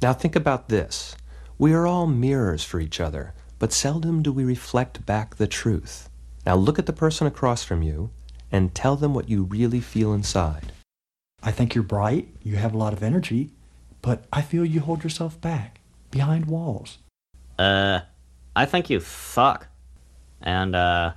Now 0.00 0.12
think 0.12 0.36
about 0.36 0.68
this. 0.68 1.16
We 1.58 1.72
are 1.72 1.86
all 1.86 2.06
mirrors 2.06 2.62
for 2.62 2.80
each 2.80 3.00
other, 3.00 3.34
but 3.58 3.72
seldom 3.72 4.22
do 4.22 4.32
we 4.32 4.44
reflect 4.44 5.04
back 5.04 5.36
the 5.36 5.48
truth. 5.48 6.08
Now 6.46 6.54
look 6.54 6.78
at 6.78 6.86
the 6.86 6.92
person 6.92 7.26
across 7.26 7.64
from 7.64 7.82
you 7.82 8.10
and 8.52 8.74
tell 8.74 8.96
them 8.96 9.12
what 9.12 9.28
you 9.28 9.42
really 9.42 9.80
feel 9.80 10.12
inside. 10.12 10.72
I 11.42 11.50
think 11.50 11.74
you're 11.74 11.84
bright, 11.84 12.28
you 12.42 12.56
have 12.56 12.74
a 12.74 12.78
lot 12.78 12.92
of 12.92 13.02
energy, 13.02 13.50
but 14.00 14.24
I 14.32 14.42
feel 14.42 14.64
you 14.64 14.80
hold 14.80 15.02
yourself 15.02 15.40
back, 15.40 15.80
behind 16.10 16.46
walls. 16.46 16.98
Uh, 17.58 18.00
I 18.54 18.66
think 18.66 18.90
you 18.90 19.00
suck. 19.00 19.66
And, 20.40 20.76
uh, 20.76 21.12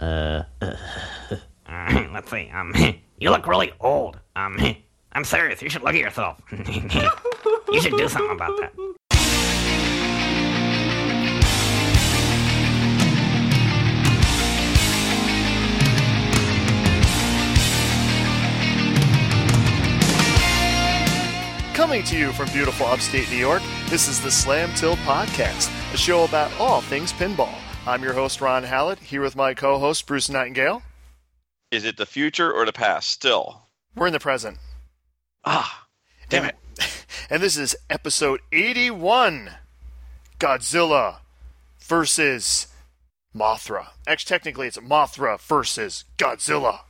uh, 0.00 0.42
Let's 1.68 2.30
see. 2.30 2.50
Um, 2.52 2.74
you 3.18 3.30
look 3.30 3.46
really 3.46 3.72
old. 3.80 4.18
Um, 4.36 4.58
I'm 5.12 5.24
serious. 5.24 5.62
You 5.62 5.70
should 5.70 5.82
look 5.82 5.94
at 5.94 6.00
yourself. 6.00 6.40
you 7.72 7.80
should 7.80 7.96
do 7.96 8.08
something 8.08 8.34
about 8.34 8.56
that. 8.58 8.72
Coming 21.74 22.02
to 22.04 22.18
you 22.18 22.32
from 22.32 22.48
beautiful 22.52 22.86
upstate 22.86 23.30
New 23.30 23.36
York, 23.36 23.62
this 23.88 24.08
is 24.08 24.20
the 24.20 24.30
Slam 24.30 24.74
Tilt 24.74 24.98
Podcast, 25.00 25.70
a 25.94 25.96
show 25.96 26.24
about 26.24 26.50
all 26.58 26.80
things 26.80 27.12
pinball. 27.12 27.54
I'm 27.86 28.02
your 28.02 28.12
host, 28.12 28.40
Ron 28.40 28.64
Hallett, 28.64 28.98
here 28.98 29.22
with 29.22 29.36
my 29.36 29.54
co 29.54 29.78
host, 29.78 30.06
Bruce 30.06 30.28
Nightingale. 30.28 30.82
Is 31.70 31.84
it 31.84 31.96
the 31.96 32.04
future 32.04 32.52
or 32.52 32.66
the 32.66 32.72
past 32.72 33.08
still? 33.08 33.62
We're 33.94 34.08
in 34.08 34.12
the 34.12 34.18
present. 34.18 34.58
Ah, 35.44 35.86
damn 36.28 36.44
it. 36.46 36.56
And 37.30 37.42
this 37.42 37.58
is 37.58 37.76
episode 37.90 38.40
81 38.52 39.50
Godzilla 40.38 41.16
versus 41.78 42.68
Mothra. 43.36 43.88
Actually, 44.06 44.28
technically, 44.28 44.66
it's 44.66 44.78
Mothra 44.78 45.38
versus 45.38 46.04
Godzilla. 46.16 46.80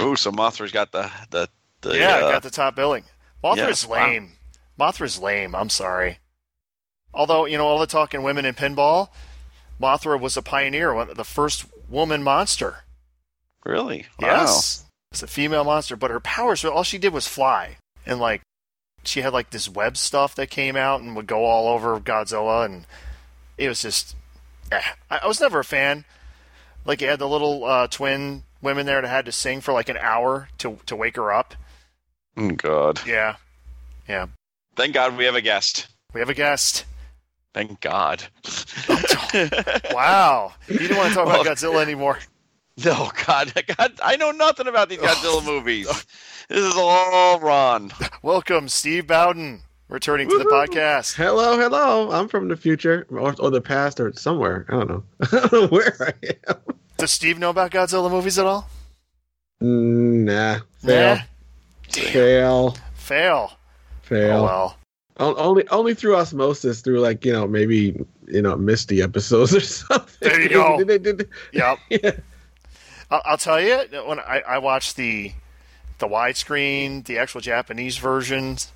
Ooh, 0.00 0.16
so 0.16 0.32
Mothra's 0.32 0.72
got 0.72 0.90
the 0.90 1.10
the, 1.30 1.48
the 1.82 1.96
yeah, 1.96 2.16
uh, 2.16 2.32
got 2.32 2.42
the 2.42 2.50
top 2.50 2.74
billing. 2.74 3.04
Mothra's 3.42 3.86
wow. 3.86 4.06
lame. 4.06 4.32
Mothra's 4.78 5.18
lame. 5.20 5.54
I'm 5.54 5.70
sorry. 5.70 6.18
Although, 7.14 7.46
you 7.46 7.56
know, 7.56 7.66
all 7.66 7.78
the 7.78 7.86
talking 7.86 8.22
women 8.22 8.44
in 8.44 8.54
pinball, 8.54 9.08
Mothra 9.80 10.20
was 10.20 10.36
a 10.36 10.42
pioneer, 10.42 11.04
the 11.14 11.24
first 11.24 11.66
woman 11.88 12.22
monster. 12.22 12.84
really. 13.64 14.06
Yes. 14.20 14.84
It's 15.10 15.22
a 15.22 15.26
female 15.26 15.64
monster, 15.64 15.96
but 15.96 16.10
her 16.10 16.20
powers, 16.20 16.64
all 16.64 16.82
she 16.82 16.98
did 16.98 17.14
was 17.14 17.26
fly. 17.26 17.78
And, 18.04 18.20
like, 18.20 18.42
she 19.04 19.20
had, 19.22 19.32
like, 19.32 19.50
this 19.50 19.68
web 19.68 19.96
stuff 19.96 20.34
that 20.34 20.50
came 20.50 20.76
out 20.76 21.00
and 21.00 21.14
would 21.16 21.26
go 21.26 21.44
all 21.44 21.68
over 21.72 21.98
Godzilla, 22.00 22.64
and 22.64 22.86
it 23.56 23.68
was 23.68 23.82
just. 23.82 24.14
Eh. 24.70 24.80
I, 25.10 25.20
I 25.22 25.26
was 25.26 25.40
never 25.40 25.60
a 25.60 25.64
fan. 25.64 26.04
Like, 26.84 27.00
you 27.00 27.08
had 27.08 27.18
the 27.18 27.28
little 27.28 27.64
uh, 27.64 27.86
twin 27.86 28.44
women 28.62 28.86
there 28.86 29.00
that 29.00 29.08
had 29.08 29.26
to 29.26 29.32
sing 29.32 29.60
for, 29.60 29.72
like, 29.72 29.88
an 29.88 29.96
hour 29.98 30.48
to, 30.58 30.78
to 30.86 30.96
wake 30.96 31.16
her 31.16 31.32
up. 31.32 31.54
Oh 32.36 32.50
God. 32.50 33.00
Yeah. 33.06 33.36
Yeah. 34.08 34.26
Thank 34.76 34.94
God 34.94 35.16
we 35.16 35.24
have 35.24 35.34
a 35.34 35.40
guest. 35.40 35.88
We 36.14 36.20
have 36.20 36.30
a 36.30 36.34
guest. 36.34 36.84
Thank 37.52 37.80
God. 37.80 38.22
Wow. 39.92 40.54
You 40.68 40.78
didn't 40.78 40.96
want 40.96 41.08
to 41.10 41.14
talk 41.14 41.26
about 41.26 41.44
Godzilla 41.46 41.82
anymore. 41.82 42.18
No, 42.84 43.10
God, 43.26 43.52
God, 43.78 43.92
I 44.02 44.16
know 44.16 44.30
nothing 44.30 44.66
about 44.68 44.88
these 44.88 44.98
Godzilla 44.98 45.44
movies. 45.44 45.86
This 46.48 46.64
is 46.64 46.74
all 46.76 47.38
Ron. 47.40 47.90
Welcome, 48.22 48.68
Steve 48.68 49.06
Bowden, 49.06 49.60
returning 49.88 50.28
to 50.28 50.38
the 50.38 50.44
podcast. 50.44 51.14
Hello, 51.14 51.58
hello. 51.58 52.10
I'm 52.10 52.28
from 52.28 52.48
the 52.48 52.56
future 52.56 53.06
or, 53.10 53.34
or 53.38 53.50
the 53.50 53.60
past 53.60 54.00
or 54.00 54.12
somewhere. 54.14 54.64
I 54.68 54.72
don't 54.72 54.88
know. 54.88 55.02
I 55.20 55.26
don't 55.48 55.52
know 55.52 55.66
where 55.68 55.96
I 56.00 56.12
am. 56.48 56.56
Does 56.96 57.10
Steve 57.10 57.38
know 57.38 57.50
about 57.50 57.70
Godzilla 57.70 58.10
movies 58.10 58.38
at 58.38 58.46
all? 58.46 58.68
Mm, 59.62 60.24
Nah. 60.24 60.58
Fail. 60.78 61.16
Nah. 61.16 61.22
Fail. 61.90 62.76
Fail. 62.94 63.52
Fail. 64.02 64.36
Oh 64.36 64.44
well. 64.44 64.76
O- 65.20 65.34
Only 65.34 65.68
only 65.68 65.94
through 65.94 66.14
osmosis, 66.16 66.80
through 66.80 67.00
like, 67.00 67.24
you 67.24 67.32
know, 67.32 67.46
maybe, 67.48 67.98
you 68.28 68.40
know, 68.42 68.56
Misty 68.56 69.02
episodes 69.02 69.52
or 69.54 69.60
something. 69.60 70.06
There 70.20 70.40
you 70.40 70.48
go. 70.48 70.78
Did 70.78 70.86
they- 70.88 70.98
did 70.98 71.18
they- 71.18 71.58
Yep. 71.58 71.78
yeah. 71.90 72.10
I'll, 73.10 73.22
I'll 73.24 73.38
tell 73.38 73.60
you 73.60 73.76
when 74.06 74.18
I, 74.20 74.42
I 74.46 74.58
watched 74.58 74.96
the 74.96 75.32
the 75.98 76.06
widescreen, 76.06 77.04
the 77.04 77.18
actual 77.18 77.40
Japanese 77.40 77.98
versions, 77.98 78.70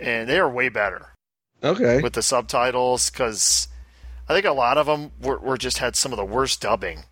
and 0.00 0.28
they 0.28 0.38
are 0.38 0.48
way 0.50 0.68
better 0.68 1.08
Okay. 1.62 2.00
with 2.02 2.14
the 2.14 2.22
subtitles 2.22 3.10
because 3.10 3.68
I 4.28 4.34
think 4.34 4.44
a 4.46 4.52
lot 4.52 4.76
of 4.78 4.86
them 4.86 5.12
were, 5.22 5.38
were 5.38 5.56
just 5.58 5.78
had 5.78 5.94
some 5.96 6.12
of 6.12 6.16
the 6.16 6.24
worst 6.24 6.60
dubbing. 6.60 7.04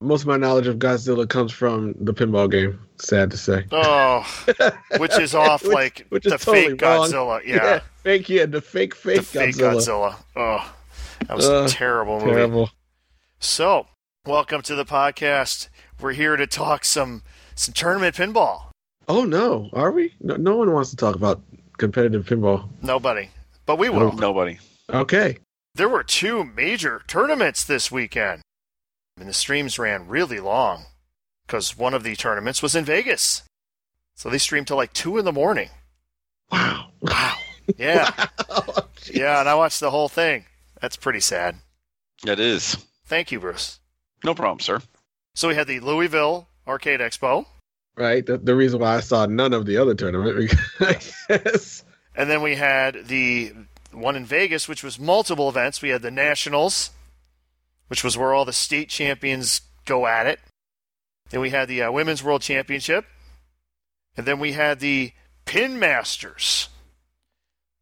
Most 0.00 0.22
of 0.22 0.26
my 0.26 0.36
knowledge 0.36 0.66
of 0.66 0.78
Godzilla 0.80 1.28
comes 1.28 1.52
from 1.52 1.94
the 2.00 2.12
pinball 2.12 2.50
game. 2.50 2.80
Sad 2.98 3.30
to 3.30 3.36
say. 3.36 3.66
Oh, 3.70 4.26
which 4.98 5.16
is 5.16 5.32
off 5.32 5.62
Which- 5.62 5.72
like 5.72 6.06
which 6.08 6.24
the 6.24 6.30
totally 6.30 6.70
fake. 6.70 6.78
Godzilla. 6.80 7.40
Yeah, 7.46 7.80
Fake, 8.02 8.28
yeah, 8.28 8.46
the 8.46 8.60
fake, 8.60 8.96
fake 8.96 9.18
the 9.18 9.22
fake 9.22 9.54
Godzilla. 9.54 10.14
Godzilla. 10.14 10.16
Oh, 10.34 10.74
that 11.28 11.36
was 11.36 11.48
Ugh, 11.48 11.66
a 11.66 11.68
terrible 11.68 12.18
movie. 12.18 12.32
Terrible. 12.32 12.70
So, 13.38 13.86
welcome 14.26 14.60
to 14.62 14.74
the 14.74 14.84
podcast. 14.84 15.68
We're 16.02 16.12
here 16.14 16.36
to 16.36 16.48
talk 16.48 16.84
some 16.84 17.22
some 17.54 17.72
tournament 17.72 18.16
pinball. 18.16 18.64
Oh 19.06 19.24
no, 19.24 19.70
are 19.72 19.92
we? 19.92 20.14
No, 20.20 20.34
no 20.34 20.56
one 20.56 20.72
wants 20.72 20.90
to 20.90 20.96
talk 20.96 21.14
about 21.14 21.40
competitive 21.78 22.26
pinball. 22.26 22.68
Nobody, 22.82 23.30
but 23.66 23.78
we 23.78 23.88
will. 23.88 24.02
Oh, 24.02 24.10
nobody. 24.10 24.58
Okay. 24.90 25.38
There 25.76 25.88
were 25.88 26.02
two 26.02 26.42
major 26.42 27.02
tournaments 27.06 27.64
this 27.64 27.92
weekend, 27.92 28.42
and 29.16 29.28
the 29.28 29.32
streams 29.32 29.78
ran 29.78 30.08
really 30.08 30.40
long 30.40 30.86
because 31.46 31.78
one 31.78 31.94
of 31.94 32.02
the 32.02 32.16
tournaments 32.16 32.62
was 32.62 32.74
in 32.74 32.84
Vegas. 32.84 33.44
So 34.16 34.28
they 34.28 34.38
streamed 34.38 34.66
till 34.66 34.76
like 34.76 34.92
two 34.92 35.18
in 35.18 35.24
the 35.24 35.32
morning. 35.32 35.70
Wow. 36.50 36.88
Wow. 37.00 37.36
Yeah, 37.78 38.10
yeah, 39.12 39.38
and 39.38 39.48
I 39.48 39.54
watched 39.54 39.78
the 39.78 39.92
whole 39.92 40.08
thing. 40.08 40.46
That's 40.80 40.96
pretty 40.96 41.20
sad. 41.20 41.54
It 42.26 42.40
is. 42.40 42.76
Thank 43.06 43.30
you, 43.30 43.38
Bruce. 43.38 43.78
No 44.24 44.34
problem, 44.34 44.58
sir. 44.58 44.80
So 45.34 45.48
we 45.48 45.54
had 45.54 45.66
the 45.66 45.80
Louisville 45.80 46.46
Arcade 46.66 47.00
Expo, 47.00 47.46
Right. 47.96 48.24
The, 48.24 48.38
the 48.38 48.54
reason 48.54 48.80
why 48.80 48.96
I 48.96 49.00
saw 49.00 49.26
none 49.26 49.52
of 49.52 49.66
the 49.66 49.76
other 49.76 49.94
tournament 49.94 50.38
because 50.38 51.14
I 51.28 51.36
guess 51.38 51.84
and 52.14 52.30
then 52.30 52.42
we 52.42 52.56
had 52.56 53.06
the 53.08 53.54
one 53.92 54.16
in 54.16 54.24
Vegas, 54.24 54.68
which 54.68 54.82
was 54.82 54.98
multiple 54.98 55.48
events. 55.48 55.82
We 55.82 55.90
had 55.90 56.02
the 56.02 56.10
Nationals, 56.10 56.90
which 57.88 58.04
was 58.04 58.16
where 58.16 58.34
all 58.34 58.44
the 58.44 58.52
state 58.52 58.88
champions 58.88 59.62
go 59.84 60.06
at 60.06 60.26
it. 60.26 60.40
Then 61.30 61.40
we 61.40 61.50
had 61.50 61.68
the 61.68 61.82
uh, 61.82 61.92
Women's 61.92 62.22
World 62.22 62.42
Championship, 62.42 63.06
and 64.16 64.26
then 64.26 64.38
we 64.38 64.52
had 64.52 64.80
the 64.80 65.12
Pin 65.46 65.78
Masters, 65.78 66.68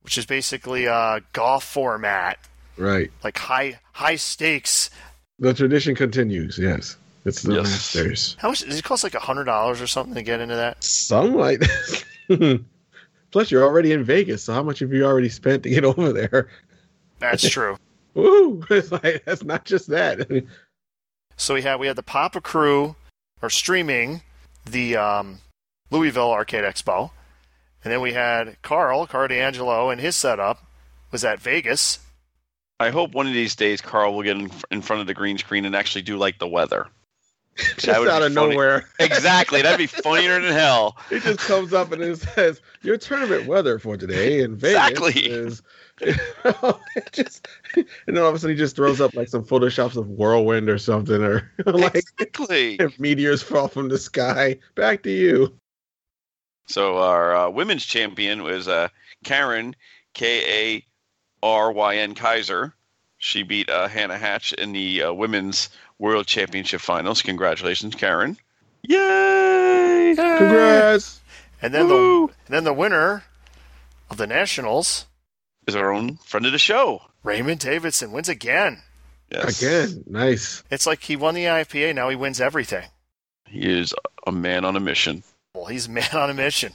which 0.02 0.16
is 0.16 0.26
basically 0.26 0.86
a 0.86 1.22
golf 1.32 1.64
format, 1.64 2.38
right. 2.76 3.10
like 3.24 3.38
high 3.38 3.80
high 3.92 4.16
stakes. 4.16 4.90
The 5.40 5.54
tradition 5.54 5.96
continues. 5.96 6.58
Yes. 6.58 6.96
It's 7.24 7.42
the 7.42 7.54
Yes. 7.54 7.64
masters. 7.64 8.36
How 8.38 8.48
much 8.48 8.60
does 8.60 8.78
it 8.78 8.84
cost? 8.84 9.04
Like 9.04 9.14
a 9.14 9.20
hundred 9.20 9.44
dollars 9.44 9.80
or 9.80 9.86
something 9.86 10.14
to 10.14 10.22
get 10.22 10.40
into 10.40 10.56
that? 10.56 10.82
Some 10.82 11.34
like 11.34 11.62
Plus, 13.30 13.50
you're 13.50 13.62
already 13.64 13.92
in 13.92 14.02
Vegas, 14.02 14.42
so 14.42 14.52
how 14.52 14.62
much 14.62 14.80
have 14.80 14.92
you 14.92 15.04
already 15.04 15.28
spent 15.28 15.62
to 15.62 15.70
get 15.70 15.84
over 15.84 16.12
there? 16.12 16.48
That's 17.18 17.48
true. 17.48 17.76
Woo! 18.14 18.64
It's 18.70 18.90
like 18.90 19.22
that's 19.24 19.44
not 19.44 19.64
just 19.64 19.88
that. 19.88 20.28
So 21.36 21.54
we 21.54 21.62
had 21.62 21.78
we 21.78 21.86
had 21.86 21.96
the 21.96 22.02
Papa 22.02 22.40
Crew 22.40 22.96
or 23.40 23.50
streaming 23.50 24.22
the 24.64 24.96
um, 24.96 25.38
Louisville 25.90 26.30
Arcade 26.32 26.64
Expo, 26.64 27.10
and 27.84 27.92
then 27.92 28.00
we 28.00 28.12
had 28.12 28.60
Carl 28.62 29.06
Cardiangelo 29.06 29.92
and 29.92 30.00
his 30.00 30.16
setup 30.16 30.66
was 31.12 31.24
at 31.24 31.40
Vegas. 31.40 32.00
I 32.80 32.90
hope 32.90 33.12
one 33.12 33.26
of 33.26 33.32
these 33.34 33.54
days 33.54 33.80
Carl 33.80 34.14
will 34.14 34.22
get 34.22 34.36
in, 34.38 34.50
in 34.70 34.80
front 34.82 35.00
of 35.02 35.06
the 35.06 35.14
green 35.14 35.36
screen 35.38 35.64
and 35.66 35.76
actually 35.76 36.02
do 36.02 36.16
like 36.16 36.38
the 36.38 36.48
weather. 36.48 36.86
just 37.76 37.88
out 37.88 38.22
of 38.22 38.32
funny. 38.34 38.50
nowhere. 38.54 38.88
Exactly. 39.00 39.62
That'd 39.62 39.78
be 39.78 39.86
funnier 39.86 40.40
than 40.40 40.52
hell. 40.52 40.96
It 41.10 41.22
just 41.22 41.38
comes 41.40 41.72
up 41.72 41.92
and 41.92 42.02
it 42.02 42.18
says 42.18 42.60
your 42.82 42.96
tournament 42.96 43.46
weather 43.46 43.78
for 43.78 43.96
today 43.96 44.40
in 44.40 44.56
Vegas 44.56 44.88
Exactly. 44.90 45.12
is 45.22 45.62
just 47.12 47.46
and 47.76 47.86
then 48.06 48.18
all 48.18 48.28
of 48.28 48.34
a 48.34 48.38
sudden 48.38 48.56
he 48.56 48.58
just 48.58 48.74
throws 48.76 49.00
up 49.00 49.14
like 49.14 49.28
some 49.28 49.44
photoshops 49.44 49.96
of 49.96 50.08
whirlwind 50.08 50.68
or 50.70 50.78
something 50.78 51.22
or 51.22 51.50
like 51.66 51.94
Exactly. 51.94 52.76
if 52.76 52.98
meteors 52.98 53.42
fall 53.42 53.68
from 53.68 53.88
the 53.88 53.98
sky. 53.98 54.58
Back 54.74 55.02
to 55.04 55.10
you. 55.10 55.54
So 56.66 56.98
our 56.98 57.34
uh, 57.34 57.50
women's 57.50 57.84
champion 57.84 58.42
was 58.42 58.68
uh, 58.68 58.88
Karyn 59.24 59.74
K 60.14 60.76
A 60.76 60.86
R 61.42 61.72
Y 61.72 61.96
N 61.96 62.14
Kaiser. 62.14 62.74
She 63.22 63.42
beat 63.42 63.68
uh, 63.68 63.86
Hannah 63.86 64.16
Hatch 64.16 64.54
in 64.54 64.72
the 64.72 65.02
uh, 65.02 65.12
women's 65.12 65.68
world 65.98 66.26
championship 66.26 66.80
finals. 66.80 67.20
Congratulations, 67.20 67.94
Karyn! 67.94 68.38
Yay! 68.82 70.14
Congrats. 70.16 71.20
And 71.60 71.74
then 71.74 71.86
Woo! 71.86 72.28
the 72.28 72.32
and 72.46 72.54
then 72.56 72.64
the 72.64 72.72
winner 72.72 73.24
of 74.08 74.16
the 74.16 74.26
Nationals 74.26 75.04
is 75.66 75.76
our 75.76 75.92
own 75.92 76.16
friend 76.16 76.46
of 76.46 76.52
the 76.52 76.58
show. 76.58 77.02
Raymond 77.22 77.60
Davidson 77.60 78.10
wins 78.10 78.30
again. 78.30 78.80
Yes. 79.30 79.60
Again, 79.60 80.02
nice. 80.06 80.64
It's 80.70 80.86
like 80.86 81.02
he 81.02 81.14
won 81.14 81.34
the 81.34 81.44
IFPA. 81.44 81.94
Now 81.94 82.08
he 82.08 82.16
wins 82.16 82.40
everything. 82.40 82.88
He 83.46 83.70
is 83.70 83.94
a 84.26 84.32
man 84.32 84.64
on 84.64 84.76
a 84.76 84.80
mission. 84.80 85.22
Well, 85.54 85.66
he's 85.66 85.88
a 85.88 85.90
man 85.90 86.08
on 86.14 86.30
a 86.30 86.34
mission. 86.34 86.72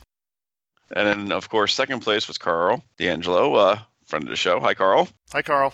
And 0.95 1.07
then, 1.07 1.31
of 1.31 1.49
course, 1.49 1.73
second 1.73 2.01
place 2.01 2.27
was 2.27 2.37
Carl 2.37 2.83
D'Angelo, 2.99 3.55
uh, 3.55 3.79
friend 4.05 4.25
of 4.25 4.29
the 4.29 4.35
show. 4.35 4.59
Hi, 4.59 4.75
Carl. 4.75 5.09
Hi, 5.33 5.41
Carl. 5.41 5.73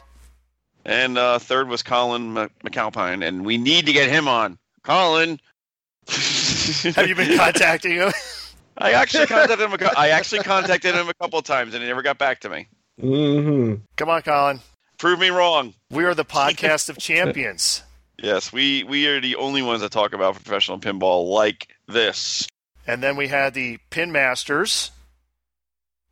And 0.86 1.18
uh, 1.18 1.39
third 1.39 1.68
was 1.68 1.83
Colin 1.83 2.33
McAlpine, 2.63 3.25
and 3.25 3.45
we 3.45 3.57
need 3.57 3.86
to 3.86 3.94
get 3.94 4.10
him 4.10 4.28
on. 4.28 4.57
Colin. 4.83 5.39
Have 6.07 7.06
you 7.07 7.16
been 7.16 7.38
contacting 7.38 7.92
him? 7.94 8.12
I 8.78 8.94
actually 8.94 9.28
contacted 9.28 9.60
him. 9.60 9.74
A, 9.74 9.78
cou- 9.78 9.95
I 9.95 10.10
actually 10.10 10.39
contacted 10.44 10.95
him 10.95 11.07
a 11.07 11.13
couple 11.13 11.38
of 11.38 11.45
times, 11.45 11.74
and 11.75 11.83
he 11.83 11.88
never 11.88 12.01
got 12.01 12.18
back 12.18 12.39
to 12.42 12.50
me. 12.50 12.68
hmm 13.00 13.75
Come 13.95 14.10
on, 14.10 14.22
Colin. 14.24 14.60
Prove 14.98 15.19
me 15.19 15.30
wrong. 15.30 15.74
We 15.92 16.06
are 16.06 16.16
the 16.16 16.25
podcast 16.39 16.89
of 16.89 16.98
champions. 16.98 17.84
Yes, 18.22 18.51
we 18.54 18.84
we 18.84 19.07
are 19.07 19.19
the 19.22 19.36
only 19.36 19.62
ones 19.62 19.81
that 19.81 19.92
talk 19.92 20.13
about 20.13 20.36
professional 20.36 20.80
pinball 20.80 21.30
like 21.30 21.68
this. 21.88 22.48
And 22.88 23.04
then 23.04 23.16
we 23.18 23.27
had 23.27 23.54
the 23.54 23.77
Pin 23.92 24.12
Masters, 24.12 24.92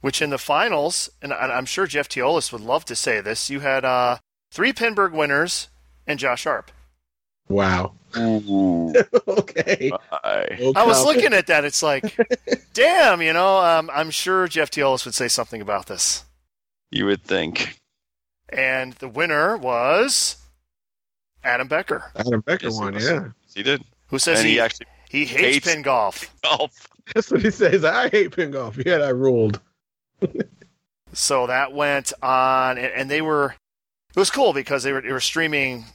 which 0.01 0.21
in 0.21 0.29
the 0.29 0.37
finals, 0.37 1.09
and 1.21 1.33
I- 1.33 1.55
I'm 1.57 1.65
sure 1.65 1.87
Jeff 1.87 2.07
Teolis 2.09 2.51
would 2.51 2.61
love 2.61 2.85
to 2.85 2.95
say 2.95 3.21
this, 3.21 3.49
you 3.49 3.59
had 3.61 3.83
uh, 3.85 4.17
three 4.51 4.73
Pinburgh 4.73 5.11
winners 5.13 5.69
and 6.07 6.19
Josh 6.19 6.41
Sharpe. 6.41 6.71
Wow. 7.47 7.93
Okay. 9.27 9.91
I- 10.11 10.71
I 10.75 10.85
was 10.85 11.05
looking 11.05 11.33
at 11.33 11.47
that. 11.47 11.63
It's 11.65 11.83
like, 11.83 12.17
damn, 12.73 13.21
you 13.21 13.33
know, 13.33 13.57
um, 13.59 13.89
I'm 13.93 14.09
sure 14.09 14.47
Jeff 14.47 14.71
Teolis 14.71 15.05
would 15.05 15.13
say 15.13 15.27
something 15.27 15.61
about 15.61 15.85
this. 15.87 16.25
you 16.91 17.05
would 17.05 17.23
think. 17.23 17.79
And 18.49 18.93
the 18.93 19.07
winner 19.07 19.55
was 19.57 20.37
Adam 21.43 21.67
Becker, 21.67 22.11
Adam 22.15 22.41
Becker 22.41 22.65
Yes, 22.67 22.79
won, 22.79 22.93
was. 22.95 23.05
yeah. 23.07 23.27
He 23.53 23.61
did. 23.63 23.83
who 24.07 24.17
says 24.17 24.41
he, 24.41 24.51
he 24.53 24.59
actually 24.59 24.87
he 25.09 25.25
hates, 25.25 25.41
hates- 25.41 25.67
pin 25.73 25.81
golf. 25.83 26.33
golf. 26.43 26.87
That's 27.13 27.29
what 27.31 27.41
he 27.41 27.51
says. 27.51 27.85
I 27.85 28.09
hate 28.09 28.35
pin 28.35 28.51
golf. 28.51 28.77
Yeah, 28.83 28.97
I 28.97 29.09
ruled. 29.09 29.59
So 31.13 31.47
that 31.47 31.73
went 31.73 32.13
on, 32.21 32.77
and, 32.77 32.87
and 32.93 33.09
they 33.11 33.21
were. 33.21 33.55
It 34.15 34.19
was 34.19 34.31
cool 34.31 34.53
because 34.53 34.83
they 34.83 34.91
were 34.91 35.01
they 35.01 35.11
were 35.11 35.19
streaming. 35.19 35.85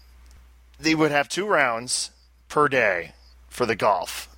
They 0.79 0.95
would 0.95 1.11
have 1.11 1.29
two 1.29 1.47
rounds 1.47 2.11
per 2.49 2.69
day 2.69 3.13
for 3.49 3.67
the 3.67 3.77
golf. 3.77 4.29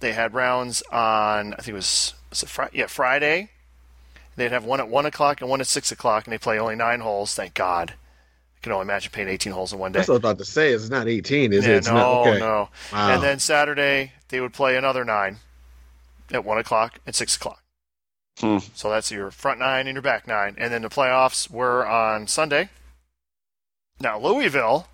They 0.00 0.12
had 0.12 0.34
rounds 0.34 0.82
on 0.92 1.54
I 1.54 1.56
think 1.56 1.68
it 1.68 1.74
was 1.74 2.14
was 2.30 2.42
it 2.42 2.48
Friday? 2.48 2.78
Yeah, 2.78 2.86
Friday. 2.86 3.50
They'd 4.36 4.52
have 4.52 4.64
one 4.64 4.80
at 4.80 4.88
one 4.88 5.06
o'clock 5.06 5.40
and 5.40 5.48
one 5.48 5.60
at 5.60 5.66
six 5.66 5.90
o'clock, 5.90 6.26
and 6.26 6.32
they 6.32 6.38
play 6.38 6.58
only 6.58 6.76
nine 6.76 7.00
holes. 7.00 7.34
Thank 7.34 7.54
God. 7.54 7.92
I 7.92 8.60
can 8.62 8.72
only 8.72 8.84
imagine 8.84 9.10
playing 9.12 9.28
eighteen 9.28 9.52
holes 9.52 9.72
in 9.72 9.78
one 9.78 9.92
day. 9.92 9.98
That's 9.98 10.08
what 10.08 10.14
I 10.14 10.16
was 10.16 10.20
about 10.20 10.38
to 10.38 10.44
say. 10.44 10.72
It's 10.72 10.90
not 10.90 11.08
18, 11.08 11.52
is 11.52 11.64
yeah, 11.64 11.72
it? 11.72 11.76
It's 11.76 11.86
no, 11.88 11.94
not, 11.94 12.26
okay. 12.26 12.38
no. 12.38 12.68
Wow. 12.92 13.14
And 13.14 13.22
then 13.22 13.38
Saturday 13.38 14.12
they 14.28 14.40
would 14.40 14.52
play 14.52 14.76
another 14.76 15.04
nine 15.04 15.38
at 16.32 16.44
one 16.44 16.58
o'clock 16.58 16.98
and 17.06 17.14
six 17.14 17.36
o'clock. 17.36 17.62
Hmm. 18.38 18.58
So 18.74 18.90
that's 18.90 19.10
your 19.10 19.30
front 19.30 19.58
nine 19.58 19.86
and 19.86 19.94
your 19.94 20.02
back 20.02 20.26
nine. 20.26 20.56
And 20.58 20.72
then 20.72 20.82
the 20.82 20.88
playoffs 20.90 21.50
were 21.50 21.86
on 21.86 22.26
Sunday. 22.26 22.68
Now 24.00 24.18
Louisville, 24.18 24.86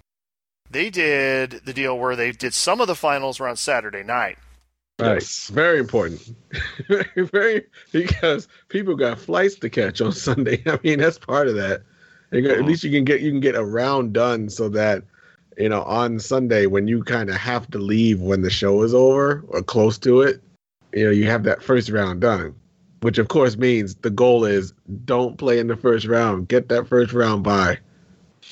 they 0.70 0.90
did 0.90 1.60
the 1.64 1.72
deal 1.72 1.98
where 1.98 2.16
they 2.16 2.32
did 2.32 2.54
some 2.54 2.80
of 2.80 2.86
the 2.86 2.94
finals 2.94 3.40
were 3.40 3.48
on 3.48 3.56
Saturday 3.56 4.02
night. 4.02 4.38
Right. 5.00 5.14
Yes. 5.14 5.48
Very 5.48 5.78
important. 5.80 6.20
very, 6.88 7.06
very, 7.16 7.64
because 7.92 8.46
people 8.68 8.94
got 8.94 9.18
flights 9.18 9.56
to 9.56 9.70
catch 9.70 10.00
on 10.00 10.12
Sunday. 10.28 10.62
I 10.66 10.78
mean, 10.84 10.98
that's 10.98 11.18
part 11.18 11.48
of 11.48 11.54
that. 11.56 11.82
You 12.30 12.42
got- 12.42 12.52
At 12.52 12.58
Mhm. 12.60 12.66
least 12.66 12.84
you 12.84 12.90
can 12.90 13.04
get 13.04 13.20
you 13.20 13.30
can 13.30 13.40
get 13.40 13.54
a 13.56 13.64
round 13.64 14.12
done 14.12 14.48
so 14.48 14.68
that 14.70 15.02
you 15.58 15.68
know 15.68 15.82
on 15.82 16.18
Sunday 16.18 16.66
when 16.66 16.86
you 16.88 17.02
kind 17.02 17.28
of 17.28 17.36
have 17.36 17.70
to 17.72 17.78
leave 17.78 18.20
when 18.20 18.42
the 18.42 18.50
show 18.50 18.82
is 18.82 18.94
over 18.94 19.44
or 19.48 19.62
close 19.62 19.98
to 19.98 20.22
it, 20.22 20.40
you 20.94 21.04
know 21.04 21.10
you 21.10 21.26
have 21.26 21.42
that 21.44 21.62
first 21.62 21.90
round 21.90 22.20
done. 22.20 22.54
Which 23.00 23.18
of 23.18 23.26
course 23.28 23.56
means 23.56 23.96
the 23.96 24.10
goal 24.10 24.44
is 24.44 24.72
don't 25.04 25.36
play 25.36 25.58
in 25.58 25.66
the 25.66 25.76
first 25.76 26.06
round. 26.06 26.46
Get 26.48 26.68
that 26.68 26.86
first 26.86 27.12
round 27.12 27.42
by, 27.42 27.78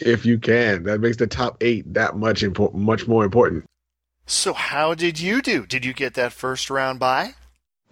if 0.01 0.25
you 0.27 0.39
can. 0.39 0.85
That 0.85 1.01
makes 1.01 1.17
the 1.17 1.27
top 1.27 1.57
eight 1.61 1.93
that 1.95 2.17
much 2.17 2.43
impor- 2.43 2.75
much 2.75 3.07
more 3.07 3.25
important. 3.25 3.65
So 4.27 4.53
how 4.53 4.95
did 4.95 5.19
you 5.19 5.43
do? 5.43 5.67
Did 5.67 5.85
you 5.85 5.93
get 5.93 6.15
that 6.15 6.33
first 6.33 6.71
round 6.71 7.01
by? 7.01 7.35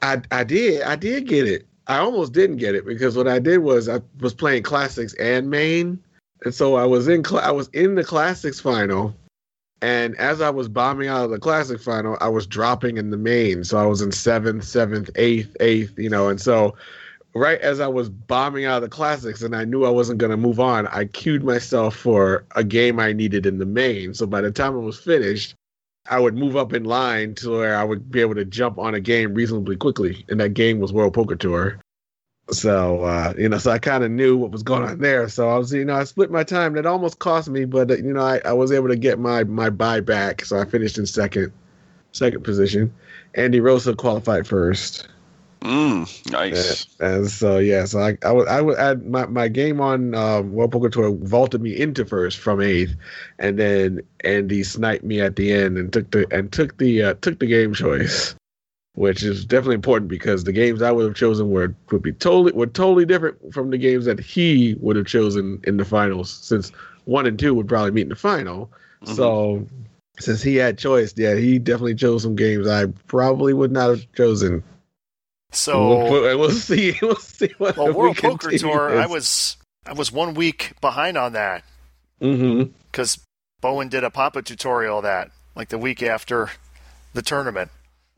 I 0.03 0.23
I 0.31 0.45
did 0.45 0.83
I 0.83 0.97
did 0.97 1.27
get 1.27 1.49
it. 1.49 1.67
I 1.87 1.99
almost 1.99 2.33
didn't 2.33 2.59
get 2.59 2.75
it 2.75 2.87
because 2.87 3.17
what 3.17 3.27
I 3.27 3.39
did 3.39 3.59
was 3.59 3.89
I 3.89 4.01
was 4.21 4.35
playing 4.35 4.63
classics 4.63 5.15
and 5.15 5.51
main, 5.51 5.99
and 6.45 6.55
so 6.55 6.77
I 6.77 6.85
was 6.85 7.09
in 7.09 7.25
cl- 7.25 7.43
I 7.43 7.51
was 7.51 7.69
in 7.73 7.95
the 7.95 8.05
classics 8.05 8.61
final, 8.61 9.15
and 9.83 10.15
as 10.17 10.41
I 10.41 10.51
was 10.51 10.69
bombing 10.69 11.09
out 11.09 11.25
of 11.25 11.31
the 11.31 11.39
classic 11.39 11.81
final, 11.81 12.17
I 12.21 12.29
was 12.29 12.47
dropping 12.47 12.99
in 12.99 13.11
the 13.11 13.17
main. 13.17 13.65
So 13.65 13.79
I 13.79 13.87
was 13.87 14.03
in 14.03 14.13
seventh, 14.13 14.65
seventh, 14.65 15.11
eighth, 15.17 15.57
eighth, 15.61 15.99
you 15.99 16.11
know, 16.11 16.29
and 16.29 16.41
so 16.41 16.77
right 17.39 17.61
as 17.61 17.81
I 17.81 17.87
was 17.87 18.09
bombing 18.09 18.65
out 18.65 18.77
of 18.77 18.83
the 18.83 18.89
classics 18.89 19.43
and 19.43 19.55
I 19.55 19.65
knew 19.65 19.85
I 19.85 19.91
wasn't 19.91 20.19
going 20.19 20.31
to 20.31 20.37
move 20.37 20.61
on, 20.61 20.87
I 20.89 21.07
queued 21.07 21.45
myself 21.45 21.97
for 21.97 22.45
a 22.55 22.65
game 22.65 23.01
I 23.01 23.13
needed 23.13 23.47
in 23.47 23.59
the 23.59 23.67
main. 23.67 24.15
So 24.15 24.27
by 24.27 24.41
the 24.41 24.51
time 24.51 24.77
it 24.77 24.81
was 24.81 24.99
finished, 24.99 25.55
I 26.11 26.19
would 26.19 26.35
move 26.35 26.57
up 26.57 26.73
in 26.73 26.85
line 26.85 27.35
to 27.37 27.51
where 27.51 27.77
I 27.77 27.85
would 27.85 28.11
be 28.11 28.21
able 28.21 28.35
to 28.37 28.45
jump 28.45 28.79
on 28.79 28.95
a 28.95 29.01
game 29.01 29.35
reasonably 29.35 29.77
quickly. 29.77 30.25
And 30.29 30.41
that 30.41 30.55
game 30.55 30.81
was 30.81 30.93
World 30.93 31.15
Poker 31.15 31.37
Tour. 31.37 31.81
So, 32.51 33.05
uh, 33.05 33.35
you 33.37 33.49
know, 33.49 33.59
so 33.59 33.71
I 33.71 33.79
kind 33.79 34.03
of 34.03 34.11
knew 34.11 34.39
what 34.39 34.51
was 34.51 34.63
going 34.63 34.83
on 34.83 35.01
there. 35.01 35.29
So 35.29 35.51
I 35.51 35.59
was, 35.59 35.73
you 35.73 35.85
know, 35.85 35.95
I 35.95 36.05
split 36.05 36.31
my 36.31 36.45
time. 36.45 36.73
That 36.75 36.87
almost 36.87 37.19
cost 37.19 37.51
me, 37.51 37.67
but, 37.67 37.91
you 37.91 38.15
know, 38.15 38.23
I, 38.23 38.41
I 38.45 38.53
was 38.55 38.73
able 38.73 38.89
to 38.89 38.97
get 38.97 39.19
my, 39.19 39.45
my 39.45 39.69
buy 39.69 40.01
back. 40.01 40.47
So 40.47 40.59
I 40.59 40.65
finished 40.65 40.97
in 40.97 41.05
second, 41.05 41.53
second 42.13 42.43
position. 42.43 42.95
Andy 43.35 43.61
Rosa 43.61 43.95
qualified 43.95 44.47
first. 44.47 45.09
Mm, 45.61 46.31
nice. 46.33 46.87
And 47.01 47.29
so 47.31 47.59
yeah, 47.59 47.85
so 47.85 47.99
I 48.01 48.17
I 48.23 48.33
would 48.33 48.49
I 48.49 48.61
would 48.61 48.79
add 48.79 49.07
my, 49.07 49.27
my 49.27 49.49
game 49.49 49.81
on 49.81 50.15
um, 50.15 50.53
World 50.53 50.73
Poker 50.73 50.89
Tour 50.89 51.11
vaulted 51.11 51.61
me 51.61 51.77
into 51.79 52.05
first 52.05 52.39
from 52.39 52.61
eighth, 52.61 52.95
and 53.39 53.59
then 53.59 54.01
Andy 54.25 54.63
sniped 54.63 55.05
me 55.05 55.21
at 55.21 55.37
the 55.37 55.53
end 55.53 55.77
and 55.77 55.93
took 55.93 56.11
the 56.11 56.27
and 56.31 56.53
took 56.53 56.79
the 56.79 57.03
uh, 57.03 57.15
took 57.21 57.39
the 57.41 57.47
game 57.47 57.75
choice, 57.75 58.35
which 58.95 59.23
is 59.23 59.45
definitely 59.45 59.75
important 59.75 60.09
because 60.09 60.45
the 60.45 60.53
games 60.53 60.81
I 60.81 60.93
would 60.93 61.05
have 61.07 61.17
chosen 61.17 61.51
were 61.51 61.75
would 61.91 62.03
be 62.03 62.13
totally 62.13 62.53
were 62.53 62.67
totally 62.67 63.05
different 63.05 63.53
from 63.53 63.71
the 63.71 63.79
games 63.79 64.05
that 64.05 64.21
he 64.21 64.77
would 64.81 64.97
have 64.97 65.07
chosen 65.07 65.61
in 65.65 65.77
the 65.77 65.85
finals. 65.85 66.31
Since 66.31 66.71
one 67.05 67.27
and 67.27 67.39
two 67.39 67.55
would 67.55 67.69
probably 67.69 67.91
meet 67.91 68.03
in 68.03 68.09
the 68.11 68.17
final, 68.17 68.71
Mhm. 69.05 69.17
so 69.17 69.67
since 70.21 70.43
he 70.43 70.57
had 70.57 70.79
choice, 70.79 71.15
yeah, 71.17 71.35
he 71.35 71.59
definitely 71.59 71.95
chose 71.95 72.23
some 72.23 72.37
games 72.37 72.67
I 72.69 72.87
probably 73.07 73.53
would 73.55 73.73
not 73.73 73.91
have 73.91 74.13
chosen. 74.13 74.63
So 75.51 76.11
we'll, 76.11 76.39
we'll 76.39 76.51
see. 76.51 76.95
We'll 77.03 77.17
see 77.17 77.53
what 77.59 77.77
well, 77.77 77.89
we 77.89 77.93
World 77.93 78.17
Poker 78.17 78.51
continue 78.51 78.73
Tour, 78.73 79.01
I 79.01 79.07
was 79.07 79.57
I 79.87 79.93
was 79.95 80.13
one 80.13 80.35
week 80.35 80.73
behind 80.81 81.17
on 81.17 81.33
that 81.33 81.65
mm-hmm. 82.21 82.71
because 82.91 83.19
Bowen 83.61 83.89
did 83.89 84.05
a 84.05 84.11
Papa 84.11 84.43
tutorial 84.43 85.03
that 85.03 85.31
like 85.55 85.69
the 85.69 85.79
week 85.79 86.03
after 86.03 86.51
the 87.15 87.23
tournament. 87.23 87.71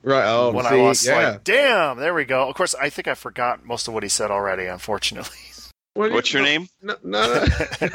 right. 0.03 0.27
Oh, 0.27 0.51
when 0.53 0.65
see, 0.65 0.75
I 0.75 0.83
lost, 0.83 1.07
yeah. 1.07 1.31
like, 1.31 1.45
damn, 1.45 1.99
there 1.99 2.15
we 2.15 2.25
go. 2.25 2.49
Of 2.49 2.55
course, 2.55 2.75
I 2.75 2.91
think 2.91 3.09
I 3.09 3.15
forgot 3.15 3.65
most 3.65 3.89
of 3.89 3.95
what 3.95 4.03
he 4.03 4.09
said 4.09 4.31
already. 4.31 4.67
Unfortunately, 4.67 5.39
What- 5.95 6.13
What's 6.13 6.33
your 6.33 6.43
name? 6.43 6.69
No, 6.83 6.95
no, 7.03 7.45
no, 7.81 7.89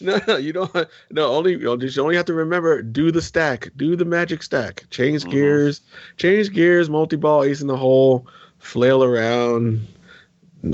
no, 0.00 0.20
no. 0.28 0.36
You 0.36 0.52
don't. 0.52 0.72
No, 1.10 1.26
only 1.32 1.52
you, 1.58 1.76
just, 1.76 1.96
you 1.96 2.02
only 2.02 2.14
have 2.16 2.26
to 2.26 2.32
remember 2.34 2.80
do 2.80 3.10
the 3.10 3.20
stack, 3.20 3.70
do 3.76 3.96
the 3.96 4.04
magic 4.04 4.42
stack, 4.42 4.84
change 4.90 5.24
Mhm. 5.24 5.30
gears, 5.32 5.80
change 6.16 6.52
gears, 6.52 6.88
multi 6.88 7.16
ball, 7.16 7.42
ace 7.42 7.60
in 7.60 7.66
the 7.66 7.76
hole, 7.76 8.26
flail 8.58 9.02
around, 9.02 9.80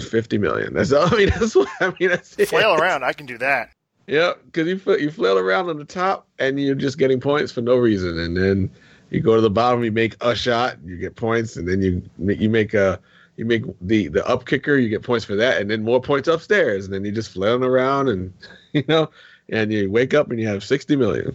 fifty 0.01 0.37
million. 0.37 0.75
That's 0.75 0.93
all. 0.93 1.07
I 1.13 1.17
mean, 1.17 1.31
that's 1.39 1.55
what 1.55 1.69
I 1.81 1.95
mean. 1.99 2.11
That's 2.11 2.39
it. 2.39 2.49
flail 2.49 2.75
around. 2.75 3.05
I 3.05 3.15
can 3.15 3.25
do 3.27 3.39
that. 3.39 3.71
Yeah, 4.07 4.35
because 4.47 4.67
you 4.69 4.81
you 4.97 5.11
flail 5.11 5.39
around 5.39 5.71
on 5.71 5.79
the 5.79 5.85
top 5.85 6.27
and 6.39 6.61
you're 6.61 6.75
just 6.75 6.99
getting 6.99 7.21
points 7.21 7.53
for 7.53 7.63
no 7.63 7.77
reason, 7.77 8.19
and 8.19 8.37
then 8.37 8.71
you 9.11 9.21
go 9.21 9.35
to 9.35 9.41
the 9.41 9.51
bottom, 9.51 9.83
you 9.83 9.93
make 9.93 10.15
a 10.23 10.35
shot, 10.37 10.77
you 10.85 10.99
get 10.99 11.17
points, 11.17 11.57
and 11.57 11.67
then 11.67 11.81
you 11.83 12.03
you 12.19 12.51
make 12.51 12.75
a 12.75 13.01
you 13.39 13.45
make 13.47 13.63
the 13.81 14.09
the 14.09 14.27
up 14.29 14.45
kicker, 14.47 14.77
you 14.77 14.89
get 14.91 15.03
points 15.03 15.25
for 15.25 15.37
that, 15.37 15.61
and 15.61 15.71
then 15.71 15.83
more 15.85 16.01
points 16.03 16.29
upstairs, 16.29 16.85
and 16.85 16.93
then 16.93 17.05
you 17.05 17.13
just 17.13 17.31
flailing 17.33 17.63
around, 17.63 18.09
and 18.09 18.33
you 18.73 18.85
know, 18.89 19.09
and 19.49 19.73
you 19.73 19.91
wake 19.91 20.13
up 20.13 20.31
and 20.31 20.39
you 20.41 20.47
have 20.49 20.63
sixty 20.65 20.97
million. 20.97 21.35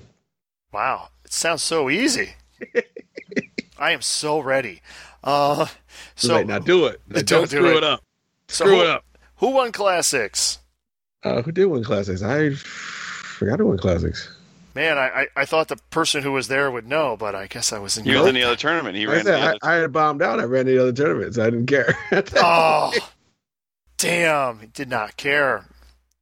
Wow, 0.71 1.09
it 1.25 1.31
sounds 1.33 1.63
so 1.63 1.89
easy. 1.89 2.33
I 3.77 3.91
am 3.91 4.01
so 4.01 4.39
ready. 4.39 4.81
Uh, 5.23 5.67
So 6.15 6.43
now 6.43 6.59
do 6.59 6.85
it. 6.87 7.01
Now 7.07 7.15
Don't 7.21 7.25
don't 7.25 7.49
do 7.49 7.57
screw 7.57 7.69
it. 7.71 7.77
it, 7.77 7.83
up. 7.83 8.03
so 8.47 8.65
Screw 8.65 8.75
who, 8.77 8.81
it 8.83 8.87
up. 8.89 9.05
who 9.37 9.49
won 9.51 9.71
classics? 9.71 10.59
Uh, 11.23 11.41
who 11.41 11.51
did 11.51 11.65
win 11.67 11.83
classics? 11.83 12.21
I 12.21 12.51
forgot 12.55 13.59
who 13.59 13.67
won 13.67 13.77
classics. 13.77 14.29
Man, 14.75 14.97
I, 14.97 15.07
I, 15.21 15.27
I 15.35 15.45
thought 15.45 15.67
the 15.67 15.77
person 15.91 16.23
who 16.23 16.31
was 16.31 16.47
there 16.47 16.71
would 16.71 16.87
know, 16.87 17.15
but 17.15 17.35
I 17.35 17.45
guess 17.47 17.71
I 17.71 17.77
was 17.79 17.95
in 17.97 18.05
He 18.05 18.15
was 18.15 18.25
in 18.27 18.33
the 18.35 18.43
other 18.43 18.55
tournament. 18.55 18.95
He 18.95 19.05
I 19.05 19.11
ran 19.11 19.17
the 19.25 19.31
said, 19.31 19.43
other. 19.43 19.57
I, 19.61 19.71
I 19.71 19.81
had 19.81 19.93
bombed 19.93 20.21
out. 20.23 20.39
I 20.39 20.43
ran 20.45 20.65
the 20.65 20.79
other 20.79 20.91
tournaments. 20.93 21.37
I 21.37 21.45
didn't 21.51 21.67
care. 21.67 21.95
Oh, 22.37 22.91
damn! 23.97 24.59
He 24.59 24.67
did 24.67 24.89
not 24.89 25.17
care. 25.17 25.65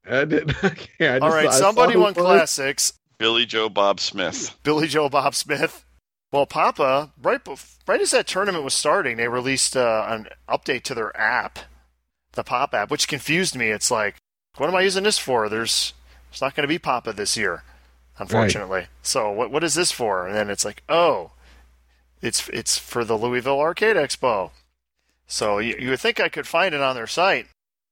I 0.09 0.25
didn't. 0.25 0.63
Okay, 0.63 1.07
I 1.07 1.19
just 1.19 1.21
All 1.23 1.29
right, 1.29 1.45
saw- 1.51 1.55
I 1.55 1.59
somebody 1.59 1.95
won 1.95 2.03
won. 2.05 2.13
classics. 2.13 2.93
Billy 3.17 3.45
Joe 3.45 3.69
Bob 3.69 3.99
Smith. 3.99 4.55
Billy 4.63 4.87
Joe 4.87 5.07
Bob 5.09 5.35
Smith. 5.35 5.85
Well, 6.31 6.45
Papa, 6.45 7.11
right, 7.21 7.43
bef- 7.43 7.77
right 7.87 8.01
as 8.01 8.11
that 8.11 8.25
tournament 8.25 8.63
was 8.63 8.73
starting, 8.73 9.17
they 9.17 9.27
released 9.27 9.75
uh, 9.77 10.05
an 10.09 10.27
update 10.49 10.83
to 10.83 10.95
their 10.95 11.15
app, 11.19 11.59
the 12.31 12.43
Pop 12.43 12.73
app, 12.73 12.89
which 12.89 13.07
confused 13.07 13.55
me. 13.55 13.67
It's 13.67 13.91
like, 13.91 14.15
what 14.57 14.67
am 14.69 14.75
I 14.75 14.81
using 14.81 15.03
this 15.03 15.17
for? 15.19 15.49
There's, 15.49 15.93
it's 16.31 16.41
not 16.41 16.55
going 16.55 16.63
to 16.63 16.67
be 16.69 16.79
Papa 16.79 17.11
this 17.13 17.35
year, 17.37 17.63
unfortunately. 18.21 18.87
So 19.01 19.31
what, 19.31 19.51
what 19.51 19.63
is 19.63 19.73
this 19.75 19.91
for? 19.91 20.27
And 20.27 20.35
then 20.35 20.49
it's 20.49 20.65
like, 20.65 20.83
oh, 20.87 21.31
it's 22.21 22.47
it's 22.49 22.77
for 22.77 23.03
the 23.03 23.17
Louisville 23.17 23.59
Arcade 23.59 23.95
Expo. 23.95 24.51
So 25.27 25.59
you, 25.59 25.75
you 25.79 25.89
would 25.89 25.99
think 25.99 26.19
I 26.19 26.29
could 26.29 26.47
find 26.47 26.75
it 26.75 26.81
on 26.81 26.95
their 26.95 27.07
site, 27.07 27.47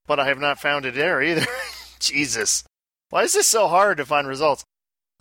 but 0.06 0.20
I 0.20 0.26
have 0.26 0.38
not 0.38 0.60
found 0.60 0.86
it 0.86 0.94
there 0.94 1.22
either. 1.22 1.46
Jesus, 1.98 2.64
why 3.10 3.24
is 3.24 3.32
this 3.34 3.46
so 3.48 3.66
hard 3.68 3.96
to 3.96 4.06
find 4.06 4.26
results? 4.28 4.64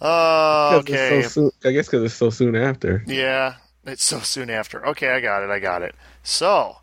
Uh, 0.01 0.79
it's 0.81 0.89
okay. 0.89 1.21
so 1.23 1.27
soon- 1.29 1.51
I 1.65 1.71
guess 1.71 1.87
because 1.87 2.03
it's 2.03 2.13
so 2.15 2.29
soon 2.29 2.55
after. 2.55 3.03
Yeah, 3.07 3.55
it's 3.85 4.03
so 4.03 4.19
soon 4.19 4.49
after. 4.49 4.85
Okay, 4.87 5.09
I 5.09 5.19
got 5.19 5.43
it. 5.43 5.49
I 5.49 5.59
got 5.59 5.81
it. 5.81 5.95
So, 6.23 6.77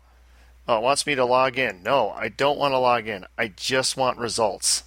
oh, 0.67 0.77
it 0.77 0.83
wants 0.83 1.07
me 1.07 1.15
to 1.15 1.25
log 1.25 1.57
in. 1.57 1.81
No, 1.83 2.09
I 2.11 2.27
don't 2.29 2.59
want 2.59 2.73
to 2.73 2.77
log 2.79 3.07
in. 3.07 3.25
I 3.37 3.47
just 3.47 3.95
want 3.97 4.17
results. 4.19 4.83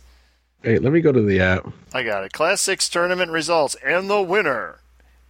Hey, 0.63 0.79
let 0.79 0.93
me 0.93 1.01
go 1.01 1.11
to 1.11 1.23
the 1.23 1.41
app. 1.41 1.67
I 1.95 2.03
got 2.03 2.25
it. 2.25 2.33
Classics 2.33 2.89
tournament 2.89 3.31
results. 3.31 3.77
And 3.85 4.11
the 4.11 4.21
winner 4.21 4.81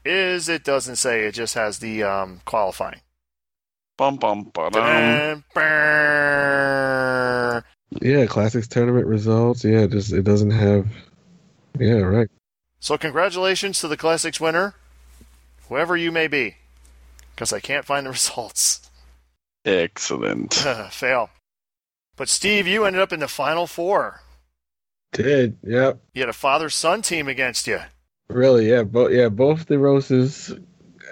is, 0.04 0.48
it 0.48 0.64
doesn't 0.64 0.96
say, 0.96 1.24
it 1.24 1.32
just 1.32 1.54
has 1.54 1.78
the 1.78 2.02
um, 2.02 2.40
qualifying. 2.44 3.00
Bum 3.96 4.16
bum 4.16 4.50
ba 4.54 4.70
Dun. 4.70 5.44
Yeah, 8.00 8.26
classics 8.26 8.66
tournament 8.66 9.06
results. 9.06 9.62
Yeah, 9.62 9.86
just 9.86 10.12
it 10.12 10.22
doesn't 10.22 10.52
have. 10.52 10.88
Yeah, 11.78 11.98
right. 11.98 12.28
So, 12.80 12.96
congratulations 12.96 13.80
to 13.80 13.88
the 13.88 13.96
Classics 13.96 14.40
winner, 14.40 14.74
whoever 15.68 15.96
you 15.96 16.10
may 16.10 16.28
be, 16.28 16.56
because 17.34 17.52
I 17.52 17.60
can't 17.60 17.84
find 17.84 18.06
the 18.06 18.10
results. 18.16 18.90
Excellent. 19.66 20.54
Fail. 20.90 21.28
But, 22.16 22.30
Steve, 22.30 22.66
you 22.66 22.84
ended 22.86 23.02
up 23.02 23.12
in 23.12 23.20
the 23.20 23.28
final 23.28 23.66
four. 23.66 24.22
Did 25.12 25.58
yep. 25.62 26.00
You 26.14 26.22
had 26.22 26.28
a 26.28 26.34
father 26.34 26.70
son 26.70 27.02
team 27.02 27.28
against 27.28 27.66
you. 27.66 27.80
Really, 28.28 28.70
yeah, 28.70 28.84
both 28.84 29.12
yeah, 29.12 29.28
both 29.28 29.66
the 29.66 29.78
Roses 29.78 30.54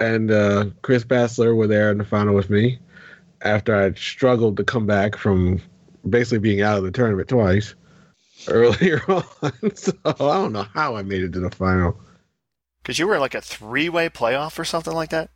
and 0.00 0.30
uh, 0.30 0.66
Chris 0.82 1.04
Bassler 1.04 1.56
were 1.56 1.66
there 1.66 1.90
in 1.90 1.98
the 1.98 2.04
final 2.04 2.34
with 2.34 2.48
me 2.48 2.78
after 3.42 3.74
I 3.74 3.92
struggled 3.94 4.56
to 4.58 4.64
come 4.64 4.86
back 4.86 5.16
from 5.16 5.60
basically 6.08 6.38
being 6.38 6.62
out 6.62 6.78
of 6.78 6.84
the 6.84 6.90
tournament 6.90 7.28
twice 7.28 7.74
earlier 8.48 9.02
on. 9.08 9.24
so 9.74 9.92
I 10.04 10.12
don't 10.12 10.52
know 10.52 10.66
how 10.74 10.96
I 10.96 11.02
made 11.02 11.22
it 11.22 11.32
to 11.32 11.40
the 11.40 11.50
final. 11.50 11.98
Because 12.82 12.98
you 12.98 13.06
were 13.06 13.14
in 13.14 13.20
like 13.20 13.34
a 13.34 13.40
three 13.40 13.88
way 13.88 14.08
playoff 14.08 14.58
or 14.58 14.64
something 14.64 14.94
like 14.94 15.10
that? 15.10 15.30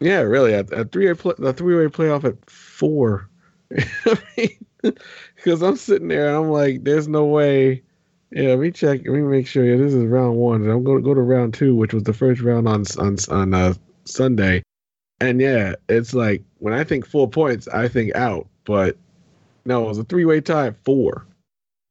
Yeah, 0.00 0.20
really, 0.20 0.52
a, 0.52 0.60
a 0.60 0.84
three 0.84 1.06
way 1.06 1.14
play, 1.14 1.34
a 1.38 1.52
three 1.52 1.76
way 1.76 1.86
playoff 1.86 2.24
at 2.24 2.50
four. 2.50 3.30
Because 5.34 5.60
I'm 5.60 5.76
sitting 5.76 6.06
there 6.06 6.28
and 6.28 6.36
I'm 6.36 6.50
like, 6.50 6.84
there's 6.84 7.08
no 7.08 7.26
way. 7.26 7.82
Yeah, 8.30 8.50
let 8.50 8.58
me 8.58 8.70
check. 8.70 9.00
Let 9.04 9.14
me 9.14 9.22
make 9.22 9.46
sure. 9.46 9.64
Yeah, 9.64 9.76
this 9.76 9.94
is 9.94 10.04
round 10.04 10.36
one. 10.36 10.68
I'm 10.68 10.84
going 10.84 10.98
to 10.98 11.04
go 11.04 11.14
to 11.14 11.20
round 11.20 11.54
two, 11.54 11.74
which 11.74 11.94
was 11.94 12.02
the 12.02 12.12
first 12.12 12.40
round 12.42 12.68
on 12.68 12.84
on 12.98 13.16
on 13.30 13.54
uh, 13.54 13.74
Sunday. 14.04 14.62
And 15.20 15.40
yeah, 15.40 15.76
it's 15.88 16.14
like 16.14 16.42
when 16.58 16.74
I 16.74 16.84
think 16.84 17.06
four 17.06 17.28
points, 17.28 17.68
I 17.68 17.88
think 17.88 18.14
out. 18.14 18.46
But 18.64 18.96
no, 19.64 19.84
it 19.84 19.88
was 19.88 19.98
a 19.98 20.04
three 20.04 20.24
way 20.24 20.40
tie 20.40 20.72
four. 20.84 21.26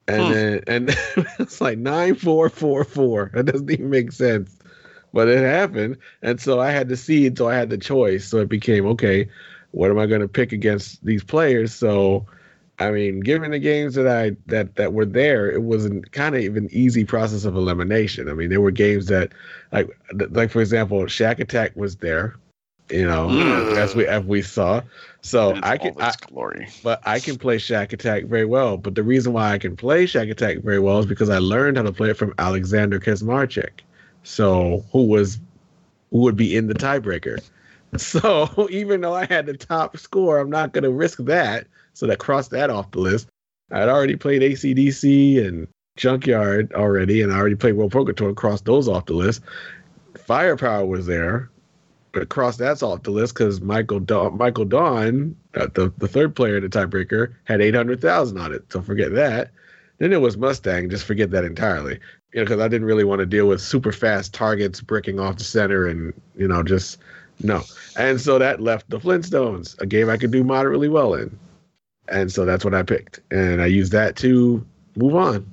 And 0.07 0.27
Hmm. 0.27 0.31
then 0.31 0.63
and 0.67 0.89
it's 1.39 1.61
like 1.61 1.77
nine 1.79 2.15
four 2.15 2.49
four 2.49 2.83
four. 2.83 3.31
That 3.33 3.45
doesn't 3.45 3.69
even 3.71 3.89
make 3.89 4.11
sense. 4.11 4.57
But 5.13 5.27
it 5.29 5.39
happened. 5.39 5.97
And 6.21 6.39
so 6.39 6.59
I 6.59 6.71
had 6.71 6.89
the 6.89 6.97
seed, 6.97 7.37
so 7.37 7.49
I 7.49 7.55
had 7.55 7.69
the 7.69 7.77
choice. 7.77 8.27
So 8.27 8.39
it 8.39 8.49
became 8.49 8.85
okay, 8.87 9.29
what 9.71 9.89
am 9.91 9.99
I 9.99 10.05
gonna 10.05 10.27
pick 10.27 10.51
against 10.53 11.03
these 11.03 11.23
players? 11.23 11.73
So 11.73 12.25
I 12.79 12.91
mean, 12.91 13.21
given 13.21 13.51
the 13.51 13.59
games 13.59 13.95
that 13.95 14.07
I 14.07 14.35
that 14.47 14.75
that 14.75 14.93
were 14.93 15.05
there, 15.05 15.49
it 15.51 15.63
was 15.63 15.89
kind 16.11 16.35
of 16.35 16.55
an 16.55 16.69
easy 16.71 17.03
process 17.05 17.43
of 17.45 17.55
elimination. 17.55 18.29
I 18.29 18.33
mean, 18.33 18.49
there 18.49 18.61
were 18.61 18.71
games 18.71 19.07
that, 19.07 19.31
like, 19.71 19.89
like 20.29 20.51
for 20.51 20.61
example, 20.61 21.01
Shaq 21.03 21.39
Attaq 21.39 21.75
was 21.75 21.95
there, 21.95 22.35
you 22.91 23.05
know, 23.05 23.27
Mm. 23.29 23.77
as 23.77 23.95
we 23.95 24.05
as 24.05 24.23
we 24.25 24.41
saw. 24.43 24.81
So 25.21 25.59
I 25.63 25.77
can, 25.77 25.93
I, 25.99 26.13
glory. 26.29 26.67
but 26.83 27.01
I 27.05 27.19
can 27.19 27.37
play 27.37 27.57
Shaq 27.57 27.89
Attaq 27.89 28.27
very 28.27 28.45
well. 28.45 28.77
But 28.77 28.93
the 28.95 29.03
reason 29.03 29.33
why 29.33 29.51
I 29.53 29.57
can 29.57 29.75
play 29.75 30.05
Shaq 30.05 30.31
Attaq 30.31 30.63
very 30.63 30.79
well 30.79 30.99
is 30.99 31.07
because 31.07 31.29
I 31.29 31.39
learned 31.39 31.77
how 31.77 31.83
to 31.83 31.91
play 31.91 32.11
it 32.11 32.17
from 32.17 32.33
Alexander 32.37 32.99
Kazmarchik, 32.99 33.79
so 34.23 34.85
who 34.91 35.07
was 35.07 35.39
who 36.11 36.19
would 36.19 36.37
be 36.37 36.55
in 36.55 36.67
the 36.67 36.75
tiebreaker. 36.75 37.39
So 37.95 38.67
even 38.69 38.99
though 38.99 39.13
I 39.15 39.25
had 39.25 39.45
the 39.45 39.55
top 39.55 39.95
score, 39.97 40.39
I'm 40.39 40.49
not 40.49 40.73
going 40.73 40.83
to 40.83 40.91
risk 40.91 41.19
that. 41.19 41.67
So 41.97 42.05
that 42.05 42.19
crossed 42.19 42.51
that 42.51 42.69
off 42.69 42.91
the 42.91 42.99
list. 42.99 43.27
I'd 43.71 43.89
already 43.89 44.15
played 44.15 44.43
ACDC 44.43 45.43
and 45.43 45.67
Junkyard 45.97 46.71
already, 46.73 47.23
and 47.23 47.33
I 47.33 47.37
already 47.37 47.55
played 47.55 47.73
World 47.73 47.91
Poker 47.91 48.13
Tour. 48.13 48.33
Crossed 48.35 48.65
those 48.65 48.87
off 48.87 49.07
the 49.07 49.13
list. 49.13 49.41
Firepower 50.15 50.85
was 50.85 51.07
there, 51.07 51.49
but 52.11 52.29
crossed 52.29 52.59
that's 52.59 52.83
off 52.83 53.01
the 53.01 53.09
list 53.09 53.33
because 53.33 53.61
Michael 53.61 53.99
Dawn, 53.99 54.37
Michael 54.37 54.65
Dawn, 54.65 55.35
uh, 55.55 55.69
the 55.73 55.91
the 55.97 56.07
third 56.07 56.35
player 56.35 56.57
in 56.57 56.63
the 56.63 56.69
tiebreaker, 56.69 57.33
had 57.45 57.61
eight 57.61 57.73
hundred 57.73 57.99
thousand 57.99 58.37
on 58.37 58.53
it. 58.53 58.71
So 58.71 58.79
forget 58.83 59.15
that. 59.15 59.49
Then 59.97 60.13
it 60.13 60.21
was 60.21 60.37
Mustang. 60.37 60.91
Just 60.91 61.03
forget 61.03 61.31
that 61.31 61.45
entirely. 61.45 61.99
You 62.31 62.41
know, 62.41 62.45
because 62.45 62.59
I 62.59 62.67
didn't 62.67 62.85
really 62.85 63.05
want 63.05 63.21
to 63.21 63.25
deal 63.25 63.47
with 63.47 63.59
super 63.59 63.91
fast 63.91 64.35
targets 64.35 64.81
bricking 64.81 65.19
off 65.19 65.37
the 65.37 65.43
center 65.43 65.87
and 65.87 66.13
you 66.35 66.47
know 66.47 66.61
just 66.61 66.99
no. 67.41 67.63
And 67.97 68.21
so 68.21 68.37
that 68.37 68.61
left 68.61 68.87
the 68.91 68.99
Flintstones, 68.99 69.81
a 69.81 69.87
game 69.87 70.11
I 70.11 70.17
could 70.17 70.29
do 70.29 70.43
moderately 70.43 70.89
well 70.89 71.15
in. 71.15 71.39
And 72.09 72.31
so 72.31 72.45
that's 72.45 72.63
what 72.63 72.73
I 72.73 72.83
picked, 72.83 73.19
and 73.31 73.61
I 73.61 73.65
used 73.65 73.91
that 73.91 74.15
to 74.17 74.65
move 74.95 75.15
on. 75.15 75.51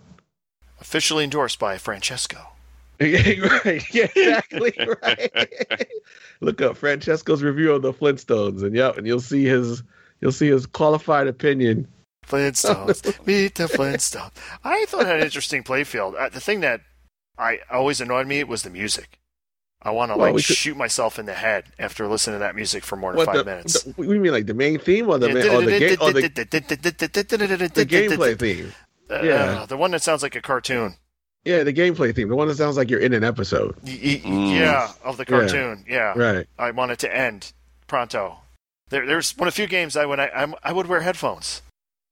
Officially 0.80 1.24
endorsed 1.24 1.58
by 1.58 1.78
Francesco. 1.78 2.38
right. 3.00 3.82
Yeah, 3.92 4.06
exactly. 4.14 4.72
right. 5.02 5.88
Look 6.40 6.62
up 6.62 6.76
Francesco's 6.76 7.42
review 7.42 7.72
of 7.72 7.82
the 7.82 7.92
Flintstones, 7.92 8.62
and 8.62 8.74
yep, 8.74 8.96
and 8.98 9.06
you'll 9.06 9.20
see 9.20 9.44
his 9.44 9.82
you'll 10.20 10.32
see 10.32 10.48
his 10.48 10.66
qualified 10.66 11.26
opinion. 11.26 11.88
Flintstones. 12.26 13.26
Meet 13.26 13.56
the 13.56 13.64
Flintstones. 13.64 14.32
I 14.62 14.84
thought 14.86 15.02
it 15.02 15.06
had 15.06 15.18
an 15.18 15.24
interesting 15.24 15.62
playfield. 15.62 16.18
Uh, 16.18 16.28
the 16.28 16.40
thing 16.40 16.60
that 16.60 16.80
I 17.36 17.58
always 17.70 18.00
annoyed 18.00 18.26
me 18.26 18.42
was 18.44 18.62
the 18.62 18.70
music. 18.70 19.18
I 19.84 19.90
want 19.90 20.10
to 20.12 20.16
Well, 20.16 20.32
like 20.32 20.46
could- 20.46 20.56
shoot 20.56 20.76
myself 20.76 21.18
in 21.18 21.26
the 21.26 21.34
head 21.34 21.64
after 21.78 22.06
listening 22.08 22.36
to 22.36 22.38
that 22.40 22.54
music 22.56 22.84
for 22.84 22.96
more 22.96 23.10
than 23.12 23.18
What 23.18 23.26
five 23.26 23.36
the, 23.36 23.44
minutes. 23.44 23.82
the- 23.82 23.92
we 23.96 24.18
mean 24.18 24.32
like 24.32 24.46
the 24.46 24.54
main 24.54 24.78
theme 24.78 25.08
or 25.10 25.18
the 25.18 25.28
ma- 25.28 25.34
or 25.34 25.62
the, 25.62 25.78
game, 25.78 25.96
or 26.00 26.12
the, 26.12 26.22
the 27.74 27.86
gameplay 27.86 28.38
theme? 28.38 28.72
Uh, 29.10 29.20
yeah. 29.22 29.66
the 29.68 29.76
one 29.76 29.90
that 29.90 30.02
sounds 30.02 30.22
like 30.22 30.34
a 30.34 30.40
cartoon. 30.40 30.94
Yeah, 31.44 31.62
the 31.62 31.74
gameplay 31.74 32.14
theme, 32.14 32.28
the 32.28 32.36
one 32.36 32.48
that 32.48 32.56
sounds 32.56 32.78
like 32.78 32.88
you're 32.88 33.00
in 33.00 33.12
an 33.12 33.22
episode. 33.22 33.76
Y- 33.84 34.22
y-. 34.24 34.30
Yeah, 34.60 34.90
of 35.02 35.18
the 35.18 35.26
cartoon. 35.26 35.84
Yeah, 35.86 36.14
Right. 36.16 36.46
I 36.58 36.70
want 36.70 36.92
it 36.92 36.98
to 37.00 37.14
end 37.14 37.52
pronto. 37.86 38.38
There, 38.88 39.04
there's 39.06 39.36
one 39.36 39.46
of 39.48 39.52
the 39.54 39.56
few 39.56 39.66
games 39.66 39.94
I 39.96 40.06
when 40.06 40.20
I 40.20 40.30
I'm, 40.30 40.54
I 40.62 40.72
would 40.72 40.86
wear 40.86 41.00
headphones, 41.02 41.60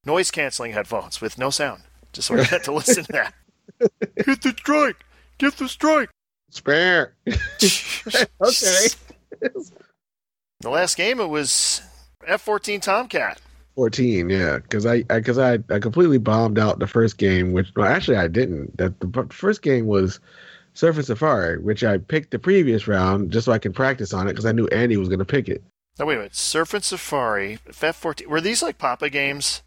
noise 0.04 0.30
canceling 0.30 0.72
headphones 0.72 1.22
with 1.22 1.38
no 1.38 1.48
sound, 1.48 1.84
just 2.12 2.28
so 2.28 2.36
I 2.36 2.42
had 2.42 2.62
to 2.64 2.72
listen 2.72 3.04
to 3.04 3.12
that. 3.12 3.34
Hit 4.26 4.42
the 4.42 4.50
strike. 4.58 4.96
Get 5.38 5.56
the 5.56 5.68
strike. 5.68 6.10
Spare. 6.52 7.14
okay. 7.26 8.88
The 10.60 10.70
last 10.70 10.96
game 10.98 11.18
it 11.18 11.28
was 11.28 11.80
F14 12.28 12.82
Tomcat. 12.82 13.40
14, 13.74 14.28
yeah, 14.28 14.58
because 14.58 14.84
I 14.84 15.02
because 15.02 15.38
I, 15.38 15.58
I 15.70 15.78
completely 15.78 16.18
bombed 16.18 16.58
out 16.58 16.78
the 16.78 16.86
first 16.86 17.16
game, 17.16 17.52
which 17.52 17.68
well, 17.74 17.86
actually 17.86 18.18
I 18.18 18.28
didn't. 18.28 18.76
That 18.76 19.00
the 19.00 19.26
first 19.30 19.62
game 19.62 19.86
was 19.86 20.20
Surf 20.74 20.96
and 20.96 21.06
Safari, 21.06 21.58
which 21.58 21.82
I 21.82 21.96
picked 21.96 22.32
the 22.32 22.38
previous 22.38 22.86
round 22.86 23.32
just 23.32 23.46
so 23.46 23.52
I 23.52 23.58
can 23.58 23.72
practice 23.72 24.12
on 24.12 24.26
it 24.26 24.32
because 24.32 24.44
I 24.44 24.52
knew 24.52 24.68
Andy 24.68 24.98
was 24.98 25.08
going 25.08 25.20
to 25.20 25.24
pick 25.24 25.48
it. 25.48 25.62
No, 25.98 26.04
wait 26.04 26.14
a 26.14 26.18
minute. 26.18 26.36
Surf 26.36 26.74
and 26.74 26.84
Safari, 26.84 27.60
F14. 27.66 28.26
Were 28.26 28.42
these 28.42 28.62
like 28.62 28.76
Papa 28.76 29.08
games? 29.08 29.62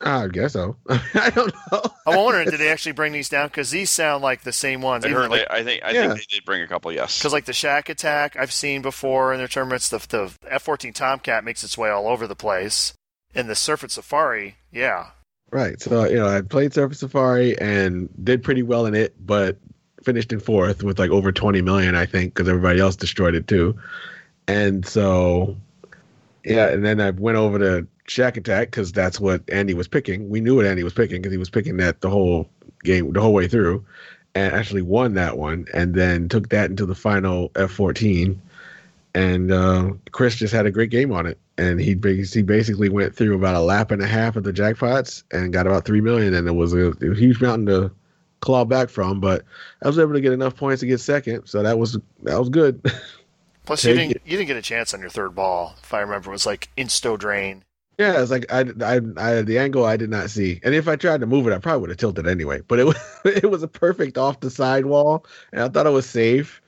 I 0.00 0.28
guess 0.28 0.52
so. 0.52 0.76
I 0.88 1.30
don't 1.30 1.52
know. 1.72 1.82
I'm 2.06 2.16
wondering, 2.16 2.48
did 2.50 2.60
they 2.60 2.68
actually 2.68 2.92
bring 2.92 3.12
these 3.12 3.28
down? 3.28 3.48
Because 3.48 3.70
these 3.70 3.90
sound 3.90 4.22
like 4.22 4.42
the 4.42 4.52
same 4.52 4.80
ones. 4.80 5.04
I 5.04 5.08
heard. 5.08 5.28
like, 5.30 5.46
I 5.50 5.64
think. 5.64 5.82
I 5.84 5.90
Yeah. 5.90 6.08
think 6.14 6.20
they 6.20 6.36
did 6.36 6.44
bring 6.44 6.62
a 6.62 6.68
couple. 6.68 6.92
Yes. 6.92 7.18
Because 7.18 7.32
like 7.32 7.46
the 7.46 7.52
Shaq 7.52 7.86
Attaq, 7.86 8.36
I've 8.36 8.52
seen 8.52 8.80
before 8.80 9.32
in 9.32 9.38
their 9.38 9.48
tournaments. 9.48 9.88
The 9.88 9.98
the 9.98 10.32
F14 10.50 10.94
Tomcat 10.94 11.42
makes 11.44 11.64
its 11.64 11.76
way 11.76 11.90
all 11.90 12.06
over 12.06 12.26
the 12.28 12.36
place. 12.36 12.92
And 13.34 13.48
the 13.50 13.54
Surf 13.54 13.82
and 13.82 13.90
Safari, 13.92 14.56
yeah, 14.72 15.08
Right. 15.50 15.80
So, 15.80 16.04
you 16.06 16.16
know, 16.16 16.28
I 16.28 16.42
played 16.42 16.72
Surf 16.74 16.90
and 16.90 16.96
Safari 16.98 17.58
and 17.58 18.08
did 18.22 18.42
pretty 18.42 18.62
well 18.62 18.84
in 18.86 18.94
it, 18.94 19.14
but 19.24 19.56
finished 20.02 20.32
in 20.32 20.40
fourth 20.40 20.82
with 20.82 20.98
like 20.98 21.10
over 21.10 21.32
20 21.32 21.60
million, 21.62 21.94
I 21.94 22.04
think, 22.06 22.34
because 22.34 22.48
everybody 22.48 22.80
else 22.80 22.96
destroyed 22.96 23.34
it 23.34 23.46
too. 23.48 23.74
And 24.46 24.84
so, 24.86 25.56
yeah, 26.44 26.68
and 26.68 26.84
then 26.84 27.00
I 27.00 27.10
went 27.10 27.36
over 27.38 27.58
to 27.58 27.86
Shaq 28.08 28.40
Attaq 28.40 28.66
because 28.66 28.92
that's 28.92 29.20
what 29.20 29.42
Andy 29.48 29.74
was 29.74 29.88
picking. 29.88 30.28
We 30.28 30.40
knew 30.40 30.56
what 30.56 30.66
Andy 30.66 30.82
was 30.82 30.92
picking 30.92 31.20
because 31.20 31.32
he 31.32 31.38
was 31.38 31.50
picking 31.50 31.76
that 31.78 32.00
the 32.00 32.10
whole 32.10 32.48
game 32.84 33.12
the 33.12 33.20
whole 33.20 33.32
way 33.32 33.48
through, 33.48 33.84
and 34.34 34.54
actually 34.54 34.82
won 34.82 35.14
that 35.14 35.38
one, 35.38 35.66
and 35.72 35.94
then 35.94 36.28
took 36.28 36.48
that 36.50 36.70
into 36.70 36.86
the 36.86 36.94
final 36.94 37.50
F14. 37.50 38.36
And 39.14 39.52
uh, 39.52 39.92
Chris 40.12 40.36
just 40.36 40.54
had 40.54 40.66
a 40.66 40.70
great 40.70 40.90
game 40.90 41.12
on 41.12 41.26
it, 41.26 41.38
and 41.56 41.80
he 41.80 41.96
he 42.32 42.42
basically 42.42 42.88
went 42.88 43.14
through 43.14 43.34
about 43.34 43.54
a 43.54 43.60
lap 43.60 43.90
and 43.90 44.02
a 44.02 44.06
half 44.06 44.36
of 44.36 44.44
the 44.44 44.52
jackpots 44.52 45.22
and 45.32 45.52
got 45.52 45.66
about 45.66 45.84
three 45.84 46.00
million, 46.00 46.34
and 46.34 46.46
it 46.46 46.52
was 46.52 46.72
a, 46.72 46.90
a 46.90 47.14
huge 47.14 47.40
mountain 47.40 47.66
to 47.66 47.90
claw 48.40 48.64
back 48.64 48.88
from. 48.90 49.20
But 49.20 49.44
I 49.82 49.88
was 49.88 49.98
able 49.98 50.12
to 50.12 50.20
get 50.20 50.32
enough 50.32 50.56
points 50.56 50.80
to 50.80 50.86
get 50.86 51.00
second, 51.00 51.46
so 51.46 51.62
that 51.62 51.78
was 51.78 51.98
that 52.22 52.38
was 52.38 52.48
good. 52.48 52.80
Plus, 53.64 53.84
you 53.84 53.94
didn't 53.94 54.22
you 54.24 54.38
didn't 54.38 54.46
get 54.46 54.56
a 54.56 54.62
chance 54.62 54.94
on 54.94 55.00
your 55.00 55.10
third 55.10 55.34
ball. 55.34 55.74
If 55.82 55.92
I 55.92 56.00
remember, 56.00 56.30
it 56.30 56.32
was 56.32 56.46
like 56.46 56.70
insto 56.78 57.18
drain. 57.18 57.64
Yeah, 57.98 58.22
it's 58.22 58.30
like 58.30 58.46
I, 58.52 58.60
I, 58.80 59.00
I, 59.16 59.42
the 59.42 59.58
angle 59.58 59.84
I 59.84 59.96
did 59.96 60.08
not 60.08 60.30
see, 60.30 60.60
and 60.62 60.72
if 60.74 60.86
I 60.86 60.94
tried 60.94 61.20
to 61.20 61.26
move 61.26 61.48
it, 61.48 61.52
I 61.52 61.58
probably 61.58 61.80
would 61.80 61.90
have 61.90 61.96
tilted 61.98 62.28
anyway. 62.28 62.60
But 62.68 62.78
it 62.78 62.84
was, 62.84 62.96
it 63.24 63.50
was 63.50 63.62
a 63.64 63.68
perfect 63.68 64.16
off 64.16 64.38
the 64.40 64.50
side 64.50 64.86
wall, 64.86 65.26
and 65.52 65.62
I 65.62 65.68
thought 65.68 65.86
it 65.86 65.90
was 65.90 66.08
safe. 66.08 66.62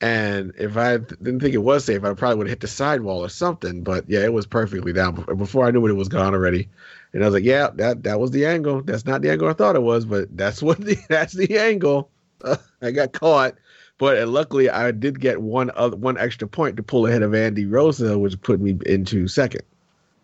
And 0.00 0.52
if 0.58 0.76
I 0.76 0.98
didn't 0.98 1.40
think 1.40 1.54
it 1.54 1.58
was 1.58 1.84
safe, 1.84 2.04
I 2.04 2.14
probably 2.14 2.36
would 2.38 2.46
have 2.48 2.52
hit 2.52 2.60
the 2.60 2.68
side 2.68 3.00
wall 3.02 3.24
or 3.24 3.30
something. 3.30 3.82
But 3.82 4.04
yeah, 4.08 4.20
it 4.24 4.32
was 4.32 4.46
perfectly 4.46 4.92
down 4.92 5.14
before, 5.38 5.66
I 5.66 5.72
knew 5.72 5.86
it, 5.86 5.90
it 5.90 5.94
was 5.94 6.08
gone 6.08 6.34
already. 6.34 6.68
And 7.14 7.24
I 7.24 7.26
was 7.26 7.34
like, 7.34 7.44
yeah, 7.44 7.70
that 7.76 8.04
that 8.04 8.20
was 8.20 8.30
the 8.32 8.46
angle. 8.46 8.82
That's 8.82 9.06
not 9.06 9.22
the 9.22 9.30
angle 9.30 9.48
I 9.48 9.54
thought 9.54 9.76
it 9.76 9.82
was, 9.82 10.04
but 10.04 10.36
that's 10.36 10.62
what 10.64 10.80
the 10.80 10.98
that's 11.08 11.32
the 11.34 11.58
angle. 11.58 12.10
I 12.82 12.90
got 12.92 13.12
caught, 13.12 13.56
but 13.98 14.18
uh, 14.18 14.26
luckily 14.26 14.70
I 14.70 14.92
did 14.92 15.20
get 15.20 15.42
one 15.42 15.70
other 15.74 15.96
one 15.96 16.18
extra 16.18 16.46
point 16.48 16.76
to 16.76 16.82
pull 16.84 17.06
ahead 17.06 17.22
of 17.22 17.34
Andy 17.34 17.66
Rosa, 17.66 18.18
which 18.18 18.40
put 18.42 18.60
me 18.60 18.78
into 18.86 19.26
second, 19.28 19.62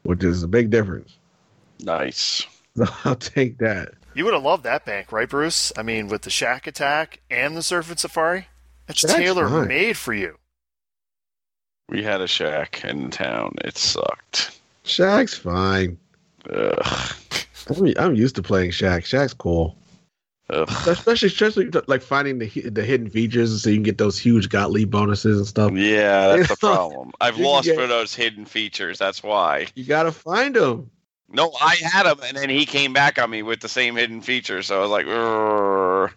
which 0.02 0.22
is 0.24 0.42
a 0.42 0.48
big 0.48 0.70
difference. 0.70 1.16
Nice. 1.80 2.46
So 2.74 2.86
I'll 3.04 3.16
take 3.16 3.58
that. 3.58 3.92
You 4.14 4.24
would 4.24 4.32
have 4.32 4.42
loved 4.42 4.64
that 4.64 4.86
bank, 4.86 5.12
right, 5.12 5.28
Bruce? 5.28 5.72
I 5.76 5.82
mean, 5.82 6.08
with 6.08 6.22
the 6.22 6.30
Shaq 6.30 6.62
Attaq 6.62 7.18
and 7.30 7.54
the 7.54 7.62
Surf 7.62 7.90
and 7.90 7.98
Safari, 8.00 8.46
that's 8.86 9.02
That's 9.02 9.12
tailor 9.12 9.46
fine. 9.46 9.68
made 9.68 9.98
for 9.98 10.14
you. 10.14 10.38
We 11.90 12.02
had 12.02 12.22
a 12.22 12.26
shack 12.26 12.82
in 12.82 13.10
town. 13.10 13.56
It 13.62 13.76
sucked. 13.76 14.58
Shaq's 14.86 15.36
fine. 15.36 15.98
Ugh. 16.48 17.14
I'm, 17.68 17.92
I'm 17.98 18.14
used 18.14 18.36
to 18.36 18.42
playing 18.42 18.70
Shaq. 18.70 19.00
Shaq's 19.02 19.34
cool, 19.34 19.76
Ugh. 20.52 20.68
especially 20.86 21.28
especially 21.28 21.70
like 21.88 22.02
finding 22.02 22.38
the 22.38 22.48
the 22.68 22.84
hidden 22.84 23.08
features 23.10 23.62
so 23.62 23.70
you 23.70 23.76
can 23.76 23.82
get 23.82 23.98
those 23.98 24.18
huge 24.18 24.48
Gottlieb 24.50 24.90
bonuses 24.90 25.38
and 25.38 25.46
stuff. 25.46 25.72
Yeah, 25.72 26.36
that's 26.36 26.48
the 26.50 26.56
problem. 26.60 27.12
I've 27.20 27.38
You 27.38 27.44
lost 27.46 27.64
get- 27.66 27.76
for 27.76 27.86
those 27.86 28.14
hidden 28.14 28.44
features. 28.44 28.98
That's 28.98 29.22
why. 29.22 29.68
You 29.74 29.84
gotta 29.84 30.12
find 30.12 30.54
them. 30.54 30.90
No, 31.34 31.50
I 31.60 31.76
had 31.76 32.04
him, 32.04 32.18
and 32.24 32.36
then 32.36 32.50
he 32.50 32.66
came 32.66 32.92
back 32.92 33.18
on 33.18 33.30
me 33.30 33.42
with 33.42 33.60
the 33.60 33.68
same 33.68 33.96
hidden 33.96 34.20
features. 34.20 34.66
So 34.66 34.76
I 34.78 34.82
was 34.82 34.90
like, 34.90 35.06
"Urgh." 35.06 36.10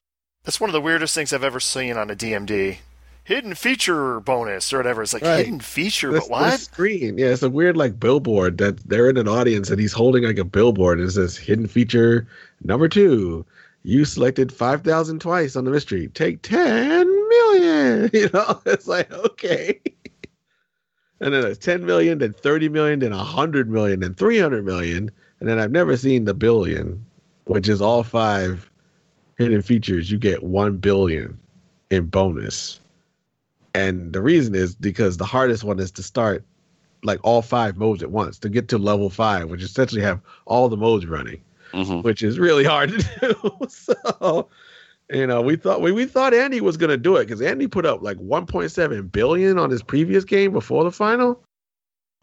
That's 0.44 0.60
one 0.60 0.70
of 0.70 0.74
the 0.74 0.82
weirdest 0.82 1.16
things 1.16 1.32
I've 1.34 1.44
ever 1.44 1.60
seen 1.62 1.96
on 1.98 2.10
a 2.12 2.16
DMD. 2.16 2.78
Hidden 3.24 3.56
feature 3.56 4.20
bonus 4.20 4.72
or 4.72 4.78
whatever. 4.78 5.02
It's 5.02 5.14
like 5.14 5.24
Right. 5.24 5.46
hidden 5.46 5.60
feature, 5.62 6.12
This- 6.12 6.26
but 6.26 6.30
what? 6.30 6.52
this 6.52 6.64
screen, 6.66 7.18
yeah, 7.18 7.28
it's 7.28 7.42
a 7.42 7.50
weird 7.50 7.76
like 7.76 8.00
billboard 8.00 8.58
that 8.60 8.78
they're 8.88 9.10
in 9.10 9.18
an 9.18 9.28
audience 9.28 9.72
and 9.72 9.80
he's 9.80 9.94
holding 9.94 10.24
like 10.24 10.38
a 10.38 10.44
billboard 10.44 11.00
and 11.00 11.08
it 11.08 11.12
says 11.14 11.36
hidden 11.38 11.66
feature 11.68 12.28
number 12.64 12.88
two. 12.88 13.44
You 13.86 14.04
selected 14.04 14.52
five 14.52 14.82
thousand 14.82 15.22
twice 15.22 15.56
on 15.56 15.64
the 15.64 15.70
mystery. 15.70 16.08
Take 16.08 16.42
ten 16.42 17.06
million. 17.08 18.10
You 18.14 18.30
know, 18.34 18.62
it's 18.66 18.88
like 18.88 19.12
okay. 19.14 19.80
And 21.20 21.34
then 21.34 21.46
it's 21.46 21.64
ten 21.64 21.86
million, 21.86 22.18
then 22.18 22.34
thirty 22.34 22.68
million, 22.68 23.00
then 23.00 23.12
hundred 23.12 23.70
million, 23.70 24.00
then 24.00 24.16
three 24.16 24.40
hundred 24.40 24.66
million, 24.66 25.12
and 25.40 25.48
then 25.48 25.60
I've 25.60 25.72
never 25.72 25.96
seen 25.98 26.26
the 26.26 26.34
billion, 26.34 27.06
which 27.46 27.70
is 27.70 27.80
all 27.80 28.02
five 28.02 28.70
hidden 29.38 29.62
features. 29.62 30.10
You 30.10 30.18
get 30.18 30.42
one 30.42 30.78
billion 30.78 31.40
in 31.92 32.08
bonus. 32.08 32.80
And 33.76 34.14
the 34.14 34.22
reason 34.22 34.56
is 34.56 34.74
because 34.74 35.18
the 35.18 35.26
hardest 35.26 35.64
one 35.64 35.80
is 35.80 35.92
to 35.92 36.04
start 36.04 36.44
like 37.04 37.20
all 37.24 37.44
five 37.44 37.78
modes 37.78 38.02
at 38.02 38.10
once 38.10 38.40
to 38.40 38.50
get 38.50 38.68
to 38.70 38.80
level 38.80 39.12
five, 39.12 39.50
which 39.50 39.62
essentially 39.62 40.02
have 40.02 40.22
all 40.46 40.70
the 40.70 40.78
modes 40.78 41.06
running, 41.06 41.42
Mhm. 41.76 42.04
which 42.04 42.24
is 42.24 42.40
really 42.40 42.64
hard 42.64 42.92
to 42.92 42.98
do. 43.22 43.52
so, 43.70 44.50
you 45.12 45.28
know, 45.28 45.42
we 45.42 45.56
thought 45.58 45.82
we, 45.82 45.92
we 45.92 46.06
thought 46.06 46.34
Andy 46.34 46.62
was 46.62 46.78
gonna 46.78 46.98
do 46.98 47.18
it 47.18 47.26
because 47.26 47.42
Andy 47.42 47.68
put 47.68 47.86
up 47.86 48.02
like 48.02 48.18
1.7 48.20 49.12
billion 49.12 49.60
on 49.60 49.70
his 49.70 49.84
previous 49.84 50.24
game 50.26 50.54
before 50.54 50.84
the 50.84 50.92
final. 50.92 51.44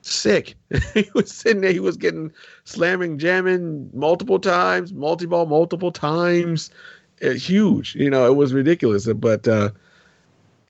Sick. 0.03 0.57
he 0.95 1.11
was 1.15 1.31
sitting 1.33 1.63
there, 1.63 1.73
he 1.73 1.81
was 1.81 1.97
getting 1.97 2.33
slamming, 2.65 3.19
jamming 3.19 3.91
multiple 3.95 4.39
times, 4.41 4.93
multi 4.93 5.27
ball 5.27 5.47
multiple 5.47 5.93
times. 5.93 6.71
Uh, 7.23 7.31
huge. 7.31 7.95
You 7.97 8.11
know, 8.11 8.27
it 8.27 8.37
was 8.37 8.55
ridiculous. 8.55 9.07
But 9.13 9.47
uh 9.49 9.71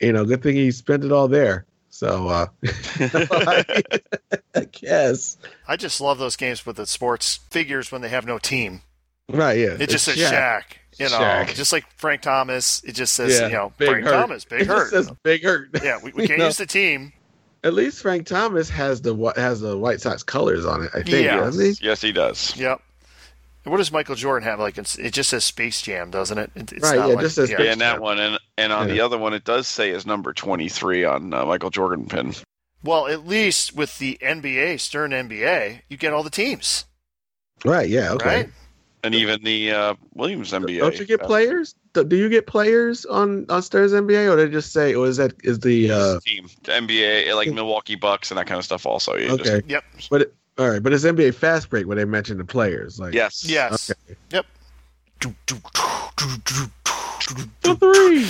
you 0.01 0.11
know, 0.13 0.25
good 0.25 0.43
thing 0.43 0.55
he 0.55 0.71
spent 0.71 1.03
it 1.05 1.11
all 1.11 1.27
there. 1.27 1.65
So 1.95 2.27
uh 2.27 2.47
I 4.55 4.65
guess. 4.71 5.37
I 5.67 5.75
just 5.77 6.01
love 6.01 6.17
those 6.17 6.35
games 6.35 6.65
with 6.65 6.77
the 6.77 6.87
sports 6.87 7.39
figures 7.51 7.91
when 7.91 8.01
they 8.01 8.09
have 8.09 8.25
no 8.25 8.39
team. 8.39 8.81
Right, 9.29 9.57
yeah. 9.59 9.77
It 9.79 9.89
just 9.89 10.07
It's 10.07 10.17
says 10.19 10.31
Shaq. 10.31 10.61
Shaq. 10.61 10.63
You 10.99 11.09
know, 11.09 11.17
Shaq. 11.19 11.53
just 11.55 11.71
like 11.71 11.85
Frank 11.97 12.21
Thomas, 12.23 12.83
it 12.83 12.93
just 12.93 13.13
says, 13.13 13.39
Yeah, 13.39 13.47
you 13.47 13.53
know, 13.53 13.73
Big 13.77 13.89
Frank 13.89 14.05
Hurt. 14.05 14.11
Thomas, 14.11 14.45
big 14.45 14.61
It 14.61 14.65
just 14.65 14.77
hurt. 14.77 14.89
says 14.89 15.11
big 15.23 15.43
hurt. 15.43 15.69
yeah, 15.83 15.97
we, 16.03 16.11
we 16.13 16.27
can't 16.27 16.39
know? 16.39 16.45
use 16.47 16.57
the 16.57 16.65
team. 16.65 17.13
At 17.63 17.73
least 17.73 18.01
Frank 18.01 18.25
Thomas 18.27 18.69
has 18.69 19.01
the 19.01 19.15
has 19.37 19.61
the 19.61 19.77
White 19.77 20.01
Sox 20.01 20.21
colors 20.23 20.65
on 20.65 20.83
it. 20.83 20.89
I 20.93 21.03
think, 21.03 21.25
Yeah. 21.25 21.37
doesn't 21.37 21.63
he? 21.63 21.73
Yes, 21.81 22.01
he 22.01 22.11
does. 22.11 22.55
Yep. 22.57 22.81
What 23.63 23.77
does 23.77 23.91
Michael 23.91 24.15
Jordan 24.15 24.47
have? 24.47 24.59
Like 24.59 24.77
it's, 24.77 24.97
it 24.97 25.13
just 25.13 25.29
says 25.29 25.43
Space 25.45 25.81
Jam, 25.81 26.11
doesn't 26.11 26.37
it? 26.37 26.51
It- 26.55 26.73
It's 26.73 26.83
Right, 26.83 26.97
not 26.97 27.07
yeah, 27.09 27.15
like, 27.15 27.23
just 27.23 27.35
says 27.35 27.49
Yeah, 27.49 27.57
Space 27.57 27.71
and 27.71 27.81
that 27.81 27.93
Jam. 27.93 28.01
one, 28.01 28.19
and 28.19 28.39
and 28.57 28.73
on 28.73 28.87
Yeah. 28.89 28.93
the 28.95 28.99
other 29.01 29.17
one, 29.17 29.33
it 29.33 29.43
does 29.45 29.67
say 29.67 29.91
his 29.91 30.05
number 30.05 30.33
twenty 30.33 30.67
three 30.69 31.03
on 31.05 31.33
uh, 31.33 31.45
Michael 31.45 31.69
Jordan 31.69 32.05
pin. 32.07 32.33
Well, 32.83 33.07
at 33.07 33.25
least 33.25 33.73
with 33.75 33.97
the 33.99 34.17
NBA, 34.21 34.77
Stern 34.79 35.11
NBA, 35.11 35.81
you 35.89 35.95
get 35.95 36.11
all 36.11 36.23
the 36.23 36.29
teams, 36.29 36.83
Right, 37.63 37.87
yeah, 37.87 38.11
okay. 38.13 38.25
right? 38.25 38.49
and 39.05 39.13
even 39.15 39.41
the 39.43 39.71
uh, 39.71 39.95
Williams 40.13 40.51
NBA. 40.53 40.79
Don't 40.79 40.97
you 40.99 41.05
get 41.05 41.21
players? 41.21 41.75
Do 41.93 42.03
do 42.03 42.15
you 42.17 42.27
get 42.29 42.47
players 42.47 43.05
on 43.05 43.45
on 43.49 43.61
Stars 43.61 43.93
NBA, 43.93 44.29
or 44.31 44.35
they 44.35 44.49
just 44.49 44.73
say, 44.73 44.93
or 44.95 45.07
is 45.07 45.17
that 45.17 45.33
is 45.43 45.59
the 45.59 45.91
uh 45.91 46.19
team, 46.25 46.47
the 46.63 46.71
NBA, 46.73 47.33
like 47.35 47.51
Milwaukee 47.53 47.95
Bucks 47.95 48.31
and 48.31 48.37
that 48.37 48.47
kind 48.47 48.59
of 48.59 48.65
stuff. 48.65 48.85
Also, 48.85 49.15
you 49.15 49.37
just- 49.37 49.49
okay? 49.49 49.61
Yep. 49.67 49.83
But 50.09 50.21
it, 50.23 50.35
all 50.57 50.69
right, 50.69 50.81
but 50.83 50.93
it's 50.93 51.03
NBA 51.03 51.33
Fast 51.35 51.69
Break 51.69 51.87
where 51.87 51.95
they 51.95 52.05
mention 52.05 52.37
the 52.37 52.45
players. 52.45 52.99
Like, 52.99 53.13
yes, 53.13 53.43
Yes. 53.45 53.89
Okay. 53.91 54.15
Yep. 54.31 54.45
for 57.61 57.75
three, 57.75 58.23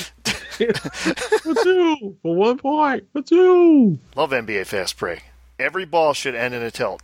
for 1.41 1.55
two, 1.63 2.15
for 2.21 2.35
one 2.35 2.57
point, 2.57 3.03
for 3.13 3.21
two. 3.21 3.97
Love 4.15 4.31
NBA 4.31 4.65
Fast 4.67 4.97
Break. 4.97 5.23
Every 5.59 5.85
ball 5.85 6.13
should 6.13 6.35
end 6.35 6.53
in 6.53 6.61
a 6.61 6.71
tilt. 6.71 7.01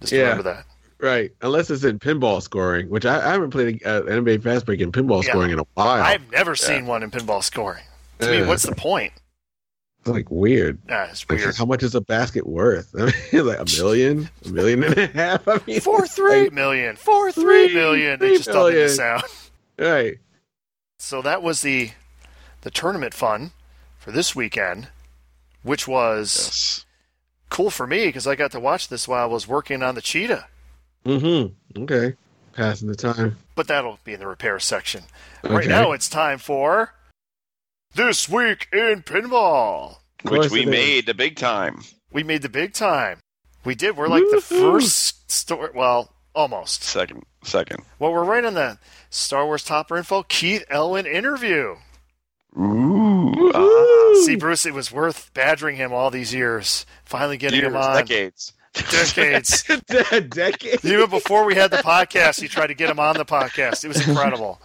Just 0.00 0.12
Yeah. 0.12 0.22
remember 0.22 0.42
that. 0.44 0.66
Right, 0.98 1.32
unless 1.42 1.68
it's 1.70 1.84
in 1.84 1.98
pinball 1.98 2.40
scoring, 2.40 2.88
which 2.88 3.04
I, 3.04 3.18
I 3.28 3.32
haven't 3.32 3.50
played 3.50 3.84
uh, 3.84 4.02
NBA 4.02 4.42
Fast 4.42 4.64
Break 4.66 4.80
in 4.80 4.92
pinball 4.92 5.22
Yeah. 5.22 5.30
scoring 5.30 5.50
in 5.52 5.58
a 5.58 5.66
while. 5.74 6.02
I've 6.02 6.30
never 6.30 6.56
seen 6.56 6.86
one 6.86 7.02
in 7.02 7.10
pinball 7.10 7.42
scoring. 7.42 7.82
To 8.20 8.30
me, 8.30 8.46
what's 8.46 8.62
the 8.62 8.74
point? 8.74 9.12
It's 10.06 10.14
like 10.14 10.30
weird. 10.30 10.78
Ah, 10.88 11.08
it's 11.10 11.28
Like, 11.28 11.38
weird. 11.40 11.56
how 11.56 11.64
much 11.64 11.82
is 11.82 11.94
a 11.94 12.00
basket 12.00 12.46
worth? 12.46 12.94
I 12.98 13.12
mean, 13.32 13.46
like 13.46 13.58
a 13.58 13.64
million, 13.76 14.28
a 14.44 14.48
million 14.48 14.84
and 14.84 14.96
a 14.98 15.06
half. 15.14 15.46
I 15.48 15.60
mean, 15.66 15.80
Four 15.80 16.06
three 16.06 16.48
million. 16.50 16.96
Four 16.96 17.32
three 17.32 17.72
million. 17.74 18.18
They 18.20 18.28
Three 18.28 18.36
just 18.38 18.48
dubbed 18.48 18.70
it 18.70 18.74
million. 18.74 18.88
sound. 18.90 19.22
right. 19.78 20.18
So 20.98 21.22
that 21.22 21.42
was 21.42 21.60
the 21.62 21.90
the 22.62 22.70
tournament 22.70 23.14
fun 23.14 23.50
for 23.98 24.12
this 24.12 24.34
weekend, 24.34 24.88
which 25.62 25.86
was 25.86 26.36
yes. 26.36 26.84
cool 27.50 27.70
for 27.70 27.86
me 27.86 28.06
because 28.06 28.26
I 28.26 28.34
got 28.34 28.50
to 28.52 28.60
watch 28.60 28.88
this 28.88 29.06
while 29.06 29.22
I 29.22 29.26
was 29.26 29.46
working 29.48 29.82
on 29.82 29.94
the 29.94 30.02
cheetah. 30.02 30.46
Mm-hmm. 31.04 31.82
Okay. 31.82 32.14
Passing 32.54 32.88
the 32.88 32.94
time. 32.96 33.36
But 33.54 33.68
that'll 33.68 33.98
be 34.04 34.14
in 34.14 34.20
the 34.20 34.26
repair 34.26 34.58
section. 34.58 35.04
Okay. 35.44 35.54
Right 35.54 35.68
now, 35.68 35.92
it's 35.92 36.08
time 36.08 36.38
for 36.38 36.94
this 37.96 38.28
week 38.28 38.68
in 38.72 39.02
pinball. 39.02 39.96
Which 40.22 40.50
we 40.50 40.60
it 40.60 40.68
is. 40.68 40.70
made 40.70 41.06
the 41.06 41.14
big 41.14 41.36
time. 41.36 41.82
We 42.12 42.22
made 42.22 42.42
the 42.42 42.48
big 42.48 42.72
time. 42.72 43.18
We 43.64 43.74
did. 43.74 43.96
We're 43.96 44.08
like 44.08 44.24
the 44.30 44.40
first 44.40 45.30
store. 45.30 45.70
Well, 45.74 46.12
almost. 46.34 46.84
Second, 46.84 47.24
second. 47.42 47.82
Well, 47.98 48.12
we're 48.12 48.24
right 48.24 48.44
on 48.44 48.54
the 48.54 48.78
Star 49.10 49.44
Wars 49.46 49.64
Topper 49.64 49.96
Info 49.96 50.22
Keith 50.22 50.64
Elwin 50.70 51.06
interview. 51.06 51.76
Ooh, 52.58 53.32
Woo! 53.36 53.52
Ah, 53.54 54.20
see, 54.24 54.36
Bruce, 54.36 54.64
it 54.64 54.72
was 54.72 54.90
worth 54.90 55.32
badgering 55.34 55.76
him 55.76 55.92
all 55.92 56.10
these 56.10 56.32
years. 56.32 56.86
Finally 57.04 57.36
getting 57.36 57.60
years, 57.60 57.70
him 57.72 57.76
on. 57.76 57.96
decades. 57.96 58.52
Decades. 58.90 59.62
decades. 60.30 60.84
Even 60.84 61.10
before 61.10 61.44
we 61.44 61.54
had 61.54 61.70
the 61.70 61.78
podcast, 61.78 62.40
he 62.40 62.48
tried 62.48 62.68
to 62.68 62.74
get 62.74 62.90
him 62.90 62.98
on 63.00 63.16
the 63.16 63.24
podcast. 63.24 63.84
It 63.84 63.88
was 63.88 64.06
incredible. 64.06 64.60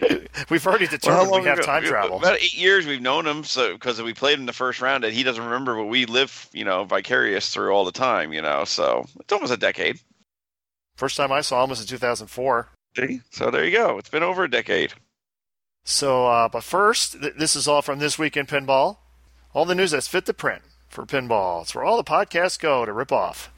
We've 0.50 0.66
already 0.66 0.84
Well, 0.86 0.90
determined 0.90 1.30
long 1.30 1.40
we 1.42 1.48
have 1.48 1.58
ago- 1.58 1.66
time 1.66 1.82
travel. 1.84 2.16
About 2.18 2.38
eight 2.40 2.56
years 2.56 2.86
we've 2.86 3.00
known 3.02 3.26
him, 3.26 3.44
so 3.44 3.74
because 3.74 4.00
we 4.00 4.14
played 4.14 4.38
in 4.38 4.46
the 4.46 4.52
first 4.52 4.80
round, 4.80 5.04
and 5.04 5.12
he 5.14 5.22
doesn't 5.22 5.42
remember, 5.44 5.74
but 5.76 5.84
we 5.86 6.06
live, 6.06 6.48
you 6.52 6.64
know, 6.64 6.84
vicarious 6.84 7.50
through 7.52 7.72
all 7.72 7.84
the 7.84 7.92
time, 7.92 8.32
you 8.32 8.40
know. 8.42 8.64
So 8.64 9.06
it's 9.20 9.32
almost 9.32 9.52
a 9.52 9.56
decade. 9.56 10.00
First 10.96 11.16
time 11.16 11.32
I 11.32 11.40
saw 11.40 11.62
him 11.64 11.70
was 11.70 11.80
in 11.80 11.86
2004. 11.86 12.68
See? 12.96 13.20
So 13.30 13.50
there 13.50 13.64
you 13.64 13.72
go. 13.76 13.98
It's 13.98 14.08
been 14.08 14.22
over 14.22 14.44
a 14.44 14.50
decade. 14.50 14.92
So, 15.84 16.26
uh, 16.26 16.48
but 16.48 16.62
first, 16.64 17.20
th- 17.20 17.34
this 17.38 17.56
is 17.56 17.66
all 17.68 17.82
from 17.82 17.98
This 18.00 18.18
Week 18.18 18.36
in 18.36 18.46
Pinball. 18.46 18.98
All 19.54 19.64
the 19.64 19.74
news 19.74 19.90
that's 19.92 20.08
fit 20.08 20.26
to 20.26 20.34
print 20.34 20.62
for 20.88 21.06
pinball. 21.06 21.62
It's 21.62 21.74
where 21.74 21.84
all 21.84 21.96
the 21.96 22.04
podcasts 22.04 22.58
go 22.58 22.84
to 22.84 22.92
rip 22.92 23.12
off. 23.12 23.50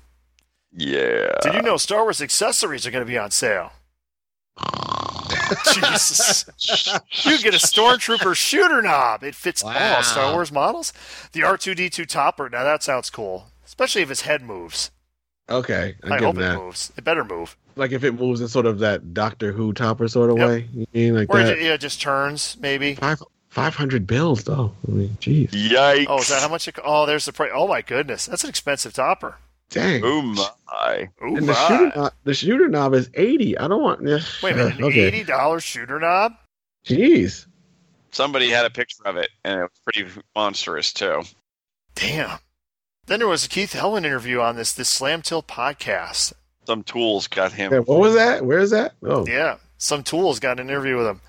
Yeah. 0.75 1.33
Did 1.43 1.55
you 1.55 1.63
know 1.63 1.77
Star 1.77 2.03
Wars 2.03 2.21
accessories 2.23 2.87
are 2.87 2.91
going 2.91 3.05
to 3.05 3.11
be 3.11 3.19
on 3.19 3.31
sale? 3.31 3.73
Jesus. 5.75 6.45
You 7.25 7.39
get 7.39 7.55
a 7.55 7.59
Stormtrooper 7.59 8.35
shooter 8.35 8.83
knob. 8.83 9.23
It 9.23 9.35
fits 9.35 9.63
Wow. 9.63 9.97
all 9.97 10.03
Star 10.03 10.33
Wars 10.33 10.51
models. 10.53 10.93
The 11.33 11.41
R2D2 11.41 12.07
topper. 12.07 12.49
Now 12.49 12.65
that 12.65 12.83
sounds 12.83 13.11
cool, 13.11 13.47
especially 13.65 14.03
if 14.03 14.09
his 14.09 14.23
head 14.23 14.43
moves. 14.43 14.91
Okay, 15.51 15.97
I, 16.05 16.15
I, 16.15 16.19
hope 16.19 16.37
him 16.37 16.43
it 16.43 16.57
moves. 16.57 16.93
It 16.97 17.05
better 17.05 17.25
move. 17.25 17.57
Like 17.77 17.93
if 17.93 18.05
it 18.05 18.13
moves 18.13 18.41
in 18.41 18.49
sort 18.49 18.67
of 18.67 18.79
that 18.79 19.13
Doctor 19.13 19.53
Who 19.53 19.73
topper 19.73 20.09
sort 20.09 20.31
of 20.31 20.39
Yep. 20.39 20.49
way. 20.49 20.69
You 20.73 20.87
mean 20.95 21.15
like 21.17 21.29
Or 21.31 21.39
that? 21.39 21.59
it, 21.59 21.63
yeah, 21.63 21.77
just 21.77 22.01
turns, 22.01 22.57
maybe. 22.61 22.95
Five 22.95 23.23
five 23.49 23.75
hundred 23.75 24.07
bills 24.07 24.45
though. 24.45 24.73
I 24.89 24.91
mean, 24.91 25.17
jeez, 25.21 25.51
Yikes. 25.51 26.07
Oh, 26.09 26.19
is 26.21 26.29
that 26.29 26.41
how 26.43 26.49
much 26.49 26.69
it 26.69 26.79
Oh, 26.85 27.07
there's 27.07 27.25
the 27.27 27.33
price. 27.33 27.51
Oh, 27.55 27.67
my 27.69 27.83
goodness. 27.83 28.27
That's 28.27 28.45
an 28.45 28.51
expensive 28.51 28.95
topper. 28.95 29.37
Dang. 29.73 30.03
Oh 30.05 30.23
my. 30.23 31.09
Ooh, 31.23 31.37
and 31.37 31.49
the 31.49 31.53
my. 31.53 31.69
shooter 31.69 31.93
knob, 31.97 32.13
the 32.25 32.35
shooter 32.35 32.69
knob 32.69 32.95
is 32.95 33.11
eighty. 33.15 33.57
I 33.57 33.69
don't 33.69 33.83
want. 33.83 34.05
This. 34.05 34.43
Wait 34.43 34.53
a 34.53 34.57
minute. 34.57 34.79
An 34.79 34.85
okay. 34.85 35.25
$80 35.25 35.63
shooter 35.63 35.99
knob? 35.99 36.35
Jeez. 36.85 37.47
Somebody 38.11 38.51
had 38.51 38.67
a 38.67 38.71
picture 38.71 39.03
of 39.07 39.17
it, 39.17 39.31
and 39.45 39.61
it 39.61 39.63
was 39.63 39.81
pretty 39.85 40.11
monstrous 40.37 40.93
too. 40.93 41.23
Damn. 41.95 42.39
Then 43.07 43.21
there 43.21 43.29
was 43.29 43.47
a 43.47 43.49
Keith 43.49 43.75
Elwin 43.75 44.05
interview 44.05 44.41
on 44.41 44.57
this 44.57 44.73
this 44.73 44.89
Slam 44.91 45.23
Tilt 45.23 45.49
podcast. 45.49 46.35
Some 46.67 46.83
tools 46.83 47.27
got 47.27 47.53
him. 47.53 47.73
Yeah, 47.73 47.81
what 47.81 47.99
was 47.99 48.15
that? 48.15 48.45
Where 48.45 48.59
is 48.59 48.71
that? 48.71 48.93
Oh, 49.03 49.27
Yeah, 49.27 49.57
some 49.79 50.03
tools 50.03 50.39
got 50.39 50.61
an 50.61 50.69
interview 50.69 50.97
with 50.99 51.07
him, 51.07 51.21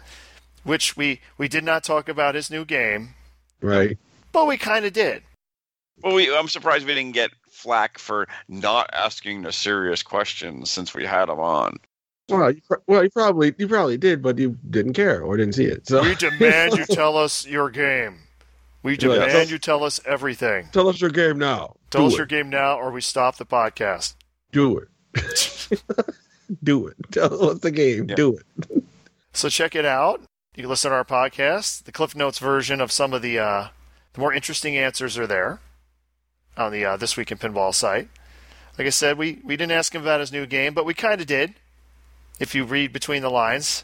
which 0.63 0.97
we 0.97 1.21
we 1.37 1.47
did 1.47 1.63
not 1.63 1.83
talk 1.83 2.09
about 2.09 2.35
his 2.35 2.51
new 2.51 2.65
game, 2.65 3.15
right. 3.61 3.97
but 4.31 4.45
we 4.45 4.57
kind 4.57 4.85
of 4.85 4.93
did. 4.93 5.23
Well, 6.03 6.15
we, 6.15 6.35
I'm 6.35 6.47
surprised 6.47 6.85
we 6.85 6.93
didn't 6.93 7.13
get 7.13 7.31
flack 7.63 7.97
for 7.97 8.27
not 8.47 8.89
asking 8.93 9.41
the 9.43 9.51
serious 9.51 10.03
questions 10.03 10.69
since 10.69 10.93
we 10.93 11.05
had 11.05 11.29
him 11.29 11.39
on. 11.39 11.77
Well, 12.29 12.51
you, 12.51 12.61
well, 12.87 13.03
you 13.03 13.09
probably 13.09 13.53
you 13.57 13.67
probably 13.67 13.97
did, 13.97 14.21
but 14.21 14.37
you 14.37 14.57
didn't 14.69 14.93
care 14.93 15.21
or 15.21 15.35
didn't 15.37 15.55
see 15.55 15.65
it. 15.65 15.87
So 15.87 16.01
We 16.03 16.15
demand 16.15 16.73
you 16.77 16.85
tell 16.85 17.17
us 17.17 17.45
your 17.45 17.69
game. 17.69 18.19
We 18.81 18.93
Yeah, 18.93 18.97
demand 18.97 19.31
tell- 19.31 19.47
you 19.47 19.57
tell 19.59 19.83
us 19.83 19.99
everything. 20.05 20.69
tell 20.71 20.87
us 20.89 20.99
your 21.01 21.09
game 21.09 21.37
now. 21.37 21.75
Tell 21.89 22.01
Do 22.01 22.07
us 22.07 22.13
it. 22.13 22.17
your 22.17 22.25
game 22.25 22.49
now, 22.49 22.77
or 22.77 22.91
we 22.91 23.01
stop 23.01 23.37
the 23.37 23.45
podcast. 23.45 24.15
Do 24.51 24.77
it. 24.77 24.87
Do 26.63 26.87
it. 26.87 26.95
Tell 27.11 27.49
us 27.51 27.59
the 27.59 27.71
game. 27.71 28.07
Yeah. 28.09 28.15
Do 28.15 28.37
it. 28.37 28.83
So 29.33 29.49
check 29.49 29.75
it 29.75 29.85
out. 29.85 30.21
You 30.55 30.63
can 30.63 30.69
listen 30.69 30.91
to 30.91 30.95
our 30.97 31.03
podcast. 31.05 31.83
The 31.85 31.91
Cliff 31.91 32.15
Notes 32.15 32.39
version 32.39 32.79
of 32.81 32.91
some 32.91 33.13
of 33.13 33.21
the 33.21 33.39
uh, 33.39 33.67
the 34.13 34.19
more 34.21 34.33
interesting 34.33 34.77
answers 34.77 35.17
are 35.17 35.25
there 35.27 35.59
on 36.57 36.71
the 36.71 36.85
uh, 36.85 36.97
This 36.97 37.17
Week 37.17 37.31
in 37.31 37.37
Pinball 37.37 37.73
site. 37.73 38.07
Like 38.77 38.87
I 38.87 38.91
said, 38.91 39.17
we, 39.17 39.39
we 39.43 39.55
didn't 39.55 39.71
ask 39.73 39.93
him 39.93 40.01
about 40.01 40.19
his 40.19 40.31
new 40.31 40.45
game, 40.45 40.73
but 40.73 40.85
we 40.85 40.93
kind 40.93 41.21
of 41.21 41.27
did. 41.27 41.53
If 42.39 42.55
you 42.55 42.63
read 42.65 42.91
between 42.91 43.21
the 43.21 43.29
lines, 43.29 43.83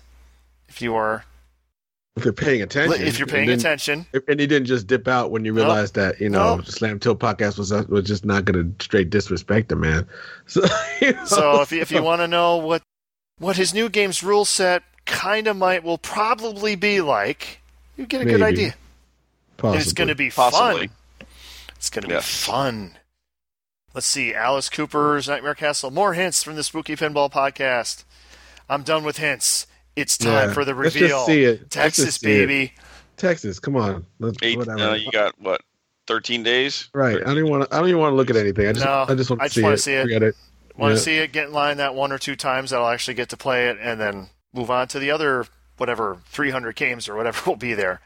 if 0.67 0.81
you 0.81 0.95
are 0.95 1.23
If 2.15 2.23
you're 2.25 2.33
paying 2.33 2.61
attention. 2.63 3.01
if 3.05 3.19
you're 3.19 3.27
and 3.27 3.31
paying 3.31 3.47
then- 3.49 3.59
attention, 3.59 4.05
And 4.27 4.39
he 4.39 4.47
didn't 4.47 4.65
just 4.65 4.87
dip 4.87 5.07
out 5.07 5.29
when 5.29 5.45
you 5.45 5.53
No. 5.53 5.61
realized 5.61 5.93
that 5.95 6.19
you 6.19 6.29
know 6.29 6.55
No. 6.57 6.61
Slam 6.63 6.99
Tilt 6.99 7.19
podcast 7.19 7.57
was 7.59 7.71
uh, 7.71 7.83
was 7.87 8.05
just 8.05 8.25
not 8.25 8.45
going 8.45 8.75
to 8.75 8.83
straight 8.83 9.09
disrespect 9.11 9.71
him, 9.71 9.81
man. 9.81 10.07
So, 10.47 10.61
you 11.01 11.13
know, 11.13 11.25
so 11.25 11.61
if 11.61 11.71
you, 11.71 11.81
if 11.81 11.91
you 11.91 12.01
want 12.01 12.21
to 12.21 12.27
know 12.27 12.57
what 12.57 12.81
what 13.37 13.55
his 13.55 13.73
new 13.73 13.87
game's 13.89 14.23
rule 14.23 14.43
set 14.45 14.81
kind 15.05 15.47
of 15.47 15.55
might 15.55 15.83
will 15.83 15.97
probably 15.99 16.75
be 16.75 17.01
like, 17.01 17.61
you 17.97 18.05
get 18.07 18.21
a 18.21 18.25
good 18.25 18.39
Maybe. 18.39 18.63
idea. 18.63 18.75
And 19.63 19.75
it's 19.75 19.93
going 19.93 20.07
to 20.07 20.15
be 20.15 20.29
Possibly. 20.31 20.87
fun. 20.87 20.95
It's 21.79 21.89
going 21.89 22.03
to 22.03 22.09
Yeah. 22.13 22.17
be 22.19 22.23
fun. 22.23 22.97
Let's 23.93 24.05
see. 24.05 24.33
Alice 24.35 24.69
Cooper's 24.69 25.27
Nightmare 25.27 25.55
Castle. 25.55 25.91
More 25.91 26.13
hints 26.13 26.43
from 26.43 26.55
the 26.55 26.63
Spooky 26.63 26.95
Pinball 26.95 27.31
podcast. 27.31 28.03
I'm 28.69 28.83
done 28.83 29.03
with 29.03 29.17
hints. 29.17 29.65
It's 29.95 30.17
time 30.17 30.49
Yeah. 30.49 30.53
for 30.53 30.63
the 30.65 30.75
reveal. 30.75 30.83
Let's 30.83 30.95
reveal. 31.01 31.17
just 31.17 31.25
see 31.27 31.43
it. 31.45 31.59
Let's 31.61 31.73
Texas, 31.75 32.05
just 32.05 32.19
see 32.21 32.31
it. 32.33 32.45
baby. 32.47 32.73
Texas. 33.17 33.59
Come 33.59 33.75
on, 33.75 34.05
Let's, 34.19 34.37
Eight, 34.41 34.57
whatever. 34.57 34.79
uh, 34.79 34.93
you 34.93 35.09
got 35.11 35.33
what? 35.39 35.61
13 36.07 36.43
days? 36.43 36.89
right. 36.93 37.17
I 37.17 37.19
don't 37.21 37.37
even 37.37 37.49
want 37.49 37.69
to. 37.69 37.75
I 37.75 37.79
don't 37.79 37.87
even 37.89 37.99
want 38.01 38.11
to 38.11 38.15
look 38.15 38.29
at 38.29 38.35
anything. 38.35 38.67
I 38.67 38.73
just. 38.73 38.85
No, 38.85 39.05
I 39.07 39.15
just 39.15 39.29
want 39.29 39.41
I 39.41 39.47
to 39.47 39.49
just 39.49 39.55
see, 39.55 39.61
wanna 39.63 39.73
it. 39.75 39.77
see 39.79 39.93
it. 39.93 40.01
Forget 40.03 40.23
it. 40.23 40.35
Want 40.77 40.95
to 40.95 40.99
see 41.01 41.17
it? 41.17 41.31
Get 41.31 41.47
in 41.47 41.53
line 41.53 41.77
that 41.77 41.95
one 41.95 42.11
or 42.11 42.17
two 42.17 42.35
times 42.35 42.69
that 42.69 42.79
I'll 42.79 42.87
actually 42.89 43.15
get 43.15 43.29
to 43.29 43.37
play 43.37 43.69
it, 43.69 43.77
and 43.81 43.99
then 43.99 44.29
move 44.53 44.69
on 44.71 44.87
to 44.89 44.99
the 44.99 45.11
other 45.11 45.45
whatever 45.77 46.19
300 46.27 46.75
games 46.75 47.09
or 47.09 47.15
whatever 47.15 47.41
will 47.49 47.57
be 47.57 47.73
there. 47.73 48.01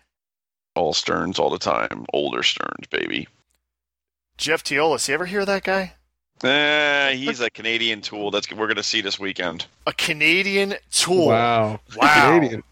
All 0.76 0.94
Sterns 0.94 1.38
all 1.38 1.50
the 1.52 1.60
time. 1.60 2.06
Older 2.14 2.42
Sterns, 2.44 2.88
baby. 2.90 3.28
Jeff 4.38 4.64
Teolis, 4.64 5.08
you 5.08 5.14
ever 5.14 5.26
hear 5.26 5.46
that 5.46 5.64
guy? 5.64 5.94
Eh, 6.44 7.14
he's 7.14 7.40
a 7.40 7.50
Canadian 7.50 8.02
tool. 8.02 8.30
That's 8.32 8.52
we're 8.52 8.68
gonna 8.68 8.84
see 8.84 9.02
this 9.02 9.18
weekend. 9.18 9.66
A 9.88 9.94
Canadian 9.94 10.76
tool. 10.92 11.28
Wow. 11.28 11.80
Wow. 11.96 12.36
Canadian. 12.36 12.64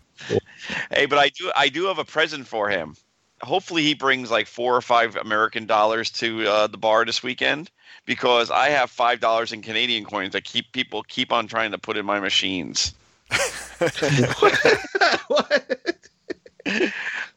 Hey, 0.92 1.06
but 1.06 1.18
I 1.18 1.30
do 1.30 1.52
I 1.56 1.70
do 1.70 1.86
have 1.86 1.98
a 1.98 2.06
present 2.06 2.48
for 2.48 2.70
him. 2.70 2.96
Hopefully, 3.42 3.82
he 3.84 3.94
brings 3.94 4.30
like 4.30 4.48
four 4.48 4.76
or 4.76 4.82
five 4.82 5.16
American 5.16 5.66
dollars 5.66 6.12
to 6.12 6.46
uh, 6.48 6.68
the 6.68 6.78
bar 6.78 7.06
this 7.06 7.24
weekend 7.24 7.72
because 8.06 8.52
I 8.52 8.70
have 8.70 8.92
five 8.92 9.20
dollars 9.20 9.54
in 9.54 9.62
Canadian 9.62 10.04
coins 10.04 10.34
that 10.34 10.44
keep 10.44 10.72
people 10.74 11.04
keep 11.04 11.32
on 11.32 11.48
trying 11.48 11.72
to 11.72 11.78
put 11.78 11.96
in 11.98 12.06
my 12.06 12.20
machines. 12.20 12.94
what? 15.28 15.78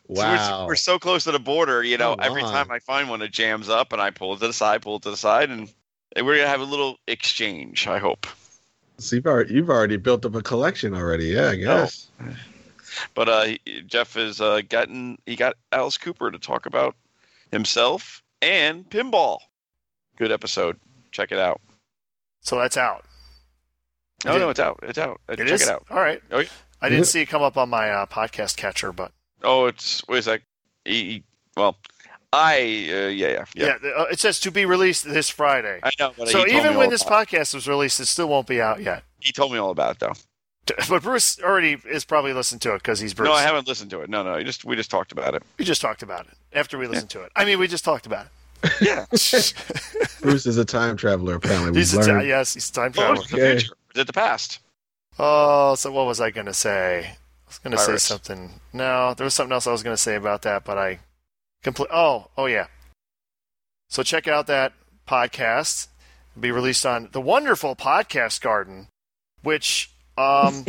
So 0.08 0.14
we're- 0.22 0.36
wow. 0.36 0.66
we're, 0.66 0.76
so 0.76 0.98
close 0.98 1.24
to 1.24 1.32
the 1.32 1.38
border. 1.38 1.82
You 1.82 1.96
know, 1.96 2.16
Come 2.16 2.24
every 2.26 2.42
on. 2.42 2.52
time 2.52 2.70
I 2.70 2.78
find 2.78 3.08
one, 3.08 3.22
it 3.22 3.32
jams 3.32 3.68
up, 3.68 3.92
and 3.92 4.02
I 4.02 4.10
pull 4.10 4.34
it 4.34 4.40
to 4.40 4.46
the 4.48 4.52
side, 4.52 4.82
pull 4.82 4.96
it 4.96 5.02
to 5.02 5.10
the 5.10 5.16
side, 5.16 5.48
and 5.50 5.68
we're 6.16 6.36
gonna 6.36 6.48
have 6.48 6.60
a 6.60 6.64
little 6.64 6.98
exchange. 7.08 7.86
I 7.86 7.98
hope. 7.98 8.26
So 8.98 9.16
you've 9.16 9.26
already, 9.26 9.54
you've 9.54 9.70
already 9.70 9.96
built 9.96 10.24
up 10.26 10.34
a 10.34 10.42
collection 10.42 10.94
already. 10.94 11.26
Yeah, 11.26 11.48
I 11.50 11.56
guess. 11.56 12.10
But 13.14 13.28
uh, 13.28 13.46
Jeff 13.86 14.14
has 14.14 14.40
uh, 14.40 14.60
gotten 14.68 15.18
he 15.26 15.34
got 15.36 15.56
Alice 15.72 15.98
Cooper 15.98 16.30
to 16.30 16.38
talk 16.38 16.66
about 16.66 16.94
himself 17.50 18.22
and 18.42 18.88
pinball. 18.88 19.38
Good 20.16 20.30
episode. 20.30 20.78
Check 21.10 21.32
it 21.32 21.38
out. 21.38 21.60
So 22.40 22.58
that's 22.58 22.76
out. 22.76 23.04
No, 24.24 24.38
no, 24.38 24.50
it's 24.50 24.60
out. 24.60 24.78
It's 24.82 24.98
out. 24.98 25.20
It 25.28 25.38
Check 25.38 25.48
is? 25.48 25.62
it 25.62 25.68
out. 25.68 25.84
All 25.90 25.98
right. 25.98 26.22
Oh, 26.30 26.38
yeah. 26.40 26.48
I 26.80 26.88
didn't 26.88 27.06
see 27.06 27.20
it 27.22 27.26
come 27.26 27.42
up 27.42 27.56
on 27.56 27.68
my 27.70 27.90
uh, 27.90 28.06
podcast 28.06 28.56
catcher, 28.56 28.92
but 28.92 29.10
Oh, 29.44 29.66
it's 29.66 30.00
what 30.08 30.18
is 30.18 30.24
that? 30.26 30.40
He, 30.84 30.92
he- 31.04 31.22
well, 31.56 31.76
I 32.32 32.56
uh, 32.56 32.60
yeah 33.08 33.08
yeah 33.08 33.44
yeah. 33.54 33.76
yeah, 33.82 33.90
uh, 33.96 34.04
it 34.10 34.18
says 34.18 34.40
to 34.40 34.50
be 34.50 34.64
released 34.66 35.04
this 35.04 35.30
Friday. 35.30 35.78
I 35.82 35.90
know. 36.00 36.12
But 36.18 36.28
So 36.28 36.38
he 36.44 36.44
told 36.44 36.48
even 36.48 36.70
me 36.72 36.76
when 36.78 36.86
all 36.86 36.90
this 36.90 37.02
about 37.02 37.28
podcast 37.28 37.54
was 37.54 37.68
released, 37.68 38.00
it 38.00 38.06
still 38.06 38.28
won't 38.28 38.46
be 38.48 38.60
out 38.60 38.82
yet. 38.82 39.04
he 39.20 39.32
told 39.32 39.52
me 39.52 39.58
all 39.58 39.70
about 39.70 39.92
it 39.96 39.98
though. 40.00 40.12
But 40.88 41.02
Bruce 41.02 41.38
already 41.42 41.76
is 41.90 42.04
probably 42.06 42.32
listened 42.32 42.62
to 42.62 42.72
it 42.74 42.78
because 42.78 42.98
he's 42.98 43.12
Bruce. 43.12 43.28
No, 43.28 43.34
I 43.34 43.42
haven't 43.42 43.68
listened 43.68 43.90
to 43.90 44.00
it. 44.00 44.08
No, 44.08 44.22
no. 44.22 44.42
Just 44.42 44.64
we 44.64 44.74
just 44.76 44.90
talked 44.90 45.12
about 45.12 45.34
it. 45.34 45.42
We 45.58 45.64
just 45.64 45.82
talked 45.82 46.02
about 46.02 46.26
it 46.26 46.32
after 46.54 46.78
we 46.78 46.86
listened 46.86 47.10
to 47.10 47.22
it. 47.22 47.30
I 47.36 47.44
mean, 47.44 47.58
we 47.58 47.68
just 47.68 47.84
talked 47.84 48.06
about 48.06 48.26
it. 48.62 48.72
Yeah. 48.80 49.04
Bruce 50.22 50.46
is 50.46 50.56
a 50.56 50.64
time 50.64 50.96
traveler. 50.96 51.34
Apparently, 51.34 51.78
he's 51.78 51.92
we've 51.92 52.00
a 52.00 52.04
ti- 52.06 52.10
learned. 52.12 52.26
yes, 52.28 52.54
he's 52.54 52.70
a 52.70 52.72
time 52.72 52.92
Oh, 52.96 53.14
traveler. 53.14 53.26
the 53.30 53.36
Okay. 53.36 53.58
future. 53.58 53.74
Is 53.94 54.00
it 54.00 54.06
the 54.06 54.12
past? 54.14 54.60
Oh, 55.18 55.74
so 55.74 55.92
what 55.92 56.06
was 56.06 56.20
I 56.20 56.30
going 56.30 56.46
to 56.46 56.54
say? 56.54 57.14
I 57.64 57.68
was 57.68 57.86
going 57.86 57.96
to 57.96 57.98
say 58.00 58.14
something. 58.14 58.60
No, 58.72 59.14
there 59.14 59.24
was 59.24 59.34
something 59.34 59.52
else 59.52 59.66
I 59.66 59.72
was 59.72 59.82
going 59.82 59.96
to 59.96 60.02
say 60.02 60.16
about 60.16 60.42
that, 60.42 60.64
but 60.64 60.78
I 60.78 61.00
complete. 61.62 61.90
Oh, 61.92 62.28
oh 62.36 62.46
yeah. 62.46 62.66
So 63.88 64.02
check 64.02 64.26
out 64.26 64.46
that 64.46 64.72
podcast. 65.06 65.88
It'll 66.32 66.42
be 66.42 66.50
released 66.50 66.84
on 66.84 67.10
the 67.12 67.20
wonderful 67.20 67.76
Podcast 67.76 68.40
Garden, 68.40 68.88
which 69.42 69.90
um, 70.16 70.64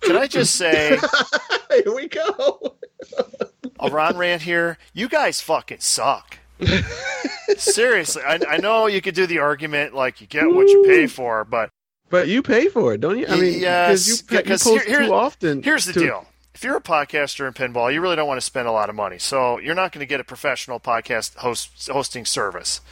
can 0.00 0.16
I 0.16 0.26
just 0.26 0.54
say, 0.54 0.98
Here 1.70 1.94
we 1.94 2.08
go. 2.08 2.76
a 3.80 3.90
Ron 3.90 4.16
rant 4.16 4.42
here. 4.42 4.78
You 4.92 5.08
guys 5.08 5.40
fucking 5.40 5.80
suck. 5.80 6.38
Seriously, 7.56 8.22
I, 8.22 8.38
I 8.48 8.56
know 8.58 8.86
you 8.86 9.00
could 9.00 9.14
do 9.14 9.26
the 9.26 9.38
argument 9.38 9.94
like 9.94 10.20
you 10.20 10.26
get 10.26 10.46
what 10.46 10.68
you 10.68 10.84
pay 10.86 11.06
for, 11.06 11.44
but 11.44 11.70
But 12.12 12.28
you 12.28 12.42
pay 12.42 12.68
for 12.68 12.94
it, 12.94 13.00
don't 13.00 13.18
you? 13.18 13.26
I 13.26 13.34
mean, 13.40 13.58
Yes, 13.60 14.22
because 14.22 14.46
you, 14.46 14.72
you 14.72 14.78
post 14.78 14.86
here- 14.88 15.06
too 15.06 15.12
often. 15.14 15.62
Here's 15.64 15.86
the 15.86 15.94
to- 15.94 15.98
deal. 16.00 16.26
If 16.54 16.62
you're 16.62 16.76
a 16.76 16.80
podcaster 16.82 17.48
in 17.48 17.54
pinball, 17.54 17.92
you 17.92 18.00
really 18.02 18.14
don't 18.16 18.28
want 18.28 18.36
to 18.38 18.44
spend 18.44 18.68
a 18.68 18.72
lot 18.72 18.90
of 18.90 18.94
money. 18.94 19.18
So 19.18 19.58
you're 19.58 19.74
not 19.74 19.90
going 19.90 20.00
to 20.00 20.06
get 20.06 20.20
a 20.20 20.24
professional 20.24 20.78
podcast 20.78 21.36
host, 21.38 21.88
hosting 21.90 22.26
service. 22.26 22.82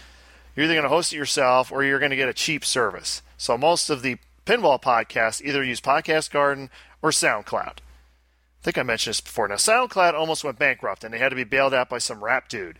You're 0.56 0.64
either 0.64 0.72
going 0.74 0.84
to 0.84 0.88
host 0.88 1.12
it 1.12 1.16
yourself 1.16 1.70
or 1.70 1.84
you're 1.84 1.98
going 1.98 2.10
to 2.10 2.16
get 2.16 2.28
a 2.28 2.32
cheap 2.34 2.64
service. 2.64 3.20
So 3.36 3.56
most 3.58 3.90
of 3.90 4.00
the 4.02 4.16
pinball 4.46 4.80
podcasts 4.82 5.42
either 5.44 5.62
use 5.62 5.80
Podcast 5.82 6.30
Garden 6.30 6.70
or 7.02 7.10
SoundCloud. 7.10 7.76
I 7.76 8.62
think 8.62 8.78
I 8.78 8.82
mentioned 8.82 9.12
this 9.12 9.20
before. 9.20 9.46
Now, 9.46 9.56
SoundCloud 9.56 10.14
almost 10.14 10.42
went 10.42 10.58
bankrupt 10.58 11.04
and 11.04 11.12
they 11.12 11.18
had 11.18 11.28
to 11.28 11.36
be 11.36 11.44
bailed 11.44 11.74
out 11.74 11.90
by 11.90 11.98
some 11.98 12.24
rap 12.24 12.48
dude. 12.48 12.78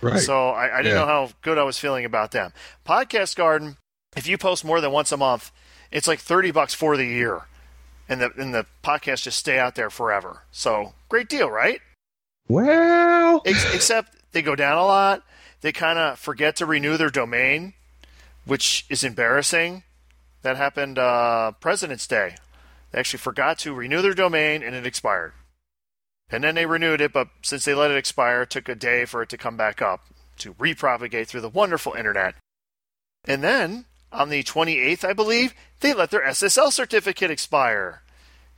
Right. 0.00 0.18
So 0.18 0.48
I, 0.48 0.78
I 0.78 0.82
didn't 0.82 0.94
Yeah. 0.96 1.00
know 1.02 1.06
how 1.06 1.28
good 1.42 1.58
I 1.58 1.62
was 1.62 1.78
feeling 1.78 2.06
about 2.06 2.30
them. 2.32 2.52
Podcast 2.86 3.36
Garden, 3.36 3.76
if 4.16 4.26
you 4.26 4.38
post 4.38 4.64
more 4.64 4.80
than 4.80 4.90
once 4.92 5.12
a 5.12 5.16
month, 5.18 5.52
it's 5.92 6.08
like 6.08 6.18
thirty 6.18 6.50
bucks 6.50 6.74
for 6.74 6.96
the 6.96 7.04
year, 7.04 7.42
and 8.08 8.20
the 8.20 8.32
and 8.36 8.54
the 8.54 8.66
podcasts 8.82 9.22
just 9.22 9.38
stay 9.38 9.58
out 9.58 9.74
there 9.74 9.90
forever. 9.90 10.42
So 10.50 10.94
great 11.08 11.28
deal, 11.28 11.50
right? 11.50 11.80
Well, 12.48 13.42
Ex- 13.46 13.74
except 13.74 14.16
they 14.32 14.42
go 14.42 14.56
down 14.56 14.76
a 14.76 14.84
lot. 14.84 15.22
They 15.60 15.72
kind 15.72 15.98
of 15.98 16.18
forget 16.18 16.56
to 16.56 16.66
renew 16.66 16.96
their 16.96 17.10
domain, 17.10 17.74
which 18.44 18.84
is 18.88 19.04
embarrassing. 19.04 19.84
That 20.42 20.56
happened 20.56 20.98
uh, 20.98 21.52
President's 21.60 22.06
Day. 22.08 22.34
They 22.90 22.98
actually 22.98 23.20
forgot 23.20 23.58
to 23.60 23.72
renew 23.72 24.02
their 24.02 24.12
domain 24.12 24.62
and 24.62 24.74
it 24.74 24.84
expired. 24.84 25.32
And 26.30 26.42
then 26.42 26.54
they 26.56 26.66
renewed 26.66 27.00
it, 27.00 27.12
but 27.12 27.28
since 27.42 27.64
they 27.64 27.74
let 27.74 27.90
it 27.90 27.96
expire, 27.96 28.42
it 28.42 28.50
took 28.50 28.68
a 28.68 28.74
day 28.74 29.04
for 29.04 29.22
it 29.22 29.28
to 29.28 29.38
come 29.38 29.56
back 29.56 29.80
up 29.80 30.00
to 30.38 30.54
repropagate 30.54 31.28
through 31.28 31.42
the 31.42 31.48
wonderful 31.48 31.92
internet. 31.92 32.34
And 33.24 33.44
then 33.44 33.84
on 34.12 34.28
the 34.28 34.42
28th, 34.42 35.04
I 35.04 35.12
believe, 35.12 35.54
they 35.80 35.92
let 35.94 36.10
their 36.10 36.22
SSL 36.22 36.72
certificate 36.72 37.30
expire. 37.30 38.02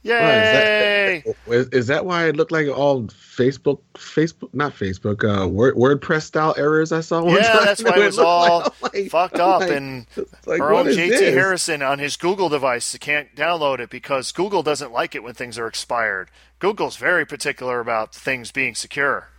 Yay! 0.03 1.23
Is, 1.25 1.35
that, 1.47 1.75
is, 1.75 1.87
that 1.87 2.05
why 2.05 2.27
it 2.29 2.37
looked 2.37 2.53
like 2.53 2.69
all 2.69 3.05
Facebook, 3.05 3.81
Facebook, 3.95 4.51
not 4.53 4.75
Facebook, 4.75 5.25
uh, 5.25 5.49
Word, 5.49 5.77
WordPress 5.77 6.25
style 6.25 6.55
errors 6.59 6.93
I 6.93 7.01
saw? 7.01 7.23
One 7.25 7.37
Yeah, 7.37 7.53
time? 7.55 7.65
that's 7.65 7.83
why 7.83 7.97
it 7.97 7.99
was 8.05 8.17
looked 8.19 8.27
all 8.29 8.59
like- 8.83 8.93
like- 8.95 9.11
fucked 9.11 9.37
up. 9.37 9.61
like- 9.61 9.71
and 9.71 10.07
like, 10.47 10.61
our 10.61 10.75
own 10.75 10.87
JT 10.89 11.09
this? 11.09 11.35
Harrison 11.35 11.81
on 11.81 11.99
his 11.99 12.19
Google 12.19 12.51
device 12.51 12.95
can't 12.99 13.35
download 13.35 13.79
it 13.79 13.89
because 13.89 14.31
Google 14.31 14.63
doesn't 14.63 14.93
like 14.93 15.15
it 15.15 15.23
when 15.23 15.33
things 15.33 15.59
are 15.59 15.67
expired. 15.67 16.31
Google's 16.59 16.97
very 16.97 17.25
particular 17.25 17.81
about 17.81 18.15
things 18.15 18.53
being 18.53 18.75
secure. 18.75 19.31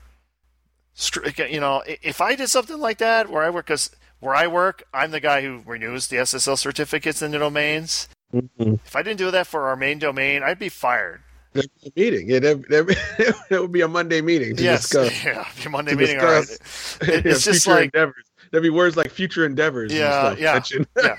You 1.50 1.60
know, 1.60 1.84
if 1.86 2.22
I 2.22 2.36
did 2.36 2.50
something 2.50 2.80
like 2.80 2.98
that 3.00 3.30
where 3.30 3.44
I 3.44 3.50
work, 3.52 3.68
because 3.68 3.92
where 4.26 4.36
I 4.36 4.48
work, 4.48 4.84
I'm 4.92 5.12
the 5.12 5.20
guy 5.20 5.42
who 5.44 5.62
renews 5.66 6.08
the 6.08 6.18
SSL 6.18 6.58
certificates 6.58 7.22
in 7.22 7.30
the 7.32 7.38
domains. 7.38 8.10
Mhm. 8.34 8.80
If 8.84 8.96
I 8.96 9.04
didn't 9.04 9.20
do 9.20 9.30
that 9.32 9.46
for 9.46 9.68
our 9.68 9.76
main 9.76 10.00
domain, 10.00 10.42
I'd 10.42 10.58
be 10.58 10.68
fired. 10.68 11.22
There'd 11.54 11.70
be 11.82 11.88
a 11.96 12.00
meeting. 12.00 12.30
Yeah, 12.30 12.40
there, 12.40 12.56
there, 12.56 12.84
there 13.50 13.62
would 13.62 13.72
be 13.72 13.82
a 13.82 13.88
Monday 13.88 14.22
meeting 14.22 14.56
to 14.58 14.64
yes, 14.64 14.82
discuss. 14.90 15.24
yeah, 15.24 15.48
Monday 15.70 15.92
to 15.92 15.98
meeting. 15.98 16.20
All 16.20 16.26
right. 16.26 16.42
discuss 16.42 16.98
It- 17.02 17.10
it's 17.28 17.46
yeah, 17.46 17.52
just 17.54 17.64
future 17.66 17.70
like 17.76 17.86
endeavors. 17.94 18.26
There'd 18.52 18.64
be 18.64 18.70
words 18.72 18.98
like 18.98 19.12
future 19.12 19.46
endeavors. 19.46 19.92
and 19.92 20.00
Yeah, 20.00 20.20
stuff 20.34 20.40
yeah, 20.40 20.54
mentioned. 20.54 20.88
yeah. 20.98 21.18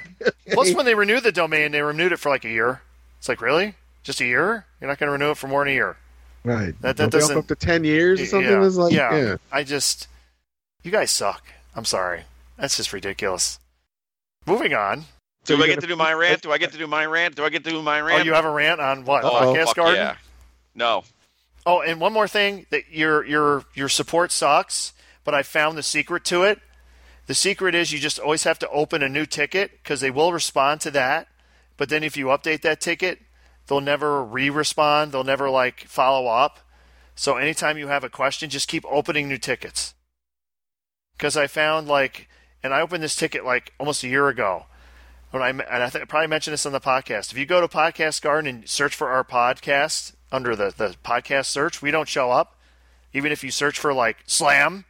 Plus, 0.51 0.75
when 0.75 0.85
they 0.85 0.95
renewed 0.95 1.23
the 1.23 1.33
domain, 1.33 1.71
they 1.73 1.83
renewed 1.83 2.13
it 2.13 2.19
for 2.19 2.29
like 2.29 2.45
a 2.45 2.49
year. 2.49 2.83
It's 3.19 3.29
like, 3.29 3.41
really? 3.41 3.75
Just 4.03 4.21
a 4.21 4.25
year? 4.27 4.67
You're 4.81 4.89
not 4.89 4.99
going 4.99 5.09
to 5.09 5.13
renew 5.13 5.31
it 5.31 5.37
for 5.37 5.47
more 5.49 5.63
than 5.65 5.73
a 5.73 5.77
year? 5.77 5.97
right. 6.45 6.75
That- 6.83 6.97
that 6.97 7.11
doesn't- 7.11 7.37
up 7.39 7.47
to 7.49 7.55
ten 7.55 7.85
years 7.85 8.21
or 8.21 8.27
something. 8.27 8.51
yeah, 8.51 8.59
like, 8.61 8.93
yeah. 8.93 9.17
yeah. 9.17 9.37
I 9.53 9.63
just, 9.63 10.09
you 10.83 10.91
guys 10.91 11.11
suck. 11.13 11.45
I'm 11.75 11.85
sorry. 11.85 12.23
That's 12.57 12.77
just 12.77 12.93
ridiculous. 12.93 13.59
Moving 14.47 14.75
on. 14.75 15.05
Do 15.45 15.57
So 15.57 15.63
I 15.63 15.67
get 15.67 15.81
to 15.81 15.87
do 15.87 15.97
my 15.97 16.13
rant? 16.13 16.43
Do 16.43 16.53
I 16.53 16.59
get 16.59 16.73
to 16.73 16.79
do 16.79 16.87
my 16.87 17.05
rant? 17.07 17.37
Do 17.37 17.45
I 17.45 17.51
get 17.51 17.65
to 17.65 17.71
do 17.71 17.83
my 17.83 18.01
Oh, 18.01 18.05
rant? 18.05 18.25
you 18.25 18.33
have 18.35 18.45
a 18.45 18.51
rant 18.51 18.81
on 18.81 19.05
what? 19.05 19.25
Uh-oh. 19.25 19.55
Podcast 19.55 19.65
Fuck 19.67 19.77
Garden? 19.77 19.97
yeah. 19.97 20.17
No. 20.75 21.05
Oh, 21.65 21.81
and 21.81 22.01
one 22.01 22.13
more 22.13 22.29
thing 22.29 22.67
that 22.71 22.91
your 22.91 23.25
your 23.25 23.65
your 23.75 23.89
support 23.89 24.31
sucks, 24.33 24.93
but 25.25 25.35
I 25.35 25.43
found 25.43 25.77
the 25.77 25.83
secret 25.83 26.25
to 26.27 26.43
it. 26.45 26.61
The 27.27 27.35
secret 27.35 27.75
is 27.75 27.93
you 27.93 27.99
just 27.99 28.19
always 28.21 28.45
have 28.45 28.59
to 28.61 28.69
open 28.71 29.03
a 29.03 29.09
new 29.09 29.27
ticket 29.27 29.73
because 29.83 30.01
they 30.01 30.11
will 30.13 30.33
respond 30.33 30.81
to 30.83 30.91
that. 30.93 31.27
But 31.77 31.89
then 31.89 32.05
if 32.05 32.17
you 32.17 32.27
update 32.27 32.63
that 32.63 32.81
ticket, 32.81 33.19
they'll 33.67 33.81
never 33.81 34.23
re-respond. 34.25 35.11
They'll 35.13 35.25
never 35.25 35.51
like 35.51 35.81
follow 35.89 36.29
up. 36.29 36.61
So 37.17 37.37
anytime 37.37 37.79
you 37.79 37.89
have 37.89 38.05
a 38.05 38.09
question, 38.11 38.49
just 38.49 38.69
keep 38.69 38.85
opening 38.89 39.29
new 39.29 39.39
tickets. 39.39 39.95
Because 41.17 41.37
I 41.37 41.47
found 41.49 41.89
like, 41.89 42.29
and 42.67 42.75
I 42.75 42.81
opened 42.83 43.03
this 43.03 43.17
ticket 43.17 43.45
like 43.45 43.73
almost 43.79 44.05
a 44.05 44.09
year 44.09 44.29
ago. 44.29 44.67
When 45.31 45.43
I 45.43 45.49
and 45.51 45.63
I, 45.83 45.89
think 45.89 46.03
I 46.03 46.05
probably 46.07 46.29
mentioned 46.29 46.53
this 46.53 46.67
on 46.67 46.73
the 46.73 46.81
podcast. 46.81 47.33
If 47.33 47.39
you 47.39 47.47
go 47.47 47.61
to 47.61 47.69
Podcast 47.69 48.23
Garden 48.23 48.49
and 48.55 48.69
search 48.69 48.95
for 48.95 49.09
our 49.09 49.25
podcast 49.25 50.13
under 50.31 50.55
the 50.55 50.73
the 50.77 50.95
podcast 51.05 51.47
search, 51.47 51.81
we 51.81 51.91
don't 51.91 52.09
show 52.09 52.31
up. 52.31 52.59
Even 53.13 53.33
if 53.33 53.43
you 53.43 53.51
search 53.51 53.79
for 53.79 53.95
like 53.95 54.19
Slam 54.27 54.85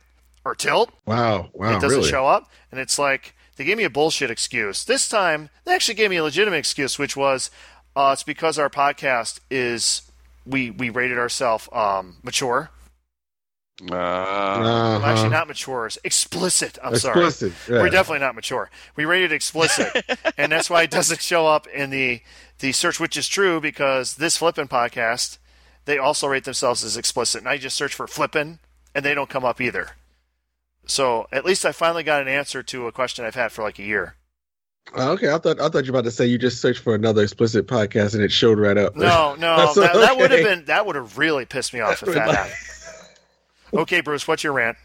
or 0.44 0.54
Tilt, 0.54 0.90
Wow. 1.06 1.50
Wow. 1.52 1.76
it 1.76 1.80
doesn't 1.80 1.98
really? 1.98 2.10
show 2.10 2.26
up. 2.26 2.50
And 2.70 2.80
it's 2.80 2.98
like 2.98 3.34
they 3.56 3.64
gave 3.64 3.76
me 3.76 3.84
a 3.84 3.90
bullshit 3.90 4.30
excuse. 4.30 4.84
This 4.84 5.08
time 5.08 5.48
they 5.64 5.74
actually 5.74 5.94
gave 5.94 6.10
me 6.10 6.16
a 6.16 6.24
legitimate 6.24 6.58
excuse, 6.58 6.98
which 6.98 7.16
was 7.16 7.50
uh, 7.94 8.10
it's 8.12 8.22
because 8.22 8.58
our 8.58 8.70
podcast 8.70 9.40
is 9.50 10.02
we 10.46 10.70
we 10.70 10.90
rated 10.90 11.18
ourselves 11.18 11.68
um, 11.72 12.16
mature. 12.22 12.70
Uh, 13.82 13.86
Well, 13.90 14.96
Uh-huh. 14.96 15.06
actually, 15.06 15.28
not 15.30 15.48
mature. 15.48 15.90
Explicit. 16.04 16.78
I'm 16.82 16.96
sorry. 16.96 17.26
Explicit. 17.26 17.52
yeah. 17.68 17.80
We're 17.80 17.90
definitely 17.90 18.20
not 18.24 18.34
mature. 18.34 18.70
We 18.96 19.04
rated 19.04 19.32
explicit, 19.32 20.04
and 20.38 20.50
that's 20.50 20.70
why 20.70 20.82
it 20.82 20.90
doesn't 20.90 21.20
show 21.20 21.46
up 21.46 21.66
in 21.66 21.90
the 21.90 22.22
the 22.60 22.72
search, 22.72 22.98
which 22.98 23.16
is 23.18 23.28
true 23.28 23.60
because 23.60 24.14
this 24.14 24.38
Flippin' 24.38 24.66
podcast 24.68 25.36
they 25.84 25.98
also 25.98 26.26
rate 26.26 26.44
themselves 26.44 26.82
as 26.82 26.96
explicit, 26.96 27.40
and 27.42 27.48
I 27.48 27.58
just 27.58 27.76
search 27.76 27.94
for 27.94 28.06
Flippin', 28.06 28.58
and 28.94 29.04
they 29.04 29.14
don't 29.14 29.28
come 29.30 29.44
up 29.44 29.60
either. 29.60 29.90
So 30.86 31.26
at 31.30 31.44
least 31.44 31.64
I 31.66 31.72
finally 31.72 32.02
got 32.02 32.22
an 32.22 32.28
answer 32.28 32.62
to 32.62 32.86
a 32.86 32.92
question 32.92 33.24
I've 33.24 33.34
had 33.34 33.52
for 33.52 33.62
like 33.62 33.78
a 33.78 33.82
year. 33.82 34.14
Oh, 34.94 35.12
okay, 35.12 35.30
I 35.32 35.38
thought 35.38 35.60
I 35.60 35.68
thought 35.68 35.84
you 35.84 35.92
were 35.92 35.98
about 35.98 36.04
to 36.08 36.12
say 36.12 36.26
you 36.26 36.38
just 36.38 36.60
searched 36.62 36.80
for 36.82 36.94
another 36.94 37.22
explicit 37.22 37.66
podcast 37.66 38.14
and 38.14 38.22
it 38.22 38.32
showed 38.32 38.58
right 38.58 38.78
up. 38.78 38.96
No, 38.96 39.34
no, 39.34 39.56
That's 39.74 39.74
that, 39.74 39.94
that 39.94 40.16
would 40.16 40.30
have 40.30 40.44
been 40.44 40.64
that 40.66 40.86
would 40.86 40.96
have 40.96 41.18
really 41.18 41.44
pissed 41.44 41.74
me 41.74 41.80
off 41.80 42.02
if 42.02 42.14
that 42.14 42.34
happened. 42.34 42.54
Okay, 43.76 44.00
Bruce, 44.00 44.26
what's 44.26 44.44
your 44.44 44.52
rant? 44.52 44.76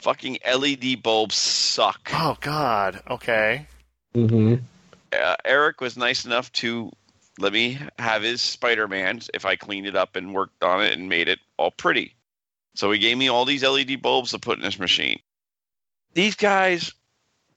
fucking 0.00 0.38
LED 0.50 1.02
bulbs 1.02 1.34
suck. 1.34 2.10
Oh 2.14 2.36
God. 2.40 3.02
Okay. 3.08 3.66
hmm 4.14 4.54
uh, 5.12 5.36
Eric 5.44 5.80
was 5.80 5.96
nice 5.96 6.24
enough 6.24 6.52
to 6.52 6.90
let 7.38 7.52
me 7.52 7.78
have 7.98 8.22
his 8.22 8.40
Spider-Man 8.40 9.20
if 9.34 9.44
I 9.44 9.56
cleaned 9.56 9.86
it 9.86 9.96
up 9.96 10.14
and 10.14 10.34
worked 10.34 10.62
on 10.62 10.84
it 10.84 10.92
and 10.92 11.08
made 11.08 11.28
it 11.28 11.40
all 11.56 11.72
pretty. 11.72 12.14
So 12.76 12.92
he 12.92 12.98
gave 12.98 13.18
me 13.18 13.28
all 13.28 13.44
these 13.44 13.64
LED 13.64 14.00
bulbs 14.02 14.30
to 14.30 14.38
put 14.38 14.58
in 14.58 14.64
his 14.64 14.78
machine. 14.78 15.18
These 16.14 16.36
guys 16.36 16.92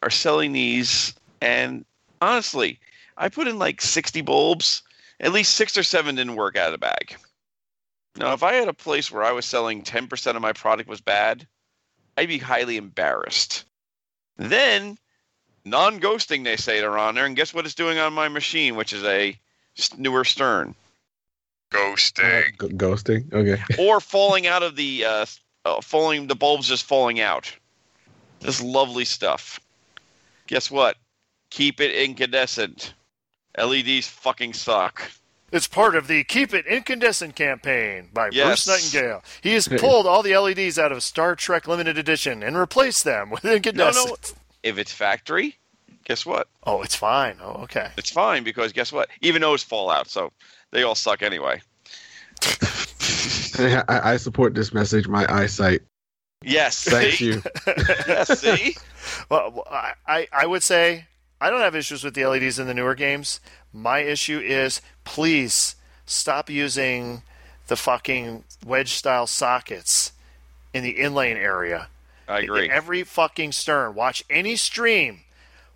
are 0.02 0.10
selling 0.10 0.52
these, 0.52 1.14
and 1.42 1.86
honestly, 2.22 2.80
I 3.18 3.30
put 3.30 3.48
in 3.48 3.60
like 3.60 3.82
60 3.82 4.22
bulbs. 4.22 4.82
At 5.20 5.32
least 5.32 5.54
six 5.54 5.78
or 5.78 5.84
seven 5.84 6.16
didn't 6.16 6.36
work 6.36 6.58
out 6.58 6.68
of 6.68 6.72
the 6.74 6.78
bag. 6.80 7.16
Now, 8.16 8.34
if 8.34 8.44
I 8.44 8.54
had 8.54 8.68
a 8.68 8.74
place 8.74 9.12
where 9.12 9.24
I 9.24 9.32
was 9.32 9.46
selling 9.46 9.82
10% 9.82 10.36
of 10.36 10.42
my 10.42 10.54
product 10.54 10.88
was 10.88 11.02
bad, 11.02 11.48
I'd 12.16 12.28
be 12.28 12.38
highly 12.38 12.78
embarrassed. 12.78 13.66
Then 14.38 14.98
non-ghosting 15.66 16.44
they 16.44 16.58
say 16.58 16.80
they're 16.80 16.98
on 16.98 17.16
there 17.16 17.26
and 17.26 17.36
guess 17.36 17.54
what 17.54 17.66
it's 17.66 17.76
doing 17.76 17.98
on 17.98 18.12
my 18.14 18.28
machine 18.28 18.76
which 18.76 18.92
is 18.94 19.04
a 19.04 19.38
newer 19.98 20.26
stern. 20.26 20.76
Ghosting. 21.72 22.52
G- 22.60 22.76
ghosting. 22.76 23.34
Okay. 23.34 23.62
or 23.80 24.00
falling 24.00 24.46
out 24.46 24.62
of 24.62 24.76
the 24.76 25.06
uh, 25.06 25.26
uh 25.66 25.82
falling 25.82 26.28
the 26.28 26.36
bulbs 26.36 26.68
just 26.68 26.84
falling 26.84 27.20
out. 27.20 27.52
This 28.42 28.62
lovely 28.62 29.06
stuff. 29.06 29.60
Guess 30.48 30.70
what? 30.70 30.98
Keep 31.50 31.80
it 31.82 31.96
incandescent. 31.96 32.94
Leds 33.58 34.08
fucking 34.08 34.54
suck 34.54 35.10
It's 35.54 35.68
part 35.68 35.96
of 35.96 36.08
the 36.08 36.24
Keep 36.24 36.54
It 36.54 36.66
Incandescent 36.66 37.36
campaign 37.36 38.10
by 38.12 38.30
Yes. 38.32 38.66
Bruce 38.66 38.94
Nightingale. 38.94 39.24
He 39.42 39.54
has 39.54 39.68
pulled 39.68 40.08
all 40.08 40.24
the 40.24 40.36
LEDs 40.36 40.80
out 40.80 40.92
of 40.92 41.04
Star 41.04 41.36
Trek 41.36 41.68
Limited 41.68 41.96
Edition 41.98 42.42
and 42.42 42.58
replaced 42.58 43.04
them 43.04 43.30
with 43.30 43.44
no 43.44 43.54
incandescent. 43.54 44.34
no 44.36 44.42
if 44.64 44.78
it's 44.80 44.92
factory 44.92 45.58
guess 46.06 46.26
what 46.26 46.48
Oh, 46.64 46.82
it's 46.82 46.96
fine. 46.96 47.38
Oh, 47.42 47.62
okay. 47.64 47.90
it's 47.98 48.10
fine 48.10 48.44
because 48.44 48.74
guess 48.74 48.92
what 48.92 49.10
even 49.22 49.42
those 49.42 49.62
fall 49.64 49.90
out 49.92 50.10
so 50.10 50.32
they 50.72 50.82
all 50.84 50.96
suck 50.96 51.22
anyway 51.22 51.62
I, 53.60 53.84
I 53.88 54.18
support 54.18 54.56
this 54.56 54.74
message. 54.74 55.08
My 55.08 55.26
eyesight. 55.32 55.82
yes 56.44 56.84
Thank 56.84 57.14
see? 57.16 57.26
you. 57.26 57.44
yes 58.08 58.40
see 58.40 58.76
Well, 59.30 59.64
I, 59.70 59.94
I 60.08 60.28
I 60.34 60.46
would 60.48 60.64
say 60.64 61.06
I 61.40 61.50
don't 61.50 61.60
have 61.62 61.76
issues 61.76 62.04
with 62.04 62.16
the 62.16 62.26
LEDs 62.26 62.58
in 62.58 62.68
the 62.68 62.74
newer 62.74 62.96
games. 62.96 63.42
My 63.74 64.00
issue 64.00 64.40
is 64.40 64.82
please 65.04 65.76
stop 66.06 66.50
using 66.50 67.22
the 67.68 67.76
fucking 67.76 68.44
wedge 68.66 68.94
style 68.94 69.28
sockets 69.28 70.12
in 70.74 70.84
the 70.84 71.00
inlane 71.00 71.38
area. 71.38 71.88
i 72.28 72.40
agree 72.40 72.70
Every 72.70 73.04
fucking 73.04 73.52
stern. 73.52 73.96
Watch 73.96 74.24
any 74.30 74.56
stream. 74.56 75.22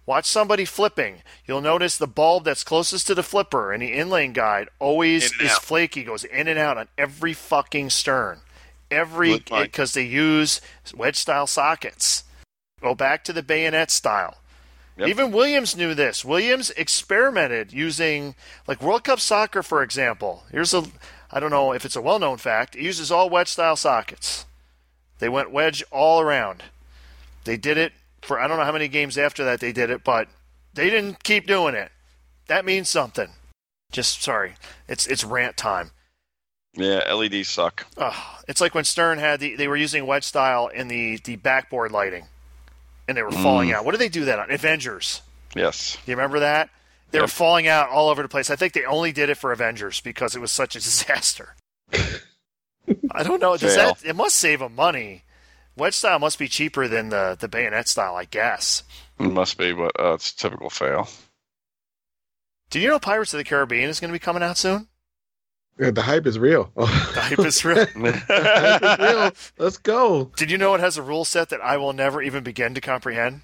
Watch 0.05 0.25
somebody 0.25 0.63
flipping. 0.63 1.21
You'll 1.45 1.61
notice 1.61 1.97
the 1.97 2.07
bulb 2.07 2.45
that's 2.45 2.63
closest 2.63 3.07
to 3.07 3.15
the 3.15 3.23
flipper 3.23 3.73
in 3.73 3.81
the 3.81 3.93
inlane 3.93 4.31
guide 4.33 4.69
always 4.79 5.33
In 5.39 5.45
is 5.45 5.51
out. 5.51 5.61
flaky, 5.63 6.03
goes 6.03 6.23
in 6.23 6.47
and 6.47 6.57
out 6.57 6.77
on 6.77 6.87
every 6.97 7.33
fucking 7.33 7.89
stern. 7.89 8.39
Every 8.89 9.31
because 9.39 9.93
they 9.93 10.03
use 10.03 10.61
wedge 10.95 11.17
style 11.17 11.45
sockets. 11.45 12.23
Go 12.81 12.95
back 12.95 13.25
to 13.25 13.33
the 13.33 13.43
bayonet 13.43 13.91
style. 13.91 14.37
Yep. 14.97 15.09
Even 15.09 15.31
Williams 15.31 15.75
knew 15.75 15.93
this. 15.93 16.25
Williams 16.25 16.71
experimented 16.71 17.71
using 17.71 18.35
like 18.67 18.81
World 18.81 19.03
Cup 19.03 19.19
soccer, 19.19 19.61
for 19.61 19.83
example. 19.83 20.43
Here's 20.51 20.73
a 20.73 20.85
I 21.31 21.39
don't 21.39 21.51
know 21.51 21.71
if 21.73 21.85
it's 21.85 21.95
a 21.95 22.01
well 22.01 22.19
known 22.19 22.37
fact. 22.37 22.75
It 22.75 22.81
uses 22.81 23.11
all 23.11 23.29
wedge 23.29 23.49
style 23.49 23.75
sockets. 23.75 24.45
They 25.19 25.29
went 25.29 25.51
wedge 25.51 25.83
all 25.91 26.19
around. 26.19 26.63
They 27.43 27.57
did 27.57 27.77
it 27.77 27.93
for 28.21 28.39
I 28.39 28.47
don't 28.47 28.57
know 28.57 28.65
how 28.65 28.71
many 28.71 28.87
games 28.87 29.17
after 29.17 29.43
that 29.45 29.59
they 29.59 29.71
did 29.71 29.89
it, 29.89 30.03
but 30.03 30.27
they 30.73 30.89
didn't 30.89 31.23
keep 31.23 31.45
doing 31.45 31.75
it. 31.75 31.91
That 32.47 32.65
means 32.65 32.89
something. 32.89 33.29
Just 33.91 34.23
sorry, 34.23 34.55
it's 34.87 35.05
it's 35.05 35.23
rant 35.23 35.57
time. 35.57 35.91
Yeah, 36.73 37.11
LEDs 37.11 37.49
suck. 37.49 37.85
Ugh. 37.97 38.13
It's 38.47 38.61
like 38.61 38.75
when 38.75 38.83
Stern 38.83 39.17
had 39.19 39.39
the 39.39 39.55
they 39.55 39.67
were 39.67 39.77
using 39.77 40.05
wedge 40.05 40.23
style 40.23 40.67
in 40.67 40.87
the 40.87 41.17
the 41.17 41.35
backboard 41.35 41.91
lighting, 41.91 42.25
and 43.07 43.17
they 43.17 43.23
were 43.23 43.31
falling 43.31 43.71
out. 43.71 43.85
What 43.85 43.91
did 43.91 44.01
they 44.01 44.09
do 44.09 44.25
that 44.25 44.39
on? 44.39 44.51
Avengers. 44.51 45.21
Yes. 45.55 45.95
Do 46.05 46.11
you 46.11 46.15
remember 46.17 46.39
that? 46.39 46.69
They 47.11 47.21
were 47.21 47.27
falling 47.27 47.67
out 47.67 47.89
all 47.89 48.09
over 48.09 48.21
the 48.21 48.27
place. 48.27 48.49
I 48.49 48.55
think 48.57 48.73
they 48.73 48.83
only 48.83 49.11
did 49.13 49.29
it 49.29 49.35
for 49.35 49.51
Avengers 49.53 50.01
because 50.01 50.35
it 50.35 50.39
was 50.39 50.51
such 50.51 50.75
a 50.75 50.79
disaster. 50.83 51.55
I 53.11 53.23
don't 53.23 53.41
know. 53.41 53.55
Does 53.57 53.75
Fail. 53.75 53.93
that 53.93 54.05
it 54.05 54.15
must 54.15 54.35
save 54.35 54.59
them 54.59 54.75
money? 54.75 55.23
Wedge 55.75 55.93
style 55.93 56.19
must 56.19 56.39
be 56.39 56.47
cheaper 56.47 56.87
than 56.87 57.09
the 57.09 57.37
the 57.39 57.47
bayonet 57.47 57.87
style, 57.87 58.15
I 58.15 58.25
guess. 58.25 58.83
It 59.19 59.31
must 59.31 59.57
be, 59.57 59.73
but 59.73 59.91
uh, 59.99 60.13
it's 60.13 60.31
a 60.31 60.37
typical 60.37 60.69
fail. 60.69 61.07
Did 62.69 62.81
you 62.81 62.89
know 62.89 62.99
Pirates 62.99 63.33
of 63.33 63.37
the 63.37 63.43
Caribbean 63.43 63.89
is 63.89 63.99
going 63.99 64.09
to 64.09 64.13
be 64.15 64.19
coming 64.19 64.43
out 64.43 64.57
soon? 64.57 64.87
Yeah, 65.79 65.91
the 65.91 66.01
hype 66.01 66.25
is 66.25 66.39
real. 66.39 66.71
The 66.75 66.85
hype 66.85 67.39
is 67.39 67.63
real. 67.63 67.85
the 67.95 68.21
hype 68.27 68.83
is 68.83 69.15
real. 69.15 69.31
Let's 69.57 69.77
go. 69.77 70.31
Did 70.35 70.49
you 70.49 70.57
know 70.57 70.73
it 70.73 70.79
has 70.79 70.97
a 70.97 71.03
rule 71.03 71.25
set 71.25 71.49
that 71.49 71.61
I 71.61 71.77
will 71.77 71.93
never 71.93 72.21
even 72.21 72.43
begin 72.43 72.73
to 72.73 72.81
comprehend? 72.81 73.41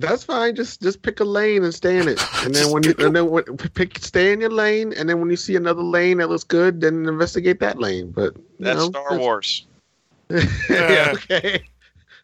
That's 0.00 0.24
fine. 0.24 0.56
Just 0.56 0.82
just 0.82 1.02
pick 1.02 1.20
a 1.20 1.24
lane 1.24 1.62
and 1.62 1.72
stay 1.72 1.98
in 1.98 2.08
it. 2.08 2.20
And 2.44 2.52
then 2.52 2.72
when 2.72 2.82
you 2.82 2.94
and 2.98 3.14
then 3.14 3.30
when, 3.30 3.44
pick 3.44 3.98
stay 3.98 4.32
in 4.32 4.40
your 4.40 4.50
lane, 4.50 4.92
and 4.92 5.08
then 5.08 5.20
when 5.20 5.30
you 5.30 5.36
see 5.36 5.54
another 5.54 5.82
lane 5.82 6.18
that 6.18 6.28
looks 6.28 6.42
good, 6.42 6.80
then 6.80 7.06
investigate 7.06 7.60
that 7.60 7.78
lane. 7.78 8.10
But 8.10 8.34
That's 8.58 8.78
know, 8.78 8.90
Star 8.90 9.16
Wars. 9.16 9.66
yeah, 10.68 11.10
okay. 11.12 11.62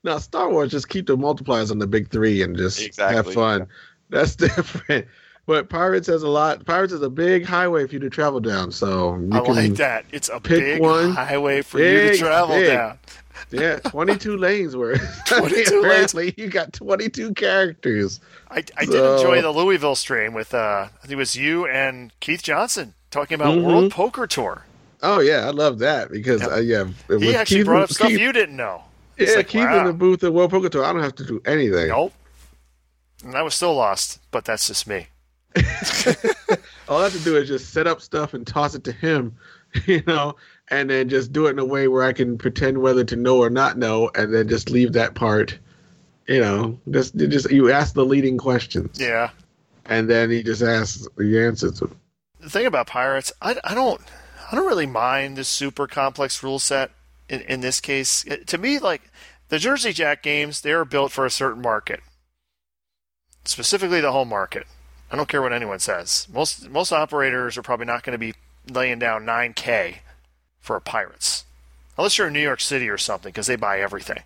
Now 0.03 0.19
Star 0.19 0.51
Wars 0.51 0.73
just 0.73 0.89
keep 0.89 1.07
the 1.07 1.17
multipliers 1.17 1.71
on 1.71 1.79
the 1.79 1.87
big 1.87 2.11
three 2.11 2.43
and 2.43 2.57
just 2.57 2.79
have 2.81 2.89
Exactly. 2.89 3.35
fun. 3.35 3.69
That's 4.11 4.35
different. 4.37 5.07
But 5.49 5.71
Pirates 5.71 6.07
has 6.09 6.23
a 6.23 6.29
lot. 6.29 6.67
Pirates 6.67 6.93
is 6.93 7.01
a 7.01 7.09
big 7.09 7.43
highway 7.47 7.87
for 7.87 7.95
you 7.95 8.01
to 8.01 8.11
travel 8.11 8.39
down. 8.39 8.71
So 8.71 9.17
you 9.17 9.31
I 9.33 9.41
can, 9.41 9.55
like 9.55 9.73
that. 9.77 10.05
It's 10.13 10.29
a 10.29 10.39
big 10.39 10.79
one. 10.83 11.13
highway 11.13 11.63
for 11.63 11.79
you 11.79 12.11
to 12.11 12.19
travel 12.19 12.55
big. 12.55 12.67
down. 12.69 12.99
yeah, 13.51 13.77
twenty-two 13.79 14.37
lanes 14.37 14.77
worth. 14.77 15.01
22 15.27 15.49
lanes. 15.57 15.71
Apparently, 16.13 16.35
you 16.37 16.49
got 16.49 16.75
twenty-two 16.75 17.33
characters. 17.33 18.21
I, 18.51 18.63
I 18.77 18.85
did 18.85 18.95
enjoy 18.97 19.41
the 19.41 19.51
Louisville 19.51 19.95
stream 19.95 20.35
with 20.35 20.53
uh, 20.53 20.89
I 20.93 20.99
think 21.01 21.13
it 21.13 21.17
was 21.17 21.35
you 21.35 21.67
and 21.67 22.13
Keith 22.21 22.43
Johnson 22.43 22.93
talking 23.11 23.35
about 23.37 23.57
Mhm. 23.57 23.65
World 23.65 23.91
Poker 23.93 24.27
Tour. 24.27 24.67
Oh 25.03 25.21
yeah, 25.21 25.47
I 25.47 25.51
love 25.51 25.79
that 25.79 26.11
because 26.11 26.43
Yep. 26.43 26.51
uh, 26.51 26.57
yeah, 26.57 26.85
He 27.19 27.35
actually 27.35 27.57
Keith- 27.61 27.65
brought 27.67 27.83
up 27.85 27.91
stuff 27.91 28.09
Keith- 28.09 28.21
you 28.21 28.33
didn't 28.35 28.57
know. 28.57 28.83
It's 29.17 29.31
Yeah, 29.31 29.39
like, 29.39 29.49
Keith 29.49 29.63
wow. 29.65 29.79
in 29.81 29.87
the 29.87 29.93
booth 29.95 30.23
at 30.25 30.35
World 30.35 30.51
Poker 30.51 30.69
Tour. 30.69 30.85
I 30.85 30.93
don't 30.93 31.03
have 31.03 31.15
to 31.15 31.25
do 31.25 31.41
anything. 31.47 31.89
Nope. 31.89 32.13
And 33.25 33.35
I 33.35 33.41
was 33.41 33.55
still 33.55 33.75
lost, 33.75 34.19
but 34.31 34.45
that's 34.45 34.67
just 34.67 34.87
me. 34.87 35.07
All 36.89 37.01
I 37.01 37.05
have 37.05 37.13
to 37.13 37.19
do 37.25 37.37
is 37.37 37.49
just 37.49 37.73
set 37.73 37.87
up 37.87 38.01
stuff 38.01 38.35
and 38.35 38.47
toss 38.47 38.75
it 38.75 38.85
to 38.85 38.93
him, 38.93 39.37
you 39.87 40.03
know, 40.07 40.37
and 40.69 40.89
then 40.89 41.09
just 41.09 41.33
do 41.33 41.47
it 41.47 41.51
in 41.51 41.59
a 41.59 41.65
way 41.65 41.89
where 41.89 42.03
I 42.03 42.13
can 42.13 42.39
pretend 42.39 42.79
whether 42.79 43.05
to 43.05 43.17
know 43.17 43.39
or 43.39 43.51
not 43.51 43.77
know, 43.79 44.11
and 44.15 44.33
then 44.33 44.49
just 44.49 44.71
leave 44.71 44.93
that 44.95 45.15
part. 45.15 45.59
You 46.27 46.41
know, 46.41 46.79
just 46.91 47.17
just 47.17 47.51
you 47.51 47.71
ask 47.71 47.95
the 47.95 48.05
leading 48.05 48.37
questions, 48.37 49.01
Yeah. 49.01 49.31
and 49.87 50.09
then 50.11 50.31
he 50.31 50.43
just 50.43 50.63
asks 50.63 51.07
the 51.17 51.41
answers. 51.43 51.83
The 52.41 52.51
thing 52.51 52.67
about 52.67 52.87
pirates, 52.87 53.33
I, 53.41 53.57
I 53.65 53.75
don't 53.75 54.01
I 54.53 54.55
don't 54.57 54.67
really 54.67 54.87
mind 54.87 55.37
the 55.37 55.45
super 55.45 55.87
complex 55.87 56.43
rule 56.43 56.59
set 56.59 56.91
in, 57.31 57.41
in 57.43 57.61
this 57.61 57.81
case. 57.81 58.25
It- 58.27 58.47
to 58.49 58.59
me, 58.59 58.79
like 58.79 59.11
the 59.49 59.59
Jersey 59.59 59.93
Jack 59.95 60.23
games, 60.23 60.61
they 60.61 60.73
are 60.73 60.85
built 60.85 61.13
for 61.13 61.25
a 61.25 61.31
certain 61.31 61.63
market, 61.63 62.01
specifically 63.45 64.01
the 64.03 64.13
home 64.13 64.29
market. 64.29 64.67
I 65.11 65.17
don't 65.17 65.29
care 65.29 65.41
what 65.43 65.53
anyone 65.53 65.79
says. 65.79 66.27
Most 66.33 66.69
most 66.69 66.93
operators 66.93 67.57
are 67.57 67.63
probably 67.63 67.87
not 67.87 68.03
going 68.03 68.13
to 68.13 68.19
be 68.19 68.35
laying 68.71 68.99
down 68.99 69.25
9K 69.25 69.97
for 70.61 70.77
a 70.77 70.81
pirates, 70.81 71.45
unless 71.97 72.19
you're 72.19 72.27
in 72.27 72.33
New 72.35 72.41
York 72.43 72.61
City 72.61 72.89
or 72.89 72.99
something, 72.99 73.31
because 73.31 73.47
they 73.47 73.57
buy 73.57 73.81
everything. 73.81 74.23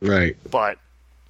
Right. 0.00 0.36
But 0.50 0.78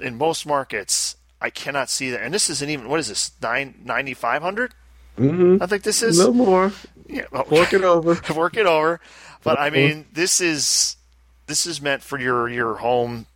in 0.00 0.18
most 0.18 0.44
markets, 0.46 1.16
I 1.40 1.50
cannot 1.50 1.88
see 1.88 2.10
that. 2.10 2.22
And 2.22 2.34
this 2.34 2.50
isn't 2.50 2.68
even 2.68 2.88
what 2.88 2.98
is 3.00 3.08
this 3.08 3.30
nine 3.40 3.74
ninety 3.84 4.14
five 4.14 4.42
hundred? 4.42 4.74
Mm-hmm. 5.16 5.62
I 5.62 5.66
think 5.66 5.82
this 5.84 6.02
A 6.02 6.08
is. 6.08 6.18
little 6.18 6.34
more. 6.34 6.72
Yeah, 7.08 7.26
well, 7.30 7.46
Work 7.50 7.72
it 7.72 7.84
over. 7.84 8.20
work 8.34 8.56
it 8.56 8.66
over. 8.66 9.00
But 9.44 9.60
I 9.60 9.70
mean, 9.70 10.06
this 10.12 10.40
is 10.40 10.96
this 11.46 11.64
is 11.66 11.80
meant 11.80 12.02
for 12.02 12.18
your 12.18 12.48
your 12.48 12.76
home. 12.76 13.26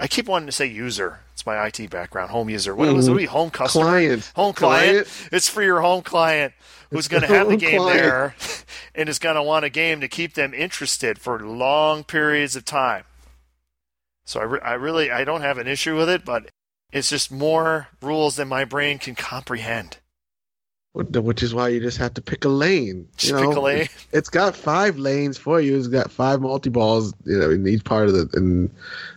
I 0.00 0.08
keep 0.08 0.26
wanting 0.26 0.46
to 0.46 0.52
say 0.52 0.66
user. 0.66 1.20
My 1.46 1.66
IT 1.66 1.90
background. 1.90 2.30
Home 2.30 2.50
user. 2.50 2.74
What 2.74 2.92
was 2.92 3.08
it? 3.08 3.12
Mm-hmm. 3.12 3.26
Home 3.26 3.50
customer. 3.50 3.84
Client. 3.84 4.32
Home 4.34 4.52
client. 4.52 5.06
Client. 5.06 5.28
It's 5.32 5.48
for 5.48 5.62
your 5.62 5.80
home 5.80 6.02
client 6.02 6.52
who's 6.90 7.08
going 7.08 7.22
to 7.22 7.28
have 7.28 7.48
the 7.48 7.56
game 7.56 7.80
client. 7.80 8.00
there 8.00 8.34
and 8.94 9.08
is 9.08 9.18
going 9.18 9.36
to 9.36 9.42
want 9.42 9.64
a 9.64 9.70
game 9.70 10.00
to 10.00 10.08
keep 10.08 10.34
them 10.34 10.52
interested 10.52 11.18
for 11.18 11.38
long 11.40 12.04
periods 12.04 12.56
of 12.56 12.64
time. 12.64 13.04
So 14.24 14.40
I, 14.40 14.42
re- 14.42 14.60
I 14.60 14.74
really 14.74 15.10
I 15.10 15.24
don't 15.24 15.42
have 15.42 15.58
an 15.58 15.68
issue 15.68 15.96
with 15.96 16.08
it, 16.08 16.24
but 16.24 16.50
it's 16.92 17.10
just 17.10 17.30
more 17.30 17.88
rules 18.02 18.36
than 18.36 18.48
my 18.48 18.64
brain 18.64 18.98
can 18.98 19.14
comprehend. 19.14 19.98
Which 20.96 21.42
is 21.42 21.54
why 21.54 21.68
you 21.68 21.80
just 21.80 21.98
have 21.98 22.14
to 22.14 22.22
pick 22.22 22.46
a 22.46 22.48
lane. 22.48 23.06
Just 23.18 23.32
you 23.32 23.38
know? 23.38 23.48
pick 23.48 23.56
a 23.56 23.60
lane. 23.60 23.88
It's 24.12 24.30
got 24.30 24.56
five 24.56 24.96
lanes 24.96 25.36
for 25.36 25.60
you. 25.60 25.76
It's 25.76 25.88
got 25.88 26.10
five 26.10 26.40
multi 26.40 26.70
balls, 26.70 27.12
you 27.26 27.38
know, 27.38 27.50
in 27.50 27.68
each 27.68 27.84
part 27.84 28.08
of 28.08 28.14
the, 28.14 28.30
and 28.32 28.70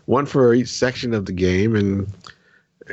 one 0.05 0.25
for 0.25 0.53
each 0.53 0.67
section 0.67 1.13
of 1.13 1.25
the 1.25 1.31
game, 1.31 1.77
and 1.77 2.11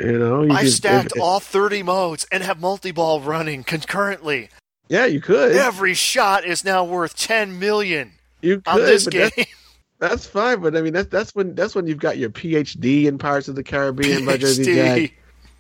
you 0.01 0.19
know, 0.19 0.43
you 0.43 0.53
I 0.53 0.67
stacked 0.67 1.17
if- 1.17 1.23
all 1.23 1.41
30 1.41 1.83
modes 1.83 2.27
and 2.31 2.45
have 2.45 2.61
multi-ball 2.61 3.23
running 3.23 3.65
concurrently. 3.65 4.51
Yeah, 4.89 5.07
you 5.07 5.21
could. 5.21 5.57
Every 5.57 5.95
shot 5.95 6.45
is 6.45 6.65
now 6.65 6.85
worth 6.85 7.17
10 7.17 7.59
million 7.59 8.13
you 8.41 8.61
could. 8.61 8.69
on 8.69 8.79
this 8.79 9.09
game. 9.09 9.31
That's, 9.35 9.51
that's 9.99 10.27
fine, 10.27 10.61
but 10.61 10.77
I 10.77 10.83
mean, 10.83 10.93
that's 10.93 11.09
that's 11.09 11.35
when 11.35 11.57
that's 11.57 11.75
when 11.75 11.89
you've 11.89 11.99
got 11.99 12.19
your 12.19 12.31
PhD 12.31 13.07
in 13.07 13.19
Pirates 13.19 13.49
of 13.49 13.57
the 13.57 13.65
Caribbean 13.65 14.25
by 14.25 14.37
Jersey 14.37 14.65
Jack. 14.77 15.13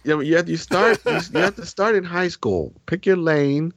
You 0.06 0.14
know, 0.14 0.20
you 0.20 0.36
have 0.36 0.48
you 0.48 0.56
start 0.56 0.98
you, 1.04 1.12
you 1.34 1.40
have 1.40 1.56
to 1.56 1.66
start 1.66 1.96
in 1.96 2.04
high 2.04 2.28
school. 2.28 2.72
Pick 2.86 3.06
your 3.06 3.16
lane, 3.16 3.72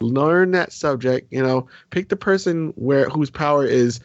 learn 0.00 0.52
that 0.52 0.72
subject. 0.72 1.26
You 1.32 1.42
know, 1.42 1.66
pick 1.90 2.08
the 2.08 2.16
person 2.16 2.72
where 2.76 3.08
whose 3.08 3.30
power 3.30 3.66
is. 3.66 4.00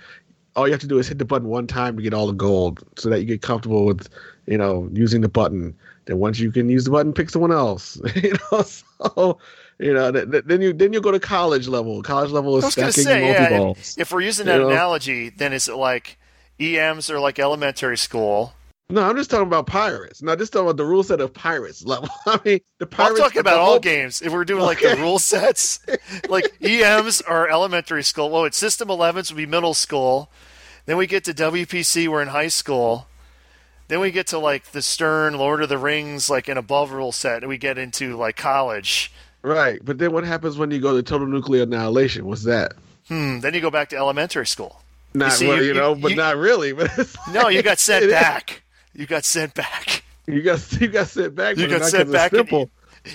All 0.56 0.68
you 0.68 0.74
have 0.74 0.82
to 0.82 0.88
do 0.88 0.98
is 0.98 1.08
hit 1.08 1.20
the 1.20 1.26
button 1.26 1.50
one 1.50 1.68
time 1.68 1.96
to 1.98 2.02
get 2.02 2.16
all 2.16 2.26
the 2.26 2.34
gold, 2.34 2.84
so 2.98 3.10
that 3.10 3.20
you 3.20 3.26
get 3.26 3.44
comfortable 3.44 3.86
with, 3.86 4.10
you 4.48 4.58
know, 4.58 4.90
using 4.92 5.22
the 5.22 5.30
button. 5.30 5.76
Then 6.06 6.18
once 6.18 6.40
you 6.40 6.52
can 6.52 6.68
use 6.68 6.84
the 6.86 6.90
button, 6.90 7.14
pick 7.14 7.30
someone 7.30 7.52
else. 7.52 8.02
you 8.16 8.34
know, 8.52 8.64
so 8.64 9.38
you 9.78 9.94
know, 9.94 10.12
th- 10.12 10.32
th- 10.32 10.46
then 10.48 10.62
you 10.62 10.74
then 10.74 10.94
you 10.94 11.00
go 11.02 11.12
to 11.12 11.20
college 11.20 11.68
level. 11.68 12.02
College 12.02 12.32
level 12.32 12.58
is 12.58 12.64
was 12.64 12.74
going 12.76 12.88
to 12.88 12.92
stacking 12.92 13.06
say, 13.06 13.32
yeah, 13.32 13.40
multi 13.50 13.56
balls. 13.56 13.96
if, 13.98 14.02
if 14.02 14.12
we're 14.12 14.22
using 14.22 14.48
You 14.48 14.54
that 14.54 14.60
know? 14.62 14.70
analogy, 14.70 15.30
then 15.30 15.54
is 15.54 15.68
it 15.68 15.76
like 15.76 16.18
EMs 16.60 17.12
are 17.12 17.20
like 17.20 17.38
elementary 17.38 17.98
school? 17.98 18.54
No, 18.90 19.04
I'm 19.04 19.18
just 19.18 19.30
talking 19.30 19.48
about 19.48 19.68
pirates. 19.68 20.22
No, 20.22 20.34
just 20.38 20.54
talking 20.54 20.66
about 20.68 20.78
the 20.78 20.86
rule 20.86 21.04
set 21.04 21.20
of 21.20 21.34
pirates 21.34 21.84
level. 21.86 22.08
I 22.26 22.40
mean, 22.46 22.60
the 22.78 22.86
pirates. 22.88 23.20
I'm 23.20 23.24
talking 23.26 23.40
about 23.42 23.58
all 23.60 23.80
games. 23.80 24.22
If 24.22 24.32
we're 24.32 24.46
doing 24.46 24.64
like 24.64 24.80
the 24.80 24.96
rule 24.96 25.20
sets, 25.20 25.82
like 26.30 26.46
EMs 26.64 27.20
are 27.22 27.50
elementary 27.50 28.04
school. 28.04 28.30
Well, 28.30 28.46
it's 28.46 28.58
System 28.58 28.88
11s 28.88 29.30
would 29.30 29.38
be 29.38 29.46
middle 29.46 29.74
school. 29.74 30.32
Then 30.86 30.96
we 30.96 31.06
get 31.06 31.26
to 31.26 31.34
WPC, 31.34 32.08
we're 32.08 32.22
in 32.22 32.30
high 32.30 32.48
school. 32.48 33.08
Then 33.90 34.00
we 34.00 34.10
get 34.10 34.28
to 34.28 34.38
like 34.40 34.72
the 34.72 34.82
Stern, 34.82 35.38
Lord 35.38 35.62
of 35.62 35.68
the 35.68 35.78
Rings, 35.78 36.30
like 36.30 36.48
an 36.48 36.58
above 36.58 36.92
rule 36.92 37.12
set, 37.12 37.44
and 37.44 37.50
we 37.50 37.58
get 37.58 37.78
into 37.78 38.16
like 38.16 38.38
college. 38.38 39.12
Right, 39.42 39.80
but 39.84 39.98
then 39.98 40.14
what 40.14 40.24
happens 40.24 40.58
when 40.58 40.72
you 40.72 40.80
go 40.80 40.96
to 40.96 41.04
total 41.04 41.28
nuclear 41.28 41.64
annihilation? 41.64 42.26
What's 42.26 42.44
that? 42.46 42.74
Hmm. 43.10 43.40
Then 43.42 43.54
you 43.54 43.60
go 43.60 43.70
back 43.72 43.90
to 43.90 43.98
elementary 43.98 44.48
school. 44.48 44.82
Not 45.14 45.34
see, 45.34 45.48
well, 45.48 45.58
you- 45.58 45.68
you, 45.70 45.74
know, 45.74 45.94
you- 45.94 46.02
but 46.02 46.12
you- 46.12 46.18
not 46.18 46.38
really. 46.38 46.72
But 46.72 46.90
it's 46.98 47.18
No, 47.34 47.50
you 47.50 47.62
got 47.64 47.80
sent 47.80 48.10
back. 48.10 48.62
You 48.98 49.06
got 49.06 49.24
sent 49.24 49.54
back. 49.54 50.04
You 50.30 50.42
got 50.42 50.82
you 50.82 50.90
got 50.90 51.08
sent 51.08 51.36
back. 51.36 51.56
You 51.56 51.70
got 51.70 51.86
sent 51.86 52.12
back. 52.12 52.32
Simple. 52.32 52.70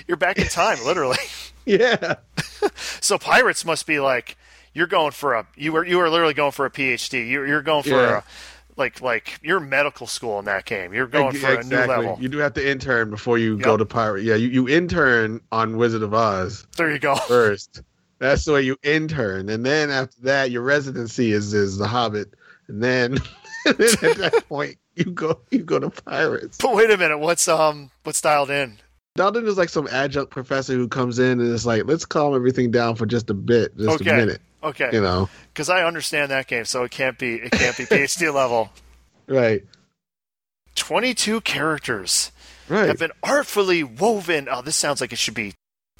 You're 0.07 0.17
back 0.17 0.39
in 0.39 0.47
time, 0.47 0.79
literally. 0.83 1.19
Yeah, 1.65 2.15
So 3.01 3.19
pirates 3.19 3.63
must 3.63 3.85
be 3.85 3.99
like 3.99 4.35
you're 4.73 4.87
going 4.87 5.11
for 5.11 5.35
a 5.35 5.45
you 5.55 5.71
were 5.73 5.85
you 5.85 5.99
were 5.99 6.09
literally 6.09 6.33
going 6.33 6.51
for 6.53 6.65
a 6.65 6.71
PhD. 6.71 7.29
You're 7.29 7.45
you're 7.45 7.61
going 7.61 7.83
for 7.83 7.89
Yeah. 7.89 8.17
a 8.17 8.23
like 8.77 8.99
like 8.99 9.39
you're 9.43 9.59
medical 9.59 10.07
school 10.07 10.39
in 10.39 10.45
that 10.45 10.65
game. 10.65 10.91
You're 10.91 11.05
going 11.05 11.35
for 11.35 11.51
a 11.51 11.57
exactly. 11.59 11.77
new 11.77 11.85
level. 12.03 12.17
You 12.19 12.29
do 12.29 12.39
have 12.39 12.53
to 12.55 12.67
intern 12.67 13.11
before 13.11 13.37
you 13.37 13.59
go 13.59 13.77
to 13.77 13.85
pirate. 13.85 14.23
Yeah, 14.23 14.33
you, 14.35 14.47
you 14.49 14.67
intern 14.67 15.39
on 15.51 15.77
Wizard 15.77 16.01
of 16.01 16.13
Oz 16.15 16.65
There 16.77 16.91
you 16.91 16.97
go. 16.99 17.15
first. 17.15 17.83
That's 18.17 18.43
the 18.45 18.53
way 18.53 18.63
you 18.63 18.75
intern, 18.81 19.49
and 19.49 19.63
then 19.63 19.91
after 19.91 20.19
that, 20.23 20.49
your 20.49 20.63
residency 20.63 21.31
is 21.31 21.53
is 21.53 21.77
the 21.77 21.87
Hobbit, 21.87 22.33
and 22.67 22.81
then, 22.83 23.19
and 23.67 23.77
then 23.77 23.89
at 24.01 24.17
that 24.17 24.49
point 24.49 24.77
you 24.95 25.05
go 25.05 25.39
you 25.51 25.59
go 25.63 25.79
to 25.79 25.89
pirates. 25.89 26.57
But 26.61 26.75
wait 26.75 26.89
a 26.91 26.97
minute, 26.97 27.17
what's 27.19 27.47
um 27.47 27.89
what's 28.03 28.21
dialed 28.21 28.49
in? 28.49 28.77
Dalton 29.15 29.45
is 29.47 29.57
like 29.57 29.69
some 29.69 29.87
adjunct 29.91 30.31
professor 30.31 30.73
who 30.73 30.87
comes 30.87 31.19
in 31.19 31.39
and 31.39 31.41
is 31.53 31.65
like, 31.67 31.83
let's 31.85 32.03
calm 32.05 32.33
everything 32.33 32.71
down 32.71 32.95
for 32.95 33.05
just 33.05 33.29
a 33.29 33.33
bit, 33.35 33.77
just 33.77 34.01
Okay. 34.01 34.09
a 34.09 34.15
minute, 34.15 34.41
Okay, 34.63 34.89
you 34.91 35.01
know. 35.01 35.29
because 35.53 35.69
I 35.69 35.83
understand 35.83 36.31
that 36.31 36.47
game, 36.47 36.65
so 36.65 36.83
it 36.83 36.89
can't 36.91 37.17
be 37.19 37.35
it 37.35 37.51
can't 37.51 37.77
be 37.77 37.85
PhD 37.85 38.33
level. 38.33 38.71
Right. 39.27 39.63
Twenty 40.75 41.13
two 41.13 41.41
characters 41.41 42.31
Right. 42.69 42.87
have 42.87 42.97
been 42.97 43.11
artfully 43.21 43.83
woven. 43.83 44.47
Oh, 44.49 44.61
this 44.61 44.75
sounds 44.77 45.01
like 45.01 45.11
it 45.13 45.19
should 45.19 45.33
be 45.35 45.53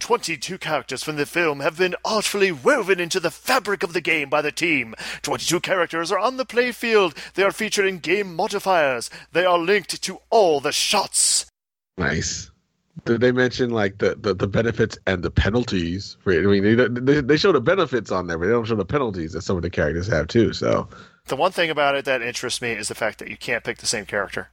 22 0.04 0.58
characters 0.58 1.02
from 1.02 1.16
the 1.16 1.26
film 1.26 1.62
have 1.62 1.78
been 1.78 1.96
artfully 2.04 2.52
woven 2.52 3.00
into 3.00 3.22
the 3.22 3.32
fabric 3.32 3.84
of 3.84 3.94
the 3.94 4.02
game 4.02 4.30
by 4.30 4.42
the 4.42 4.52
team. 4.52 4.94
22 5.22 5.62
characters 5.62 6.12
are 6.12 6.20
on 6.20 6.36
the 6.36 6.46
playfield. 6.46 7.16
They 7.36 7.44
are 7.44 7.54
featured 7.54 7.86
in 7.86 8.00
game 8.00 8.36
modifiers. 8.36 9.10
They 9.32 9.46
are 9.46 9.58
linked 9.58 10.02
to 10.02 10.20
all 10.30 10.60
the 10.60 10.74
shots. 10.74 11.46
Nice. 11.98 12.52
Did 13.06 13.22
they 13.22 13.32
mention 13.32 13.70
like 13.70 14.00
the, 14.00 14.16
the, 14.20 14.34
the 14.34 14.46
benefits 14.46 14.98
and 15.08 15.24
the 15.24 15.32
penalties? 15.32 16.18
For? 16.20 16.34
I 16.34 16.42
mean, 16.42 16.76
they, 16.76 16.88
they 16.90 17.22
they 17.22 17.38
show 17.38 17.54
the 17.54 17.62
benefits 17.62 18.12
on 18.12 18.28
there, 18.28 18.38
but 18.38 18.48
they 18.48 18.52
don't 18.52 18.66
show 18.66 18.76
the 18.76 18.84
penalties 18.84 19.32
that 19.32 19.44
some 19.44 19.56
of 19.56 19.62
the 19.62 19.70
characters 19.70 20.08
have 20.08 20.28
too. 20.28 20.52
So, 20.52 20.90
The 21.28 21.38
one 21.38 21.54
thing 21.54 21.70
about 21.70 21.96
it 21.96 22.04
that 22.04 22.22
interests 22.22 22.62
me 22.62 22.72
is 22.74 22.90
the 22.90 22.96
fact 22.96 23.20
that 23.20 23.30
you 23.30 23.38
can't 23.38 23.64
pick 23.64 23.78
the 23.78 23.88
same 23.88 24.06
character. 24.06 24.50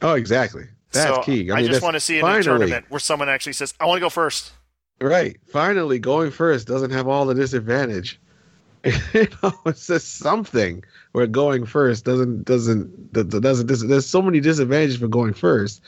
oh, 0.00 0.14
exactly. 0.14 0.64
That's 0.92 1.14
so 1.14 1.22
key. 1.22 1.52
I, 1.52 1.56
mean, 1.56 1.66
just 1.66 1.82
want 1.82 1.92
to 1.92 2.00
see 2.00 2.16
it 2.16 2.24
in 2.24 2.30
a 2.30 2.42
tournament 2.42 2.86
where 2.88 3.00
someone 3.00 3.28
actually 3.28 3.52
says, 3.52 3.74
I 3.78 3.84
want 3.84 3.98
to 3.98 4.00
go 4.00 4.08
first. 4.08 4.52
Right. 5.00 5.36
Finally, 5.48 5.98
going 5.98 6.30
first 6.30 6.66
doesn't 6.66 6.90
have 6.90 7.08
all 7.08 7.26
the 7.26 7.34
disadvantage. 7.34 8.20
you 8.84 9.26
know, 9.42 9.52
it's 9.66 9.86
just 9.86 10.18
something 10.18 10.84
where 11.12 11.26
going 11.26 11.64
first 11.64 12.04
doesn't 12.04 12.44
doesn't 12.44 13.14
that 13.14 13.28
doesn't. 13.28 13.88
There's 13.88 14.06
so 14.06 14.20
many 14.20 14.40
disadvantages 14.40 14.98
for 14.98 15.08
going 15.08 15.32
first, 15.32 15.80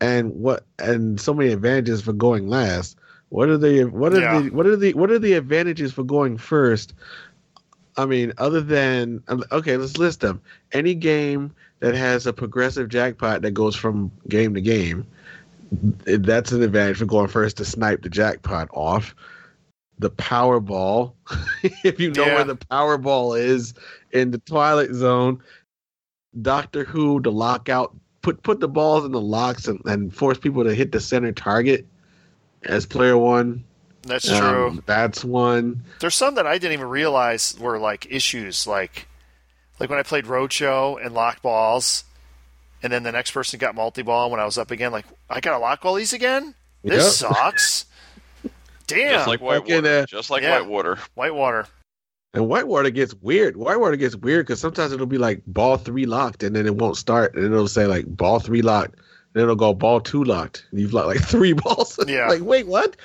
and 0.00 0.30
what 0.34 0.64
and 0.78 1.18
so 1.18 1.32
many 1.32 1.52
advantages 1.52 2.02
for 2.02 2.12
going 2.12 2.48
last. 2.48 2.98
What 3.30 3.48
are 3.48 3.56
the 3.56 3.84
what 3.84 4.12
are 4.12 4.20
Yeah. 4.20 4.42
the 4.42 4.50
what 4.50 4.66
are 4.66 4.76
the 4.76 4.92
what 4.94 5.10
are 5.10 5.18
the 5.18 5.32
advantages 5.32 5.92
for 5.92 6.04
going 6.04 6.36
first? 6.36 6.92
I 7.96 8.04
mean, 8.06 8.32
other 8.38 8.60
than 8.60 9.22
um, 9.28 9.42
okay, 9.50 9.76
let's 9.76 9.96
list 9.96 10.20
them. 10.20 10.42
Any 10.72 10.94
game 10.94 11.54
that 11.80 11.94
has 11.94 12.26
a 12.26 12.32
progressive 12.32 12.88
jackpot 12.88 13.42
that 13.42 13.52
goes 13.52 13.74
from 13.74 14.10
game 14.28 14.54
to 14.54 14.60
game, 14.60 15.06
that's 15.80 16.52
an 16.52 16.62
advantage 16.62 16.98
for 16.98 17.06
going 17.06 17.28
first 17.28 17.56
to 17.58 17.64
snipe 17.64 18.02
the 18.02 18.08
jackpot 18.08 18.68
off. 18.72 19.14
The 19.98 20.10
Powerball, 20.10 21.12
if 21.84 22.00
you 22.00 22.10
know 22.10 22.26
Yeah. 22.26 22.34
where 22.34 22.44
the 22.44 22.56
Powerball 22.56 23.38
is 23.38 23.74
in 24.12 24.30
the 24.32 24.38
Twilight 24.38 24.92
Zone, 24.92 25.40
Doctor 26.42 26.84
Who, 26.84 27.20
the 27.20 27.30
lockout, 27.30 27.94
put 28.22 28.42
put 28.42 28.58
the 28.60 28.68
balls 28.68 29.04
in 29.04 29.12
the 29.12 29.20
locks 29.20 29.68
and, 29.68 29.80
and 29.84 30.14
force 30.14 30.38
people 30.38 30.64
to 30.64 30.74
hit 30.74 30.90
the 30.92 31.00
center 31.00 31.30
target 31.32 31.86
as 32.64 32.86
player 32.86 33.16
one. 33.16 33.64
That's 34.02 34.28
Um, 34.28 34.38
true. 34.40 34.82
That's 34.86 35.24
one. 35.24 35.84
There's 36.00 36.14
some 36.16 36.34
that 36.34 36.46
I 36.46 36.58
didn't 36.58 36.72
even 36.72 36.88
realize 36.88 37.56
were 37.58 37.78
like 37.78 38.06
issues, 38.10 38.66
like 38.66 39.06
like 39.78 39.90
when 39.90 39.98
I 39.98 40.02
played 40.02 40.24
Roadshow 40.24 41.04
and 41.04 41.14
locked 41.14 41.42
balls, 41.42 42.04
and 42.84 42.92
then 42.92 43.02
the 43.02 43.10
next 43.10 43.32
person 43.32 43.58
got 43.58 43.74
multi 43.74 44.02
ball. 44.02 44.30
When 44.30 44.38
I 44.38 44.44
was 44.44 44.56
up 44.58 44.70
again, 44.70 44.92
like 44.92 45.06
I 45.28 45.40
got 45.40 45.52
to 45.52 45.58
lock 45.58 45.84
all 45.84 45.94
these 45.94 46.12
again. 46.12 46.54
This 46.84 47.20
Yep. 47.22 47.32
sucks. 47.32 47.86
Damn. 48.86 49.12
Just 49.14 49.26
like 49.28 49.40
Fucking, 49.40 49.74
Whitewater. 49.76 49.98
uh, 50.02 50.06
Just 50.06 50.30
like 50.30 50.42
yeah. 50.42 50.60
Whitewater. 50.60 50.98
Whitewater. 51.14 51.66
And 52.34 52.48
Whitewater 52.48 52.90
gets 52.90 53.14
weird. 53.14 53.56
Whitewater 53.56 53.96
gets 53.96 54.14
weird 54.16 54.46
because 54.46 54.60
sometimes 54.60 54.92
it'll 54.92 55.06
be 55.06 55.18
like 55.18 55.40
ball 55.46 55.76
three 55.78 56.04
locked 56.04 56.42
and 56.42 56.54
then 56.54 56.66
it 56.66 56.76
won't 56.76 56.96
start. 56.96 57.34
And 57.34 57.44
it'll 57.46 57.68
say 57.68 57.86
like 57.86 58.04
ball 58.06 58.38
three 58.40 58.60
locked. 58.62 58.96
And 59.34 59.42
it'll 59.42 59.56
go 59.56 59.72
ball 59.74 60.00
two 60.00 60.22
locked. 60.24 60.66
And 60.70 60.80
you've 60.80 60.92
locked 60.92 61.08
like 61.08 61.22
three 61.26 61.52
balls. 61.54 61.98
Yeah. 62.06 62.28
like, 62.28 62.42
wait, 62.42 62.66
what? 62.66 62.96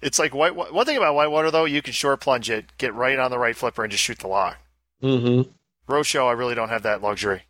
It's 0.00 0.18
like 0.18 0.34
white. 0.34 0.54
One 0.54 0.84
thing 0.86 0.96
about 0.96 1.14
Whitewater 1.14 1.50
though, 1.50 1.64
you 1.64 1.82
can 1.82 1.92
short 1.92 2.20
plunge 2.20 2.48
it, 2.50 2.66
get 2.78 2.94
right 2.94 3.18
on 3.18 3.30
the 3.30 3.38
right 3.38 3.56
flipper, 3.56 3.82
and 3.84 3.90
just 3.90 4.02
shoot 4.04 4.18
the 4.18 4.28
lock. 4.28 4.56
Mm-hmm. 5.02 5.50
Roadshow, 5.92 6.26
I 6.28 6.32
really 6.32 6.54
don't 6.54 6.68
have 6.70 6.82
that 6.82 7.02
luxury. 7.02 7.42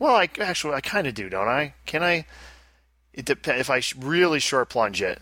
Well, 0.00 0.16
I 0.16 0.28
actually 0.40 0.74
I 0.74 0.80
kind 0.80 1.06
of 1.06 1.14
do, 1.14 1.28
don't 1.28 1.46
I? 1.46 1.74
Can 1.86 2.02
I? 2.02 2.26
It 3.12 3.26
dep- 3.26 3.46
if 3.46 3.70
I 3.70 3.80
sh- 3.80 3.94
really 3.96 4.40
short 4.40 4.70
plunge 4.70 5.02
it. 5.02 5.20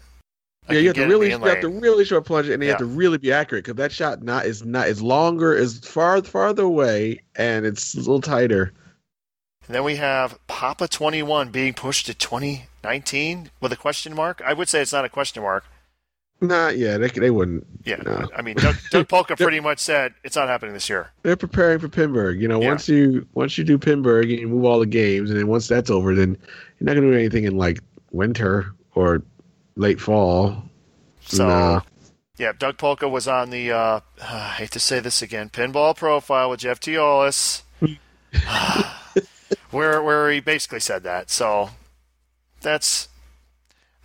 I 0.68 0.74
Yeah, 0.74 0.80
you 0.80 0.86
have 0.88 0.96
to 0.96 1.06
really, 1.06 1.30
you 1.30 1.38
have 1.38 1.60
to 1.60 1.68
really 1.68 2.04
short 2.04 2.24
plunge 2.24 2.48
it, 2.48 2.54
and 2.54 2.62
you 2.62 2.68
have 2.70 2.78
to 2.78 2.86
really 2.86 3.18
be 3.18 3.32
accurate 3.32 3.64
because 3.64 3.76
that 3.76 3.90
shot 3.92 4.22
not 4.22 4.46
is 4.46 4.64
not 4.64 4.86
is 4.86 5.02
longer, 5.02 5.52
is 5.54 5.80
far 5.80 6.22
farther 6.22 6.62
away, 6.62 7.22
and 7.34 7.66
it's 7.66 7.94
a 7.94 7.98
little 7.98 8.20
tighter. 8.20 8.72
And 9.66 9.74
then 9.74 9.84
we 9.84 9.96
have 9.96 10.38
Papa 10.46 10.86
21 10.88 11.50
being 11.50 11.74
pushed 11.74 12.06
to 12.06 12.14
2019 12.14 13.50
with 13.60 13.72
a 13.72 13.76
question 13.76 14.14
mark. 14.14 14.40
I 14.46 14.52
would 14.52 14.68
say 14.68 14.80
it's 14.80 14.92
not 14.92 15.04
a 15.04 15.10
question 15.10 15.42
mark. 15.42 15.64
Nah, 16.40 16.68
yeah, 16.68 16.98
they 16.98 17.08
they 17.08 17.30
wouldn't. 17.30 17.66
Yeah, 17.84 17.96
No. 17.96 18.28
I 18.36 18.42
mean, 18.42 18.54
Doug, 18.56 18.76
Doug 18.90 19.08
Polka 19.10 19.36
pretty 19.36 19.58
much 19.58 19.80
said 19.80 20.14
it's 20.22 20.36
not 20.36 20.46
happening 20.46 20.72
this 20.72 20.88
year. 20.88 21.10
They're 21.22 21.36
preparing 21.36 21.80
for 21.80 21.88
Pinburgh. 21.88 22.38
You 22.40 22.46
know, 22.46 22.60
Yeah. 22.60 22.68
once 22.68 22.88
you 22.88 23.26
once 23.34 23.58
you 23.58 23.64
do 23.64 23.76
Pinburgh 23.76 24.30
and 24.30 24.38
you 24.38 24.46
move 24.48 24.64
all 24.64 24.78
the 24.78 24.86
games, 24.86 25.30
and 25.30 25.38
then 25.38 25.48
once 25.48 25.66
that's 25.66 25.90
over, 25.90 26.14
then 26.14 26.36
you're 26.78 26.86
not 26.86 26.94
gonna 26.94 27.08
do 27.10 27.14
anything 27.14 27.44
in 27.44 27.56
like 27.56 27.80
winter 28.12 28.72
or 28.94 29.22
late 29.74 30.00
fall. 30.00 30.62
So, 31.22 31.82
yeah, 32.36 32.52
Doug 32.56 32.78
Polka 32.78 33.08
was 33.08 33.26
on 33.28 33.50
the, 33.50 33.72
uh, 33.72 34.00
I 34.22 34.50
hate 34.58 34.70
to 34.72 34.80
say 34.80 35.00
this 35.00 35.20
again, 35.22 35.50
pinball 35.50 35.96
profile 35.96 36.50
with 36.50 36.60
Jeff 36.60 36.78
Teolis, 36.80 37.62
where 39.70 40.02
where 40.02 40.30
he 40.30 40.40
basically 40.40 40.80
said 40.80 41.02
that. 41.02 41.30
So 41.30 41.70
that's 42.60 43.08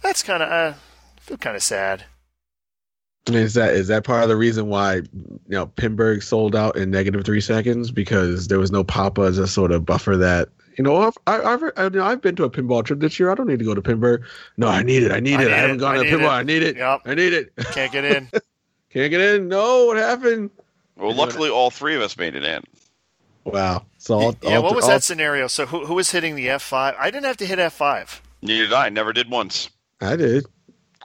that's 0.02 0.24
kind 0.24 0.44
of 0.44 0.50
uh, 0.50 0.74
I 1.18 1.20
feel 1.22 1.38
kind 1.38 1.56
of 1.56 1.64
sad. 1.64 2.06
I 3.28 3.32
mean, 3.32 3.40
is 3.42 3.54
that 3.54 3.74
is 3.74 3.88
that 3.88 4.04
part 4.04 4.24
of 4.24 4.30
the 4.30 4.36
reason 4.36 4.68
why 4.68 4.96
you 4.96 5.06
know 5.48 5.68
Pinburgh 5.68 6.22
sold 6.22 6.56
out 6.56 6.76
in 6.76 6.92
negative 6.92 7.24
three 7.24 7.40
seconds 7.42 7.90
because 7.92 8.48
there 8.50 8.60
was 8.60 8.72
no 8.72 8.84
Papa 8.84 9.32
to 9.32 9.48
sort 9.48 9.72
of 9.72 9.86
buffer 9.86 10.18
that. 10.18 10.50
You 10.78 10.84
know, 10.84 10.98
I've 10.98 11.18
I- 11.28 11.42
I've 11.54 11.64
I, 11.78 11.84
you 11.86 11.90
know, 11.92 12.04
I've 12.04 12.20
been 12.22 12.36
to 12.38 12.44
a 12.44 12.50
pinball 12.50 12.84
trip 12.84 13.00
this 13.00 13.20
year. 13.20 13.30
I 13.32 13.36
don't 13.36 13.48
need 13.48 13.60
to 13.60 13.66
go 13.66 13.74
to 13.76 13.82
Pinburgh. 13.82 14.24
No, 14.58 14.68
I 14.68 14.82
need 14.84 15.04
it. 15.04 15.12
I 15.12 15.20
need 15.20 15.36
I 15.36 15.44
it. 15.44 15.46
need 15.46 15.54
I 15.54 15.58
haven't 15.58 15.76
it. 15.78 15.80
gone 15.80 15.96
I 15.96 15.98
to 16.00 16.04
need 16.04 16.12
pinball. 16.14 16.24
it. 16.24 16.28
I 16.30 16.44
need 16.44 16.64
it. 16.64 16.78
Yep. 16.78 17.02
I 17.06 17.14
need 17.16 17.34
it. 17.34 17.54
Can't 17.72 17.92
get 17.92 18.04
in. 18.06 18.30
Can't 18.90 19.10
get 19.10 19.22
in. 19.22 19.48
No, 19.48 19.86
what 19.86 19.98
happened? 19.98 20.50
Well, 20.98 21.12
You 21.12 21.16
luckily, 21.18 21.50
all 21.50 21.70
three 21.72 21.96
of 21.96 22.02
us 22.02 22.18
made 22.18 22.36
it 22.36 22.44
in. 22.44 22.62
Wow. 23.46 23.86
So 23.98 24.14
all, 24.16 24.36
yeah, 24.42 24.58
all- 24.58 24.64
what 24.64 24.76
was 24.76 24.84
all- 24.86 24.92
that 24.92 25.04
scenario? 25.04 25.48
So 25.48 25.66
who 25.66 25.86
who 25.86 25.94
was 25.94 26.12
hitting 26.12 26.36
the 26.36 26.50
F 26.50 26.62
five? 26.62 26.96
I 27.00 27.10
didn't 27.12 27.26
have 27.26 27.38
to 27.38 27.46
hit 27.46 27.60
F 27.60 27.74
five. 27.74 28.22
Neither 28.42 28.64
did 28.66 28.74
I. 28.74 28.90
Never 28.90 29.14
did 29.14 29.30
once. 29.30 29.70
I 30.02 30.16
did. 30.18 30.46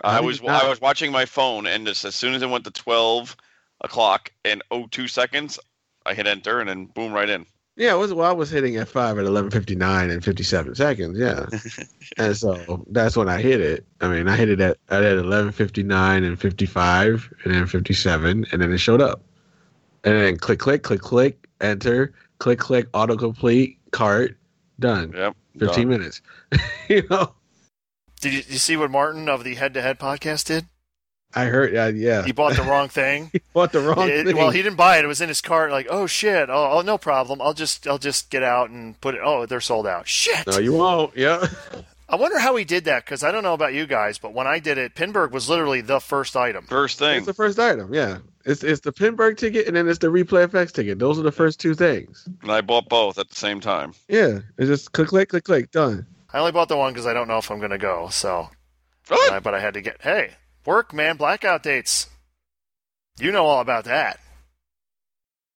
I 0.05 0.21
was 0.21 0.43
not. 0.43 0.65
I 0.65 0.69
was 0.69 0.81
watching 0.81 1.13
my 1.13 1.25
phone, 1.25 1.67
and 1.67 1.87
just 1.87 2.05
as 2.05 2.15
soon 2.15 2.35
as 2.35 2.43
it 2.43 2.49
went 2.49 2.65
to 2.65 2.71
twelve 2.71 3.37
o'clock 3.81 4.33
and 4.45 4.63
02 4.71 5.07
seconds, 5.07 5.59
I 6.05 6.15
hit 6.15 6.27
enter, 6.27 6.61
and 6.61 6.69
then 6.69 6.87
boom, 6.87 7.13
right 7.13 7.29
in. 7.29 7.47
Yeah, 7.77 7.95
it 7.95 7.99
was 7.99 8.13
well, 8.13 8.29
I 8.29 8.33
was 8.33 8.51
hitting 8.51 8.77
F 8.77 8.89
five 8.89 9.19
at 9.19 9.25
eleven 9.25 9.53
fifty 9.53 9.77
nine 9.77 10.11
and 10.11 10.25
fifty 10.25 10.43
seven 10.43 10.75
seconds. 10.75 11.17
Yeah, 11.17 11.47
and 12.19 12.37
so 12.37 12.85
that's 12.91 13.17
when 13.17 13.29
I 13.29 13.41
hit 13.41 13.61
it. 13.61 13.87
I 14.01 14.09
mean, 14.09 14.27
I 14.27 14.37
hit 14.37 14.49
it 14.49 14.61
at 14.61 14.79
at 14.89 15.05
eleven 15.05 15.53
fifty 15.53 15.85
nine 15.85 16.25
and 16.25 16.41
fifty 16.41 16.67
five, 16.67 17.33
and 17.45 17.55
then 17.55 17.67
fifty 17.67 17.95
seven, 17.95 18.45
and 18.51 18.61
then 18.61 18.73
it 18.73 18.79
showed 18.79 19.01
up, 19.01 19.23
and 20.03 20.17
then 20.17 20.39
click 20.39 20.59
click 20.59 20.83
click 20.83 21.01
click 21.01 21.49
enter 21.61 22.13
click 22.39 22.59
click 22.59 22.91
autocomplete 22.93 23.77
cart 23.93 24.37
done. 24.81 25.13
Yep. 25.15 25.37
Fifteen 25.59 25.89
done. 25.89 25.99
minutes. 25.99 26.21
you 26.89 27.07
know, 27.09 27.33
Did 28.21 28.33
you, 28.33 28.43
you 28.49 28.59
see 28.59 28.77
what 28.77 28.91
Martin 28.91 29.29
of 29.29 29.45
the 29.45 29.55
Head 29.55 29.75
to 29.75 29.83
Head 29.83 29.99
podcast 29.99 30.45
did? 30.47 30.67
I 31.35 31.45
heard. 31.45 31.77
Uh, 31.77 31.93
yeah, 31.95 32.25
He 32.25 32.33
bought 32.33 32.57
the 32.57 32.63
wrong 32.63 32.89
thing. 32.89 33.31
bought 33.53 33.73
the 33.73 33.81
wrong 33.81 34.09
It- 34.09 34.25
thing. 34.27 34.37
well, 34.37 34.51
he 34.51 34.63
didn't 34.63 34.77
buy 34.79 34.97
it. 34.99 35.05
It 35.05 35.09
was 35.09 35.21
in 35.21 35.29
his 35.29 35.41
cart. 35.43 35.71
Like, 35.71 35.87
oh 35.91 36.07
shit. 36.07 36.49
Oh, 36.49 36.71
oh, 36.79 36.81
no 36.81 36.97
problem. 36.97 37.43
I'll 37.43 37.53
just 37.55 37.87
I'll 37.87 37.99
just 37.99 38.31
get 38.31 38.43
out 38.43 38.71
and 38.71 38.99
put 39.01 39.15
it. 39.15 39.21
Oh, 39.23 39.45
they're 39.47 39.61
sold 39.61 39.87
out. 39.87 40.09
Shit. 40.09 40.47
no, 40.47 40.59
you 40.59 40.73
won't. 40.73 41.15
Yeah. 41.17 41.47
I 42.09 42.17
wonder 42.17 42.39
how 42.39 42.57
he 42.57 42.65
did 42.65 42.87
that 42.87 43.05
because 43.05 43.23
I 43.23 43.31
don't 43.31 43.43
know 43.43 43.53
about 43.53 43.75
you 43.75 43.87
guys, 43.87 44.17
but 44.17 44.33
when 44.33 44.47
I 44.47 44.59
did 44.61 44.79
it, 44.79 44.95
Pinburgh 44.95 45.31
was 45.31 45.51
literally 45.51 45.83
the 45.83 46.01
first 46.01 46.35
item. 46.35 46.65
First 46.65 46.99
thing. 46.99 47.19
It's 47.19 47.27
the 47.27 47.35
first 47.35 47.59
item. 47.59 47.93
Yeah, 47.93 48.19
it's 48.47 48.65
it's 48.65 48.81
the 48.81 48.93
Pinburgh 48.93 49.37
ticket 49.37 49.67
and 49.67 49.77
then 49.77 49.87
it's 49.87 49.99
the 49.99 50.07
Replay 50.07 50.47
FX 50.49 50.73
ticket. 50.73 50.99
Those 50.99 51.19
are 51.19 51.23
the 51.23 51.31
first 51.31 51.61
two 51.61 51.75
things. 51.75 52.27
And 52.41 52.51
I 52.51 52.63
bought 52.63 52.89
both 52.89 53.19
at 53.19 53.29
the 53.29 53.35
same 53.37 53.61
time. 53.61 53.93
Yeah, 54.09 54.39
it's 54.57 54.69
just 54.69 54.93
click 54.93 55.09
click 55.09 55.29
click 55.29 55.45
click 55.45 55.71
done. 55.71 56.07
I 56.33 56.39
only 56.39 56.53
bought 56.53 56.69
the 56.69 56.77
one 56.77 56.93
because 56.93 57.07
I 57.07 57.13
don't 57.15 57.29
know 57.29 57.39
if 57.39 57.51
I'm 57.51 57.61
gonna 57.61 57.79
go. 57.79 58.09
So? 58.11 58.51
I- 59.11 59.41
but 59.41 59.55
I 59.55 59.61
had 59.61 59.75
to 59.75 59.81
get. 59.81 60.03
Hey, 60.03 60.35
work 60.67 60.93
man, 60.93 61.17
blackout 61.17 61.63
dates. 61.63 62.09
You 63.19 63.33
know 63.33 63.47
all 63.47 63.61
about 63.61 63.85
that. 63.85 64.21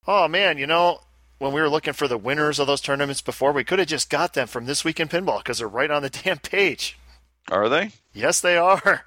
Oh 0.07 0.27
man, 0.29 0.59
you 0.59 0.67
know 0.67 1.01
when 1.39 1.53
we 1.53 1.61
were 1.61 1.69
looking 1.69 1.93
for 1.93 2.09
the 2.09 2.17
winners 2.19 2.59
of 2.59 2.67
those 2.67 2.81
tournaments 2.81 3.21
before, 3.21 3.53
we 3.53 3.65
could 3.65 3.79
have 3.79 3.89
just 3.89 4.09
got 4.11 4.35
them 4.35 4.47
from 4.47 4.65
this 4.67 4.85
week 4.85 4.99
in 5.01 5.09
pinball 5.09 5.39
because 5.39 5.59
they're 5.59 5.69
right 5.69 5.91
on 5.91 6.03
the 6.03 6.11
damn 6.25 6.39
page. 6.39 6.99
Are 7.51 7.69
they? 7.69 7.91
Yes, 8.15 8.41
they 8.41 8.57
are. 8.57 9.05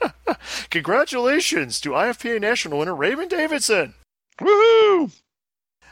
Congratulations 0.70 1.80
to 1.80 1.90
IFPA 1.90 2.40
national 2.40 2.78
winner 2.78 2.94
Raymond 2.94 3.30
Davidson. 3.30 3.94
Woohoo! 4.38 5.10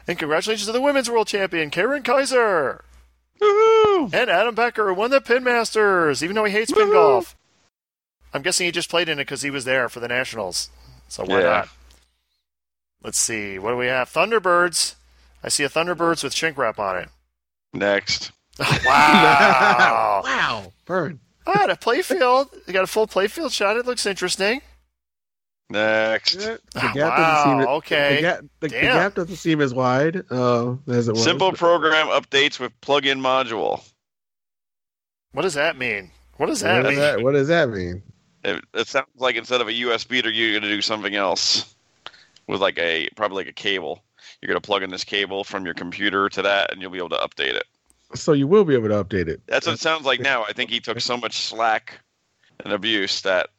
And 0.07 0.17
congratulations 0.17 0.65
to 0.67 0.71
the 0.71 0.81
women's 0.81 1.09
world 1.09 1.27
champion 1.27 1.69
Karyn 1.71 2.03
Kaiser. 2.03 2.83
Woohoo! 3.41 4.13
And 4.13 4.29
Adam 4.29 4.55
Becker 4.55 4.93
won 4.93 5.11
the 5.11 5.21
Pin 5.21 5.43
Masters, 5.43 6.23
even 6.23 6.35
though 6.35 6.45
he 6.45 6.51
hates 6.53 6.71
pin 6.71 6.91
golf. 6.91 7.35
I'm 8.33 8.41
guessing 8.41 8.65
he 8.65 8.71
just 8.71 8.89
played 8.89 9.09
in 9.09 9.19
it 9.19 9.23
because 9.25 9.41
he 9.41 9.49
was 9.49 9.65
there 9.65 9.89
for 9.89 9.99
the 9.99 10.07
Nationals. 10.07 10.69
So 11.07 11.25
why 11.25 11.39
Yeah. 11.41 11.45
not? 11.49 11.69
Let's 13.03 13.17
see. 13.17 13.57
What 13.59 13.71
do 13.71 13.77
we 13.77 13.87
have? 13.87 14.09
Thunderbirds. 14.11 14.95
I 15.43 15.49
see 15.49 15.63
a 15.63 15.69
Thunderbirds 15.69 16.23
with 16.23 16.33
shrink 16.35 16.57
wrap 16.57 16.79
on 16.79 16.97
it. 16.97 17.09
Next. 17.73 18.31
wow. 18.59 20.21
wow, 20.23 20.71
burn. 20.85 21.19
ah, 21.47 21.65
the 21.67 21.73
playfield. 21.73 22.49
They 22.65 22.73
got 22.73 22.83
a 22.83 22.87
full 22.87 23.07
playfield 23.07 23.51
shot. 23.51 23.75
It 23.77 23.85
looks 23.85 24.05
interesting. 24.05 24.61
Next. 25.71 26.35
The 26.35 26.59
Ah, 26.75 26.91
gap 26.93 27.17
wow, 27.17 27.43
doesn't 27.43 27.59
seem 27.61 27.69
okay. 27.75 28.15
The 28.17 28.21
gap, 28.21 28.39
the, 28.41 28.47
the 28.59 28.69
Damn. 28.69 28.83
gap 28.95 29.15
doesn't 29.15 29.35
seem 29.37 29.61
as 29.61 29.73
wide 29.73 30.23
uh, 30.31 30.75
as 30.87 31.07
it 31.07 31.13
was. 31.13 31.23
Simple 31.23 31.51
program 31.53 32.07
updates 32.07 32.59
with 32.59 32.71
plug-in 32.81 33.19
module. 33.19 33.83
What 35.33 35.43
does 35.43 35.53
that 35.53 35.77
mean? 35.77 36.11
What 36.37 36.47
does 36.47 36.61
What 36.61 36.67
that 36.69 36.81
does 36.83 36.89
mean? 36.91 36.99
that, 36.99 37.21
what 37.23 37.31
does 37.33 37.47
that 37.47 37.69
mean? 37.69 38.03
It, 38.43 38.63
it 38.73 38.87
sounds 38.87 39.07
like 39.17 39.35
instead 39.35 39.61
of 39.61 39.67
a 39.67 39.71
USB, 39.71 40.23
you're 40.23 40.51
going 40.51 40.63
to 40.63 40.67
do 40.69 40.81
something 40.81 41.15
else 41.15 41.75
with 42.47 42.59
like 42.59 42.77
a 42.79 43.07
probably 43.15 43.37
like 43.37 43.47
a 43.47 43.53
cable. 43.53 44.03
You're 44.41 44.47
going 44.47 44.59
to 44.59 44.65
plug 44.65 44.83
in 44.83 44.89
this 44.89 45.03
cable 45.03 45.43
from 45.43 45.63
your 45.65 45.73
computer 45.75 46.27
to 46.29 46.41
that, 46.41 46.71
and 46.71 46.81
you'll 46.81 46.91
be 46.91 46.97
able 46.97 47.09
to 47.09 47.17
update 47.17 47.53
it. 47.53 47.63
So 48.15 48.33
you 48.33 48.47
will 48.47 48.65
be 48.65 48.73
able 48.73 48.89
to 48.89 49.03
update 49.03 49.27
it. 49.27 49.41
That's 49.45 49.67
what 49.67 49.73
it 49.73 49.79
sounds 49.79 50.05
like 50.05 50.19
now. 50.19 50.43
I 50.43 50.51
think 50.53 50.69
he 50.69 50.79
took 50.79 50.99
so 50.99 51.15
much 51.15 51.39
slack 51.41 51.99
and 52.63 52.73
abuse 52.73 53.21
that 53.21 53.49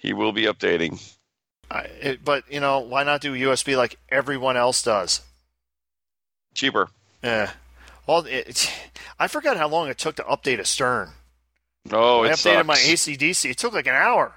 he 0.00 0.12
will 0.12 0.32
be 0.32 0.44
updating. 0.44 1.00
I, 1.70 1.82
it, 2.00 2.24
but 2.24 2.44
you 2.50 2.58
know, 2.58 2.80
why 2.80 3.04
not 3.04 3.20
do 3.20 3.32
USB 3.34 3.76
like 3.76 3.96
everyone 4.08 4.56
else 4.56 4.82
does? 4.82 5.20
Cheaper. 6.54 6.88
Yeah. 7.22 7.52
Well, 8.06 8.24
it, 8.26 8.72
I 9.18 9.28
forgot 9.28 9.56
how 9.56 9.68
long 9.68 9.88
it 9.88 9.98
took 9.98 10.16
to 10.16 10.22
update 10.24 10.58
a 10.58 10.64
Stern. 10.64 11.10
Oh, 11.92 12.24
I 12.24 12.30
updated 12.30 12.36
sucks. 12.36 12.66
my 12.66 12.76
ACDC. 12.76 13.50
It 13.50 13.56
took 13.58 13.72
like 13.72 13.86
an 13.86 13.94
hour. 13.94 14.32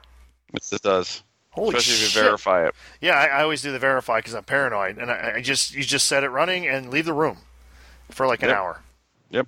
It 0.53 0.81
does. 0.81 1.23
Holy 1.51 1.75
Especially 1.75 1.93
shit! 1.93 2.07
if 2.09 2.15
you 2.15 2.21
verify 2.21 2.65
it. 2.67 2.75
Yeah, 3.01 3.13
I, 3.15 3.25
I 3.25 3.43
always 3.43 3.61
do 3.61 3.71
the 3.71 3.79
verify 3.79 4.19
because 4.19 4.33
I'm 4.33 4.43
paranoid, 4.43 4.97
and 4.97 5.09
I, 5.11 5.33
I 5.37 5.41
just 5.41 5.73
you 5.73 5.83
just 5.83 6.07
set 6.07 6.23
it 6.23 6.29
running 6.29 6.67
and 6.67 6.89
leave 6.91 7.05
the 7.05 7.13
room 7.13 7.37
for 8.11 8.27
like 8.27 8.41
an 8.43 8.49
Yep. 8.49 8.57
hour. 8.57 8.81
Yep. 9.31 9.47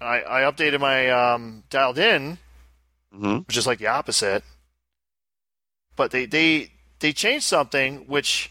I, 0.00 0.22
I 0.22 0.40
updated 0.42 0.80
my 0.80 1.08
um, 1.10 1.62
dialed 1.70 1.98
in, 1.98 2.38
hmm 3.12 3.38
which 3.38 3.56
is 3.56 3.66
like 3.66 3.78
the 3.78 3.86
opposite. 3.88 4.42
But 5.96 6.10
they 6.10 6.26
they 6.26 6.70
they 7.00 7.12
changed 7.12 7.44
something, 7.44 7.98
which 8.08 8.50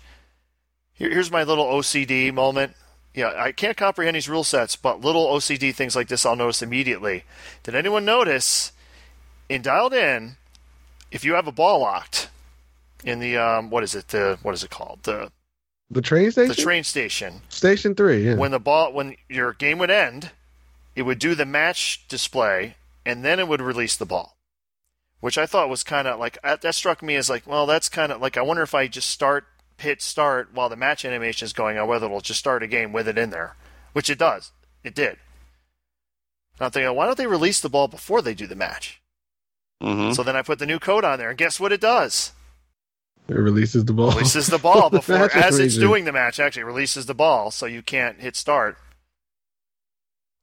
here, 0.94 1.10
here's 1.10 1.32
my 1.32 1.44
little 1.44 1.66
OCD 1.66 2.34
moment. 2.34 2.76
Yeah, 3.14 3.34
I 3.36 3.52
can't 3.52 3.76
comprehend 3.76 4.16
these 4.16 4.30
rule 4.30 4.44
sets, 4.46 4.76
but 4.78 5.02
little 5.02 5.28
OCD 5.28 5.74
things 5.76 5.96
like 5.96 6.08
this 6.08 6.26
I'll 6.26 6.36
notice 6.36 6.62
immediately. 6.62 7.24
Did 7.64 7.76
anyone 7.76 8.06
notice 8.06 8.72
in 9.50 9.62
dialed 9.62 9.94
in 9.94 10.38
if 11.12 11.26
you 11.26 11.34
have 11.34 11.46
a 11.48 11.52
ball 11.52 11.82
locked 11.82 12.30
in 13.04 13.20
the 13.20 13.36
um, 13.38 13.70
what 13.70 13.84
is 13.84 13.96
it 13.96 14.08
the 14.10 14.38
what 14.44 14.54
is 14.54 14.64
it 14.64 14.70
called 14.70 15.00
the 15.04 15.30
The 15.90 16.02
train 16.02 16.32
station. 16.32 16.48
the 16.56 16.56
train 16.62 16.84
station 16.86 17.42
Station 17.50 17.96
three. 17.96 18.24
Yeah. 18.28 18.36
when 18.36 18.52
the 18.52 18.60
ball 18.60 18.94
when 18.94 19.16
your 19.28 19.52
game 19.54 19.78
would 19.80 19.92
end, 19.92 20.32
it 20.96 21.02
would 21.02 21.20
do 21.20 21.36
the 21.36 21.46
match 21.46 22.08
display 22.08 22.76
and 23.06 23.26
then 23.26 23.40
it 23.40 23.48
would 23.48 23.62
release 23.62 23.98
the 23.98 24.06
ball. 24.06 24.38
Which 25.22 25.38
I 25.38 25.46
thought 25.46 25.70
was 25.70 25.84
kind 25.84 26.08
of 26.08 26.20
like 26.20 26.38
that 26.42 26.62
that 26.62 26.76
struck 26.76 27.02
me 27.02 27.16
as 27.16 27.30
like, 27.30 27.48
well, 27.48 27.66
that's 27.66 27.88
kind 27.90 28.12
of 28.12 28.22
like 28.22 28.38
I 28.38 28.42
wonder 28.42 28.64
if 28.64 28.76
I 28.76 28.88
just 28.88 29.08
start 29.10 29.46
hit 29.78 30.02
start 30.02 30.50
while 30.54 30.68
the 30.70 30.76
match 30.76 31.06
animation 31.06 31.46
is 31.46 31.54
going 31.54 31.78
on, 31.78 31.88
whether 31.88 32.06
it'll 32.08 32.22
just 32.22 32.40
start 32.40 32.64
a 32.64 32.68
game 32.68 32.92
with 32.92 33.08
it 33.08 33.18
in 33.18 33.30
there, 33.30 33.56
which 33.94 34.10
it 34.10 34.20
does. 34.20 34.52
It 34.84 34.94
did. 34.96 35.18
And 36.58 36.66
I'm 36.66 36.72
thinking, 36.72 36.96
why 36.96 37.06
don't 37.06 37.18
they 37.18 37.28
release 37.28 37.62
the 37.62 37.70
ball 37.70 37.88
before 37.88 38.22
they 38.22 38.34
do 38.34 38.46
the 38.48 38.56
match? 38.56 39.02
hmm 39.82 40.12
So 40.12 40.22
then 40.24 40.36
I 40.36 40.42
put 40.42 40.60
the 40.60 40.66
new 40.66 40.80
code 40.80 41.04
on 41.06 41.18
there, 41.18 41.30
and 41.30 41.38
guess 41.38 41.60
what 41.60 41.72
it 41.72 41.82
does? 41.82 42.34
it 43.28 43.36
releases 43.36 43.86
the 43.86 43.94
ball. 43.94 44.12
releases 44.12 44.48
the 44.48 44.58
ball 44.58 44.90
before 45.00 45.30
That's 45.30 45.36
as 45.36 45.60
it's 45.60 45.78
doing 45.78 46.04
the 46.06 46.12
match 46.12 46.40
actually 46.40 46.64
releases 46.64 47.06
the 47.06 47.14
ball 47.14 47.50
so 47.52 47.66
you 47.66 47.82
can't 47.82 48.20
hit 48.20 48.36
start 48.36 48.78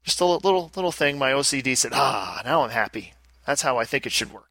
just 0.04 0.20
a 0.20 0.24
little 0.24 0.70
little 0.74 0.92
thing 0.92 1.18
my 1.18 1.32
ocd 1.32 1.76
said 1.76 1.90
ah 1.94 2.40
now 2.44 2.62
i'm 2.62 2.70
happy 2.70 3.12
that's 3.44 3.62
how 3.62 3.76
i 3.76 3.84
think 3.84 4.06
it 4.06 4.12
should 4.12 4.32
work 4.32 4.48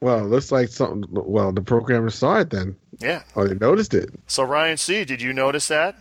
Well, 0.00 0.18
it 0.20 0.28
looks 0.28 0.52
like 0.52 0.68
something. 0.68 1.04
Well, 1.10 1.52
the 1.52 1.62
programmer 1.62 2.10
saw 2.10 2.38
it 2.40 2.50
then, 2.50 2.76
yeah 2.98 3.22
Oh, 3.34 3.46
they 3.46 3.54
noticed 3.54 3.94
it. 3.94 4.10
so 4.26 4.42
ryan 4.42 4.76
c 4.76 5.04
did 5.04 5.20
you 5.22 5.32
notice 5.32 5.68
that 5.68 5.96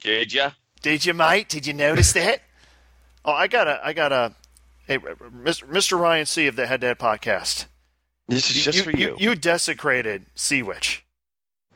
Did 0.00 0.32
ya? 0.32 0.50
did 0.82 1.04
you 1.04 1.14
mate 1.14 1.48
did 1.48 1.66
you 1.66 1.72
notice 1.74 2.12
that 2.12 2.42
oh 3.24 3.32
i 3.32 3.46
got 3.48 3.66
a 3.68 3.80
i 3.84 3.92
got 3.92 4.12
a 4.12 4.34
hey 4.86 4.98
mr 4.98 5.64
Mr. 5.68 5.98
ryan 6.00 6.26
c 6.26 6.46
of 6.46 6.56
the 6.56 6.66
head 6.66 6.80
to 6.82 6.86
head 6.88 6.98
podcast 6.98 7.66
This 8.28 8.50
is 8.50 8.64
just 8.64 8.84
for 8.84 8.90
you. 8.92 9.16
you 9.18 9.34
desecrated 9.34 10.26
sea 10.34 10.62
witch 10.62 11.04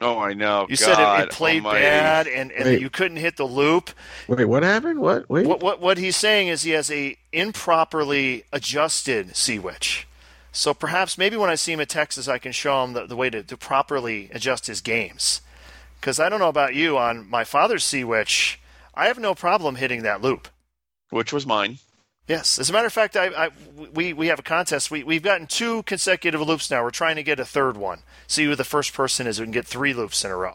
Oh, 0.00 0.18
I 0.18 0.32
know. 0.34 0.62
you 0.68 0.76
God 0.76 0.78
said 0.96 0.98
it, 0.98 1.22
it 1.24 1.30
played 1.30 1.64
almighty. 1.64 1.84
bad 1.84 2.26
and, 2.26 2.50
and 2.50 2.66
that 2.66 2.80
you 2.80 2.90
couldn't 2.90 3.18
hit 3.18 3.36
the 3.36 3.44
loop 3.44 3.90
Wait, 4.26 4.44
what 4.44 4.64
happened? 4.64 4.98
What? 5.00 5.30
Wait. 5.30 5.46
What, 5.46 5.62
what 5.62 5.80
what 5.80 5.98
he's 5.98 6.16
saying 6.16 6.48
is 6.48 6.62
he 6.62 6.72
has 6.72 6.90
a 6.90 7.16
improperly 7.32 8.44
adjusted 8.52 9.36
sea 9.36 9.58
witch. 9.60 10.06
So 10.54 10.72
perhaps 10.72 11.18
maybe 11.18 11.36
when 11.36 11.50
I 11.50 11.56
see 11.56 11.72
him 11.72 11.80
at 11.80 11.88
Texas, 11.88 12.28
I 12.28 12.38
can 12.38 12.52
show 12.52 12.82
him 12.84 12.92
the, 12.92 13.06
the 13.06 13.16
way 13.16 13.28
to, 13.28 13.42
to 13.42 13.56
properly 13.56 14.30
adjust 14.32 14.66
his 14.68 14.80
games. 14.80 15.40
Because 16.00 16.20
I 16.20 16.28
don't 16.28 16.38
know 16.38 16.48
about 16.48 16.74
you, 16.74 16.96
on 16.96 17.28
my 17.28 17.42
father's 17.44 17.82
sea 17.82 18.04
witch, 18.04 18.60
I 18.94 19.06
have 19.06 19.18
no 19.18 19.34
problem 19.34 19.74
hitting 19.76 20.02
that 20.04 20.22
loop. 20.22 20.48
Which 21.10 21.32
was 21.32 21.44
mine. 21.46 21.78
Yes, 22.28 22.58
as 22.58 22.70
a 22.70 22.72
matter 22.72 22.86
of 22.86 22.92
fact, 22.92 23.16
I, 23.16 23.26
I 23.26 23.50
we 23.92 24.12
we 24.14 24.28
have 24.28 24.38
a 24.38 24.42
contest. 24.42 24.90
We 24.90 25.02
we've 25.04 25.22
gotten 25.22 25.46
two 25.46 25.82
consecutive 25.82 26.40
loops 26.40 26.70
now. 26.70 26.82
We're 26.82 26.90
trying 26.90 27.16
to 27.16 27.22
get 27.22 27.38
a 27.38 27.44
third 27.44 27.76
one. 27.76 28.00
See 28.26 28.44
who 28.46 28.54
the 28.54 28.64
first 28.64 28.94
person 28.94 29.26
is 29.26 29.36
who 29.36 29.44
can 29.44 29.52
get 29.52 29.66
three 29.66 29.92
loops 29.92 30.24
in 30.24 30.30
a 30.30 30.36
row. 30.36 30.54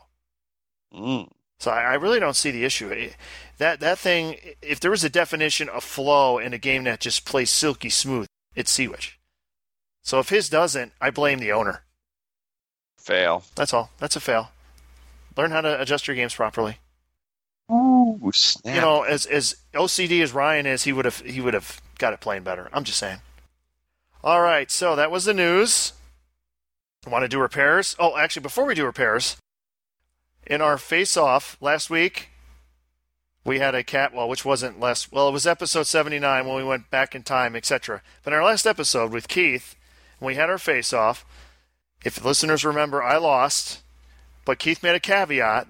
Mm. 0.94 1.30
So 1.60 1.70
I, 1.72 1.82
I 1.82 1.94
really 1.96 2.20
don't 2.20 2.36
see 2.36 2.50
the 2.52 2.64
issue. 2.66 2.90
It- 2.90 3.16
That 3.60 3.82
that 3.82 4.00
thing, 4.00 4.38
if 4.62 4.80
there 4.80 4.90
was 4.92 5.04
a 5.04 5.10
definition 5.10 5.68
of 5.70 5.84
flow 5.84 6.40
in 6.40 6.54
a 6.54 6.58
game 6.58 6.86
that 6.86 7.02
just 7.02 7.26
plays 7.26 7.50
silky 7.52 7.90
smooth, 7.90 8.26
it's 8.56 8.72
Sea 8.72 8.88
Witch. 8.88 9.19
So 10.10 10.18
if 10.18 10.30
his 10.30 10.50
doesn't, 10.50 10.94
I 11.00 11.12
blame 11.12 11.38
the 11.38 11.52
owner. 11.52 11.84
Fail. 12.98 13.44
That's 13.54 13.76
all. 13.76 13.92
That's 14.00 14.16
a 14.16 14.20
fail. 14.20 14.50
Learn 15.38 15.52
how 15.52 15.62
to 15.62 15.80
adjust 15.80 16.08
your 16.08 16.16
games 16.16 16.34
properly. 16.34 16.80
Ooh, 17.72 18.32
snap. 18.34 18.74
You 18.74 18.82
know, 18.82 19.04
as 19.04 19.28
as 19.28 19.58
OCD 19.76 20.24
as 20.24 20.34
Ryan 20.34 20.66
is, 20.66 20.82
he 20.82 20.94
would 20.94 21.06
have 21.06 21.20
he 21.20 21.42
would 21.42 21.54
have 21.54 21.80
got 22.00 22.14
it 22.14 22.22
playing 22.22 22.42
better. 22.42 22.70
I'm 22.74 22.86
just 22.86 22.98
saying. 22.98 23.20
All 24.24 24.42
right, 24.42 24.72
so 24.72 24.96
that 24.96 25.12
was 25.12 25.26
the 25.26 25.34
news. 25.36 25.94
Want 27.06 27.24
to 27.24 27.30
do 27.30 27.40
repairs? 27.40 27.96
Oh, 28.00 28.18
actually, 28.18 28.42
before 28.42 28.66
we 28.66 28.74
do 28.74 28.86
repairs, 28.86 29.38
in 30.48 30.60
our 30.60 30.80
face-off 30.80 31.56
last 31.62 31.92
week, 31.92 32.30
we 33.46 33.60
had 33.60 33.76
a 33.76 33.84
cat. 33.84 34.12
Well, 34.12 34.28
which 34.28 34.44
wasn't 34.44 34.80
last. 34.80 35.12
Well, 35.12 35.30
it 35.30 35.34
was 35.34 35.46
episode 35.46 35.86
79 35.86 36.48
when 36.48 36.56
we 36.56 36.64
went 36.64 36.90
back 36.90 37.14
in 37.14 37.22
time, 37.22 37.56
etc. 37.56 38.02
But 38.24 38.34
in 38.34 38.40
our 38.40 38.46
last 38.46 38.66
episode 38.66 39.12
with 39.12 39.28
Keith, 39.28 39.76
we 40.28 40.36
had 40.36 40.50
our 40.50 40.58
face-off, 40.58 41.26
if 42.04 42.24
listeners 42.24 42.66
remember, 42.66 43.04
I 43.04 43.18
lost, 43.18 43.82
but 44.46 44.60
Keith 44.60 44.84
made 44.84 44.96
a 44.96 45.00
caveat 45.00 45.68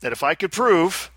that 0.00 0.12
if 0.12 0.22
I 0.22 0.34
could 0.34 0.52
prove 0.52 1.10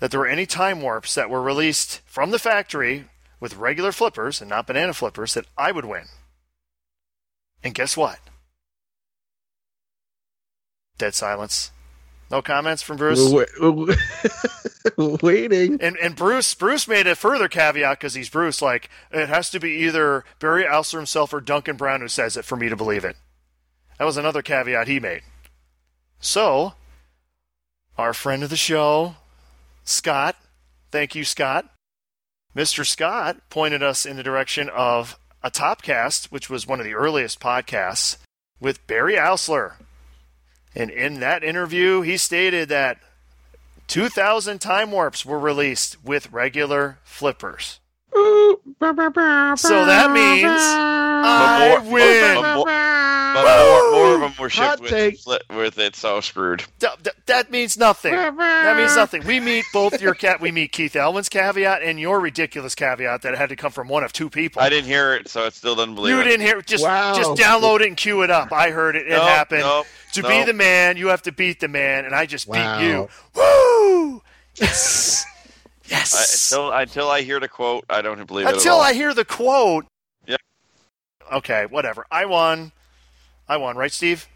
that 0.00 0.10
there 0.10 0.20
were 0.20 0.26
any 0.26 0.46
time 0.46 0.82
warps 0.82 1.14
that 1.14 1.30
were 1.30 1.42
released 1.42 2.00
from 2.04 2.30
the 2.30 2.38
factory 2.38 3.06
with 3.40 3.56
regular 3.56 3.92
flippers 3.92 4.40
and 4.40 4.50
not 4.50 4.66
banana 4.66 4.92
flippers, 4.92 5.34
that 5.34 5.46
I 5.56 5.72
would 5.72 5.84
win. 5.84 6.06
And 7.62 7.74
guess 7.74 7.96
what? 7.96 8.18
Dead 10.98 11.14
silence. 11.14 11.70
No 12.30 12.42
comments 12.42 12.82
from 12.82 12.96
Bruce. 12.96 13.20
Waiting. 14.96 15.78
And 15.80 15.96
and 15.96 16.16
Bruce 16.16 16.54
Bruce 16.54 16.88
made 16.88 17.06
a 17.06 17.14
further 17.14 17.48
caveat 17.48 17.98
because 17.98 18.14
he's 18.14 18.28
Bruce. 18.28 18.60
Like 18.60 18.90
it 19.12 19.28
has 19.28 19.50
to 19.50 19.60
be 19.60 19.70
either 19.84 20.24
Barry 20.40 20.64
Oursler 20.64 20.96
himself 20.96 21.32
or 21.32 21.40
Duncan 21.40 21.76
Brown 21.76 22.00
who 22.00 22.08
says 22.08 22.36
it 22.36 22.44
for 22.44 22.56
me 22.56 22.68
to 22.68 22.76
believe 22.76 23.04
it. 23.04 23.16
That 23.98 24.04
was 24.04 24.16
another 24.16 24.42
caveat 24.42 24.88
he 24.88 25.00
made. 25.00 25.22
So, 26.18 26.74
our 27.96 28.12
friend 28.12 28.42
of 28.42 28.50
the 28.50 28.56
show, 28.56 29.16
Scott, 29.84 30.36
thank 30.90 31.14
you, 31.14 31.24
Scott. 31.24 31.72
Mr. 32.54 32.86
Scott 32.86 33.38
pointed 33.50 33.82
us 33.82 34.06
in 34.06 34.16
the 34.16 34.22
direction 34.22 34.68
of 34.70 35.18
a 35.42 35.50
Topcast, 35.50 36.26
which 36.26 36.50
was 36.50 36.66
one 36.66 36.80
of 36.80 36.86
the 36.86 36.94
earliest 36.94 37.38
podcasts, 37.38 38.16
with 38.58 38.86
Barry 38.86 39.14
Oursler. 39.14 39.74
And 40.76 40.90
in 40.90 41.20
that 41.20 41.42
interview, 41.42 42.02
he 42.02 42.18
stated 42.18 42.68
that 42.68 42.98
2,000 43.88 44.60
time 44.60 44.92
warps 44.92 45.24
were 45.24 45.38
released 45.38 46.04
with 46.04 46.30
regular 46.30 46.98
flippers. 47.02 47.80
So 49.58 49.84
that 49.86 50.10
means 50.12 50.46
I 50.48 51.78
more- 51.82 51.92
win. 51.92 52.34
But 52.36 52.54
more, 52.56 52.64
but 52.64 53.44
more, 53.44 53.90
more 53.92 54.14
of 54.14 54.20
them 54.20 54.32
were 54.38 54.48
shipped 54.50 54.80
with, 54.80 54.90
take. 54.90 55.18
with 55.50 55.78
it, 55.78 55.96
so 55.96 56.20
screwed. 56.20 56.64
D- 56.78 56.86
d- 57.02 57.10
that 57.26 57.50
means 57.50 57.76
nothing. 57.76 58.12
That 58.14 58.76
means 58.76 58.96
nothing. 58.96 59.24
We 59.26 59.40
meet 59.40 59.64
both 59.72 60.00
your 60.00 60.14
cat. 60.14 60.40
We 60.40 60.52
meet 60.52 60.72
Keith 60.72 60.94
Elwin's 60.96 61.28
caveat 61.28 61.82
and 61.82 61.98
your 62.00 62.20
ridiculous 62.20 62.74
caveat 62.74 63.22
that 63.22 63.34
it 63.34 63.38
had 63.38 63.48
to 63.50 63.56
come 63.56 63.72
from 63.72 63.88
one 63.88 64.04
of 64.04 64.12
two 64.12 64.30
people. 64.30 64.62
I 64.62 64.68
didn't 64.68 64.86
hear 64.86 65.14
it, 65.14 65.28
so 65.28 65.44
it 65.44 65.54
still 65.54 65.74
doesn't 65.74 65.94
believe 65.94 66.14
you 66.14 66.20
it. 66.20 66.24
didn't 66.24 66.46
hear. 66.46 66.60
Just 66.62 66.84
Wow. 66.84 67.14
just 67.14 67.32
download 67.32 67.80
it 67.80 67.88
and 67.88 67.96
cue 67.96 68.22
it 68.22 68.30
up. 68.30 68.52
I 68.52 68.70
heard 68.70 68.96
it. 68.96 69.06
It 69.06 69.10
Nope, 69.10 69.22
happened. 69.22 69.60
nope, 69.62 69.86
to 70.12 70.22
be 70.22 70.44
the 70.44 70.52
man, 70.54 70.96
you 70.96 71.08
have 71.08 71.22
to 71.22 71.32
beat 71.32 71.60
the 71.60 71.68
man, 71.68 72.04
and 72.04 72.14
I 72.14 72.26
just 72.26 72.46
Wow. 72.46 72.78
beat 72.78 72.86
you. 72.86 73.08
Woo! 73.34 74.22
Yes. 74.56 75.26
I, 75.86 75.90
yes. 75.90 76.50
until, 76.52 76.72
until 76.72 77.10
I 77.10 77.22
hear 77.22 77.40
the 77.40 77.48
quote, 77.48 77.84
I 77.88 78.02
don't 78.02 78.26
believe 78.26 78.46
it 78.46 78.54
Until. 78.54 78.78
I 78.80 78.92
hear 78.92 79.14
the 79.14 79.24
quote. 79.24 79.86
Yep. 80.26 80.40
Okay, 81.32 81.66
whatever. 81.66 82.06
I 82.10 82.26
won. 82.26 82.72
I 83.48 83.56
won, 83.56 83.76
right, 83.76 83.92
Steve? 83.92 84.26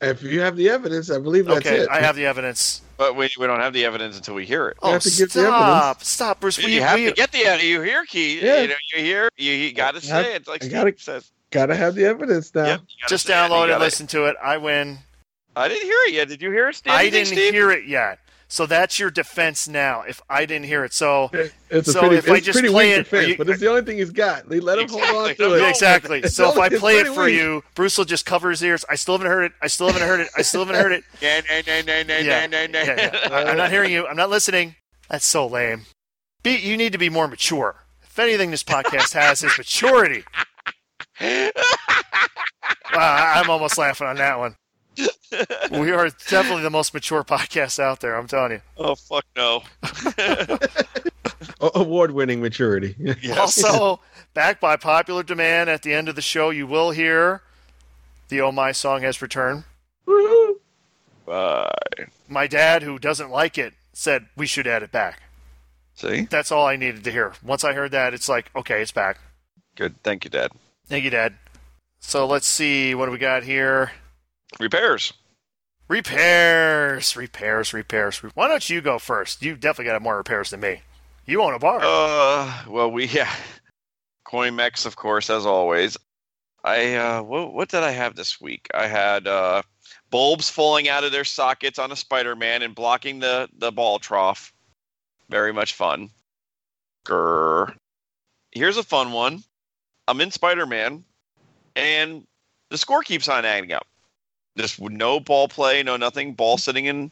If 0.00 0.22
you 0.22 0.40
have 0.40 0.56
the 0.56 0.68
evidence, 0.68 1.10
I 1.10 1.18
believe 1.18 1.46
that's 1.46 1.64
okay, 1.64 1.80
it. 1.80 1.88
I 1.88 2.00
have 2.00 2.16
the 2.16 2.26
evidence. 2.26 2.82
But 2.96 3.16
we, 3.16 3.30
we 3.38 3.46
don't 3.46 3.60
have 3.60 3.72
the 3.72 3.84
evidence 3.84 4.16
until 4.16 4.34
we 4.34 4.44
hear 4.44 4.68
it. 4.68 4.76
Oh, 4.82 4.92
have 4.92 5.02
to 5.02 5.08
oh, 5.08 5.18
give 5.18 5.32
the 5.32 5.42
stop, 5.42 6.02
stop, 6.02 6.40
Bruce. 6.40 6.58
you 6.58 6.66
We, 6.66 6.74
have 6.76 6.98
we, 6.98 7.06
to 7.06 7.12
get 7.12 7.32
the 7.32 7.38
evidence. 7.38 7.64
you 7.64 7.80
hear 7.80 8.04
Key. 8.04 8.40
Yeah. 8.40 8.62
You 8.62 8.68
know, 8.68 8.74
you 8.94 9.02
hear 9.04 9.28
you, 9.36 9.52
you 9.52 9.72
got 9.72 9.94
to 9.94 10.00
say 10.00 10.08
have- 10.14 10.26
it. 10.26 10.34
It's 10.36 10.48
like 10.48 10.64
I 10.64 10.68
gotta- 10.68 10.94
says. 10.98 11.30
Gotta 11.50 11.76
have 11.76 11.94
the 11.94 12.04
evidence 12.04 12.52
now. 12.52 12.64
Yep, 12.64 12.80
just 13.08 13.26
say 13.26 13.32
it. 13.32 13.36
You 13.36 13.48
download 13.48 13.64
it, 13.66 13.68
gotta- 13.68 13.84
listen 13.84 14.08
to 14.08 14.24
it. 14.24 14.36
I 14.42 14.56
win. 14.56 14.98
I 15.54 15.68
didn't 15.68 15.84
hear 15.84 15.98
it 16.08 16.12
yet. 16.14 16.28
Did 16.28 16.42
you 16.42 16.50
hear 16.50 16.68
it, 16.68 16.74
Steve? 16.74 16.92
I 16.92 17.08
didn't 17.08 17.28
Steve? 17.28 17.54
hear 17.54 17.70
it 17.70 17.86
yet. 17.86 18.18
So 18.48 18.66
that's 18.66 18.98
your 18.98 19.10
defense 19.10 19.66
now. 19.66 20.02
If 20.02 20.20
I 20.28 20.46
didn't 20.46 20.66
hear 20.66 20.84
it, 20.84 20.92
so 20.92 21.30
It's 21.70 21.92
So 21.92 22.00
pretty, 22.00 22.16
if 22.16 22.30
I 22.30 22.40
just 22.40 22.62
play 22.64 22.92
it, 22.92 22.98
defense, 23.04 23.28
you- 23.28 23.36
but 23.36 23.48
it's 23.48 23.60
the 23.60 23.68
only 23.68 23.82
thing 23.82 23.98
he's 23.98 24.10
got. 24.10 24.48
They 24.48 24.60
let 24.60 24.78
him 24.78 24.88
hold 24.88 25.02
on 25.02 25.34
to 25.36 25.54
it. 25.54 25.68
exactly. 25.68 26.20
It's 26.20 26.34
So 26.36 26.50
if 26.52 26.58
I 26.58 26.68
play 26.68 26.98
it 26.98 27.06
for 27.08 27.24
weak. 27.24 27.34
you, 27.34 27.64
Bruce 27.74 27.98
will 27.98 28.04
just 28.04 28.26
cover 28.26 28.50
his 28.50 28.62
ears. 28.62 28.84
I 28.88 28.94
still 28.94 29.14
haven't 29.14 29.26
heard 29.30 29.44
it. 29.44 29.52
I 29.62 29.66
still 29.66 29.86
haven't 29.88 30.06
heard 30.06 30.20
it. 30.20 30.28
I 30.36 30.42
still 30.42 30.64
haven't 30.64 30.76
heard 30.80 30.92
it. 30.92 31.04
Yeah, 31.20 31.40
no, 31.50 31.60
no, 31.66 31.82
no, 31.82 32.02
no, 32.02 32.18
Yeah, 32.18 32.46
no, 32.46 32.66
no, 32.66 32.80
yeah, 32.82 33.10
yeah. 33.24 33.28
I- 33.32 33.44
I'm 33.50 33.56
not 33.56 33.70
hearing 33.70 33.90
you. 33.90 34.06
I'm 34.06 34.16
not 34.16 34.30
listening. 34.30 34.76
That's 35.08 35.24
so 35.26 35.46
lame. 35.46 35.86
Be, 36.42 36.56
you 36.56 36.76
need 36.76 36.92
to 36.92 36.98
be 36.98 37.08
more 37.08 37.26
mature. 37.26 37.76
If 38.02 38.18
anything, 38.18 38.50
this 38.52 38.62
podcast 38.62 39.12
has 39.14 39.42
is 39.42 39.56
maturity. 39.58 40.24
Wow, 42.94 43.32
I'm 43.36 43.50
almost 43.50 43.76
laughing 43.76 44.06
on 44.06 44.16
that 44.16 44.38
one. 44.38 44.54
We 45.70 45.90
are 45.90 46.08
definitely 46.28 46.62
the 46.62 46.70
most 46.70 46.94
mature 46.94 47.24
podcast 47.24 47.78
out 47.78 48.00
there. 48.00 48.14
I'm 48.16 48.26
telling 48.26 48.52
you. 48.52 48.60
Oh 48.76 48.94
fuck 48.94 49.24
no. 49.36 49.62
Award 51.74 52.12
winning 52.12 52.40
maturity. 52.40 52.94
Yes. 53.22 53.62
Also, 53.62 54.00
back 54.34 54.60
by 54.60 54.76
popular 54.76 55.22
demand, 55.22 55.70
at 55.70 55.82
the 55.82 55.92
end 55.92 56.08
of 56.08 56.14
the 56.14 56.22
show, 56.22 56.50
you 56.50 56.66
will 56.66 56.90
hear 56.90 57.42
the 58.28 58.40
"Oh 58.40 58.52
My" 58.52 58.72
song 58.72 59.02
has 59.02 59.20
returned. 59.22 59.64
Woohoo. 60.06 60.54
Bye. 61.26 61.70
My 62.28 62.46
dad, 62.46 62.82
who 62.82 62.98
doesn't 62.98 63.30
like 63.30 63.56
it, 63.58 63.74
said 63.92 64.26
we 64.36 64.46
should 64.46 64.66
add 64.66 64.82
it 64.82 64.92
back. 64.92 65.22
See? 65.94 66.22
That's 66.22 66.50
all 66.52 66.66
I 66.66 66.76
needed 66.76 67.04
to 67.04 67.10
hear. 67.12 67.32
Once 67.42 67.64
I 67.64 67.72
heard 67.72 67.92
that, 67.92 68.14
it's 68.14 68.28
like, 68.28 68.50
okay, 68.56 68.82
it's 68.82 68.92
back. 68.92 69.18
Good. 69.76 70.02
Thank 70.02 70.24
you, 70.24 70.30
Dad. 70.30 70.50
Thank 70.86 71.04
you, 71.04 71.10
Dad. 71.10 71.34
So 72.00 72.26
let's 72.26 72.46
see 72.46 72.94
what 72.94 73.06
do 73.06 73.12
we 73.12 73.18
got 73.18 73.44
here. 73.44 73.92
Repairs. 74.60 75.12
Repairs, 75.88 77.14
repairs, 77.14 77.72
repairs. 77.74 78.18
Why 78.18 78.48
don't 78.48 78.70
you 78.70 78.80
go 78.80 78.98
first? 78.98 79.42
You 79.42 79.54
definitely 79.54 79.92
got 79.92 80.00
more 80.00 80.16
repairs 80.16 80.50
than 80.50 80.60
me. 80.60 80.80
You 81.26 81.42
own 81.42 81.54
a 81.54 81.58
bar. 81.58 81.80
Uh, 81.82 82.64
well, 82.68 82.90
we 82.90 83.04
yeah, 83.08 83.32
CoinMex, 84.26 84.86
of 84.86 84.96
course, 84.96 85.28
as 85.30 85.44
always. 85.44 85.96
I 86.62 86.94
uh, 86.94 87.22
what 87.22 87.52
what 87.52 87.68
did 87.68 87.82
I 87.82 87.90
have 87.90 88.16
this 88.16 88.40
week? 88.40 88.68
I 88.72 88.86
had 88.86 89.26
uh, 89.26 89.62
bulbs 90.10 90.48
falling 90.48 90.88
out 90.88 91.04
of 91.04 91.12
their 91.12 91.24
sockets 91.24 91.78
on 91.78 91.92
a 91.92 91.96
Spider-Man 91.96 92.62
and 92.62 92.74
blocking 92.74 93.20
the 93.20 93.48
the 93.58 93.70
ball 93.70 93.98
trough. 93.98 94.52
Very 95.28 95.52
much 95.52 95.74
fun. 95.74 96.10
Grr. 97.06 97.74
Here's 98.52 98.78
a 98.78 98.82
fun 98.82 99.12
one. 99.12 99.42
I'm 100.08 100.20
in 100.20 100.30
Spider-Man, 100.30 101.04
and 101.76 102.26
the 102.70 102.78
score 102.78 103.02
keeps 103.02 103.28
on 103.28 103.44
adding 103.44 103.72
up. 103.72 103.86
Just 104.56 104.80
no 104.80 105.20
ball 105.20 105.48
play, 105.48 105.82
no 105.82 105.96
nothing. 105.96 106.34
Ball 106.34 106.58
sitting 106.58 106.86
in 106.86 107.10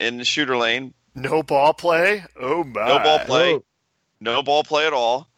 in 0.00 0.18
the 0.18 0.24
shooter 0.24 0.56
lane. 0.56 0.94
no 1.14 1.42
ball 1.42 1.74
play. 1.74 2.24
Oh 2.40 2.64
my. 2.64 2.86
No 2.86 2.98
ball 2.98 3.18
play. 3.20 3.54
Oh, 3.54 3.64
No 4.20 4.42
ball 4.42 4.64
play 4.64 4.86
at 4.86 4.92
all. 4.92 5.28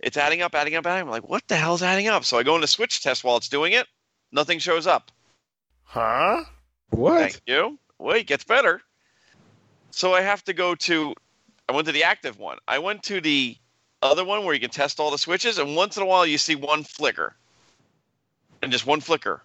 It's 0.00 0.16
adding 0.16 0.42
up, 0.42 0.54
adding 0.54 0.74
up, 0.74 0.86
adding 0.86 1.02
up. 1.02 1.06
I'm 1.06 1.10
like, 1.10 1.28
what 1.28 1.46
the 1.48 1.56
hell's 1.56 1.82
adding 1.82 2.08
up? 2.08 2.24
So 2.24 2.38
I 2.38 2.42
go 2.42 2.54
into 2.54 2.66
switch 2.66 3.02
test 3.02 3.24
while 3.24 3.36
it's 3.36 3.48
doing 3.48 3.72
it. 3.72 3.86
Nothing 4.32 4.58
shows 4.58 4.86
up. 4.86 5.10
Huh? 5.84 6.44
what? 6.90 7.20
Thank 7.20 7.40
you. 7.46 7.78
Wait, 7.98 8.22
it 8.22 8.26
gets 8.26 8.44
better. 8.44 8.82
So 9.90 10.12
I 10.12 10.20
have 10.22 10.42
to 10.44 10.52
go 10.52 10.74
to. 10.74 11.14
I 11.68 11.72
went 11.72 11.86
to 11.86 11.92
the 11.92 12.04
active 12.04 12.38
one. 12.38 12.58
I 12.68 12.78
went 12.78 13.02
to 13.04 13.20
the 13.20 13.56
other 14.02 14.24
one 14.24 14.44
where 14.44 14.52
you 14.54 14.60
can 14.60 14.70
test 14.70 15.00
all 15.00 15.10
the 15.10 15.18
switches, 15.18 15.56
and 15.58 15.76
once 15.76 15.96
in 15.96 16.02
a 16.02 16.06
while 16.06 16.26
you 16.26 16.36
see 16.36 16.54
one 16.56 16.82
flicker, 16.84 17.34
and 18.60 18.70
just 18.70 18.86
one 18.86 19.00
flicker, 19.00 19.42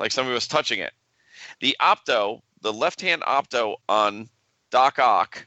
like 0.00 0.10
somebody 0.10 0.34
was 0.34 0.48
touching 0.48 0.80
it. 0.80 0.92
The 1.60 1.76
opto, 1.80 2.40
the 2.62 2.72
left-hand 2.72 3.22
opto 3.22 3.76
on 3.88 4.28
Doc 4.70 4.98
Ock, 4.98 5.46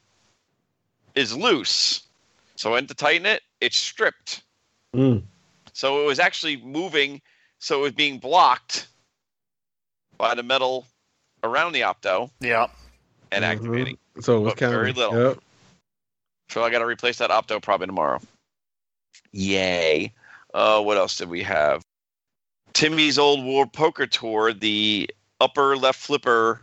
is 1.15 1.35
loose. 1.35 2.03
So 2.55 2.69
I 2.69 2.73
went 2.73 2.87
to 2.87 2.95
tighten 2.95 3.25
it. 3.25 3.41
It's 3.59 3.77
stripped. 3.77 4.43
Mm. 4.95 5.23
So 5.73 6.01
it 6.01 6.05
was 6.05 6.19
actually 6.19 6.57
moving, 6.57 7.21
so 7.59 7.79
it 7.79 7.81
was 7.81 7.91
being 7.93 8.19
blocked 8.19 8.87
by 10.17 10.35
the 10.35 10.43
metal 10.43 10.85
around 11.43 11.73
the 11.73 11.81
opto 11.81 12.29
Yeah. 12.39 12.67
and 13.31 13.43
Mhm. 13.43 13.47
activating. 13.47 13.97
So 14.21 14.37
it 14.37 14.39
was 14.41 14.53
But 14.53 14.59
kind 14.59 14.71
very 14.71 14.91
of 14.91 14.97
little. 14.97 15.29
Yep. 15.29 15.43
So 16.49 16.63
I 16.63 16.69
got 16.69 16.79
to 16.79 16.85
replace 16.85 17.17
that 17.17 17.31
opto 17.31 17.61
probably 17.61 17.87
tomorrow. 17.87 18.21
Yay! 19.31 20.13
Uh, 20.53 20.81
what 20.83 20.97
else 20.97 21.17
did 21.17 21.29
we 21.29 21.41
have? 21.41 21.83
Timmy's 22.73 23.17
old 23.17 23.45
World 23.45 23.71
Poker 23.71 24.07
Tour, 24.07 24.53
the 24.53 25.09
upper 25.39 25.77
left 25.77 25.99
flipper 25.99 26.61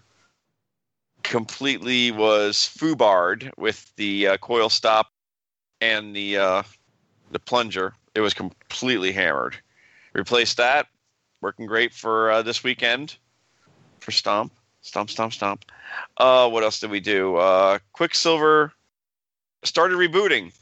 completely 1.22 2.10
was 2.10 2.56
foobarred 2.56 3.50
with 3.56 3.94
the 3.96 4.28
uh, 4.28 4.36
coil 4.38 4.68
stop 4.68 5.12
and 5.80 6.14
the 6.14 6.36
uh, 6.36 6.62
the 7.30 7.38
plunger. 7.38 7.94
It 8.14 8.20
was 8.20 8.34
completely 8.34 9.12
hammered. 9.12 9.56
Replaced 10.12 10.56
that. 10.56 10.88
Working 11.40 11.66
great 11.66 11.94
for 11.94 12.30
uh, 12.30 12.42
this 12.42 12.64
weekend 12.64 13.16
for 14.00 14.10
Stomp. 14.10 14.52
Stomp, 14.82 15.10
stomp, 15.10 15.32
stomp. 15.32 15.64
Uh, 16.16 16.48
what 16.48 16.62
else 16.62 16.80
did 16.80 16.90
we 16.90 17.00
do? 17.00 17.36
Uh, 17.36 17.78
Quicksilver 17.92 18.72
started 19.62 19.96
rebooting. 19.96 20.52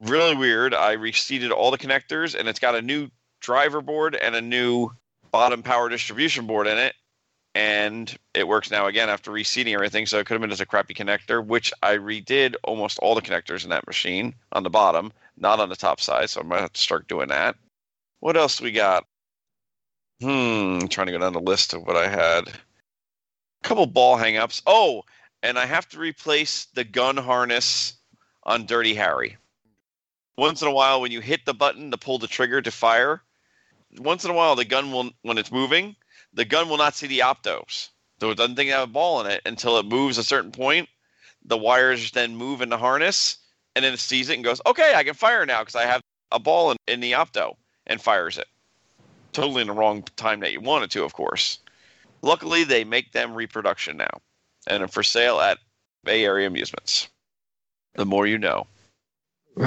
Really 0.00 0.36
weird. 0.36 0.74
I 0.74 0.92
reseated 0.92 1.52
all 1.52 1.70
the 1.70 1.78
connectors, 1.78 2.34
and 2.34 2.48
it's 2.48 2.58
got 2.58 2.74
a 2.74 2.82
new 2.82 3.08
driver 3.40 3.80
board 3.80 4.14
and 4.14 4.34
a 4.34 4.40
new 4.40 4.90
bottom 5.30 5.62
power 5.62 5.88
distribution 5.88 6.46
board 6.46 6.66
in 6.66 6.78
it. 6.78 6.94
And 7.54 8.14
it 8.34 8.46
works 8.46 8.70
now 8.70 8.86
again 8.86 9.08
after 9.08 9.32
reseating 9.32 9.74
everything. 9.74 10.06
So 10.06 10.18
it 10.18 10.26
could 10.26 10.34
have 10.34 10.40
been 10.40 10.50
just 10.50 10.62
a 10.62 10.66
crappy 10.66 10.94
connector, 10.94 11.44
which 11.44 11.72
I 11.82 11.96
redid 11.96 12.54
almost 12.62 12.98
all 13.00 13.14
the 13.14 13.22
connectors 13.22 13.64
in 13.64 13.70
that 13.70 13.86
machine 13.86 14.34
on 14.52 14.62
the 14.62 14.70
bottom, 14.70 15.12
not 15.36 15.58
on 15.58 15.68
the 15.68 15.76
top 15.76 16.00
side. 16.00 16.30
So 16.30 16.40
I 16.40 16.44
might 16.44 16.60
have 16.60 16.72
to 16.72 16.80
start 16.80 17.08
doing 17.08 17.28
that. 17.28 17.56
What 18.20 18.36
else 18.36 18.60
we 18.60 18.70
got? 18.70 19.04
Hmm, 20.20 20.86
trying 20.86 21.06
to 21.06 21.12
go 21.12 21.18
down 21.18 21.32
the 21.32 21.40
list 21.40 21.74
of 21.74 21.82
what 21.82 21.96
I 21.96 22.08
had. 22.08 22.48
A 22.48 22.52
couple 23.62 23.86
ball 23.86 24.16
hangups. 24.18 24.62
Oh, 24.66 25.02
and 25.42 25.58
I 25.58 25.66
have 25.66 25.88
to 25.90 25.98
replace 25.98 26.66
the 26.74 26.84
gun 26.84 27.16
harness 27.16 27.94
on 28.42 28.66
Dirty 28.66 28.94
Harry. 28.94 29.36
Once 30.36 30.62
in 30.62 30.68
a 30.68 30.72
while, 30.72 31.00
when 31.00 31.12
you 31.12 31.20
hit 31.20 31.44
the 31.44 31.54
button 31.54 31.90
to 31.90 31.98
pull 31.98 32.18
the 32.18 32.26
trigger 32.26 32.62
to 32.62 32.70
fire, 32.70 33.22
once 33.96 34.24
in 34.24 34.30
a 34.30 34.34
while 34.34 34.56
the 34.56 34.64
gun 34.64 34.92
will, 34.92 35.10
when 35.22 35.38
it's 35.38 35.52
moving, 35.52 35.96
the 36.32 36.44
gun 36.44 36.68
will 36.68 36.76
not 36.76 36.94
see 36.94 37.06
the 37.06 37.20
optos. 37.20 37.88
So 38.20 38.30
it 38.30 38.36
doesn't 38.36 38.56
think 38.56 38.68
it 38.68 38.72
have 38.72 38.88
a 38.88 38.92
ball 38.92 39.20
in 39.20 39.30
it 39.30 39.42
until 39.46 39.78
it 39.78 39.86
moves 39.86 40.18
a 40.18 40.24
certain 40.24 40.50
point. 40.50 40.88
The 41.44 41.56
wires 41.56 42.10
then 42.10 42.36
move 42.36 42.60
in 42.60 42.68
the 42.68 42.78
harness, 42.78 43.38
and 43.74 43.84
then 43.84 43.94
it 43.94 44.00
sees 44.00 44.28
it 44.28 44.34
and 44.34 44.44
goes, 44.44 44.60
"Okay, 44.66 44.94
I 44.94 45.04
can 45.04 45.14
fire 45.14 45.46
now 45.46 45.60
because 45.60 45.76
I 45.76 45.86
have 45.86 46.02
a 46.32 46.38
ball 46.38 46.72
in, 46.72 46.76
in 46.88 47.00
the 47.00 47.12
opto," 47.12 47.56
and 47.86 48.02
fires 48.02 48.36
it. 48.36 48.48
Totally 49.32 49.62
in 49.62 49.68
the 49.68 49.72
wrong 49.72 50.02
time 50.16 50.40
that 50.40 50.52
you 50.52 50.60
want 50.60 50.84
it 50.84 50.90
to, 50.92 51.04
of 51.04 51.12
course. 51.12 51.60
Luckily, 52.22 52.64
they 52.64 52.82
make 52.82 53.12
them 53.12 53.34
reproduction 53.34 53.96
now, 53.96 54.10
and 54.66 54.82
are 54.82 54.88
for 54.88 55.04
sale 55.04 55.40
at 55.40 55.58
Bay 56.02 56.24
Area 56.24 56.48
Amusements. 56.48 57.08
The 57.94 58.04
more 58.04 58.26
you 58.26 58.38
know. 58.38 58.66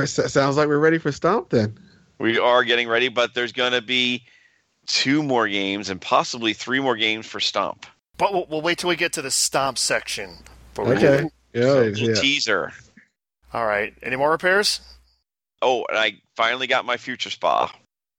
Sounds 0.05 0.57
like 0.57 0.67
we're 0.67 0.77
ready 0.77 0.97
for 0.97 1.11
Stomp 1.11 1.49
then. 1.49 1.77
We 2.21 2.37
are 2.37 2.63
getting 2.63 2.87
ready, 2.87 3.09
but 3.09 3.33
there's 3.33 3.51
going 3.51 3.71
to 3.71 3.81
be 3.81 4.23
two 4.85 5.23
more 5.23 5.47
games 5.47 5.89
and 5.89 5.99
possibly 5.99 6.53
three 6.53 6.79
more 6.79 6.95
games 6.95 7.25
for 7.25 7.39
Stomp. 7.39 7.85
But 8.17 8.31
we'll, 8.31 8.45
we'll 8.47 8.61
wait 8.61 8.77
till 8.77 8.89
we 8.89 8.95
get 8.95 9.13
to 9.13 9.23
the 9.23 9.31
stomp 9.31 9.79
section. 9.79 10.37
But 10.75 10.87
Okay. 10.87 11.27
Yeah, 11.53 11.63
So, 11.63 11.81
yeah. 11.81 12.13
teaser. 12.13 12.71
All 13.53 13.65
right. 13.65 13.93
Any 14.03 14.15
more 14.15 14.29
repairs? 14.29 14.81
Oh, 15.63 15.83
and 15.89 15.97
I 15.97 16.21
finally 16.35 16.67
got 16.67 16.85
my 16.85 16.97
future 16.97 17.31
spa. 17.31 17.73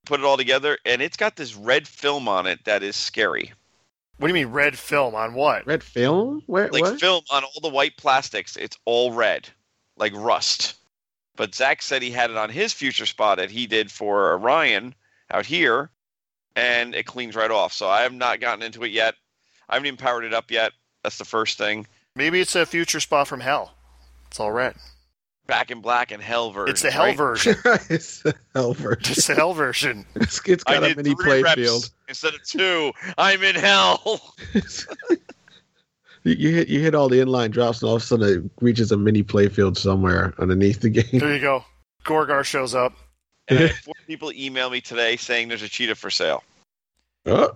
Put 0.05 0.19
it 0.19 0.25
all 0.25 0.35
together, 0.35 0.77
and 0.85 1.01
it's 1.01 1.15
got 1.15 1.37
this 1.37 1.55
red 1.55 1.87
film 1.87 2.27
on 2.27 2.45
it 2.45 2.59
that 2.65 2.83
is 2.83 2.97
scary. 2.97 3.53
What 4.17 4.27
do 4.27 4.33
you 4.33 4.45
mean 4.45 4.53
red 4.53 4.77
film 4.77 5.15
on 5.15 5.33
what? 5.33 5.65
Red 5.65 5.81
film? 5.81 6.43
Where? 6.45 6.67
Like 6.67 6.81
what? 6.81 6.99
film 6.99 7.23
on 7.31 7.43
all 7.43 7.61
the 7.61 7.69
white 7.69 7.95
plastics, 7.97 8.57
it's 8.57 8.77
all 8.85 9.13
red, 9.13 9.47
like 9.95 10.13
rust. 10.13 10.75
But 11.35 11.55
Zach 11.55 11.81
said 11.81 12.01
he 12.01 12.11
had 12.11 12.29
it 12.29 12.37
on 12.37 12.49
his 12.49 12.73
Future 12.73 13.05
Spa 13.05 13.35
that 13.35 13.49
he 13.49 13.65
did 13.65 13.91
for 13.91 14.33
Orion 14.33 14.93
out 15.31 15.45
here, 15.45 15.89
and 16.55 16.93
it 16.93 17.05
cleans 17.05 17.35
right 17.35 17.49
off. 17.49 17.73
So 17.73 17.87
I 17.89 18.01
have 18.01 18.13
not 18.13 18.39
gotten 18.39 18.61
into 18.63 18.83
it 18.83 18.91
yet. 18.91 19.15
I 19.69 19.75
haven't 19.75 19.87
even 19.87 19.97
powered 19.97 20.25
it 20.25 20.33
up 20.33 20.51
yet. 20.51 20.73
That's 21.03 21.17
the 21.17 21.25
first 21.25 21.57
thing. 21.57 21.87
Maybe 22.15 22.39
it's 22.39 22.55
a 22.55 22.65
Future 22.65 22.99
Spa 22.99 23.23
from 23.23 23.39
hell. 23.39 23.73
It's 24.27 24.39
all 24.39 24.51
red. 24.51 24.75
Back 25.47 25.71
in 25.71 25.81
Black 25.81 26.11
and 26.11 26.21
Hell 26.23 26.51
version. 26.51 26.71
It's 26.71 26.81
the 26.83 26.91
hell 26.91 27.05
right? 27.05 27.17
version. 27.17 27.55
it's 27.89 28.21
the 28.21 28.33
hell 28.53 28.73
version. 28.73 29.11
It's 29.11 29.27
the 29.27 29.35
hell 29.35 29.53
version. 29.53 30.05
It's, 30.15 30.39
it's 30.47 30.63
I 30.67 30.75
got 30.75 30.83
a 30.83 30.87
did 30.89 30.97
mini 30.97 31.15
three 31.15 31.41
reps 31.41 31.59
playfield. 31.59 31.91
instead 32.07 32.33
of 32.33 32.43
two. 32.43 32.93
I'm 33.17 33.43
in 33.43 33.55
hell. 33.55 34.35
You, 36.23 36.33
you 36.33 36.55
hit 36.55 36.67
you 36.67 36.79
hit 36.79 36.95
all 36.95 37.09
the 37.09 37.19
inline 37.19 37.51
drops, 37.51 37.81
and 37.81 37.89
all 37.89 37.95
of 37.95 38.01
a 38.01 38.05
sudden 38.05 38.45
it 38.45 38.51
reaches 38.61 38.91
a 38.91 38.97
mini 38.97 39.23
playfield 39.23 39.77
somewhere 39.77 40.33
underneath 40.39 40.81
the 40.81 40.89
game. 40.89 41.19
There 41.19 41.33
you 41.33 41.41
go. 41.41 41.65
Gorgar 42.03 42.43
shows 42.43 42.75
up. 42.75 42.93
And 43.49 43.59
I 43.59 43.61
had 43.67 43.75
four 43.75 43.93
people 44.07 44.31
email 44.31 44.69
me 44.69 44.79
today 44.79 45.17
saying 45.17 45.49
there's 45.49 45.63
a 45.63 45.67
cheetah 45.67 45.95
for 45.95 46.09
sale. 46.09 46.45
Oh, 47.25 47.55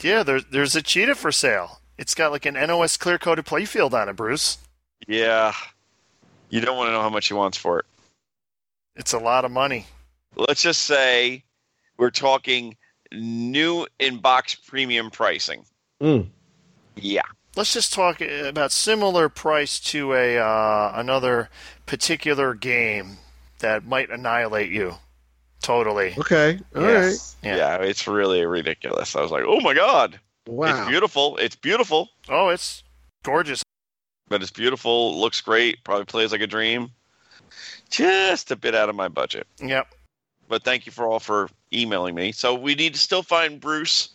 Yeah, 0.00 0.22
there's 0.22 0.44
there's 0.44 0.76
a 0.76 0.82
cheetah 0.82 1.16
for 1.16 1.32
sale. 1.32 1.80
It's 1.98 2.14
got 2.14 2.30
like 2.30 2.46
an 2.46 2.54
NOS 2.54 2.96
clear 2.96 3.18
coated 3.18 3.44
playfield 3.44 3.94
on 3.94 4.08
it, 4.08 4.14
Bruce. 4.14 4.58
Yeah. 5.08 5.52
You 6.50 6.60
don't 6.60 6.76
want 6.76 6.86
to 6.86 6.92
know 6.92 7.00
how 7.00 7.10
much 7.10 7.26
he 7.26 7.34
wants 7.34 7.58
for 7.58 7.80
it. 7.80 7.84
It's 8.94 9.12
a 9.12 9.18
lot 9.18 9.44
of 9.44 9.50
money. 9.50 9.86
Let's 10.36 10.62
just 10.62 10.82
say 10.82 11.42
we're 11.96 12.10
talking 12.10 12.76
new 13.12 13.88
in 13.98 14.18
box 14.18 14.54
premium 14.54 15.10
pricing. 15.10 15.64
Mm. 16.00 16.28
Yeah. 16.94 17.22
Let's 17.56 17.72
just 17.72 17.92
talk 17.92 18.20
about 18.20 18.72
similar 18.72 19.28
price 19.28 19.78
to 19.80 20.12
a 20.14 20.38
uh, 20.38 20.92
another 20.96 21.50
particular 21.86 22.54
game 22.54 23.18
that 23.60 23.84
might 23.84 24.10
annihilate 24.10 24.70
you 24.70 24.96
totally. 25.62 26.14
okay, 26.18 26.58
all 26.74 26.82
right. 26.82 26.90
Yes. 26.92 27.36
yeah. 27.42 27.56
Yeah. 27.56 27.76
it's 27.78 28.06
really 28.06 28.44
ridiculous. 28.44 29.14
I 29.16 29.22
was 29.22 29.30
like, 29.30 29.44
oh 29.46 29.60
my 29.60 29.72
God. 29.74 30.18
wow, 30.46 30.80
It's 30.80 30.88
beautiful. 30.88 31.36
It's 31.38 31.56
beautiful. 31.56 32.10
Oh, 32.28 32.48
it's 32.48 32.82
gorgeous. 33.22 33.62
But 34.28 34.42
it's 34.42 34.50
beautiful. 34.50 35.18
Looks 35.20 35.40
great. 35.40 35.84
Probably 35.84 36.04
plays 36.06 36.32
like 36.32 36.40
a 36.40 36.46
dream. 36.46 36.90
Just 37.90 38.50
a 38.50 38.56
bit 38.56 38.74
out 38.74 38.88
of 38.88 38.96
my 38.96 39.08
budget. 39.08 39.46
Yep. 39.62 39.86
But 40.48 40.64
thank 40.64 40.86
you 40.86 40.92
for 40.92 41.06
all 41.06 41.20
for 41.20 41.48
emailing 41.72 42.14
me. 42.14 42.32
So 42.32 42.54
we 42.54 42.74
need 42.74 42.94
to 42.94 43.00
still 43.00 43.22
find 43.22 43.60
Bruce. 43.60 44.08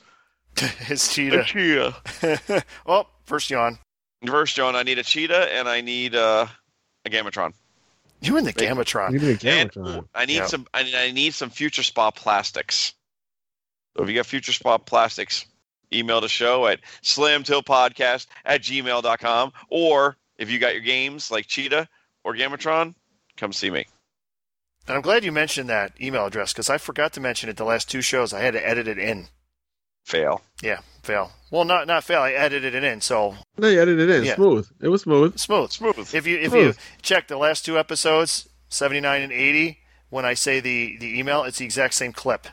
His 0.58 1.08
A 1.08 1.12
cheetah. 1.14 1.44
cheetah. 1.46 2.64
oh, 2.86 3.08
first 3.30 3.50
yawn. 3.50 3.80
First, 4.28 4.56
John, 4.58 4.76
I 4.76 4.84
need 4.84 5.00
a 5.00 5.04
cheetah 5.04 5.54
and 5.56 5.70
I 5.70 5.80
need 5.80 6.14
uh, 6.16 6.46
a 7.06 7.10
Gamatron. 7.10 7.54
You 8.22 8.36
and 8.36 8.46
the 8.46 8.52
Thank- 8.52 8.78
Gamatron. 8.78 9.14
You 9.14 9.20
need 9.20 9.44
a 9.46 9.50
And 9.50 9.72
Gamatron. 9.72 10.06
I 10.14 10.26
need 10.26 10.36
Yeah. 10.36 10.46
some. 10.48 10.68
I 10.74 10.84
need, 10.84 10.96
I 10.96 11.12
need 11.12 11.34
some 11.34 11.50
Future 11.50 11.84
Spa 11.84 12.12
plastics. 12.12 12.94
So 13.96 14.04
if 14.04 14.10
you 14.10 14.16
got 14.16 14.26
Future 14.26 14.52
Spa 14.52 14.78
plastics, 14.78 15.46
email 15.94 16.20
the 16.20 16.28
show 16.28 16.68
at 16.68 16.82
slamtillpodcast 17.02 18.28
at 18.46 18.62
gmail.com. 18.62 19.54
Or 19.70 20.18
if 20.38 20.50
you 20.52 20.60
got 20.60 20.74
your 20.74 20.84
games 20.84 21.32
like 21.32 21.48
Cheetah 21.48 21.88
or 22.26 22.34
Gamatron, 22.36 22.96
come 23.38 23.54
see 23.54 23.70
me. 23.70 23.86
And 24.88 24.96
I'm 24.96 25.02
glad 25.02 25.24
you 25.24 25.32
mentioned 25.32 25.70
that 25.70 25.94
email 26.02 26.26
address 26.26 26.52
because 26.52 26.70
I 26.70 26.78
forgot 26.78 27.14
to 27.14 27.22
mention 27.22 27.50
it 27.50 27.58
the 27.58 27.64
last 27.64 27.90
two 27.90 28.02
shows. 28.02 28.34
I 28.34 28.42
had 28.42 28.54
to 28.54 28.68
edit 28.68 28.88
it 28.88 28.98
in. 28.98 29.28
Fail. 30.10 30.42
Yeah, 30.64 30.80
fail. 31.04 31.32
Well, 31.52 31.66
not 31.66 31.86
not 31.86 32.04
fail. 32.04 32.22
I 32.22 32.32
edited 32.32 32.74
it 32.74 32.84
in, 32.84 33.00
so 33.02 33.36
No, 33.58 33.68
you 33.68 33.80
edited 33.80 34.10
it 34.10 34.16
in. 34.18 34.24
Yeah. 34.24 34.36
Smooth. 34.36 34.68
It 34.82 34.88
was 34.88 35.04
smooth. 35.04 35.38
smooth. 35.38 35.72
Smooth. 35.72 36.14
If 36.16 36.26
you 36.26 36.38
if 36.40 36.50
Smooth. 36.52 36.76
you 36.78 36.84
check 37.04 37.28
the 37.28 37.38
last 37.38 37.64
two 37.64 37.78
episodes, 37.78 38.50
79 38.70 39.22
and 39.22 39.32
80, 39.32 39.78
when 40.10 40.26
I 40.26 40.34
say 40.34 40.60
the 40.60 40.98
the 40.98 41.20
email, 41.20 41.44
it's 41.44 41.60
the 41.60 41.66
exact 41.66 41.94
same 41.94 42.12
clip. 42.12 42.48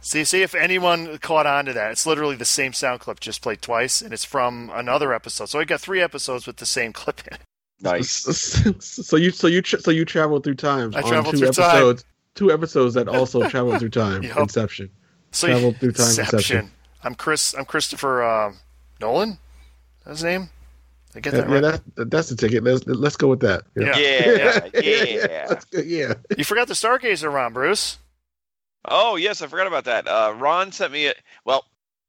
See, 0.00 0.24
see 0.24 0.42
if 0.42 0.54
anyone 0.54 1.18
caught 1.18 1.46
on 1.46 1.66
to 1.66 1.72
that. 1.74 1.92
It's 1.92 2.06
literally 2.06 2.34
the 2.34 2.44
same 2.44 2.72
sound 2.72 3.00
clip, 3.00 3.20
just 3.20 3.40
played 3.42 3.62
twice, 3.62 4.00
and 4.02 4.12
it's 4.12 4.24
from 4.24 4.70
another 4.74 5.12
episode. 5.12 5.48
So 5.50 5.60
I 5.60 5.64
got 5.64 5.80
three 5.80 6.00
episodes 6.00 6.46
with 6.46 6.56
the 6.56 6.66
same 6.66 6.92
clip 6.92 7.20
in 7.26 7.34
it. 7.34 7.40
Nice. 7.82 8.10
so 8.80 9.16
you 9.16 9.30
so 9.30 9.46
you 9.46 9.62
so 9.62 9.90
you 9.92 10.04
traveled 10.04 10.42
through 10.44 10.54
time 10.56 10.92
I 10.96 11.02
traveled 11.02 11.34
two 11.36 11.40
through 11.40 11.52
time. 11.52 11.70
episodes. 11.70 12.04
Two 12.34 12.50
episodes 12.50 12.94
that 12.94 13.06
also 13.08 13.48
traveled 13.48 13.78
through 13.78 13.90
time. 14.04 14.22
Yup. 14.22 14.38
Inception. 14.38 14.90
So 15.32 15.46
Traveled 15.46 15.76
through 15.76 15.92
time, 15.92 16.06
Inception. 16.08 16.34
Inception. 16.38 16.70
I'm 17.02 17.14
Chris. 17.14 17.54
I'm 17.54 17.64
Christopher 17.64 18.22
uh, 18.22 18.52
Nolan. 19.00 19.38
That's 20.04 20.18
his 20.18 20.24
name. 20.24 20.50
Did 21.12 21.18
I 21.18 21.20
get 21.20 21.32
that 21.34 21.48
yeah, 21.48 21.54
right? 21.54 21.96
that, 21.96 22.10
that's 22.10 22.28
the 22.28 22.36
ticket. 22.36 22.62
Let's 22.62 22.86
let's 22.86 23.16
go 23.16 23.28
with 23.28 23.40
that. 23.40 23.62
Yeah. 23.76 23.96
Yeah. 23.96 24.68
Yeah. 24.82 25.46
Let's 25.48 25.66
yeah. 25.72 26.14
You 26.36 26.44
forgot 26.44 26.68
the 26.68 26.74
Stargazer, 26.74 27.32
Ron 27.32 27.52
Bruce. 27.52 27.98
Oh, 28.84 29.16
yes. 29.16 29.42
I 29.42 29.46
forgot 29.46 29.66
about 29.66 29.84
that. 29.84 30.06
Uh, 30.06 30.34
Ron 30.36 30.72
sent 30.72 30.92
me 30.92 31.06
a. 31.08 31.14
Well, 31.44 31.64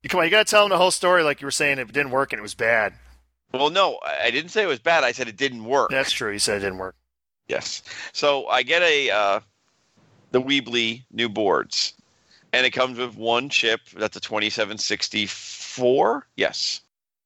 come 0.08 0.20
on, 0.20 0.26
you 0.26 0.32
gotta 0.32 0.46
tell 0.46 0.64
him 0.64 0.70
the 0.70 0.78
whole 0.78 0.92
story 0.92 1.24
like 1.24 1.42
you 1.42 1.48
were 1.48 1.52
saying 1.52 1.80
it 1.80 1.92
didn't 1.92 2.12
work 2.12 2.32
and 2.34 2.40
it 2.40 2.44
was 2.44 2.54
bad. 2.54 2.94
well, 3.54 3.70
no, 3.70 4.00
I 4.06 4.28
I 4.28 4.32
didn't 4.32 4.52
say 4.52 4.64
it 4.64 4.68
was 4.68 4.80
bad. 4.80 5.04
I 5.04 5.12
said 5.12 5.28
it 5.28 5.38
didn't 5.38 5.66
work. 5.66 5.90
That's 5.90 6.12
true. 6.12 6.32
He 6.32 6.40
said 6.40 6.58
it 6.58 6.62
didn't 6.62 6.80
work. 6.80 6.96
Yes. 7.48 7.82
So 8.14 8.48
I 8.48 8.64
get 8.64 8.82
a 8.84 9.10
uh, 9.10 9.40
the 10.32 10.42
Weebly 10.42 11.04
new 11.12 11.28
boards, 11.28 11.94
and 12.54 12.66
it 12.66 12.72
comes 12.72 12.98
with 12.98 13.16
one 13.16 13.50
chip. 13.50 13.82
That's 13.96 14.18
a 14.18 14.22
2764. 14.22 16.28
Yes. 16.36 16.82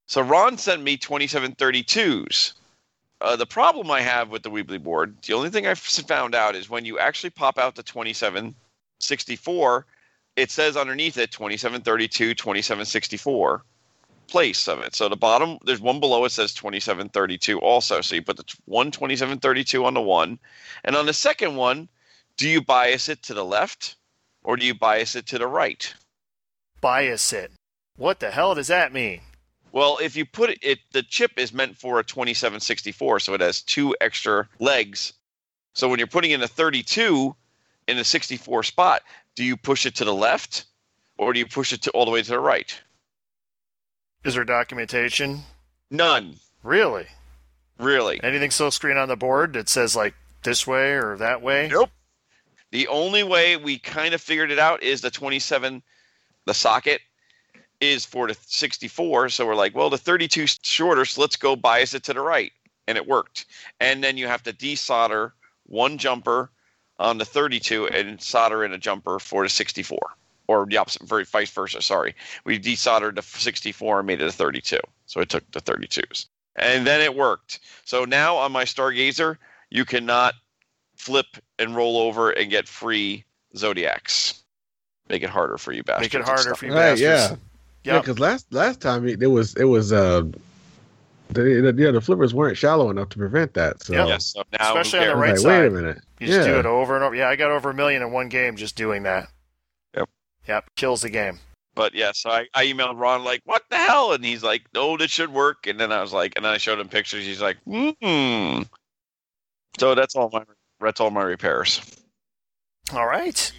So 0.07 0.21
Ron 0.21 0.57
sent 0.57 0.83
me 0.83 0.97
2732s. 0.97 2.53
Uh, 3.21 3.35
the 3.35 3.45
problem 3.45 3.89
I 3.89 4.01
have 4.01 4.29
with 4.29 4.43
the 4.43 4.51
Weebly 4.51 4.83
board, 4.83 5.15
the 5.25 5.33
only 5.33 5.49
thing 5.49 5.65
I've 5.65 5.79
found 5.79 6.35
out 6.35 6.55
is 6.55 6.69
when 6.69 6.85
you 6.85 6.99
actually 6.99 7.31
pop 7.31 7.57
out 7.57 7.73
the 7.75 7.81
2764, 7.81 9.85
it 10.35 10.51
says 10.51 10.77
underneath 10.77 11.17
it 11.17 11.31
2732, 11.31 12.35
2764 12.35 13.63
place 14.27 14.67
of 14.67 14.81
it. 14.81 14.95
So 14.95 15.07
the 15.07 15.15
bottom, 15.15 15.57
there's 15.65 15.81
one 15.81 15.99
below 15.99 16.25
it 16.25 16.31
says 16.31 16.53
2732 16.53 17.59
also. 17.59 18.01
So 18.01 18.15
you 18.15 18.21
put 18.21 18.37
the 18.37 18.55
one 18.65 18.91
2732 18.91 19.85
on 19.85 19.93
the 19.93 20.01
one. 20.01 20.39
And 20.83 20.95
on 20.95 21.05
the 21.05 21.13
second 21.13 21.55
one, 21.55 21.87
do 22.37 22.49
you 22.49 22.61
bias 22.61 23.07
it 23.07 23.23
to 23.23 23.33
the 23.33 23.45
left 23.45 23.95
or 24.45 24.55
do 24.55 24.65
you 24.65 24.73
bias 24.73 25.15
it 25.15 25.25
to 25.27 25.37
the 25.37 25.47
right? 25.47 25.93
Bias 26.79 27.33
it. 27.33 27.51
What 27.97 28.19
the 28.19 28.31
hell 28.31 28.55
does 28.55 28.67
that 28.67 28.93
mean? 28.93 29.19
Well, 29.71 29.97
if 30.01 30.15
you 30.15 30.25
put 30.25 30.51
it, 30.51 30.59
it 30.61 30.79
the 30.93 31.03
chip 31.03 31.31
is 31.37 31.51
meant 31.51 31.75
for 31.77 31.99
a 31.99 32.03
2764, 32.03 33.19
so 33.19 33.33
it 33.33 33.41
has 33.41 33.61
two 33.61 33.93
extra 33.99 34.47
legs. 34.59 35.11
So 35.73 35.89
when 35.89 35.99
you're 35.99 36.07
putting 36.07 36.31
in 36.31 36.41
a 36.41 36.47
32 36.47 37.35
in 37.87 37.97
a 37.97 38.03
64 38.03 38.63
spot, 38.63 39.01
do 39.35 39.43
you 39.43 39.57
push 39.57 39.85
it 39.85 39.95
to 39.95 40.05
the 40.05 40.13
left 40.13 40.65
or 41.17 41.33
do 41.33 41.39
you 41.39 41.45
push 41.45 41.73
it 41.73 41.81
to 41.83 41.91
all 41.91 42.05
the 42.05 42.11
way 42.11 42.21
to 42.21 42.29
the 42.31 42.39
right? 42.39 42.79
Is 44.23 44.35
there 44.35 44.43
documentation? 44.45 45.41
None, 45.91 46.35
Really? 46.63 47.07
really. 47.77 48.19
Anything 48.23 48.49
so 48.51 48.69
screen 48.69 48.97
on 48.97 49.07
the 49.09 49.15
board 49.17 49.53
that 49.53 49.69
says 49.69 49.95
like 49.95 50.15
this 50.43 50.65
way 50.65 50.93
or 50.93 51.15
that 51.17 51.41
way? 51.41 51.67
Nope. 51.71 51.91
The 52.75 52.89
only 52.89 53.23
way 53.23 53.55
we 53.55 53.79
kind 53.79 54.13
of 54.13 54.19
figured 54.19 54.51
it 54.51 54.59
out 54.59 54.83
is 54.83 54.99
the 54.99 55.09
27, 55.09 55.81
the 56.43 56.53
socket 56.53 56.99
is 57.79 58.05
for 58.05 58.27
the 58.27 58.35
64. 58.47 59.29
So 59.29 59.45
we're 59.45 59.55
like, 59.55 59.73
well, 59.73 59.89
the 59.89 59.97
32 59.97 60.45
's 60.45 60.59
shorter, 60.61 61.05
so 61.05 61.21
let's 61.21 61.37
go 61.37 61.55
bias 61.55 61.93
it 61.93 62.03
to 62.03 62.13
the 62.13 62.19
right. 62.19 62.51
And 62.85 62.97
it 62.97 63.07
worked. 63.07 63.45
And 63.79 64.03
then 64.03 64.17
you 64.17 64.27
have 64.27 64.43
to 64.43 64.51
desolder 64.51 65.31
one 65.67 65.97
jumper 65.97 66.51
on 66.99 67.17
the 67.17 67.23
32 67.23 67.87
and 67.87 68.21
solder 68.21 68.65
in 68.65 68.73
a 68.73 68.77
jumper 68.77 69.19
for 69.19 69.43
the 69.43 69.49
64. 69.49 69.97
Or 70.47 70.65
the 70.65 70.75
opposite, 70.75 71.03
vice 71.03 71.51
versa, 71.51 71.81
sorry. 71.81 72.13
We 72.43 72.59
desoldered 72.59 73.15
the 73.15 73.21
64 73.21 73.99
and 73.99 74.07
made 74.07 74.21
it 74.21 74.27
a 74.27 74.33
32. 74.33 74.79
So 75.05 75.21
it 75.21 75.29
took 75.29 75.49
the 75.51 75.61
32s. 75.61 76.25
And 76.57 76.85
then 76.85 76.99
it 76.99 77.15
worked. 77.15 77.61
So 77.85 78.03
now 78.03 78.35
on 78.35 78.51
my 78.51 78.65
Stargazer, 78.65 79.37
you 79.69 79.85
cannot 79.85 80.33
flip 80.97 81.25
and 81.59 81.75
roll 81.75 81.97
over 81.97 82.31
and 82.31 82.49
get 82.49 82.67
free 82.67 83.23
zodiacs. 83.55 84.43
Make 85.09 85.23
it 85.23 85.29
harder 85.29 85.57
for 85.57 85.71
you 85.71 85.83
bastards. 85.83 86.13
Make 86.13 86.21
it 86.21 86.25
harder 86.25 86.55
for 86.55 86.65
you 86.65 86.71
Right, 86.73 86.97
bastards. 86.97 87.01
yeah. 87.01 87.35
Yeah, 87.83 87.93
Yep. 87.93 88.01
because 88.03 88.19
last 88.19 88.51
last 88.53 88.81
time 88.81 89.07
it, 89.07 89.21
it 89.21 89.27
was 89.27 89.53
it 89.55 89.65
was 89.65 89.93
uh 89.93 90.23
the, 91.29 91.41
the 91.71 91.73
yeah 91.77 91.91
the 91.91 92.01
flippers 92.01 92.33
weren't 92.33 92.57
shallow 92.57 92.89
enough 92.89 93.09
to 93.09 93.17
prevent 93.17 93.53
that. 93.53 93.83
So 93.83 93.93
Yep. 93.93 94.07
Yes. 94.07 94.25
So 94.25 94.43
now, 94.57 94.75
Especially 94.77 95.07
on 95.07 95.15
the 95.15 95.21
right 95.21 95.29
like, 95.31 95.37
side. 95.39 95.61
wait 95.61 95.67
a 95.67 95.69
minute. 95.71 95.97
You 96.19 96.27
just 96.27 96.47
do 96.47 96.57
it 96.57 96.65
over 96.65 96.95
and 96.95 97.03
over. 97.03 97.13
Yeah, 97.15 97.29
I 97.29 97.35
got 97.35 97.51
over 97.51 97.69
a 97.69 97.73
million 97.73 98.01
in 98.01 98.11
one 98.11 98.29
game 98.29 98.55
just 98.55 98.75
doing 98.75 99.03
that. 99.03 99.27
Yep. 99.95 100.09
Yep. 100.47 100.65
Kills 100.75 101.01
the 101.01 101.09
game. 101.09 101.39
But 101.75 101.93
yeah, 101.93 102.11
so 102.13 102.29
I, 102.29 102.47
I 102.53 102.65
emailed 102.67 102.97
Ron 102.97 103.25
like, 103.25 103.41
"What 103.43 103.63
the 103.69 103.75
hell?" 103.75 104.13
And 104.13 104.23
he's 104.23 104.41
like, 104.43 104.63
"No, 104.73 104.95
this 104.95 105.11
should 105.11 105.29
work." 105.33 105.67
And 105.67 105.77
then 105.77 105.91
I 105.91 106.01
was 106.01 106.13
like, 106.13 106.31
and 106.37 106.45
then 106.45 106.53
I 106.53 106.57
showed 106.57 106.79
him 106.79 106.87
pictures. 106.87 107.25
He's 107.25 107.41
like, 107.41 107.57
"Hmm." 107.69 108.61
So 109.77 109.93
that's 109.93 110.15
all 110.15 110.29
my 110.31 110.43
that's 110.79 110.99
all 110.99 111.11
my 111.11 111.23
repairs. 111.23 111.81
All 112.93 113.05
right. 113.05 113.51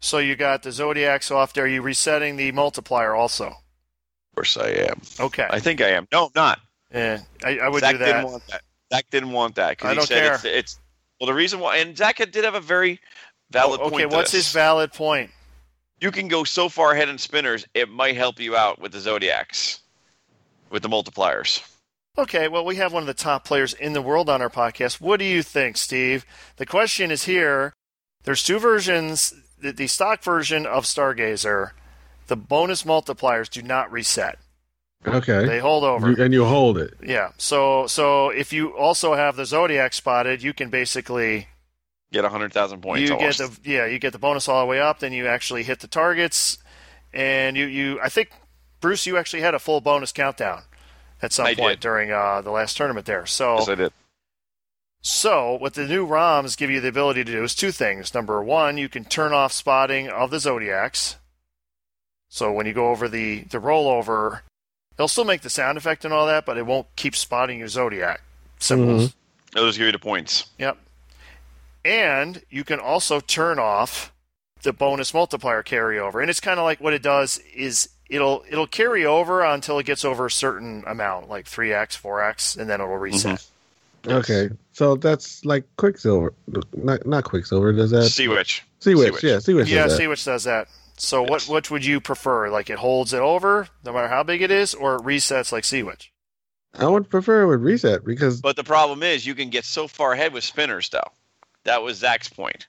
So 0.00 0.18
you 0.18 0.34
got 0.34 0.62
the 0.62 0.72
zodiacs 0.72 1.30
off 1.30 1.52
there. 1.52 1.66
You 1.66 1.80
resetting 1.82 2.36
the 2.36 2.50
multiplier 2.52 3.14
also. 3.14 3.46
Of 3.48 3.54
course, 4.34 4.56
I 4.56 4.68
am. 4.70 5.00
Okay. 5.20 5.46
I 5.48 5.60
think 5.60 5.80
I 5.80 5.90
am. 5.90 6.08
No, 6.12 6.24
I'm 6.26 6.30
not. 6.34 6.60
Yeah, 6.92 7.20
I, 7.44 7.58
I 7.58 7.68
would 7.68 7.80
Zach 7.80 7.92
do 7.92 7.98
that. 7.98 8.06
didn't 8.06 8.30
want 8.32 8.46
that. 8.48 8.62
Zach 8.92 9.06
didn't 9.10 9.30
want 9.32 9.54
that 9.54 9.70
because 9.70 9.86
I 9.88 9.90
he 9.92 9.96
don't 9.96 10.06
said 10.06 10.32
It's, 10.34 10.42
care. 10.42 10.52
it's 10.58 10.78
well 11.20 11.26
the 11.28 11.34
reason 11.34 11.60
why. 11.60 11.76
And 11.78 11.96
Zach 11.96 12.16
did 12.18 12.44
have 12.44 12.54
a 12.54 12.60
very 12.60 13.00
valid 13.50 13.80
Oh, 13.80 13.84
okay, 13.86 13.90
point. 13.98 14.10
to 14.10 14.16
what's 14.16 14.32
this. 14.32 14.46
his 14.46 14.52
valid 14.52 14.92
point? 14.92 15.30
you 16.00 16.10
can 16.10 16.26
go 16.26 16.42
so 16.42 16.68
far 16.68 16.92
ahead 16.92 17.08
in 17.08 17.16
spinners, 17.16 17.64
it 17.74 17.88
might 17.88 18.16
help 18.16 18.40
you 18.40 18.56
out 18.56 18.80
with 18.80 18.90
the 18.90 18.98
zodiacs, 18.98 19.80
with 20.68 20.82
the 20.82 20.88
multipliers. 20.88 21.62
Okay, 22.18 22.46
well, 22.46 22.64
we 22.64 22.76
have 22.76 22.92
one 22.92 23.02
of 23.02 23.06
the 23.06 23.14
top 23.14 23.44
players 23.44 23.72
in 23.72 23.94
the 23.94 24.02
world 24.02 24.28
on 24.28 24.42
our 24.42 24.50
podcast. 24.50 25.00
What 25.00 25.18
do 25.18 25.24
you 25.24 25.42
think, 25.42 25.78
Steve? 25.78 26.26
The 26.56 26.66
question 26.66 27.10
is 27.10 27.24
here. 27.24 27.72
There's 28.24 28.42
two 28.42 28.58
versions. 28.58 29.32
The, 29.58 29.72
the 29.72 29.86
stock 29.86 30.22
version 30.22 30.66
of 30.66 30.84
Stargazer, 30.84 31.70
the 32.26 32.36
bonus 32.36 32.82
multipliers 32.82 33.48
do 33.48 33.62
not 33.62 33.90
reset. 33.90 34.38
Okay. 35.06 35.46
They 35.46 35.58
hold 35.58 35.84
over. 35.84 36.10
You, 36.12 36.22
and 36.22 36.34
you 36.34 36.44
hold 36.44 36.76
it. 36.78 36.94
yeah. 37.02 37.30
So, 37.38 37.86
so 37.86 38.28
if 38.28 38.52
you 38.52 38.76
also 38.76 39.14
have 39.14 39.36
the 39.36 39.46
Zodiac 39.46 39.94
spotted, 39.94 40.42
you 40.42 40.52
can 40.52 40.68
basically 40.68 41.48
Get 42.12 42.24
100,000 42.24 42.82
points 42.82 43.08
you 43.08 43.16
almost. 43.16 43.38
get 43.38 43.50
the 43.50 43.70
yeah 43.70 43.86
you 43.86 43.98
get 43.98 44.12
the 44.12 44.18
bonus 44.18 44.46
all 44.46 44.60
the 44.60 44.66
way 44.66 44.80
up. 44.80 44.98
Then 44.98 45.14
you 45.14 45.26
actually 45.28 45.62
hit 45.62 45.80
the 45.80 45.88
targets, 45.88 46.58
and 47.14 47.56
you 47.56 47.64
you 47.64 47.98
I 48.02 48.10
think 48.10 48.32
Bruce, 48.82 49.06
you 49.06 49.16
actually 49.16 49.40
had 49.40 49.54
a 49.54 49.58
full 49.58 49.80
bonus 49.80 50.12
countdown 50.12 50.62
at 51.22 51.32
some 51.32 51.46
I 51.46 51.54
point 51.54 51.80
did. 51.80 51.80
during 51.80 52.10
uh, 52.10 52.42
the 52.42 52.50
last 52.50 52.76
tournament 52.76 53.06
there. 53.06 53.24
So 53.26 53.56
Yes, 53.58 53.68
I 53.68 53.74
did. 53.76 53.92
So, 55.04 55.54
what 55.54 55.74
the 55.74 55.86
new 55.86 56.06
ROMs 56.06 56.56
give 56.56 56.70
you 56.70 56.80
the 56.80 56.88
ability 56.88 57.24
to 57.24 57.32
do 57.32 57.42
is 57.42 57.56
two 57.56 57.72
things. 57.72 58.14
Number 58.14 58.42
one, 58.42 58.78
you 58.78 58.88
can 58.88 59.04
turn 59.04 59.32
off 59.32 59.52
spotting 59.52 60.08
of 60.08 60.30
the 60.30 60.38
zodiacs. 60.38 61.16
So 62.28 62.52
when 62.52 62.66
you 62.66 62.72
go 62.72 62.88
over 62.88 63.08
the 63.08 63.42
the 63.42 63.58
rollover, 63.58 64.40
it'll 64.94 65.08
still 65.08 65.24
make 65.24 65.42
the 65.42 65.50
sound 65.50 65.76
effect 65.76 66.04
and 66.04 66.14
all 66.14 66.26
that, 66.26 66.46
but 66.46 66.56
it 66.56 66.64
won't 66.64 66.86
keep 66.96 67.14
spotting 67.14 67.58
your 67.58 67.68
zodiac 67.68 68.22
symbols. 68.58 69.14
It'll 69.54 69.68
just 69.68 69.78
give 69.78 69.86
you 69.86 69.92
the 69.92 69.98
points. 69.98 70.46
Yep. 70.58 70.78
And 71.84 72.42
you 72.48 72.64
can 72.64 72.78
also 72.78 73.20
turn 73.20 73.58
off 73.58 74.12
the 74.62 74.72
bonus 74.72 75.12
multiplier 75.12 75.62
carryover. 75.62 76.22
And 76.22 76.30
it's 76.30 76.40
kind 76.40 76.58
of 76.58 76.64
like 76.64 76.80
what 76.80 76.94
it 76.94 77.02
does 77.02 77.38
is 77.54 77.88
it'll 78.12 78.44
it'll 78.48 78.66
carry 78.66 79.04
over 79.04 79.42
until 79.42 79.78
it 79.78 79.86
gets 79.86 80.04
over 80.04 80.26
a 80.26 80.30
certain 80.30 80.84
amount, 80.86 81.28
like 81.28 81.46
3x, 81.46 82.00
4x, 82.00 82.56
and 82.58 82.68
then 82.70 82.80
it'll 82.80 82.96
reset. 82.96 83.40
Mm-hmm. 84.04 84.10
Okay. 84.12 84.50
So 84.72 84.96
that's 84.96 85.44
like 85.44 85.64
Quicksilver. 85.76 86.32
Not 86.74 87.06
not 87.06 87.24
Quicksilver. 87.24 87.72
Does 87.72 87.90
that 87.90 88.04
Sea 88.08 88.28
Witch. 88.28 88.62
Sea 88.80 88.94
Witch? 88.94 89.12
Witch. 89.12 89.24
Yeah, 89.24 89.38
Sea 89.38 89.54
Witch. 89.54 89.68
Yeah, 89.68 89.84
does 89.84 89.92
that. 89.92 89.98
Sea 89.98 90.06
Witch 90.08 90.24
does 90.24 90.44
that. 90.44 90.68
So 90.96 91.22
what 91.22 91.42
Yes. 91.42 91.48
which 91.48 91.70
would 91.70 91.84
you 91.84 92.00
prefer? 92.00 92.48
Like 92.50 92.68
it 92.70 92.78
holds 92.78 93.12
it 93.12 93.20
over 93.20 93.68
no 93.84 93.92
matter 93.92 94.08
how 94.08 94.22
big 94.22 94.42
it 94.42 94.50
is, 94.50 94.74
or 94.74 94.96
it 94.96 95.02
resets 95.02 95.50
like 95.52 95.64
Sea 95.64 95.82
Witch? 95.82 96.12
I 96.74 96.86
would 96.86 97.10
prefer 97.10 97.42
it 97.42 97.46
would 97.48 97.60
reset 97.60 98.04
because 98.04 98.40
But 98.40 98.56
the 98.56 98.64
problem 98.64 99.02
is 99.02 99.26
you 99.26 99.34
can 99.34 99.50
get 99.50 99.64
so 99.64 99.86
far 99.88 100.12
ahead 100.14 100.32
with 100.32 100.42
spinners, 100.42 100.88
though. 100.88 101.10
That 101.64 101.82
was 101.82 101.98
Zach's 101.98 102.28
point. 102.28 102.66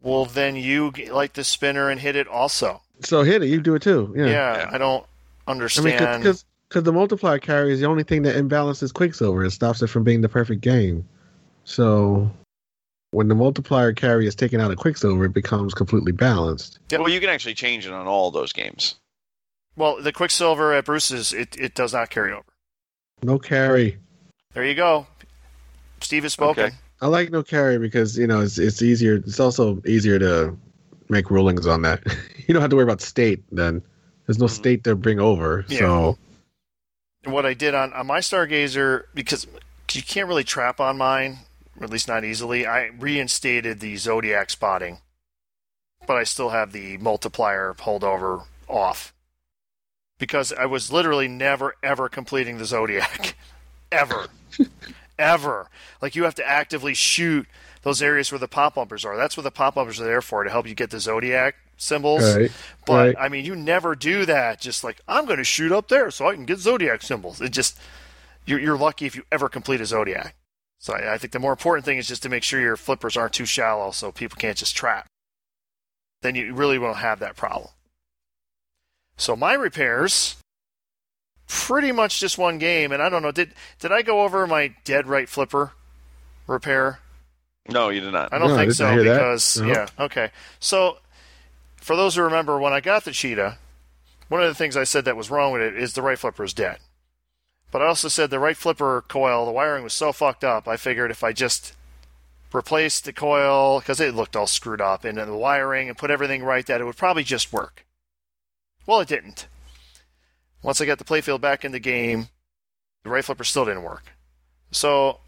Well, 0.00 0.24
then 0.24 0.56
you 0.56 0.92
g- 0.92 1.10
like 1.10 1.34
the 1.34 1.44
spinner 1.44 1.90
and 1.90 2.00
hit 2.00 2.16
it 2.16 2.26
also. 2.26 2.82
So 3.00 3.22
hit 3.22 3.42
it. 3.42 3.48
You 3.48 3.60
do 3.60 3.74
it 3.74 3.82
too. 3.82 4.12
Yeah, 4.16 4.26
Yeah. 4.26 4.56
Yeah. 4.58 4.70
I 4.72 4.78
don't 4.78 5.06
understand. 5.46 5.86
I 5.86 5.90
mean, 5.90 5.96
understand. 5.98 6.22
because 6.22 6.44
because 6.68 6.82
the 6.82 6.92
multiplier 6.92 7.38
carry 7.38 7.72
is 7.72 7.80
the 7.80 7.86
only 7.86 8.02
thing 8.02 8.22
that 8.22 8.36
imbalances 8.36 8.92
Quicksilver. 8.92 9.44
It 9.44 9.52
stops 9.52 9.80
it 9.82 9.86
from 9.86 10.04
being 10.04 10.20
the 10.20 10.28
perfect 10.28 10.60
game. 10.60 11.06
So 11.64 12.30
when 13.10 13.28
the 13.28 13.34
multiplier 13.34 13.92
carry 13.94 14.26
is 14.26 14.34
taken 14.34 14.60
out 14.60 14.70
of 14.70 14.76
Quicksilver, 14.76 15.24
it 15.24 15.32
becomes 15.32 15.72
completely 15.72 16.12
balanced. 16.12 16.78
Yeah, 16.90 16.98
Well, 16.98 17.08
you 17.08 17.20
can 17.20 17.30
actually 17.30 17.54
change 17.54 17.86
it 17.86 17.92
on 17.92 18.06
all 18.06 18.30
those 18.30 18.52
games. 18.52 18.96
well, 19.76 20.00
the 20.02 20.12
Quicksilver 20.12 20.74
at 20.74 20.84
Bruce's 20.84 21.32
it, 21.32 21.56
it 21.58 21.74
does 21.74 21.92
not 21.94 22.10
carry 22.10 22.32
over. 22.32 22.44
No 23.22 23.38
carry. 23.38 23.96
There 24.52 24.64
you 24.64 24.74
go. 24.74 25.06
Steve 26.00 26.24
has 26.24 26.32
spoken. 26.34 26.64
Okay. 26.66 26.74
I 27.00 27.06
like 27.06 27.30
no 27.30 27.42
carry 27.42 27.78
because 27.78 28.18
you 28.18 28.26
know 28.26 28.40
it's 28.40 28.58
it's 28.58 28.82
easier. 28.82 29.14
It's 29.16 29.40
also 29.40 29.80
easier 29.86 30.18
to 30.18 30.56
make 31.10 31.30
rulings 31.30 31.66
on 31.66 31.82
that. 31.82 32.02
you 32.46 32.52
don't 32.54 32.60
have 32.62 32.70
to 32.70 32.76
worry 32.76 32.84
about 32.84 33.00
state. 33.00 33.42
Then 33.52 33.82
there's 34.26 34.38
no 34.38 34.46
Mhm. 34.46 34.50
state 34.50 34.84
to 34.84 34.94
bring 34.94 35.20
over. 35.20 35.64
Yeah. 35.68 35.78
So 35.78 36.18
And 37.24 37.32
what 37.32 37.44
I 37.46 37.54
did 37.54 37.74
on, 37.74 37.92
on 37.92 38.06
my 38.06 38.20
Stargazer, 38.20 39.04
because 39.14 39.46
you 39.92 40.02
can't 40.02 40.28
really 40.28 40.44
trap 40.44 40.80
on 40.80 40.96
mine, 40.98 41.38
or 41.78 41.84
at 41.84 41.90
least 41.90 42.08
not 42.08 42.24
easily, 42.24 42.66
I 42.66 42.86
reinstated 42.98 43.80
the 43.80 43.96
Zodiac 43.96 44.50
spotting, 44.50 44.98
but 46.06 46.16
I 46.16 46.24
still 46.24 46.50
have 46.50 46.72
the 46.72 46.96
multiplier 46.98 47.74
holdover 47.78 48.44
off. 48.68 49.12
Because 50.18 50.52
I 50.52 50.66
was 50.66 50.90
literally 50.92 51.28
never, 51.28 51.74
ever 51.82 52.08
completing 52.08 52.58
the 52.58 52.64
Zodiac. 52.64 53.36
ever. 53.92 54.26
ever. 55.18 55.68
Like 56.02 56.14
you 56.16 56.24
have 56.24 56.34
to 56.36 56.48
actively 56.48 56.94
shoot 56.94 57.46
those 57.82 58.02
areas 58.02 58.30
where 58.32 58.38
the 58.38 58.48
pop 58.48 58.74
bumpers 58.74 59.04
are. 59.04 59.16
That's 59.16 59.36
what 59.36 59.42
the 59.44 59.50
pop 59.50 59.74
bumpers 59.74 60.00
are 60.00 60.04
there 60.04 60.22
for, 60.22 60.44
to 60.44 60.50
help 60.50 60.66
you 60.66 60.74
get 60.74 60.90
the 60.90 61.00
Zodiac 61.00 61.54
symbols. 61.78 62.36
right, 62.36 62.52
But 62.86 63.06
right. 63.06 63.16
I 63.18 63.28
mean, 63.28 63.44
you 63.44 63.56
never 63.56 63.94
do 63.94 64.26
that. 64.26 64.60
Just 64.60 64.84
like 64.84 65.00
I'm 65.08 65.24
going 65.24 65.38
to 65.38 65.44
shoot 65.44 65.72
up 65.72 65.88
there 65.88 66.10
so 66.10 66.28
I 66.28 66.34
can 66.34 66.44
get 66.44 66.58
zodiac 66.58 67.02
symbols. 67.02 67.40
It 67.40 67.50
just 67.50 67.78
you're, 68.44 68.58
you're 68.58 68.76
lucky 68.76 69.06
if 69.06 69.16
you 69.16 69.22
ever 69.32 69.48
complete 69.48 69.80
a 69.80 69.86
zodiac. 69.86 70.34
So 70.78 70.94
I, 70.94 71.14
I 71.14 71.18
think 71.18 71.32
the 71.32 71.38
more 71.38 71.52
important 71.52 71.84
thing 71.84 71.98
is 71.98 72.08
just 72.08 72.22
to 72.24 72.28
make 72.28 72.42
sure 72.42 72.60
your 72.60 72.76
flippers 72.76 73.16
aren't 73.16 73.32
too 73.32 73.46
shallow 73.46 73.90
so 73.90 74.12
people 74.12 74.36
can't 74.36 74.56
just 74.58 74.76
trap. 74.76 75.06
Then 76.20 76.34
you 76.34 76.52
really 76.52 76.78
won't 76.78 76.98
have 76.98 77.20
that 77.20 77.36
problem. 77.36 77.70
So 79.16 79.34
my 79.34 79.54
repairs, 79.54 80.36
pretty 81.46 81.92
much 81.92 82.20
just 82.20 82.38
one 82.38 82.58
game, 82.58 82.92
and 82.92 83.02
I 83.02 83.08
don't 83.08 83.22
know. 83.22 83.32
Did 83.32 83.54
did 83.78 83.92
I 83.92 84.02
go 84.02 84.22
over 84.22 84.46
my 84.46 84.74
dead 84.84 85.06
right 85.06 85.28
flipper 85.28 85.72
repair? 86.46 87.00
No, 87.68 87.90
you 87.90 88.00
did 88.00 88.12
not. 88.12 88.32
I 88.32 88.38
don't 88.38 88.48
No, 88.48 88.56
think 88.56 88.70
did 88.70 88.74
so 88.76 88.84
not 88.86 88.94
hear 88.94 89.04
that. 89.04 89.14
because 89.14 89.60
No. 89.60 89.66
yeah, 89.68 89.86
okay. 89.98 90.30
So 90.58 90.98
for 91.76 91.96
those 91.96 92.14
who 92.14 92.22
remember 92.22 92.58
when 92.58 92.72
I 92.72 92.80
got 92.80 93.04
the 93.04 93.12
cheetah, 93.12 93.58
one 94.28 94.42
of 94.42 94.48
the 94.48 94.54
things 94.54 94.76
I 94.76 94.84
said 94.84 95.04
that 95.04 95.16
was 95.16 95.30
wrong 95.30 95.52
with 95.52 95.62
it 95.62 95.76
is 95.76 95.92
the 95.92 96.02
right 96.02 96.18
flipper 96.18 96.44
is 96.44 96.52
dead. 96.54 96.78
But 97.70 97.82
I 97.82 97.86
also 97.86 98.08
said 98.08 98.30
the 98.30 98.38
right 98.38 98.56
flipper 98.56 99.04
coil, 99.08 99.44
the 99.44 99.52
wiring 99.52 99.84
was 99.84 99.92
so 99.92 100.12
fucked 100.12 100.44
up. 100.44 100.66
I 100.66 100.76
figured 100.78 101.10
if 101.10 101.22
I 101.22 101.32
just 101.32 101.74
replaced 102.52 103.04
the 103.04 103.12
coil 103.12 103.80
because 103.80 104.00
it 104.00 104.14
looked 104.14 104.34
all 104.34 104.46
screwed 104.46 104.80
up 104.80 105.04
and 105.04 105.18
then 105.18 105.28
the 105.28 105.36
wiring 105.36 105.88
and 105.88 105.98
put 105.98 106.10
everything 106.10 106.42
right, 106.42 106.64
that 106.66 106.80
it 106.80 106.84
would 106.84 106.96
probably 106.96 107.24
just 107.24 107.52
work. 107.52 107.84
Well, 108.86 109.00
it 109.00 109.08
didn't. 109.08 109.46
Once 110.62 110.80
I 110.80 110.86
got 110.86 110.96
the 110.98 111.04
playfield 111.04 111.42
back 111.42 111.62
in 111.64 111.72
the 111.72 111.78
game, 111.78 112.28
the 113.04 113.10
right 113.10 113.24
flipper 113.24 113.44
still 113.44 113.66
didn't 113.66 113.82
work. 113.82 114.04
So 114.70 115.20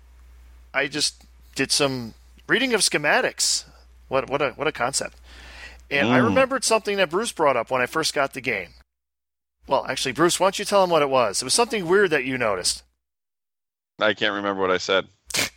I 0.72 0.86
just 0.88 1.24
did 1.54 1.70
some 1.70 2.14
reading 2.50 2.74
of 2.74 2.80
schematics. 2.80 3.64
What 4.08 4.28
what 4.28 4.42
a 4.42 4.50
what 4.50 4.66
a 4.66 4.72
concept. 4.72 5.16
And 5.90 6.08
I 6.08 6.18
Mm. 6.20 6.24
remembered 6.24 6.64
something 6.64 6.96
that 6.98 7.10
Bruce 7.10 7.32
brought 7.32 7.56
up 7.56 7.70
when 7.70 7.80
I 7.80 7.86
first 7.86 8.12
got 8.14 8.32
the 8.32 8.40
game. 8.40 8.70
Well, 9.66 9.86
actually, 9.88 10.12
Bruce, 10.12 10.38
why 10.38 10.46
don't 10.46 10.58
you 10.58 10.64
tell 10.64 10.82
him 10.84 10.90
what 10.90 11.02
it 11.02 11.10
was? 11.10 11.42
It 11.42 11.44
was 11.44 11.54
something 11.54 11.86
weird 11.86 12.10
that 12.10 12.24
you 12.24 12.36
noticed. 12.38 12.82
I 14.00 14.14
can't 14.14 14.34
remember 14.34 14.60
what 14.60 14.70
I 14.70 14.78
said. 14.78 15.06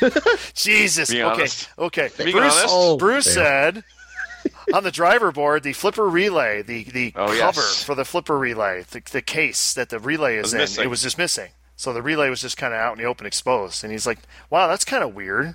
Jesus. 0.54 1.12
Okay. 1.12 1.48
Okay. 1.78 2.10
Being 2.16 2.32
Bruce. 2.32 2.64
Oh, 2.66 2.96
Bruce 2.96 3.32
said 3.32 3.84
on 4.72 4.84
the 4.84 4.90
driver 4.90 5.32
board, 5.32 5.62
the 5.62 5.72
flipper 5.72 6.08
relay, 6.08 6.62
the 6.62 6.84
the 6.84 7.12
Oh, 7.16 7.26
cover 7.38 7.60
yes. 7.60 7.82
for 7.84 7.94
the 7.94 8.04
flipper 8.04 8.38
relay, 8.38 8.84
the, 8.90 9.02
the 9.10 9.22
case 9.22 9.74
that 9.74 9.88
the 9.90 9.98
relay 9.98 10.36
is 10.36 10.52
in, 10.52 10.58
missing. 10.60 10.84
it 10.84 10.88
was 10.88 11.02
just 11.02 11.18
missing. 11.18 11.50
So 11.76 11.92
the 11.92 12.02
relay 12.02 12.28
was 12.28 12.40
just 12.40 12.56
kind 12.56 12.74
of 12.74 12.80
out 12.80 12.92
in 12.96 12.98
the 13.02 13.08
open, 13.08 13.26
exposed. 13.26 13.84
And 13.84 13.92
he's 13.92 14.06
like, 14.06 14.18
"Wow, 14.50 14.66
that's 14.68 14.84
kind 14.84 15.02
of 15.04 15.14
weird." 15.14 15.54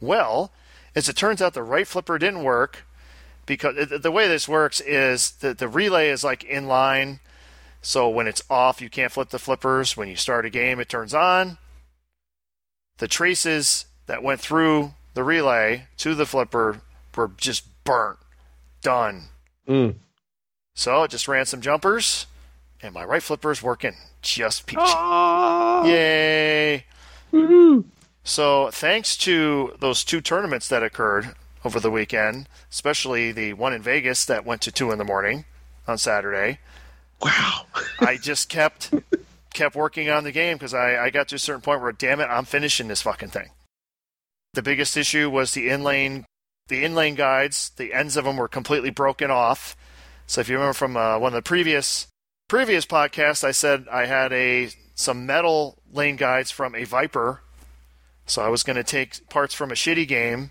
Well, 0.00 0.52
as 0.94 1.08
it 1.08 1.16
turns 1.16 1.40
out, 1.42 1.54
the 1.54 1.62
right 1.62 1.86
flipper 1.86 2.18
didn't 2.18 2.42
work 2.44 2.84
because 3.46 3.88
the- 3.88 3.98
the 3.98 4.10
way 4.10 4.28
this 4.28 4.48
works 4.48 4.80
is 4.80 5.32
that 5.40 5.58
the 5.58 5.68
relay 5.68 6.08
is 6.10 6.24
like 6.24 6.44
in 6.44 6.66
line. 6.66 7.20
So 7.82 8.08
when 8.08 8.26
it's 8.26 8.42
off, 8.50 8.80
you 8.80 8.90
can't 8.90 9.12
flip 9.12 9.30
the 9.30 9.38
flippers. 9.38 9.96
When 9.96 10.08
you 10.08 10.16
start 10.16 10.44
a 10.44 10.50
game, 10.50 10.80
it 10.80 10.88
turns 10.88 11.14
on. 11.14 11.58
The 12.98 13.08
traces 13.08 13.86
that 14.06 14.22
went 14.22 14.40
through 14.40 14.94
the 15.14 15.22
relay 15.22 15.86
to 15.98 16.14
the 16.14 16.26
flipper 16.26 16.80
were 17.14 17.30
just 17.36 17.64
burnt, 17.84 18.18
done. 18.82 19.28
Mm. 19.68 19.96
So 20.74 21.02
it 21.04 21.10
just 21.10 21.28
ran 21.28 21.46
some 21.46 21.60
jumpers, 21.60 22.26
and 22.82 22.92
my 22.92 23.04
right 23.04 23.22
flipper 23.22 23.50
is 23.50 23.62
working 23.62 23.96
just 24.22 24.66
peachy. 24.66 24.80
Yay! 25.88 26.84
Woohoo. 27.32 27.84
So 28.26 28.70
thanks 28.70 29.16
to 29.18 29.74
those 29.80 30.04
two 30.04 30.20
tournaments 30.20 30.68
that 30.68 30.82
occurred 30.82 31.34
over 31.64 31.80
the 31.80 31.90
weekend, 31.90 32.48
especially 32.70 33.32
the 33.32 33.54
one 33.54 33.72
in 33.72 33.82
Vegas 33.82 34.24
that 34.26 34.44
went 34.44 34.60
to 34.62 34.72
two 34.72 34.90
in 34.90 34.98
the 34.98 35.04
morning 35.04 35.44
on 35.86 35.96
Saturday, 35.96 36.58
Wow. 37.20 37.66
I 38.00 38.16
just 38.16 38.48
kept 38.48 38.92
kept 39.54 39.74
working 39.74 40.10
on 40.10 40.24
the 40.24 40.32
game 40.32 40.56
because 40.56 40.74
I, 40.74 41.04
I 41.06 41.10
got 41.10 41.28
to 41.28 41.36
a 41.36 41.38
certain 41.38 41.62
point 41.62 41.80
where, 41.80 41.92
damn 41.92 42.20
it, 42.20 42.26
I'm 42.26 42.44
finishing 42.44 42.88
this 42.88 43.02
fucking 43.02 43.30
thing. 43.30 43.50
The 44.52 44.62
biggest 44.62 44.96
issue 44.96 45.30
was 45.30 45.52
the 45.52 45.68
inlane, 45.68 46.24
the 46.68 46.84
inlane 46.84 47.14
guides. 47.14 47.70
The 47.70 47.92
ends 47.92 48.16
of 48.16 48.24
them 48.24 48.36
were 48.36 48.48
completely 48.48 48.90
broken 48.90 49.30
off. 49.30 49.76
So 50.26 50.40
if 50.40 50.48
you 50.48 50.56
remember 50.56 50.74
from 50.74 50.96
uh, 50.96 51.18
one 51.18 51.32
of 51.32 51.36
the 51.36 51.48
previous 51.48 52.08
previous 52.48 52.84
podcasts, 52.84 53.44
I 53.44 53.52
said 53.52 53.86
I 53.90 54.06
had 54.06 54.32
a 54.32 54.70
some 54.94 55.26
metal 55.26 55.78
lane 55.92 56.16
guides 56.16 56.50
from 56.50 56.74
a 56.74 56.84
Viper. 56.84 57.42
So 58.26 58.42
I 58.42 58.48
was 58.48 58.62
going 58.62 58.76
to 58.76 58.84
take 58.84 59.28
parts 59.28 59.54
from 59.54 59.70
a 59.70 59.74
shitty 59.74 60.06
game 60.06 60.50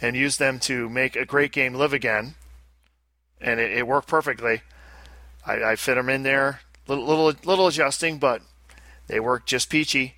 and 0.00 0.16
use 0.16 0.38
them 0.38 0.58
to 0.60 0.88
make 0.88 1.16
a 1.16 1.26
great 1.26 1.52
game 1.52 1.74
live 1.74 1.92
again, 1.92 2.34
and 3.40 3.60
it, 3.60 3.72
it 3.72 3.86
worked 3.86 4.08
perfectly. 4.08 4.62
I, 5.46 5.62
I 5.62 5.76
fit 5.76 5.96
them 5.96 6.08
in 6.08 6.22
there, 6.22 6.60
little, 6.86 7.04
little 7.04 7.32
little 7.44 7.66
adjusting, 7.66 8.18
but 8.18 8.42
They 9.06 9.20
work 9.20 9.46
just 9.46 9.70
peachy. 9.70 10.14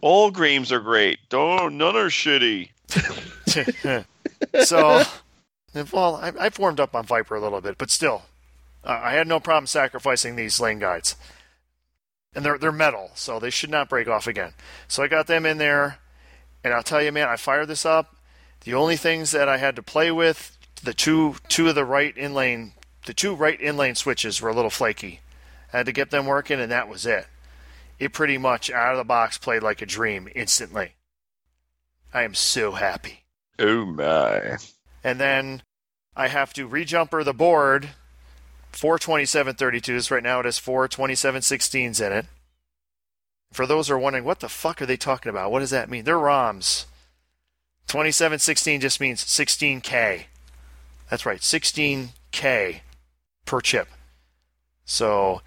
All 0.00 0.30
games 0.30 0.70
are 0.70 0.80
great. 0.80 1.18
Don't 1.28 1.76
none 1.76 1.96
are 1.96 2.08
shitty. 2.08 2.70
so, 4.64 5.02
well, 5.92 6.16
I, 6.16 6.32
I 6.38 6.50
formed 6.50 6.80
up 6.80 6.94
on 6.94 7.04
Viper 7.04 7.34
a 7.34 7.40
little 7.40 7.60
bit, 7.60 7.78
but 7.78 7.90
still, 7.90 8.22
uh, 8.84 9.00
I 9.02 9.12
had 9.12 9.26
no 9.26 9.40
problem 9.40 9.66
sacrificing 9.66 10.36
these 10.36 10.60
lane 10.60 10.78
guides. 10.78 11.16
And 12.34 12.44
they're 12.44 12.58
they're 12.58 12.72
metal, 12.72 13.10
so 13.14 13.38
they 13.38 13.50
should 13.50 13.70
not 13.70 13.88
break 13.88 14.08
off 14.08 14.26
again. 14.26 14.54
So 14.88 15.02
I 15.02 15.08
got 15.08 15.26
them 15.26 15.46
in 15.46 15.58
there, 15.58 15.98
and 16.64 16.74
I'll 16.74 16.82
tell 16.82 17.02
you, 17.02 17.12
man, 17.12 17.28
I 17.28 17.36
fired 17.36 17.68
this 17.68 17.86
up. 17.86 18.16
The 18.62 18.74
only 18.74 18.96
things 18.96 19.30
that 19.30 19.48
I 19.48 19.58
had 19.58 19.76
to 19.76 19.82
play 19.82 20.10
with, 20.10 20.56
the 20.82 20.94
two 20.94 21.36
two 21.48 21.68
of 21.68 21.74
the 21.74 21.84
right 21.84 22.16
in 22.16 22.34
lane, 22.34 22.72
the 23.06 23.14
two 23.14 23.34
right 23.34 23.60
in 23.60 23.76
lane 23.76 23.94
switches 23.94 24.40
were 24.40 24.50
a 24.50 24.54
little 24.54 24.70
flaky. 24.70 25.20
I 25.72 25.78
had 25.78 25.86
to 25.86 25.92
get 25.92 26.10
them 26.10 26.26
working, 26.26 26.60
and 26.60 26.72
that 26.72 26.88
was 26.88 27.06
it. 27.06 27.26
It 27.98 28.12
pretty 28.12 28.38
much 28.38 28.70
out 28.70 28.92
of 28.92 28.98
the 28.98 29.04
box 29.04 29.38
played 29.38 29.62
like 29.62 29.80
a 29.80 29.86
dream 29.86 30.28
instantly. 30.34 30.94
I 32.12 32.22
am 32.22 32.34
so 32.34 32.72
happy. 32.72 33.24
Oh 33.58 33.84
my. 33.84 34.56
And 35.02 35.20
then 35.20 35.62
I 36.16 36.28
have 36.28 36.52
to 36.54 36.68
rejumper 36.68 37.24
the 37.24 37.34
board 37.34 37.90
four 38.74 38.98
2732s. 38.98 40.10
Right 40.10 40.22
now 40.22 40.40
it 40.40 40.46
has 40.46 40.58
four 40.58 40.88
2716s 40.88 42.04
in 42.04 42.12
it. 42.12 42.26
For 43.52 43.66
those 43.66 43.88
who 43.88 43.94
are 43.94 43.98
wondering, 43.98 44.24
what 44.24 44.40
the 44.40 44.48
fuck 44.48 44.82
are 44.82 44.86
they 44.86 44.96
talking 44.96 45.30
about? 45.30 45.52
What 45.52 45.60
does 45.60 45.70
that 45.70 45.88
mean? 45.88 46.04
They're 46.04 46.16
ROMs. 46.16 46.86
2716 47.86 48.80
just 48.80 49.00
means 49.00 49.24
16K. 49.24 50.24
That's 51.08 51.24
right, 51.24 51.40
16K 51.40 52.80
per 53.44 53.60
chip. 53.60 53.88
So 54.84 55.42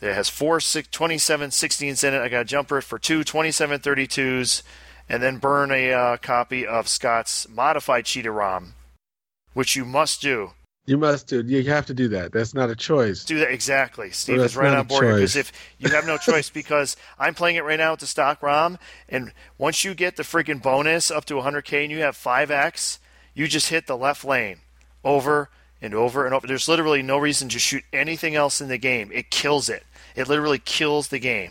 it 0.00 0.12
has 0.12 0.28
four 0.28 0.58
2716s 0.58 2.04
in 2.04 2.14
it. 2.14 2.20
I 2.20 2.28
got 2.28 2.38
to 2.38 2.44
jumper 2.44 2.78
it 2.78 2.82
for 2.82 2.98
two 2.98 3.20
2732s 3.20 4.62
and 5.08 5.22
then 5.22 5.38
burn 5.38 5.70
a 5.70 5.92
uh, 5.92 6.16
copy 6.18 6.66
of 6.66 6.86
Scott's 6.86 7.48
modified 7.48 8.04
Cheetah 8.04 8.30
ROM, 8.30 8.74
which 9.54 9.74
you 9.74 9.84
must 9.84 10.20
do. 10.20 10.52
You 10.88 10.96
must 10.96 11.26
do. 11.26 11.42
You 11.42 11.62
have 11.64 11.84
to 11.86 11.92
do 11.92 12.08
that. 12.08 12.32
That's 12.32 12.54
not 12.54 12.70
a 12.70 12.74
choice. 12.74 13.22
Do 13.22 13.40
that 13.40 13.50
exactly. 13.50 14.10
Steve 14.10 14.38
is 14.38 14.56
right 14.56 14.72
on 14.72 14.86
board 14.86 15.16
because 15.16 15.36
if 15.36 15.52
you 15.76 15.90
have 15.90 16.06
no 16.06 16.16
choice, 16.16 16.48
because 16.48 16.96
I'm 17.18 17.34
playing 17.34 17.56
it 17.56 17.64
right 17.64 17.78
now 17.78 17.90
with 17.90 18.00
the 18.00 18.06
stock 18.06 18.42
ROM, 18.42 18.78
and 19.06 19.34
once 19.58 19.84
you 19.84 19.92
get 19.92 20.16
the 20.16 20.22
freaking 20.22 20.62
bonus 20.62 21.10
up 21.10 21.26
to 21.26 21.34
100k 21.34 21.82
and 21.82 21.92
you 21.92 21.98
have 21.98 22.16
5x, 22.16 23.00
you 23.34 23.46
just 23.46 23.68
hit 23.68 23.86
the 23.86 23.98
left 23.98 24.24
lane 24.24 24.60
over 25.04 25.50
and 25.82 25.92
over 25.92 26.24
and 26.24 26.34
over. 26.34 26.46
There's 26.46 26.68
literally 26.68 27.02
no 27.02 27.18
reason 27.18 27.50
to 27.50 27.58
shoot 27.58 27.84
anything 27.92 28.34
else 28.34 28.62
in 28.62 28.68
the 28.68 28.78
game. 28.78 29.10
It 29.12 29.30
kills 29.30 29.68
it. 29.68 29.84
It 30.16 30.26
literally 30.26 30.58
kills 30.58 31.08
the 31.08 31.18
game. 31.18 31.50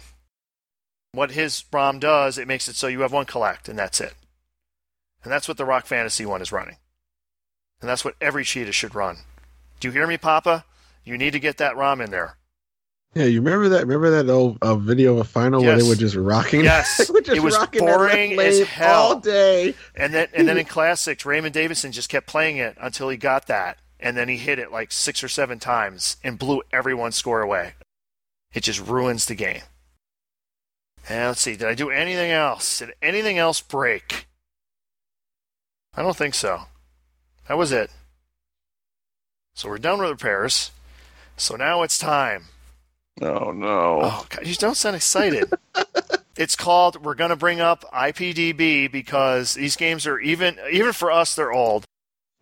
What 1.11 1.29
his 1.29 1.63
ROM 1.71 1.99
does, 1.99 2.39
it 2.39 2.47
makes 2.47 2.67
it 2.67 2.75
so 2.75 2.88
you 2.88 3.01
have 3.01 3.13
one 3.13 3.27
collect, 3.27 3.69
and 3.69 3.77
that's 3.77 4.01
it. 4.01 4.15
And 5.23 5.31
that's 5.31 5.47
what 5.47 5.57
the 5.57 5.65
Rock 5.65 5.85
Fantasy 5.85 6.25
one 6.25 6.41
is 6.41 6.51
running. 6.51 6.77
And 7.82 7.89
that's 7.89 8.03
what 8.03 8.15
every 8.19 8.43
cheetah 8.43 8.71
should 8.71 8.95
run. 8.95 9.17
Do 9.80 9.88
you 9.88 9.91
hear 9.91 10.07
me, 10.07 10.17
Papa? 10.17 10.65
You 11.03 11.17
need 11.17 11.32
to 11.32 11.39
get 11.39 11.57
that 11.57 11.78
ROM 11.78 12.01
in 12.01 12.11
there. 12.11 12.38
Yeah, 13.13 13.25
you 13.25 13.39
remember 13.41 13.69
that? 13.69 13.88
Remember 13.88 14.09
that 14.11 14.32
old 14.32 14.57
uh, 14.61 14.75
video 14.75 15.13
of 15.13 15.19
a 15.19 15.23
final 15.23 15.63
where 15.63 15.78
they 15.78 15.88
were 15.88 15.95
just 15.95 16.15
rocking? 16.15 16.63
Yes. 16.63 16.97
Just 17.23 17.30
It 17.30 17.41
was 17.41 17.57
boring 17.73 18.39
as 18.39 18.61
hell. 18.67 18.93
all 19.01 19.19
day. 19.19 19.73
And 19.95 20.13
then 20.13 20.28
and 20.34 20.47
then 20.47 20.57
in 20.57 20.65
classics, 20.78 21.25
Raymond 21.25 21.53
Davidson 21.53 21.91
just 21.91 22.09
kept 22.09 22.28
playing 22.28 22.57
it 22.57 22.78
until 22.80 23.09
he 23.09 23.17
got 23.17 23.47
that. 23.47 23.80
And 23.99 24.15
then 24.15 24.28
he 24.30 24.38
hit 24.38 24.59
it 24.59 24.71
like 24.71 24.91
six 24.91 25.23
or 25.23 25.28
seven 25.30 25.57
times 25.59 26.17
and 26.23 26.38
blew 26.38 26.61
everyone's 26.71 27.15
score 27.15 27.41
away. 27.41 27.73
It 28.53 28.61
just 28.63 28.80
ruins 28.86 29.25
the 29.25 29.36
game. 29.36 29.61
And 31.09 31.28
let's 31.30 31.41
see, 31.41 31.55
did 31.55 31.67
I 31.67 31.73
do 31.73 31.89
anything 31.89 32.32
else? 32.32 32.80
Did 32.80 32.93
anything 33.01 33.38
else 33.38 33.59
break? 33.61 34.28
I 35.95 36.01
don't 36.03 36.15
think 36.17 36.36
so. 36.36 36.63
That 37.48 37.58
was 37.58 37.72
it. 37.72 37.89
So 39.56 39.70
we're 39.70 39.78
done 39.78 40.00
with 40.00 40.10
repairs. 40.10 40.72
So 41.36 41.56
now 41.56 41.82
it's 41.84 41.98
time. 41.98 42.45
Oh 43.22 43.52
no. 43.52 44.00
Oh, 44.04 44.26
God, 44.30 44.45
you 44.45 44.54
don't 44.56 44.78
sound 44.78 44.95
excited. 44.95 45.52
it's 46.38 46.56
called. 46.56 47.04
We're 47.04 47.16
going 47.16 47.32
to 47.32 47.36
bring 47.36 47.60
up 47.60 47.84
IPDB 47.91 48.91
because 48.91 49.56
these 49.56 49.76
games 49.76 50.06
are 50.06 50.20
even 50.20 50.58
even 50.72 50.93
for 50.93 51.12
us. 51.12 51.36
They're 51.36 51.52
old. 51.52 51.86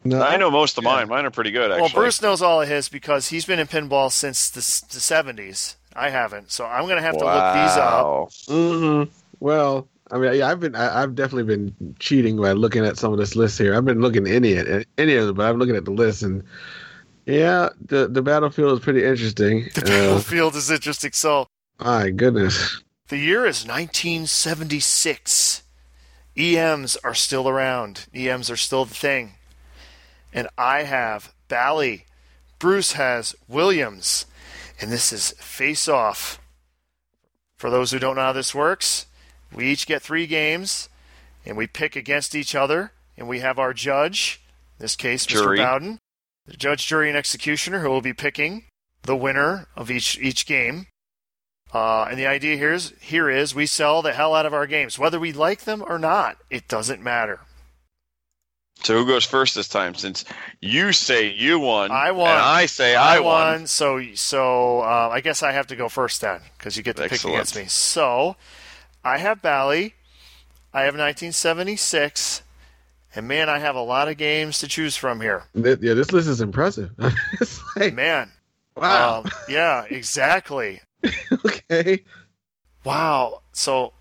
No, 0.03 0.22
I 0.22 0.38
know 0.38 0.51
most 0.51 0.78
of 0.78 0.84
Yeah. 0.84 0.91
mine. 0.91 1.10
Mine 1.10 1.26
are 1.26 1.32
pretty 1.32 1.51
good, 1.51 1.72
actually. 1.72 1.82
Well, 1.82 1.89
Bruce 1.93 2.22
knows 2.22 2.41
all 2.41 2.62
of 2.62 2.68
his 2.68 2.89
because 2.89 3.30
he's 3.30 3.45
been 3.45 3.58
in 3.60 3.66
pinball 3.68 4.12
since 4.12 4.49
the, 4.51 4.62
70s. 4.62 5.76
I 5.95 6.10
haven't, 6.10 6.51
so 6.51 6.66
I'm 6.66 6.84
going 6.84 6.97
to 6.97 7.01
have 7.01 7.18
to 7.18 7.26
look 7.26 7.53
these 7.53 7.78
up. 7.78 8.06
Wow. 8.06 8.30
hmm 8.47 9.03
Well, 9.39 9.88
I 10.12 10.18
mean, 10.20 10.36
yeah, 10.36 10.49
I've 10.49 10.60
been, 10.60 10.76
I, 10.76 11.01
I've 11.01 11.16
definitely 11.16 11.43
been 11.56 11.95
cheating 11.99 12.38
by 12.39 12.51
looking 12.51 12.86
at 12.86 12.97
some 12.97 13.12
of 13.12 13.18
this 13.18 13.36
list 13.36 13.58
here. 13.58 13.74
I've 13.76 13.86
been 13.86 14.01
looking 14.01 14.28
any 14.28 14.56
at 14.56 14.86
any 14.97 15.16
of 15.16 15.26
them, 15.28 15.36
but 15.36 15.49
I'm 15.49 15.58
looking 15.58 15.76
at 15.76 15.86
the 15.86 15.91
list, 15.91 16.22
and 16.22 16.43
yeah, 17.26 17.70
the 17.82 18.08
the 18.08 18.22
battlefield 18.22 18.78
is 18.78 18.84
pretty 18.84 19.03
interesting. 19.03 19.68
The 19.74 19.82
Uh, 19.82 19.86
battlefield 19.86 20.56
is 20.56 20.70
interesting. 20.70 21.12
So 21.14 21.47
my 21.80 22.12
goodness, 22.12 22.82
the 23.08 23.18
year 23.18 23.45
is 23.45 23.66
1976. 23.66 25.64
EMs 26.38 26.97
are 26.97 27.14
still 27.14 27.47
around. 27.47 28.08
EMs 28.14 28.49
are 28.51 28.58
still 28.58 28.86
the 28.86 28.93
thing. 28.93 29.34
And 30.34 30.47
I 30.58 30.84
have 30.84 31.34
Bally. 31.47 32.06
Bruce 32.60 32.91
has 32.93 33.36
Williams. 33.47 34.26
And 34.82 34.91
this 34.91 35.14
is 35.14 35.32
face 35.39 35.88
off. 35.88 36.39
For 37.56 37.70
those 37.70 37.91
who 37.91 37.99
don't 37.99 38.18
know 38.18 38.22
how 38.24 38.34
this 38.34 38.53
works, 38.53 39.06
we 39.56 39.72
each 39.72 39.88
get 39.88 40.01
three 40.01 40.28
games 40.28 40.89
and 41.45 41.58
we 41.58 41.68
pick 41.68 41.95
against 41.95 42.36
each 42.36 42.56
other. 42.56 42.91
And 43.18 43.30
we 43.30 43.39
have 43.39 43.58
our 43.58 43.74
judge, 43.74 44.41
in 44.78 44.84
this 44.84 44.97
case, 44.97 45.26
Jury. 45.26 45.58
Mr. 45.58 45.64
Bowden, 45.64 45.99
the 46.45 46.58
judge, 46.58 46.86
jury, 46.86 47.08
and 47.08 47.18
executioner, 47.18 47.80
who 47.80 47.89
will 47.89 48.01
be 48.01 48.12
picking 48.12 48.66
the 49.03 49.16
winner 49.16 49.68
of 49.76 49.89
each 49.89 50.18
each 50.20 50.45
game. 50.45 50.88
Uh, 51.74 52.08
and 52.10 52.20
the 52.20 52.28
idea 52.28 52.58
here 52.58 52.74
is 52.74 52.93
here 52.99 53.30
is 53.30 53.56
we 53.56 53.66
sell 53.66 54.01
the 54.01 54.14
hell 54.14 54.36
out 54.36 54.45
of 54.45 54.53
our 54.53 54.68
games, 54.68 54.99
whether 54.99 55.20
we 55.20 55.32
like 55.32 55.62
them 55.62 55.84
or 55.88 55.97
not. 55.97 56.38
It 56.49 56.68
doesn't 56.68 57.01
matter. 57.01 57.39
So 58.84 58.97
who 58.97 59.08
goes 59.08 59.26
first 59.26 59.56
this 59.56 59.70
time? 59.70 59.95
Since 59.95 60.26
you 60.60 60.91
say 60.91 61.30
you 61.32 61.60
won, 61.60 61.91
I 61.91 62.12
won. 62.12 62.30
and 62.30 62.39
I 62.39 62.66
say 62.66 62.95
I, 62.95 63.20
won. 63.20 63.68
So 63.68 64.01
so 64.14 64.82
uh, 64.82 65.10
I 65.12 65.22
guess 65.22 65.41
I 65.41 65.53
have 65.53 65.68
to 65.68 65.76
go 65.76 65.88
first 65.88 66.22
then 66.22 66.41
because 66.58 66.76
you 66.76 66.84
get 66.84 66.97
to 66.97 67.08
pick 67.08 67.24
against 67.24 67.56
me. 67.56 67.66
So 67.66 68.36
I 69.06 69.20
have 69.20 69.41
Bally. 69.41 69.93
I 70.74 70.82
have 70.82 70.95
1976. 70.95 72.41
And 73.16 73.28
man, 73.30 73.47
I 73.47 73.60
have 73.60 73.76
a 73.76 73.82
lot 73.82 74.10
of 74.10 74.18
games 74.18 74.60
to 74.60 74.68
choose 74.68 74.97
from 74.97 75.22
here. 75.22 75.43
Yeah, 75.53 75.76
this 75.93 76.12
list 76.12 76.28
is 76.28 76.41
impressive. 76.41 76.91
like, 77.78 77.93
Man, 77.93 78.30
wow, 78.76 79.20
um, 79.24 79.32
yeah, 79.47 79.86
exactly. 79.89 80.82
okay, 81.45 82.03
Wow. 82.84 83.41
So, 83.53 83.93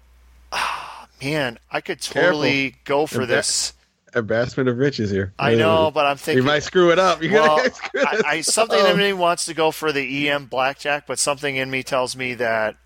ah, 0.53 1.07
man, 1.23 1.59
I 1.71 1.81
could 1.81 2.01
totally 2.01 2.75
go 2.85 3.07
for 3.07 3.21
Emba- 3.21 3.29
this. 3.29 3.73
embarrassment 4.17 4.69
of 4.69 4.79
riches 4.79 5.11
here. 5.11 5.33
I 5.39 5.55
know, 5.55 5.91
but 5.93 6.07
I'm 6.07 6.17
thinking. 6.17 6.43
you 6.43 6.47
might 6.47 6.65
screw 6.65 6.91
it 6.91 6.99
up. 6.99 7.23
You're 7.23 7.33
well, 7.35 7.59
gonna 7.59 7.71
screw 7.75 8.03
I, 8.03 8.23
I, 8.27 8.41
something 8.41 8.81
up. 8.81 8.91
in 8.91 8.99
me 8.99 9.13
wants 9.13 9.45
to 9.47 9.55
go 9.55 9.71
for 9.71 9.93
the 9.93 10.29
EM 10.29 10.47
blackjack, 10.47 11.07
but 11.07 11.19
something 11.19 11.55
in 11.55 11.71
me 11.71 11.83
tells 11.83 12.17
me 12.17 12.35
that 12.35 12.77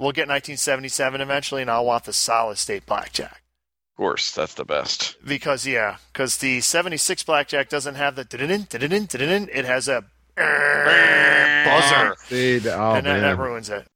we'll 0.00 0.12
get 0.12 0.26
1977 0.26 1.20
eventually, 1.20 1.62
and 1.62 1.70
I'll 1.70 1.84
want 1.84 2.04
the 2.04 2.12
solid 2.12 2.58
state 2.58 2.86
blackjack. 2.86 3.42
Of 3.92 3.96
course, 3.96 4.30
that's 4.32 4.54
the 4.54 4.64
best. 4.64 5.16
Because 5.24 5.66
yeah, 5.66 5.98
because 6.12 6.38
the 6.38 6.62
76 6.62 7.22
blackjack 7.24 7.68
doesn't 7.68 7.96
have 7.96 8.16
the 8.16 8.24
didn't 8.24 8.70
didn't 8.70 9.10
didn't. 9.10 9.50
It 9.50 9.66
has 9.66 9.86
a 9.88 10.04
buzzer, 10.36 12.16
See, 12.26 12.60
oh 12.68 12.94
and 12.94 13.06
that, 13.06 13.20
that 13.20 13.38
ruins 13.38 13.68
it. 13.68 13.86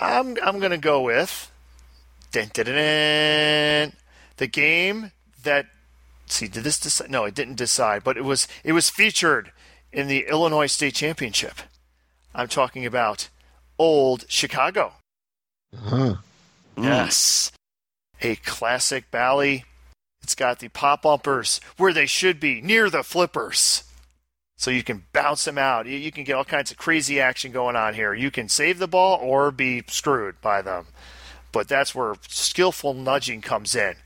I'm 0.00 0.38
I'm 0.42 0.60
gonna 0.60 0.78
go 0.78 1.02
with 1.02 1.50
dun, 2.30 2.50
dun, 2.52 2.66
dun, 2.66 2.74
dun. 2.76 3.92
the 4.36 4.46
game 4.46 5.10
that 5.42 5.66
see 6.26 6.46
did 6.46 6.62
this 6.62 6.78
decide? 6.78 7.10
No, 7.10 7.24
it 7.24 7.34
didn't 7.34 7.56
decide, 7.56 8.04
but 8.04 8.16
it 8.16 8.24
was 8.24 8.46
it 8.62 8.72
was 8.72 8.88
featured 8.88 9.50
in 9.92 10.06
the 10.06 10.26
Illinois 10.28 10.66
State 10.66 10.94
Championship. 10.94 11.56
I'm 12.34 12.48
talking 12.48 12.86
about 12.86 13.28
old 13.78 14.24
Chicago. 14.28 14.94
huh? 15.74 16.16
Mm. 16.76 16.84
Yes. 16.84 17.52
A 18.20 18.36
classic 18.36 19.10
Bally. 19.10 19.64
It's 20.22 20.34
got 20.34 20.60
the 20.60 20.68
pop 20.68 21.02
bumpers 21.02 21.60
where 21.76 21.92
they 21.92 22.06
should 22.06 22.38
be, 22.38 22.60
near 22.60 22.88
the 22.88 23.02
flippers. 23.02 23.84
So 24.56 24.70
you 24.70 24.84
can 24.84 25.04
bounce 25.12 25.44
them 25.44 25.58
out. 25.58 25.86
You, 25.86 25.98
you 25.98 26.12
can 26.12 26.22
get 26.22 26.36
all 26.36 26.44
kinds 26.44 26.70
of 26.70 26.76
crazy 26.76 27.20
action 27.20 27.50
going 27.50 27.74
on 27.74 27.94
here. 27.94 28.14
You 28.14 28.30
can 28.30 28.48
save 28.48 28.78
the 28.78 28.86
ball 28.86 29.18
or 29.20 29.50
be 29.50 29.82
screwed 29.88 30.40
by 30.40 30.62
them. 30.62 30.86
But 31.50 31.66
that's 31.66 31.94
where 31.94 32.14
skillful 32.28 32.94
nudging 32.94 33.40
comes 33.40 33.74
in. 33.74 33.96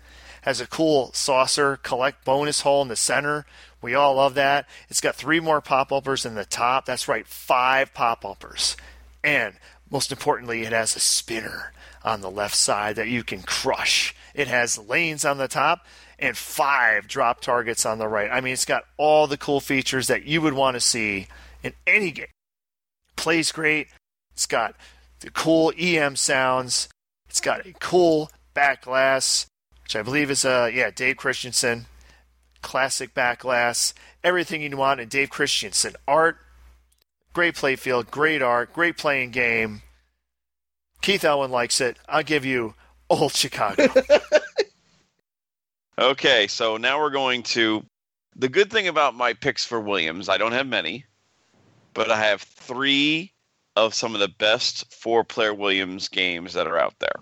Has 0.43 0.61
a 0.61 0.67
cool 0.67 1.11
saucer, 1.13 1.77
collect 1.77 2.25
bonus 2.25 2.63
hole 2.63 2.81
in 2.81 2.89
the 2.89 2.97
center. 2.97 3.45
We 3.83 3.95
all 3.95 4.15
love 4.15 4.35
that. 4.35 4.67
It's 4.89 5.01
got 5.01 5.15
three 5.15 5.41
more 5.41 5.61
pop 5.61 5.91
bumpers 5.91 6.25
in 6.25 6.35
the 6.35 6.45
top. 6.45 6.87
That's 6.87 7.07
right, 7.07 7.27
five 7.27 7.93
pop 7.93 8.23
bumpers. 8.23 8.77
And 9.27 9.55
most 9.91 10.13
importantly, 10.13 10.63
it 10.63 10.73
has 10.73 10.95
a 10.95 11.01
spinner 11.01 11.73
on 12.05 12.21
the 12.21 12.31
left 12.31 12.55
side 12.55 12.95
that 12.95 13.09
you 13.09 13.25
can 13.25 13.43
crush. 13.43 14.15
It 14.35 14.47
has 14.47 14.79
lanes 14.79 15.25
on 15.25 15.39
the 15.39 15.49
top 15.49 15.85
and 16.17 16.37
five 16.37 17.09
drop 17.09 17.41
targets 17.41 17.85
on 17.85 17.99
the 17.99 18.07
right. 18.07 18.31
I 18.31 18.41
mean, 18.41 18.53
it's 18.53 18.65
got 18.65 18.85
all 18.97 19.27
the 19.27 19.37
cool 19.37 19.59
features 19.61 20.07
that 20.07 20.25
you 20.25 20.41
would 20.41 20.55
want 20.55 20.77
to 20.77 20.81
see 20.81 21.27
in 21.65 21.73
any 21.89 22.13
game. 22.13 22.27
Plays 23.17 23.51
great. 23.51 23.89
It's 24.33 24.47
got 24.47 24.77
the 25.21 25.31
cool 25.31 25.73
EM 25.77 26.15
sounds. 26.15 26.89
It's 27.29 27.41
got 27.41 27.67
a 27.67 27.73
cool 27.81 28.31
back 28.55 28.83
glass, 28.83 29.47
which 29.83 29.97
I 29.97 30.03
believe 30.03 30.31
is 30.31 30.45
uh 30.45 30.71
yeah 30.73 30.91
Dave 30.91 31.17
Christensen, 31.17 31.87
classic 32.63 33.13
back 33.13 33.41
glass. 33.41 33.93
Everything 34.23 34.63
you 34.63 34.77
want 34.77 35.01
in 35.01 35.09
Dave 35.09 35.31
Christensen 35.31 35.95
art. 36.07 36.39
Great 37.37 37.55
play 37.55 37.77
field, 37.77 38.11
great 38.11 38.41
art, 38.41 38.73
great 38.73 38.97
playing 38.97 39.31
game. 39.31 39.83
Keith 41.03 41.23
Elwin 41.23 41.51
likes 41.51 41.83
it. 41.83 41.99
I'll 42.09 42.23
give 42.23 42.47
you 42.47 42.73
Old 43.11 43.35
Chicago. 43.35 43.89
Okay, 45.99 46.47
so 46.47 46.79
now 46.79 46.99
we're 46.99 47.11
going 47.11 47.43
to. 47.43 47.85
The 48.37 48.49
good 48.49 48.71
thing 48.71 48.89
about 48.89 49.15
my 49.15 49.35
picks 49.35 49.67
for 49.67 49.79
Williams, 49.79 50.31
I 50.31 50.39
don't 50.39 50.53
have 50.53 50.67
many, 50.67 51.05
but 51.93 52.11
I 52.11 52.19
have 52.19 52.41
three 52.41 53.35
of 53.77 53.93
some 53.93 54.15
of 54.15 54.21
the 54.21 54.29
best 54.29 54.95
four 54.95 55.23
player 55.23 55.53
Williams 55.53 56.09
games 56.09 56.55
that 56.55 56.67
are 56.67 56.79
out 56.79 56.99
there. 57.01 57.21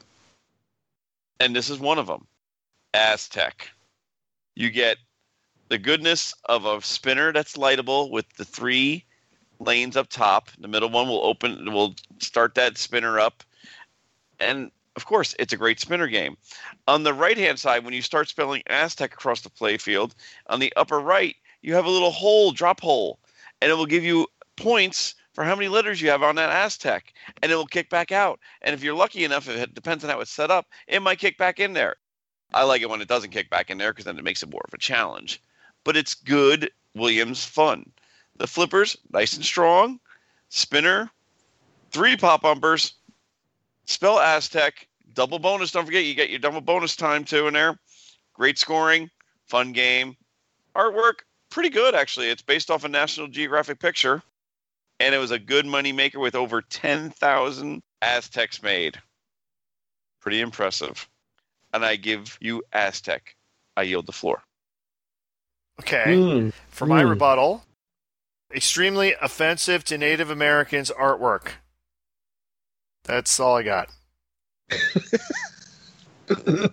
And 1.41 1.57
this 1.57 1.71
is 1.71 1.81
one 1.81 1.99
of 1.99 2.07
them 2.07 2.29
Aztec. 2.95 3.69
You 4.55 4.71
get 4.71 4.99
the 5.71 5.79
goodness 5.79 6.35
of 6.45 6.67
a 6.67 6.81
spinner 6.83 7.33
that's 7.33 7.57
lightable 7.57 8.13
with 8.13 8.33
the 8.37 8.45
three 8.45 9.05
lanes 9.65 9.97
up 9.97 10.09
top. 10.09 10.51
The 10.59 10.69
middle 10.69 10.91
one 10.91 11.09
will 11.09 11.25
open, 11.25 11.73
will 11.73 11.95
start 12.19 12.55
that 12.55 12.79
spinner 12.79 13.19
up. 13.19 13.43
And 14.41 14.71
of 14.97 15.07
course, 15.07 15.35
it's 15.39 15.53
a 15.53 15.57
great 15.57 15.81
spinner 15.81 16.07
game. 16.07 16.37
On 16.87 17.03
the 17.03 17.15
right 17.15 17.37
hand 17.37 17.59
side, 17.59 17.85
when 17.85 17.95
you 17.95 18.03
start 18.03 18.29
spelling 18.29 18.63
Aztec 18.67 19.13
across 19.13 19.41
the 19.41 19.51
playfield, 19.51 20.13
on 20.47 20.61
the 20.61 20.73
upper 20.77 21.01
right, 21.01 21.37
you 21.63 21.75
have 21.75 21.87
a 21.87 21.91
little 21.91 22.11
hole, 22.11 22.53
drop 22.53 22.81
hole, 22.81 23.19
and 23.61 23.71
it 23.71 23.75
will 23.75 23.87
give 23.87 24.05
you 24.05 24.27
points 24.57 25.15
for 25.33 25.43
how 25.43 25.57
many 25.57 25.69
letters 25.69 26.01
you 26.01 26.11
have 26.11 26.23
on 26.23 26.37
that 26.37 26.51
Aztec, 26.51 27.13
and 27.43 27.51
it 27.51 27.57
will 27.57 27.67
kick 27.67 27.91
back 27.91 28.13
out. 28.13 28.39
And 28.63 28.73
if 28.73 28.85
you're 28.85 28.95
lucky 28.95 29.25
enough, 29.25 29.49
it 29.49 29.75
depends 29.75 30.05
on 30.05 30.11
how 30.11 30.21
it's 30.21 30.31
set 30.31 30.51
up, 30.51 30.67
it 30.87 31.03
might 31.03 31.19
kick 31.19 31.39
back 31.39 31.59
in 31.59 31.73
there. 31.73 31.97
I 32.53 32.63
like 32.63 32.83
it 32.83 32.89
when 32.89 33.01
it 33.01 33.09
doesn't 33.09 33.33
kick 33.33 33.51
back 33.51 33.71
in 33.71 33.79
there 33.79 33.93
because 33.93 34.05
then 34.05 34.19
it 34.19 34.25
makes 34.25 34.45
it 34.45 34.51
more 34.51 34.63
of 34.65 34.73
a 34.73 34.79
challenge. 34.79 35.43
But 35.83 35.97
it's 35.97 36.15
good 36.15 36.71
Williams 36.95 37.45
fun. 37.45 37.91
The 38.37 38.47
flippers, 38.47 38.97
nice 39.13 39.35
and 39.35 39.45
strong. 39.45 40.01
Spinner, 40.49 41.11
three 41.91 42.17
pop 42.17 42.43
bumpers, 42.43 42.95
Spell 43.87 44.19
Aztec, 44.19 44.87
double 45.13 45.39
bonus. 45.39 45.73
Don't 45.73 45.85
forget, 45.85 46.05
you 46.05 46.15
get 46.15 46.31
your 46.31 46.39
double 46.39 46.61
bonus 46.61 46.97
time 46.97 47.25
too 47.25 47.47
in 47.49 47.55
there. 47.55 47.79
Great 48.33 48.59
scoring, 48.59 49.11
fun 49.47 49.73
game. 49.73 50.17
Artwork, 50.75 51.21
pretty 51.51 51.71
good 51.71 51.95
actually. 51.95 52.29
It's 52.29 52.43
based 52.43 52.71
off 52.71 52.85
a 52.85 52.89
National 52.89 53.29
Geographic 53.29 53.79
picture. 53.79 54.23
And 55.01 55.15
it 55.15 55.19
was 55.19 55.33
a 55.33 55.39
good 55.39 55.67
money 55.67 55.93
maker 55.93 56.21
with 56.21 56.35
over 56.37 56.63
10,000 56.63 57.83
Aztecs 58.01 58.63
made. 58.63 58.97
Pretty 60.21 60.41
impressive. 60.41 61.09
And 61.73 61.85
I 61.85 61.97
give 61.97 62.39
you 62.41 62.63
Aztec. 62.73 63.35
I 63.77 63.83
yield 63.83 64.07
the 64.07 64.13
floor. 64.13 64.43
Okay. 65.81 66.05
Mm, 66.17 66.53
For 66.69 66.87
my 66.87 67.03
Mm. 67.03 67.11
rebuttal, 67.11 67.65
extremely 68.55 69.15
offensive 69.21 69.85
to 69.85 69.99
Native 69.99 70.31
Americans 70.31 70.91
artwork. 70.91 71.49
That's 73.05 73.39
all 73.39 73.57
I 73.57 73.63
got. 73.63 73.91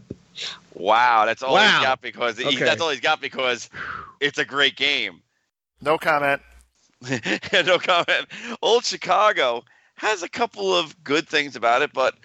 Wow, 0.74 1.26
that's 1.26 1.44
all 1.44 1.54
Wow. 1.54 1.78
he's 1.78 1.86
got 1.86 2.02
because 2.02 2.38
he, 2.38 2.56
that's 2.56 2.82
all 2.82 2.90
he's 2.90 3.02
got 3.02 3.22
because 3.22 3.70
it's 4.20 4.40
a 4.40 4.46
great 4.46 4.76
game. 4.76 5.22
No 5.82 5.98
comment. 6.00 6.42
no 7.54 7.78
comment. 7.78 8.26
Old 8.64 8.84
Chicago 8.86 9.64
has 9.96 10.24
a 10.24 10.30
couple 10.30 10.76
of 10.76 11.04
good 11.04 11.30
things 11.30 11.56
about 11.56 11.84
it, 11.84 11.92
but 11.94 12.16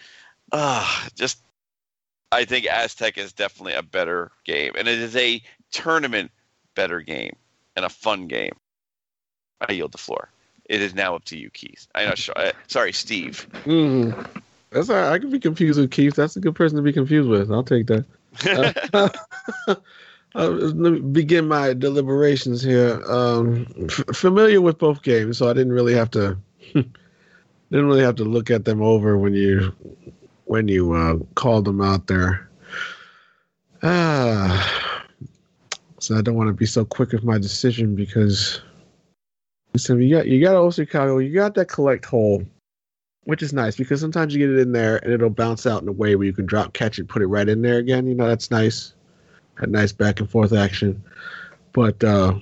uh, 0.53 0.89
just 1.15 1.43
I 2.33 2.47
think 2.47 2.67
Aztec 2.67 3.19
is 3.19 3.35
definitely 3.35 3.75
a 3.75 3.83
better 3.83 4.31
game, 4.47 4.73
and 4.79 4.89
it 4.89 4.99
is 5.01 5.17
a 5.17 5.43
tournament 5.71 6.31
better 6.75 7.03
game 7.03 7.37
and 7.75 7.85
a 7.85 7.91
fun 7.91 8.27
game. 8.27 8.53
I 9.61 9.73
yield 9.73 9.93
the 9.93 9.99
floor. 9.99 10.31
It 10.69 10.81
is 10.83 10.95
now 10.95 11.15
up 11.15 11.25
to 11.27 11.39
you, 11.39 11.51
Keith. 11.51 11.87
I 11.95 12.05
know. 12.07 12.15
uh, 12.35 12.53
Sorry, 12.67 12.93
Steve. 12.93 13.47
mm. 13.65 14.27
That's 14.71 14.91
all 14.91 14.97
right. 14.97 15.13
I 15.13 15.19
can 15.19 15.31
be 15.31 15.39
confused 15.39 15.79
with 15.79 15.91
Keith. 15.91 16.17
That's 16.17 16.37
a 16.37 16.41
good 16.41 16.55
person 16.55 16.77
to 16.77 16.83
be 16.83 16.93
confused 16.93 17.29
with. 17.29 17.51
I'll 17.51 17.63
take 17.63 17.87
that. 17.87 18.05
Uh, 18.93 19.09
uh, 20.35 20.49
let 20.49 20.93
me 20.93 21.01
begin 21.01 21.49
my 21.49 21.73
deliberations 21.73 22.63
here. 22.63 23.03
Um, 23.09 23.67
f- 23.89 24.05
familiar 24.15 24.61
with 24.61 24.77
both 24.79 25.03
games, 25.03 25.39
so 25.39 25.49
I 25.49 25.55
didn't 25.55 25.73
really 25.73 25.95
have 25.95 26.11
to 26.11 26.37
didn't 26.75 26.95
really 27.71 28.03
have 28.03 28.17
to 28.17 28.25
look 28.25 28.51
at 28.51 28.67
them 28.67 28.83
over 28.83 29.17
when 29.17 29.33
you 29.33 29.73
when 30.45 30.69
you 30.69 30.93
uh, 30.93 31.17
called 31.35 31.65
them 31.65 31.81
out 31.81 32.07
there. 32.07 32.51
Ah, 33.83 35.07
so 36.01 36.17
I 36.19 36.21
don't 36.21 36.35
want 36.35 36.49
to 36.49 36.55
be 36.55 36.67
so 36.67 36.85
quick 36.85 37.13
with 37.13 37.25
my 37.25 37.39
decision 37.39 37.95
because 37.95 38.61
listen, 39.77 40.03
you 40.03 40.17
got 40.17 40.27
you 40.27 40.41
got 40.41 40.57
old 40.57 40.75
Chicago, 40.75 41.19
you 41.19 41.33
got 41.35 41.55
that 41.55 41.69
collect 41.69 42.05
hole 42.05 42.45
which 43.27 43.43
is 43.43 43.53
nice 43.53 43.77
because 43.77 44.01
sometimes 44.01 44.33
you 44.33 44.39
get 44.39 44.57
it 44.57 44.61
in 44.61 44.71
there 44.71 44.99
and 44.99 45.13
it'll 45.13 45.29
bounce 45.29 45.67
out 45.67 45.83
in 45.83 45.89
a 45.89 45.93
way 45.93 46.15
where 46.15 46.27
you 46.27 46.33
can 46.33 46.47
drop 46.47 46.73
catch 46.73 46.99
it, 46.99 47.09
put 47.09 47.23
it 47.23 47.27
right 47.27 47.49
in 47.49 47.61
there 47.61 47.79
again. 47.79 48.07
You 48.07 48.15
know, 48.15 48.29
that's 48.29 48.53
nice. 48.53 48.95
A 49.59 49.67
nice 49.67 49.93
back 49.93 50.21
and 50.21 50.31
forth 50.31 50.53
action. 50.53 51.03
But 51.73 52.03
uh 52.05 52.39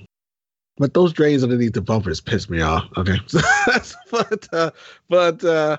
but 0.77 0.93
those 0.93 1.11
drains 1.11 1.43
underneath 1.43 1.73
the 1.73 1.81
bumpers 1.81 2.21
piss 2.21 2.49
me 2.51 2.61
off. 2.61 2.85
Okay. 2.97 3.17
but 4.11 4.47
uh 4.53 4.71
but 5.09 5.43
uh 5.43 5.77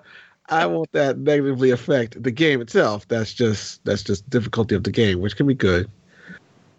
I 0.48 0.66
want 0.66 0.90
that 0.90 1.18
negatively 1.18 1.70
affect 1.70 2.20
the 2.20 2.32
game 2.32 2.60
itself. 2.60 3.06
That's 3.06 3.32
just 3.32 3.84
that's 3.84 4.02
just 4.02 4.28
difficulty 4.28 4.74
of 4.74 4.82
the 4.82 4.90
game, 4.90 5.20
which 5.20 5.36
can 5.36 5.46
be 5.46 5.54
good. 5.54 5.88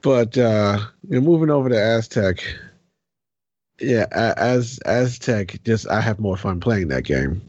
But 0.01 0.37
uh 0.37 0.79
you 1.07 1.15
know, 1.15 1.21
moving 1.21 1.49
over 1.49 1.69
to 1.69 1.81
Aztec. 1.81 2.43
Yeah, 3.79 4.05
a- 4.11 4.39
as 4.39 4.79
Aztec, 4.85 5.59
just 5.63 5.87
I 5.87 6.01
have 6.01 6.19
more 6.19 6.37
fun 6.37 6.59
playing 6.59 6.87
that 6.89 7.03
game 7.03 7.41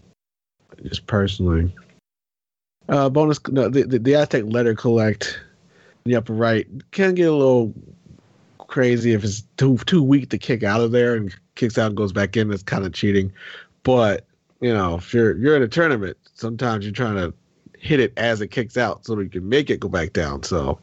just 0.85 1.07
personally. 1.07 1.75
Uh, 2.89 3.09
bonus, 3.09 3.39
no, 3.49 3.69
the, 3.69 3.83
the 3.83 3.99
the 3.99 4.15
Aztec 4.15 4.45
letter 4.47 4.75
collect 4.75 5.41
in 6.05 6.13
the 6.13 6.17
upper 6.17 6.33
right 6.33 6.67
can 6.91 7.15
get 7.15 7.29
a 7.29 7.33
little 7.33 7.75
crazy 8.59 9.13
if 9.13 9.25
it's 9.25 9.43
too 9.57 9.77
too 9.79 10.03
weak 10.03 10.31
to 10.31 10.39
kick 10.39 10.63
out 10.63 10.81
of 10.81 10.93
there 10.93 11.15
and 11.15 11.35
kicks 11.55 11.79
out 11.79 11.89
and 11.89 11.97
goes 11.97 12.13
back 12.13 12.37
in. 12.37 12.49
That's 12.49 12.63
kind 12.63 12.85
of 12.87 12.93
cheating. 12.93 13.33
But 13.83 14.27
you 14.61 14.73
know, 14.73 14.97
if 14.97 15.13
you're 15.13 15.37
you're 15.37 15.57
in 15.57 15.63
a 15.63 15.69
tournament, 15.69 16.17
sometimes 16.35 16.85
you're 16.85 16.93
trying 16.93 17.17
to 17.17 17.35
hit 17.79 18.01
it 18.01 18.13
as 18.17 18.41
it 18.41 18.49
kicks 18.49 18.77
out 18.77 19.05
so 19.05 19.15
that 19.15 19.23
you 19.23 19.31
can 19.31 19.49
make 19.49 19.71
it 19.71 19.81
go 19.81 19.89
back 19.89 20.13
down. 20.13 20.43
So 20.43 20.79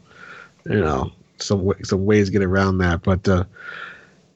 you 0.66 0.80
know, 0.82 1.12
some 1.38 1.72
some 1.84 2.06
ways 2.06 2.28
to 2.28 2.32
get 2.32 2.44
around 2.44 2.78
that. 2.80 3.04
But 3.04 3.28
uh, 3.28 3.46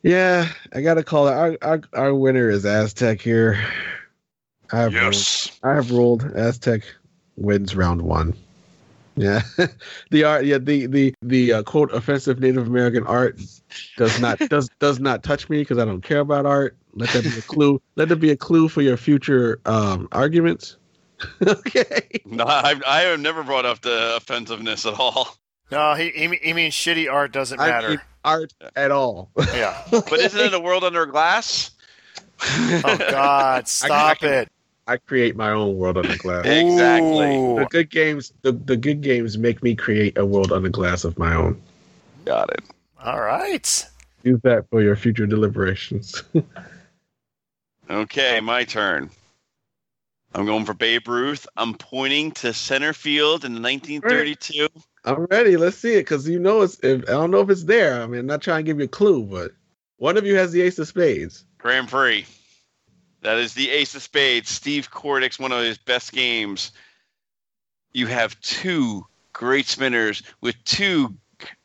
yeah, 0.03 0.49
I 0.73 0.81
gotta 0.81 1.03
call 1.03 1.27
it. 1.27 1.34
Our 1.34 1.57
our, 1.61 1.81
our 1.93 2.15
winner 2.15 2.49
is 2.49 2.65
Aztec 2.65 3.21
here. 3.21 3.59
I 4.71 4.77
have 4.80 4.93
ruled- 4.93 5.15
I 5.63 5.73
have 5.73 5.91
ruled 5.91 6.23
Aztec 6.35 6.84
wins 7.35 7.76
round 7.76 8.01
one. 8.01 8.34
Yeah, 9.15 9.41
the 10.11 10.23
art, 10.23 10.45
yeah, 10.45 10.59
the 10.59 10.85
the 10.85 11.13
the 11.21 11.53
uh, 11.53 11.63
quote 11.63 11.91
offensive 11.91 12.39
Native 12.39 12.67
American 12.67 13.05
art 13.05 13.41
does 13.97 14.21
not 14.21 14.39
does 14.49 14.69
does 14.80 14.99
not 14.99 15.23
touch 15.23 15.49
me 15.49 15.59
because 15.59 15.77
I 15.77 15.85
don't 15.85 16.01
care 16.01 16.19
about 16.19 16.45
art. 16.45 16.77
Let 16.93 17.09
that 17.09 17.23
be 17.23 17.38
a 17.38 17.41
clue. 17.41 17.81
Let 17.95 18.09
that 18.09 18.17
be 18.17 18.31
a 18.31 18.38
clue 18.38 18.69
for 18.69 18.81
your 18.81 18.97
future 18.97 19.59
um, 19.65 20.07
arguments. 20.11 20.77
okay. 21.45 22.21
No, 22.26 22.45
I, 22.45 22.80
I 22.88 23.01
have 23.01 23.19
never 23.19 23.43
brought 23.43 23.65
up 23.65 23.81
the 23.81 24.15
offensiveness 24.15 24.85
at 24.85 24.93
all. 24.93 25.35
No, 25.71 25.93
he 25.93 26.09
he, 26.09 26.27
he 26.41 26.53
means 26.53 26.73
shitty 26.73 27.11
art 27.11 27.31
doesn't 27.31 27.59
I 27.59 27.67
matter. 27.69 27.89
mean 27.89 28.01
art 28.23 28.53
at 28.75 28.91
all. 28.91 29.29
yeah. 29.53 29.81
But 29.91 30.13
isn't 30.19 30.39
it 30.39 30.53
a 30.53 30.59
world 30.59 30.83
under 30.83 31.05
glass? 31.05 31.71
Oh 32.41 32.97
God, 33.11 33.67
stop 33.67 34.19
can- 34.19 34.33
it. 34.33 34.49
I 34.87 34.97
create 34.97 35.35
my 35.35 35.51
own 35.51 35.77
world 35.77 35.97
under 35.97 36.17
glass. 36.17 36.45
Exactly. 36.47 37.35
Ooh. 37.37 37.59
The 37.59 37.67
good 37.69 37.91
games, 37.91 38.33
the, 38.41 38.51
the 38.53 38.75
good 38.75 39.01
games 39.01 39.37
make 39.37 39.61
me 39.61 39.75
create 39.75 40.17
a 40.17 40.25
world 40.25 40.51
under 40.51 40.69
glass 40.69 41.03
of 41.03 41.15
my 41.19 41.35
own. 41.35 41.61
Got 42.25 42.49
it. 42.51 42.61
All 43.03 43.21
right. 43.21 43.85
Use 44.23 44.41
that 44.41 44.67
for 44.71 44.81
your 44.81 44.95
future 44.95 45.27
deliberations. 45.27 46.23
Okay, 47.89 48.39
my 48.41 48.63
turn. 48.63 49.09
I'm 50.33 50.45
going 50.45 50.65
for 50.65 50.73
Babe 50.73 51.07
Ruth. 51.07 51.47
I'm 51.57 51.73
pointing 51.75 52.31
to 52.33 52.51
center 52.53 52.93
field 52.93 53.45
in 53.45 53.61
1932. 53.61 54.67
I'm 55.10 55.26
ready. 55.26 55.57
Let's 55.57 55.77
see 55.77 55.95
it 55.95 56.02
because 56.02 56.27
you 56.27 56.40
know 56.40 56.61
it's. 56.61 56.80
If, 56.84 57.03
I 57.03 57.14
don't 57.14 57.31
know 57.31 57.41
if 57.41 57.49
it's 57.49 57.64
there. 57.64 58.02
I 58.02 58.06
mean, 58.06 58.22
I'm 58.22 58.26
not 58.26 58.41
trying 58.41 58.64
to 58.65 58.69
give 58.69 58.80
you 58.80 58.86
a 58.86 58.90
clue, 58.90 59.23
but 59.23 59.52
one 59.98 60.18
of 60.18 60.26
you 60.26 60.36
has 60.36 60.52
the 60.52 60.61
ace 60.61 60.80
of 60.80 60.88
spades. 60.88 61.45
Grand 61.57 61.90
Prix. 61.90 62.26
That 63.22 63.38
is 63.38 63.53
the 63.53 63.69
ace 63.69 63.95
of 63.95 64.02
spades. 64.02 64.49
Steve 64.49 64.90
Kordek's, 64.90 65.40
one 65.40 65.52
of 65.52 65.64
his 65.64 65.77
best 65.77 66.14
games. 66.14 66.72
You 67.91 68.07
have 68.07 68.40
two 68.40 69.06
great 69.34 69.65
spinners 69.65 70.23
with 70.41 70.56
two, 70.64 71.15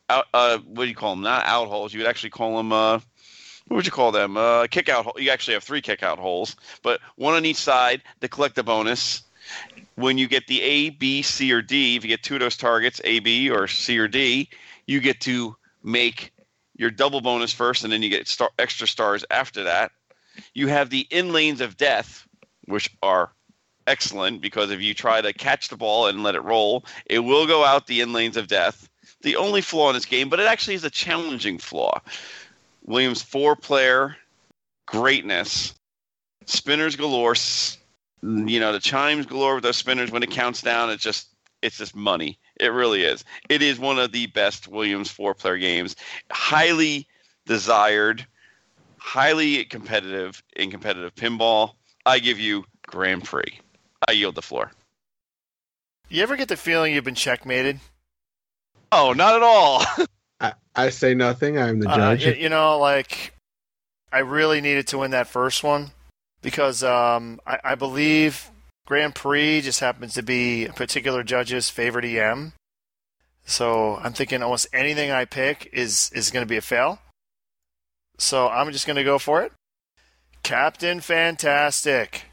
out, 0.09 0.27
uh, 0.35 0.59
what 0.59 0.85
do 0.85 0.89
you 0.89 0.97
call 0.97 1.15
them? 1.15 1.23
Not 1.23 1.45
out 1.47 1.69
holes. 1.69 1.93
You 1.93 2.01
would 2.01 2.09
actually 2.09 2.31
call 2.31 2.57
them, 2.57 2.73
uh, 2.73 2.99
what 3.69 3.77
would 3.77 3.87
you 3.87 3.93
call 3.93 4.11
them? 4.11 4.37
Uh, 4.37 4.67
kick 4.67 4.89
out. 4.89 5.21
You 5.21 5.31
actually 5.31 5.55
have 5.55 5.65
three 5.65 5.81
kick 5.81 6.03
out 6.03 6.19
holes, 6.19 6.57
but 6.83 7.01
one 7.17 7.35
on 7.35 7.45
each 7.45 7.57
side 7.57 8.03
to 8.21 8.29
collect 8.29 8.57
the 8.57 8.63
bonus. 8.63 9.23
When 9.97 10.19
you 10.19 10.27
get 10.27 10.47
the 10.47 10.61
A, 10.63 10.91
B, 10.91 11.23
C, 11.23 11.53
or 11.53 11.63
D, 11.63 11.97
if 11.97 12.05
you 12.05 12.09
get 12.09 12.23
two 12.23 12.35
of 12.35 12.41
those 12.41 12.57
targets, 12.57 13.01
A, 13.05 13.21
B, 13.21 13.51
or 13.51 13.69
C 13.69 13.99
or 13.99 14.09
D, 14.09 14.49
you 14.87 15.01
get 15.01 15.21
to 15.23 15.57
make 15.83 16.33
your 16.77 16.91
double 16.91 17.21
bonus 17.21 17.53
first, 17.53 17.85
and 17.85 17.93
then 17.93 18.03
you 18.03 18.11
get 18.11 18.27
star- 18.27 18.51
extra 18.59 18.87
stars 18.87 19.25
after 19.31 19.65
that. 19.65 19.93
You 20.53 20.67
have 20.69 20.91
the 20.91 21.07
in 21.11 21.33
lanes 21.33 21.61
of 21.61 21.77
death, 21.77 22.27
which 22.67 22.91
are 23.03 23.31
excellent 23.87 24.41
because 24.41 24.71
if 24.71 24.81
you 24.81 24.95
try 24.95 25.21
to 25.21 25.33
catch 25.33 25.69
the 25.69 25.77
ball 25.77 26.07
and 26.07 26.23
let 26.23 26.35
it 26.35 26.43
roll, 26.43 26.85
it 27.07 27.21
will 27.21 27.47
go 27.47 27.65
out 27.65 27.87
the 27.87 28.01
in 28.01 28.13
lanes 28.13 28.37
of 28.37 28.49
death. 28.49 28.89
The 29.23 29.37
only 29.37 29.61
flaw 29.61 29.91
in 29.91 29.95
this 29.95 30.05
game, 30.05 30.29
but 30.29 30.41
it 30.41 30.47
actually 30.47 30.75
is 30.75 30.85
a 30.85 30.91
challenging 30.91 31.59
flaw. 31.59 32.01
Williams 32.85 33.23
four 33.23 33.57
player 33.57 34.17
greatness, 34.87 35.75
spinners 36.47 36.97
galore. 36.97 37.35
S- 38.25 38.49
You 38.51 38.61
know 38.61 38.73
the 38.73 38.81
chimes 38.81 39.27
galore 39.27 39.55
with 39.57 39.65
those 39.65 39.77
spinners. 39.77 40.11
When 40.11 40.23
it 40.23 40.31
counts 40.31 40.63
down, 40.63 40.91
it's 40.91 41.03
just 41.03 41.29
it's 41.63 41.79
just 41.79 41.95
money. 41.97 42.39
It 42.61 42.69
really 42.69 43.05
is. 43.05 43.25
It 43.49 43.63
is 43.63 43.79
one 43.79 43.99
of 43.99 44.13
the 44.13 44.27
best 44.29 44.69
Williams 44.69 45.11
four 45.11 45.35
player 45.35 45.59
games. 45.59 45.97
Highly 46.31 47.07
desired, 47.47 48.27
highly 48.99 49.65
competitive 49.65 50.43
in 50.57 50.71
competitive 50.71 51.15
pinball. 51.15 51.73
I 52.07 52.19
give 52.19 52.39
you 52.39 52.65
Grand 52.87 53.25
Prix. 53.25 53.61
I 54.09 54.13
yield 54.13 54.35
the 54.35 54.43
floor. 54.43 54.71
You 56.11 56.23
ever 56.23 56.37
get 56.37 56.49
the 56.49 56.57
feeling 56.57 56.95
you've 56.95 57.05
been 57.05 57.15
checkmated? 57.15 57.81
Oh, 58.93 59.13
not 59.15 59.35
at 59.35 59.43
all. 59.43 59.83
I, 60.41 60.53
I 60.77 60.91
say 60.91 61.15
nothing. 61.15 61.59
I'm 61.59 61.79
the 61.81 61.89
Uh, 61.89 62.15
judge. 62.15 62.39
you 62.39 62.49
know, 62.51 62.79
like 62.79 63.35
I 64.13 64.19
really 64.19 64.61
needed 64.61 64.87
to 64.89 64.99
win 64.99 65.11
that 65.13 65.27
first 65.27 65.65
one 65.65 65.91
because 66.45 66.85
um, 66.85 67.41
I, 67.47 67.59
I 67.65 67.75
believe 67.75 68.51
Grand 68.87 69.15
Prix 69.15 69.63
just 69.63 69.81
happens 69.81 70.13
to 70.15 70.23
be 70.23 70.67
a 70.67 70.73
particular 70.75 71.23
judge's 71.25 71.71
favorite 71.71 72.05
EM. 72.05 72.53
So 73.47 73.97
I'm 73.97 74.13
thinking 74.13 74.43
almost 74.43 74.67
anything 74.73 75.11
I 75.11 75.25
pick 75.25 75.69
is 75.73 76.11
is 76.15 76.31
going 76.31 76.45
to 76.45 76.49
be 76.49 76.59
a 76.59 76.63
fail. 76.63 77.01
So 78.19 78.49
I'm 78.49 78.71
just 78.71 78.87
going 78.87 78.97
to 78.97 79.05
go 79.05 79.19
for 79.19 79.43
it. 79.43 79.53
Captain 80.43 81.01
Fantastic, 81.01 82.27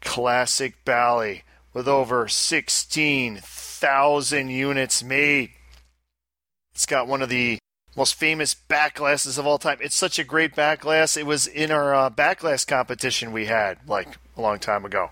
classic 0.00 0.84
Bally 0.84 1.42
with 1.74 1.88
over 1.88 2.28
16,000 2.28 4.48
units 4.48 5.02
made. 5.02 5.50
It's 6.74 6.86
got 6.86 7.08
one 7.08 7.20
of 7.22 7.28
the 7.28 7.58
most 7.96 8.14
famous 8.14 8.54
back 8.54 8.94
glasses 8.94 9.38
of 9.38 9.46
all 9.46 9.58
time. 9.58 9.78
It's 9.80 9.96
such 9.96 10.18
a 10.18 10.24
great 10.24 10.54
back 10.54 10.80
glass. 10.80 11.16
It 11.16 11.26
was 11.26 11.46
in 11.46 11.70
our 11.70 11.94
uh, 11.94 12.10
back 12.10 12.40
competition 12.66 13.32
we 13.32 13.46
had 13.46 13.78
like 13.86 14.16
a 14.36 14.40
long 14.40 14.58
time 14.58 14.84
ago. 14.84 15.10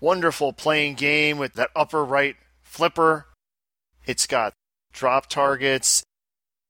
Wonderful 0.00 0.52
playing 0.52 0.94
game 0.94 1.38
with 1.38 1.54
that 1.54 1.70
upper 1.76 2.04
right 2.04 2.36
flipper. 2.62 3.26
It's 4.06 4.26
got 4.26 4.54
drop 4.92 5.26
targets. 5.26 6.02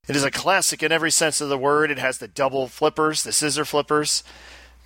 It 0.08 0.16
is 0.16 0.24
a 0.24 0.30
classic 0.30 0.82
in 0.82 0.92
every 0.92 1.10
sense 1.10 1.40
of 1.40 1.48
the 1.48 1.58
word. 1.58 1.90
It 1.90 1.98
has 1.98 2.18
the 2.18 2.28
double 2.28 2.66
flippers, 2.66 3.22
the 3.22 3.32
scissor 3.32 3.64
flippers, 3.64 4.24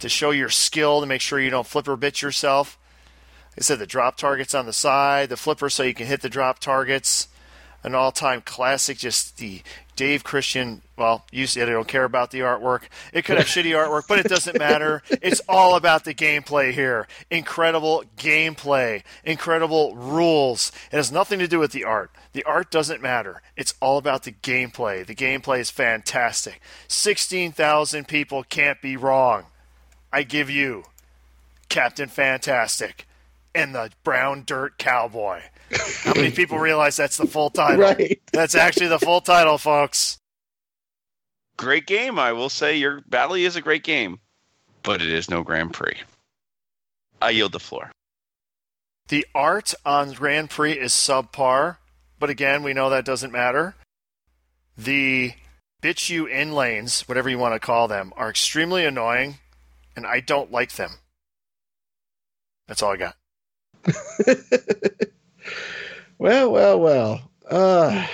to 0.01 0.09
show 0.09 0.31
your 0.31 0.51
skill 0.51 1.01
to 1.01 1.07
make 1.07 1.21
sure 1.21 1.41
you 1.41 1.51
don't 1.51 1.67
flipper 1.67 1.97
bit 1.97 2.21
yourself. 2.21 2.79
It 3.57 3.65
said 3.65 3.79
the 3.79 3.87
drop 3.87 4.17
targets 4.17 4.55
on 4.55 4.67
the 4.67 4.73
side, 4.73 5.29
the 5.29 5.37
flipper 5.37 5.71
so 5.71 5.85
you 5.85 5.95
can 5.95 6.07
hit 6.07 6.21
the 6.21 6.29
drop 6.29 6.59
targets 6.59 7.29
an 7.85 7.95
all-time 7.95 8.41
classic. 8.41 8.99
Just 8.99 9.37
the 9.37 9.63
Dave 9.97 10.25
Christian. 10.25 10.83
Well, 10.97 11.25
you 11.31 11.47
said 11.47 11.69
I 11.69 11.73
don't 11.73 11.89
care 11.89 12.05
about 12.05 12.31
the 12.31 12.41
artwork. 12.41 12.83
It 13.13 13.25
could 13.25 13.39
have 13.39 13.47
shitty 13.47 13.71
artwork, 13.71 14.09
but 14.09 14.19
it 14.19 14.29
doesn't 14.29 14.59
matter. 14.59 15.03
It's 15.11 15.41
all 15.49 15.77
about 15.77 16.05
the 16.05 16.15
gameplay 16.15 16.73
here. 16.73 17.07
Incredible 17.31 18.05
gameplay, 18.17 19.03
incredible 19.25 19.95
rules. 19.97 20.73
It 20.93 20.97
has 20.97 21.13
nothing 21.13 21.39
to 21.39 21.49
do 21.49 21.59
with 21.59 21.73
the 21.73 21.85
art. 21.85 22.11
The 22.33 22.45
art 22.45 22.71
doesn't 22.71 23.03
matter. 23.03 23.43
It's 23.57 23.75
all 23.81 23.99
about 23.99 24.25
the 24.25 24.33
gameplay. 24.33 25.07
The 25.07 25.15
gameplay 25.15 25.61
is 25.61 25.71
fantastic. 25.71 26.61
Sixteen 26.89 27.53
thousand 27.53 28.09
people 28.09 28.43
can't 28.45 28.81
be 28.81 28.97
wrong. 28.97 29.45
I 30.13 30.23
give 30.23 30.51
you 30.51 30.85
Captain 31.69 32.09
Fantastic 32.09 33.07
and 33.55 33.75
the 33.75 33.91
Brown 34.03 34.45
Dirt 34.47 34.79
Cowboy. 34.79 35.43
How 36.03 36.15
many 36.15 36.31
people 36.31 36.59
realize 36.59 36.97
that's 36.97 37.17
the 37.17 37.27
full 37.27 37.51
title? 37.51 37.81
right. 37.81 38.21
That's 38.33 38.55
actually 38.55 38.89
the 38.89 38.99
full 38.99 39.21
title, 39.21 39.59
folks. 39.59 40.19
great 41.57 41.87
game. 41.87 42.19
I 42.19 42.33
will 42.33 42.49
say 42.49 42.77
your 42.77 43.01
Bally 43.07 43.45
is 43.45 43.57
a 43.57 43.61
great 43.61 43.85
game, 43.85 44.19
but 44.83 45.01
it 45.01 45.09
is 45.09 45.31
no 45.31 45.43
Grand 45.43 45.73
Prix. 45.73 45.97
I 47.23 47.31
yield 47.31 47.53
the 47.53 47.61
floor. 47.61 47.91
The 49.09 49.27
art 49.35 49.75
on 49.85 50.13
Grand 50.13 50.51
Prix 50.51 50.73
is 50.73 50.93
subpar, 50.93 51.77
but 52.19 52.31
again, 52.31 52.63
we 52.63 52.73
know 52.73 52.91
that 52.91 53.05
doesn't 53.05 53.33
matter. 53.33 53.77
The 54.77 55.33
bitch 55.83 56.11
you 56.11 56.27
in 56.27 56.53
lanes, 56.53 57.03
whatever 57.03 57.29
you 57.29 57.39
want 57.39 57.55
to 57.55 57.61
call 57.61 57.87
them, 57.87 58.13
are 58.17 58.31
extremely 58.31 58.85
annoying, 58.85 59.37
and 59.95 60.07
I 60.07 60.21
don't 60.21 60.51
like 60.51 60.73
them. 60.73 60.93
That's 62.67 62.83
all 62.83 62.93
I 62.93 62.97
got. 62.97 63.17
well, 66.19 66.53
well, 66.53 66.81
well. 66.81 67.31
Uh, 67.51 68.07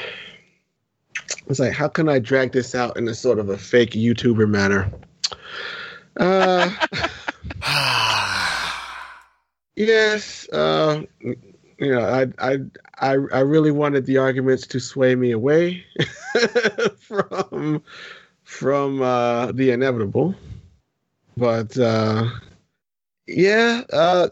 it's 1.47 1.59
like, 1.59 1.73
how 1.73 1.89
can 1.89 2.09
I 2.09 2.19
drag 2.19 2.53
this 2.53 2.75
out 2.75 2.97
in 2.97 3.09
a 3.09 3.15
sort 3.15 3.39
of 3.39 3.49
a 3.49 3.59
fake 3.59 3.93
YouTuber 3.93 4.49
manner? 4.49 4.91
Uh, 6.17 6.71
yes. 9.77 10.49
Uh, 10.51 11.03
you 11.81 11.93
know, 11.93 12.01
I, 12.03 12.27
I, 12.39 12.59
I, 12.99 13.13
I 13.33 13.41
really 13.41 13.71
wanted 13.71 14.07
the 14.07 14.19
arguments 14.19 14.67
to 14.69 14.81
sway 14.81 15.15
me 15.15 15.31
away 15.31 15.85
from, 16.99 17.83
from 18.45 19.03
uh, 19.03 19.53
the 19.53 19.71
inevitable, 19.71 20.35
but 21.37 21.77
uh, 21.79 22.29
yeah, 23.27 23.83
uh, 23.93 24.29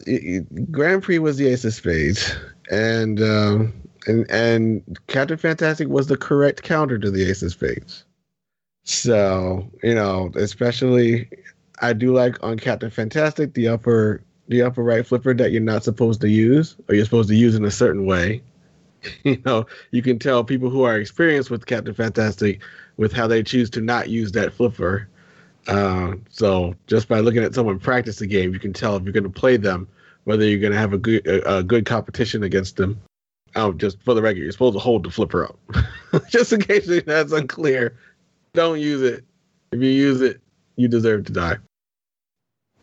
Grand 0.69 1.01
Prix 1.01 1.19
was 1.19 1.37
the 1.37 1.47
ace 1.47 1.65
of 1.65 1.73
spades, 1.73 2.35
and 2.69 3.21
um, 3.21 3.73
and 4.07 4.29
and 4.29 4.99
Captain 5.07 5.37
Fantastic 5.37 5.87
was 5.87 6.07
the 6.07 6.17
correct 6.17 6.63
counter 6.63 6.97
to 6.97 7.11
the 7.11 7.29
ace 7.29 7.41
of 7.41 7.51
spades. 7.51 8.05
So 8.83 9.69
you 9.83 9.95
know, 9.95 10.31
especially 10.35 11.29
I 11.81 11.93
do 11.93 12.13
like 12.13 12.41
on 12.43 12.57
Captain 12.57 12.89
Fantastic 12.89 13.53
the 13.53 13.67
upper 13.67 14.23
the 14.47 14.61
upper 14.61 14.83
right 14.83 15.05
flipper 15.05 15.33
that 15.35 15.51
you're 15.51 15.61
not 15.61 15.83
supposed 15.83 16.21
to 16.21 16.29
use, 16.29 16.75
or 16.87 16.95
you're 16.95 17.05
supposed 17.05 17.29
to 17.29 17.35
use 17.35 17.55
in 17.55 17.65
a 17.65 17.71
certain 17.71 18.05
way. 18.05 18.41
you 19.23 19.41
know, 19.45 19.65
you 19.91 20.01
can 20.01 20.19
tell 20.19 20.43
people 20.43 20.69
who 20.69 20.83
are 20.83 20.97
experienced 20.97 21.49
with 21.49 21.65
Captain 21.65 21.93
Fantastic 21.93 22.61
with 22.97 23.13
how 23.13 23.27
they 23.27 23.43
choose 23.43 23.69
to 23.71 23.81
not 23.81 24.09
use 24.09 24.31
that 24.33 24.53
flipper. 24.53 25.07
Uh, 25.67 26.15
so 26.29 26.73
just 26.87 27.07
by 27.07 27.19
looking 27.19 27.43
at 27.43 27.53
someone 27.53 27.79
practice 27.79 28.17
the 28.17 28.27
game, 28.27 28.53
you 28.53 28.59
can 28.59 28.73
tell 28.73 28.95
if 28.95 29.03
you're 29.03 29.13
going 29.13 29.23
to 29.23 29.29
play 29.29 29.55
them, 29.55 29.87
whether 30.29 30.45
you're 30.45 30.59
going 30.59 30.71
to 30.71 30.77
have 30.77 30.93
a 30.93 30.97
good 30.99 31.25
a, 31.25 31.57
a 31.57 31.63
good 31.63 31.87
competition 31.87 32.43
against 32.43 32.75
them. 32.75 33.01
Oh, 33.55 33.73
just 33.73 33.99
for 34.03 34.13
the 34.13 34.21
record, 34.21 34.37
you're 34.37 34.51
supposed 34.51 34.75
to 34.75 34.79
hold 34.79 35.03
the 35.03 35.09
flipper 35.09 35.43
up, 35.43 35.57
just 36.29 36.53
in 36.53 36.61
case 36.61 36.85
that's 37.03 37.31
unclear. 37.31 37.97
Don't 38.53 38.79
use 38.79 39.01
it. 39.01 39.25
If 39.71 39.81
you 39.81 39.89
use 39.89 40.21
it, 40.21 40.39
you 40.75 40.87
deserve 40.87 41.25
to 41.25 41.33
die. 41.33 41.57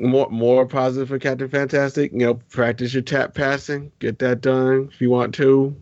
More 0.01 0.29
more 0.29 0.67
positive 0.67 1.07
for 1.07 1.21
Captain 1.21 1.49
Fantastic. 1.49 2.11
You 2.11 2.19
know, 2.19 2.35
practice 2.35 2.93
your 2.93 3.05
tap 3.05 3.33
passing. 3.35 3.93
Get 4.01 4.19
that 4.19 4.41
done 4.41 4.91
if 4.93 5.01
you 5.01 5.11
want 5.11 5.33
to. 5.37 5.77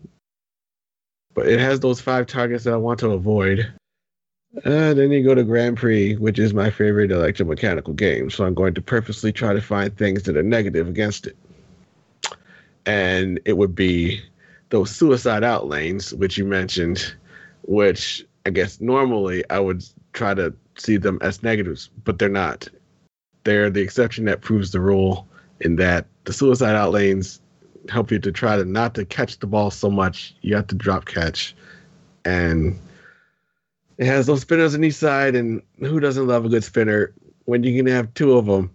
But 1.33 1.47
it 1.47 1.59
has 1.59 1.79
those 1.79 1.99
five 1.99 2.27
targets 2.27 2.65
that 2.65 2.75
I 2.75 2.77
want 2.77 2.99
to 2.99 3.09
avoid. 3.09 3.73
Uh, 4.63 4.93
then 4.93 5.11
you 5.11 5.23
go 5.23 5.33
to 5.33 5.43
Grand 5.43 5.77
Prix, 5.77 6.13
which 6.17 6.37
is 6.37 6.53
my 6.53 6.69
favorite 6.69 7.09
electromechanical 7.09 7.95
game. 7.95 8.29
So 8.29 8.45
I'm 8.45 8.53
going 8.53 8.75
to 8.75 8.81
purposely 8.83 9.31
try 9.31 9.53
to 9.53 9.61
find 9.61 9.97
things 9.97 10.23
that 10.23 10.37
are 10.37 10.43
negative 10.43 10.87
against 10.87 11.25
it. 11.25 11.35
And 12.85 13.39
it 13.45 13.57
would 13.57 13.75
be 13.75 14.21
those 14.69 14.91
suicide 14.91 15.43
out 15.43 15.67
lanes, 15.67 16.13
which 16.13 16.37
you 16.37 16.45
mentioned, 16.45 17.15
which 17.63 18.25
I 18.45 18.51
guess 18.51 18.79
normally 18.79 19.43
I 19.49 19.59
would 19.59 19.83
try 20.13 20.33
to 20.33 20.53
see 20.77 20.97
them 20.97 21.17
as 21.21 21.43
negatives, 21.43 21.89
but 22.03 22.19
they're 22.19 22.29
not. 22.29 22.67
They're 23.43 23.69
the 23.69 23.81
exception 23.81 24.25
that 24.25 24.41
proves 24.41 24.71
the 24.71 24.79
rule 24.79 25.27
in 25.61 25.77
that 25.77 26.05
the 26.25 26.33
suicide 26.33 26.75
out 26.75 26.91
lanes 26.91 27.41
help 27.89 28.11
you 28.11 28.19
to 28.19 28.31
try 28.31 28.57
to 28.57 28.65
not 28.65 28.95
to 28.95 29.05
catch 29.05 29.39
the 29.39 29.47
ball 29.47 29.71
so 29.71 29.89
much. 29.89 30.35
You 30.41 30.55
have 30.55 30.67
to 30.67 30.75
drop 30.75 31.05
catch. 31.05 31.55
And 32.23 32.79
it 33.97 34.07
has 34.07 34.25
those 34.25 34.41
spinners 34.41 34.75
on 34.75 34.83
each 34.83 34.95
side, 34.95 35.35
and 35.35 35.61
who 35.79 35.99
doesn't 35.99 36.27
love 36.27 36.45
a 36.45 36.49
good 36.49 36.63
spinner? 36.63 37.13
When 37.45 37.63
you 37.63 37.77
can 37.77 37.85
have 37.91 38.13
two 38.15 38.33
of 38.33 38.45
them, 38.47 38.73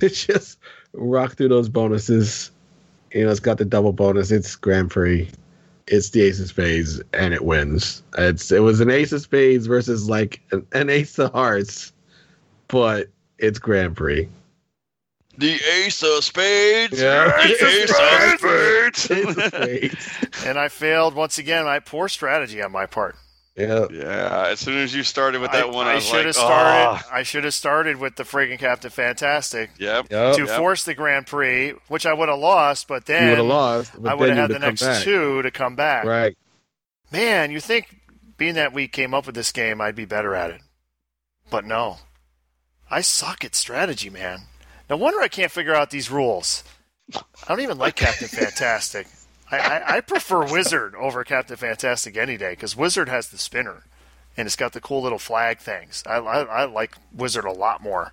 it's 0.00 0.26
just 0.26 0.58
rock 0.92 1.36
through 1.36 1.48
those 1.48 1.68
bonuses. 1.68 2.50
You 3.12 3.24
know, 3.24 3.30
it's 3.30 3.40
got 3.40 3.58
the 3.58 3.64
double 3.64 3.92
bonus. 3.92 4.30
It's 4.30 4.54
Grand 4.56 4.90
Prix. 4.90 5.28
It's 5.86 6.10
the 6.10 6.22
Ace 6.22 6.40
of 6.40 6.48
Spades, 6.48 7.00
and 7.14 7.32
it 7.32 7.44
wins. 7.44 8.02
It's 8.18 8.52
it 8.52 8.60
was 8.60 8.80
an 8.80 8.90
Ace 8.90 9.12
of 9.12 9.22
Spades 9.22 9.66
versus 9.66 10.08
like 10.08 10.40
an, 10.52 10.66
an 10.72 10.90
Ace 10.90 11.18
of 11.18 11.32
Hearts, 11.32 11.92
but 12.68 13.08
it's 13.38 13.58
Grand 13.58 13.96
Prix. 13.96 14.28
The 15.38 15.54
Ace 15.54 16.02
of 16.02 16.24
Spades. 16.24 17.00
Yeah. 17.00 17.26
The 17.26 17.38
Ace 17.44 17.62
of 17.62 18.38
Spades. 18.38 19.10
Ace 19.10 19.36
of 19.36 19.44
Spades. 19.54 20.18
And 20.46 20.58
I 20.58 20.68
failed 20.68 21.14
once 21.14 21.38
again. 21.38 21.64
My 21.64 21.78
poor 21.78 22.08
strategy 22.08 22.60
on 22.62 22.72
my 22.72 22.86
part. 22.86 23.16
Yeah. 23.58 23.86
yeah. 23.90 24.46
As 24.50 24.60
soon 24.60 24.78
as 24.78 24.94
you 24.94 25.02
started 25.02 25.40
with 25.40 25.52
that 25.52 25.64
I, 25.64 25.66
one, 25.66 25.86
I, 25.86 25.92
I 25.92 25.94
was 25.96 26.04
should 26.04 26.16
like, 26.16 26.26
have 26.26 26.34
started. 26.36 27.02
"Oh." 27.06 27.08
I 27.12 27.22
should 27.22 27.44
have 27.44 27.54
started 27.54 27.96
with 27.98 28.16
the 28.16 28.22
friggin' 28.24 28.58
Captain 28.58 28.90
Fantastic 28.90 29.70
Yep. 29.78 30.06
Yep. 30.10 30.36
to 30.36 30.44
Yep. 30.46 30.56
force 30.58 30.84
the 30.84 30.94
Grand 30.94 31.26
Prix, 31.26 31.72
which 31.88 32.06
I 32.06 32.12
would 32.12 32.28
have 32.28 32.38
lost. 32.38 32.88
But 32.88 33.08
you 33.08 33.14
would 33.14 33.20
then 33.20 33.36
have 33.36 33.46
lost. 33.46 33.92
But 34.02 34.10
I 34.12 34.14
would 34.14 34.28
then 34.30 34.36
have 34.36 34.50
had 34.50 34.50
you'd 34.54 34.62
the 34.62 34.66
next 34.66 34.82
back. 34.82 35.02
two 35.02 35.42
to 35.42 35.50
come 35.50 35.76
back. 35.76 36.04
Right. 36.04 36.36
Man, 37.10 37.50
you 37.50 37.60
think 37.60 37.94
being 38.36 38.54
that 38.54 38.72
we 38.72 38.86
came 38.88 39.14
up 39.14 39.26
with 39.26 39.34
this 39.34 39.50
game, 39.52 39.80
I'd 39.80 39.96
be 39.96 40.04
better 40.04 40.34
at 40.34 40.50
it. 40.50 40.60
But 41.50 41.64
no. 41.64 41.98
I 42.90 43.00
suck 43.00 43.44
at 43.44 43.54
strategy, 43.54 44.10
man. 44.10 44.40
No 44.88 44.96
wonder 44.96 45.20
I 45.20 45.28
can't 45.28 45.52
figure 45.52 45.74
out 45.74 45.90
these 45.90 46.10
rules. 46.10 46.64
I 47.14 47.20
don't 47.48 47.60
even 47.60 47.78
like 47.78 47.96
Captain 47.96 48.28
Fantastic. 48.28 49.06
I, 49.50 49.58
I, 49.58 49.96
I 49.96 50.00
prefer 50.00 50.44
Wizard 50.50 50.94
over 50.94 51.24
Captain 51.24 51.56
Fantastic 51.56 52.16
any 52.16 52.36
day 52.36 52.50
because 52.50 52.76
Wizard 52.76 53.08
has 53.08 53.28
the 53.28 53.38
spinner 53.38 53.84
and 54.36 54.46
it's 54.46 54.56
got 54.56 54.72
the 54.72 54.80
cool 54.80 55.02
little 55.02 55.18
flag 55.18 55.58
things. 55.58 56.02
I, 56.06 56.16
I, 56.18 56.42
I 56.42 56.64
like 56.66 56.94
Wizard 57.12 57.44
a 57.44 57.52
lot 57.52 57.82
more. 57.82 58.12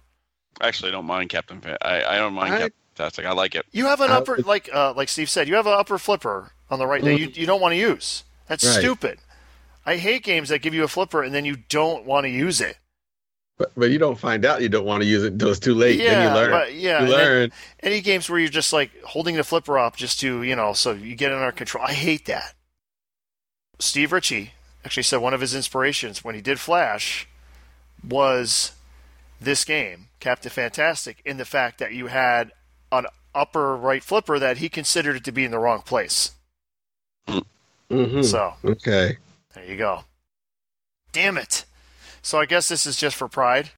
Actually, 0.62 0.90
I 0.90 0.91
don't 0.94 1.06
mind 1.06 1.30
Captain. 1.30 1.60
Fa- 1.62 1.78
I, 1.86 2.16
I 2.16 2.18
don't 2.18 2.34
mind 2.34 2.53
I- 2.53 2.57
Captain 2.60 2.74
Fantastic. 2.95 3.26
I 3.26 3.34
like 3.34 3.56
it. 3.56 3.66
You 3.74 3.88
have 3.88 3.99
an 3.99 4.10
Uh, 4.10 4.20
upper, 4.20 4.38
like 4.38 4.70
uh, 4.74 4.94
like 4.95 5.10
Steve 5.10 5.30
said, 5.30 5.49
you 5.49 5.56
have 5.56 5.68
an 5.68 5.74
upper 5.74 5.98
flipper 5.98 6.53
on 6.70 6.80
the 6.80 6.88
right 6.88 7.03
that 7.03 7.20
you, 7.20 7.28
you 7.34 7.45
don't 7.45 7.60
want 7.60 7.74
to 7.74 7.78
use. 7.78 8.24
That's 8.48 8.64
Right. 8.66 8.80
stupid. 8.80 9.20
I 9.86 9.98
hate 9.98 10.24
games 10.24 10.48
that 10.48 10.60
give 10.62 10.74
you 10.74 10.86
a 10.86 10.88
flipper 10.88 11.22
and 11.22 11.36
then 11.36 11.44
you 11.44 11.57
don't 11.68 12.06
want 12.06 12.24
to 12.24 12.30
use 12.30 12.62
it. 12.62 12.78
But, 13.57 13.72
but 13.77 13.90
you 13.91 13.98
don't 13.98 14.19
find 14.19 14.44
out 14.44 14.61
you 14.61 14.68
don't 14.69 14.86
want 14.86 15.02
to 15.02 15.07
use 15.07 15.23
it 15.23 15.34
until 15.34 15.49
it's 15.49 15.60
too 15.60 15.73
late. 15.76 15.99
Yeah, 15.99 16.10
then 16.15 16.23
you 16.27 16.36
learn. 16.36 16.52
but 16.52 16.73
yeah, 16.73 17.03
you 17.06 17.10
learn. 17.10 17.52
Any 17.82 18.02
games 18.02 18.30
where 18.30 18.38
you're 18.40 18.49
just 18.49 18.73
like 18.73 18.91
holding 19.03 19.36
the 19.38 19.44
flipper 19.45 19.80
up 19.80 19.95
just 19.95 20.19
to, 20.19 20.44
you 20.44 20.56
know, 20.57 20.73
so 20.73 20.91
you 20.91 21.15
get 21.15 21.32
it 21.32 21.36
under 21.36 21.52
control. 21.53 21.86
I 21.88 21.94
hate 21.94 22.26
that. 22.26 22.53
Steve 23.80 24.11
Ritchie 24.11 24.52
actually 24.84 25.03
said 25.03 25.18
one 25.18 25.34
of 25.34 25.41
his 25.41 25.56
inspirations 25.56 26.23
when 26.23 26.36
he 26.36 26.41
did 26.41 26.60
Flash 26.60 27.27
was 28.07 28.73
this 29.40 29.64
game, 29.64 30.07
Captain 30.19 30.52
Fantastic, 30.52 31.22
in 31.26 31.38
the 31.38 31.45
fact 31.45 31.80
that 31.80 31.94
you 31.94 32.07
had 32.07 32.52
an 32.91 33.06
upper 33.34 33.76
right 33.77 34.03
flipper 34.03 34.38
that 34.38 34.57
he 34.57 34.68
considered 34.69 35.15
it 35.15 35.23
to 35.23 35.32
be 35.32 35.45
in 35.45 35.52
the 35.52 35.60
wrong 35.60 35.82
place. 35.82 36.32
hmm 37.90 38.22
So 38.22 38.53
Okay. 38.64 39.18
there 39.53 39.65
you 39.65 39.77
go. 39.77 40.03
Damn 41.14 41.38
it. 41.38 41.64
So 42.26 42.39
I 42.39 42.47
guess 42.47 42.68
this 42.68 42.88
is 42.88 42.97
just 42.97 43.15
for 43.15 43.27
pride. 43.27 43.69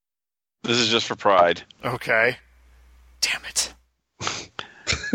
This 0.63 0.77
is 0.77 0.87
just 0.87 1.05
for 1.05 1.17
pride. 1.17 1.63
Okay. 1.83 2.37
Damn 3.19 3.43
it. 3.43 3.73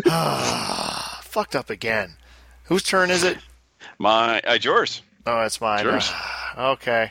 Ah, 0.07 1.21
Fucked 1.25 1.57
up 1.57 1.71
again. 1.71 2.17
Whose 2.65 2.83
turn 2.83 3.11
is 3.11 3.25
it? 3.25 3.39
My, 3.99 4.41
uh, 4.43 4.59
yours. 4.61 5.01
Oh, 5.27 5.41
it's 5.41 5.63
mine. 5.63 5.83
Yours. 5.85 6.11
Ah, 6.13 6.71
okay. 6.73 7.09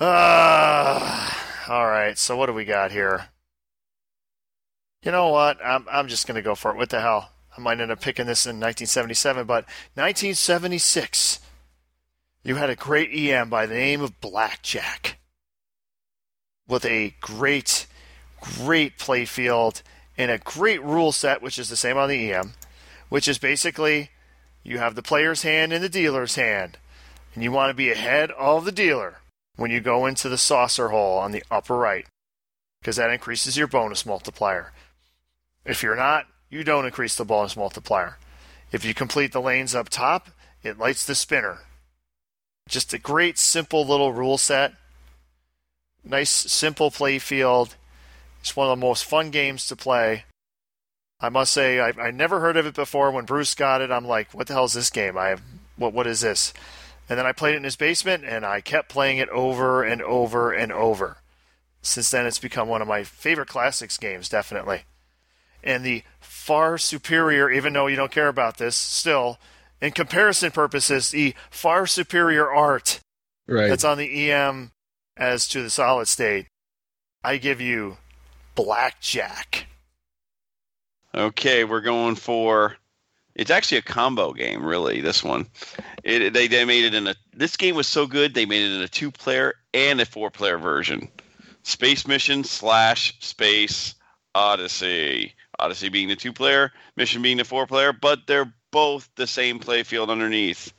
Ah, 0.00 1.68
all 1.68 1.86
right. 1.86 2.18
So 2.18 2.36
what 2.36 2.46
do 2.46 2.52
we 2.52 2.64
got 2.64 2.90
here? 2.90 3.26
You 5.04 5.12
know 5.12 5.28
what? 5.28 5.58
I'm 5.64 5.86
I'm 5.90 6.08
just 6.08 6.26
gonna 6.26 6.42
go 6.42 6.56
for 6.56 6.72
it. 6.72 6.76
What 6.76 6.90
the 6.90 7.00
hell? 7.00 7.30
I 7.56 7.60
might 7.60 7.80
end 7.80 7.92
up 7.92 8.00
picking 8.00 8.26
this 8.26 8.46
in 8.46 8.56
1977, 8.56 9.46
but 9.46 9.64
1976. 9.94 11.38
You 12.48 12.54
had 12.54 12.70
a 12.70 12.76
great 12.76 13.10
EM 13.12 13.50
by 13.50 13.66
the 13.66 13.74
name 13.74 14.00
of 14.00 14.22
Blackjack, 14.22 15.18
with 16.66 16.82
a 16.86 17.14
great, 17.20 17.86
great 18.40 18.96
play 18.96 19.26
field 19.26 19.82
and 20.16 20.30
a 20.30 20.38
great 20.38 20.82
rule 20.82 21.12
set, 21.12 21.42
which 21.42 21.58
is 21.58 21.68
the 21.68 21.76
same 21.76 21.98
on 21.98 22.08
the 22.08 22.32
EM, 22.32 22.54
which 23.10 23.28
is 23.28 23.36
basically 23.36 24.12
you 24.62 24.78
have 24.78 24.94
the 24.94 25.02
player's 25.02 25.42
hand 25.42 25.74
and 25.74 25.84
the 25.84 25.90
dealer's 25.90 26.36
hand, 26.36 26.78
and 27.34 27.44
you 27.44 27.52
want 27.52 27.68
to 27.68 27.74
be 27.74 27.90
ahead 27.90 28.30
of 28.30 28.64
the 28.64 28.72
dealer 28.72 29.18
when 29.56 29.70
you 29.70 29.80
go 29.80 30.06
into 30.06 30.30
the 30.30 30.38
saucer 30.38 30.88
hole 30.88 31.18
on 31.18 31.32
the 31.32 31.44
upper 31.50 31.76
right, 31.76 32.06
because 32.80 32.96
that 32.96 33.10
increases 33.10 33.58
your 33.58 33.66
bonus 33.66 34.06
multiplier. 34.06 34.72
If 35.66 35.82
you're 35.82 35.96
not, 35.96 36.24
you 36.48 36.64
don't 36.64 36.86
increase 36.86 37.14
the 37.14 37.26
bonus 37.26 37.58
multiplier. 37.58 38.16
If 38.72 38.86
you 38.86 38.94
complete 38.94 39.32
the 39.32 39.42
lanes 39.42 39.74
up 39.74 39.90
top, 39.90 40.28
it 40.62 40.78
lights 40.78 41.04
the 41.04 41.14
spinner. 41.14 41.58
Just 42.68 42.92
a 42.92 42.98
great, 42.98 43.38
simple 43.38 43.84
little 43.84 44.12
rule 44.12 44.38
set. 44.38 44.74
Nice, 46.04 46.30
simple 46.30 46.90
play 46.90 47.18
field. 47.18 47.74
It's 48.40 48.54
one 48.54 48.68
of 48.70 48.78
the 48.78 48.86
most 48.86 49.04
fun 49.04 49.30
games 49.30 49.66
to 49.66 49.76
play. 49.76 50.24
I 51.18 51.30
must 51.30 51.52
say, 51.52 51.80
I, 51.80 51.88
I 51.98 52.10
never 52.10 52.40
heard 52.40 52.56
of 52.56 52.66
it 52.66 52.74
before. 52.74 53.10
When 53.10 53.24
Bruce 53.24 53.54
got 53.54 53.80
it, 53.80 53.90
I'm 53.90 54.06
like, 54.06 54.32
"What 54.32 54.46
the 54.46 54.52
hell 54.52 54.66
is 54.66 54.74
this 54.74 54.90
game? 54.90 55.16
I 55.18 55.36
what 55.76 55.92
what 55.92 56.06
is 56.06 56.20
this?" 56.20 56.52
And 57.08 57.18
then 57.18 57.26
I 57.26 57.32
played 57.32 57.54
it 57.54 57.58
in 57.58 57.64
his 57.64 57.74
basement, 57.74 58.24
and 58.24 58.44
I 58.44 58.60
kept 58.60 58.90
playing 58.90 59.16
it 59.16 59.30
over 59.30 59.82
and 59.82 60.02
over 60.02 60.52
and 60.52 60.70
over. 60.70 61.16
Since 61.80 62.10
then, 62.10 62.26
it's 62.26 62.38
become 62.38 62.68
one 62.68 62.82
of 62.82 62.88
my 62.88 63.02
favorite 63.02 63.48
classics 63.48 63.96
games, 63.96 64.28
definitely. 64.28 64.82
And 65.64 65.84
the 65.84 66.02
far 66.20 66.76
superior, 66.76 67.50
even 67.50 67.72
though 67.72 67.86
you 67.86 67.96
don't 67.96 68.12
care 68.12 68.28
about 68.28 68.58
this, 68.58 68.76
still, 68.76 69.38
in 69.80 69.92
comparison 69.92 70.50
purposes, 70.50 71.10
the 71.10 71.34
far 71.50 71.86
superior 71.86 72.50
art 72.50 73.00
Right. 73.46 73.68
that's 73.68 73.84
on 73.84 73.98
the 73.98 74.30
EM 74.30 74.72
as 75.16 75.48
to 75.48 75.62
the 75.62 75.70
solid 75.70 76.06
state, 76.06 76.46
I 77.24 77.38
give 77.38 77.60
you 77.60 77.96
Blackjack. 78.54 79.66
Okay, 81.14 81.64
we're 81.64 81.80
going 81.80 82.14
for. 82.14 82.76
It's 83.34 83.50
actually 83.50 83.78
a 83.78 83.82
combo 83.82 84.32
game, 84.32 84.64
really. 84.64 85.00
This 85.00 85.22
one, 85.22 85.46
it, 86.04 86.32
they 86.32 86.48
they 86.48 86.64
made 86.64 86.84
it 86.84 86.94
in 86.94 87.06
a. 87.06 87.14
This 87.32 87.56
game 87.56 87.76
was 87.76 87.86
so 87.86 88.06
good 88.06 88.34
they 88.34 88.46
made 88.46 88.62
it 88.62 88.74
in 88.76 88.82
a 88.82 88.88
two-player 88.88 89.54
and 89.72 90.00
a 90.00 90.04
four-player 90.06 90.58
version. 90.58 91.08
Space 91.62 92.06
Mission 92.06 92.44
slash 92.44 93.16
Space 93.20 93.94
Odyssey. 94.34 95.34
Odyssey 95.60 95.88
being 95.88 96.08
the 96.08 96.16
two-player, 96.16 96.70
Mission 96.96 97.22
being 97.22 97.36
the 97.38 97.44
four-player, 97.44 97.92
but 97.92 98.20
they're 98.26 98.52
both 98.70 99.08
the 99.16 99.26
same 99.26 99.58
play 99.58 99.82
field 99.82 100.10
underneath. 100.10 100.72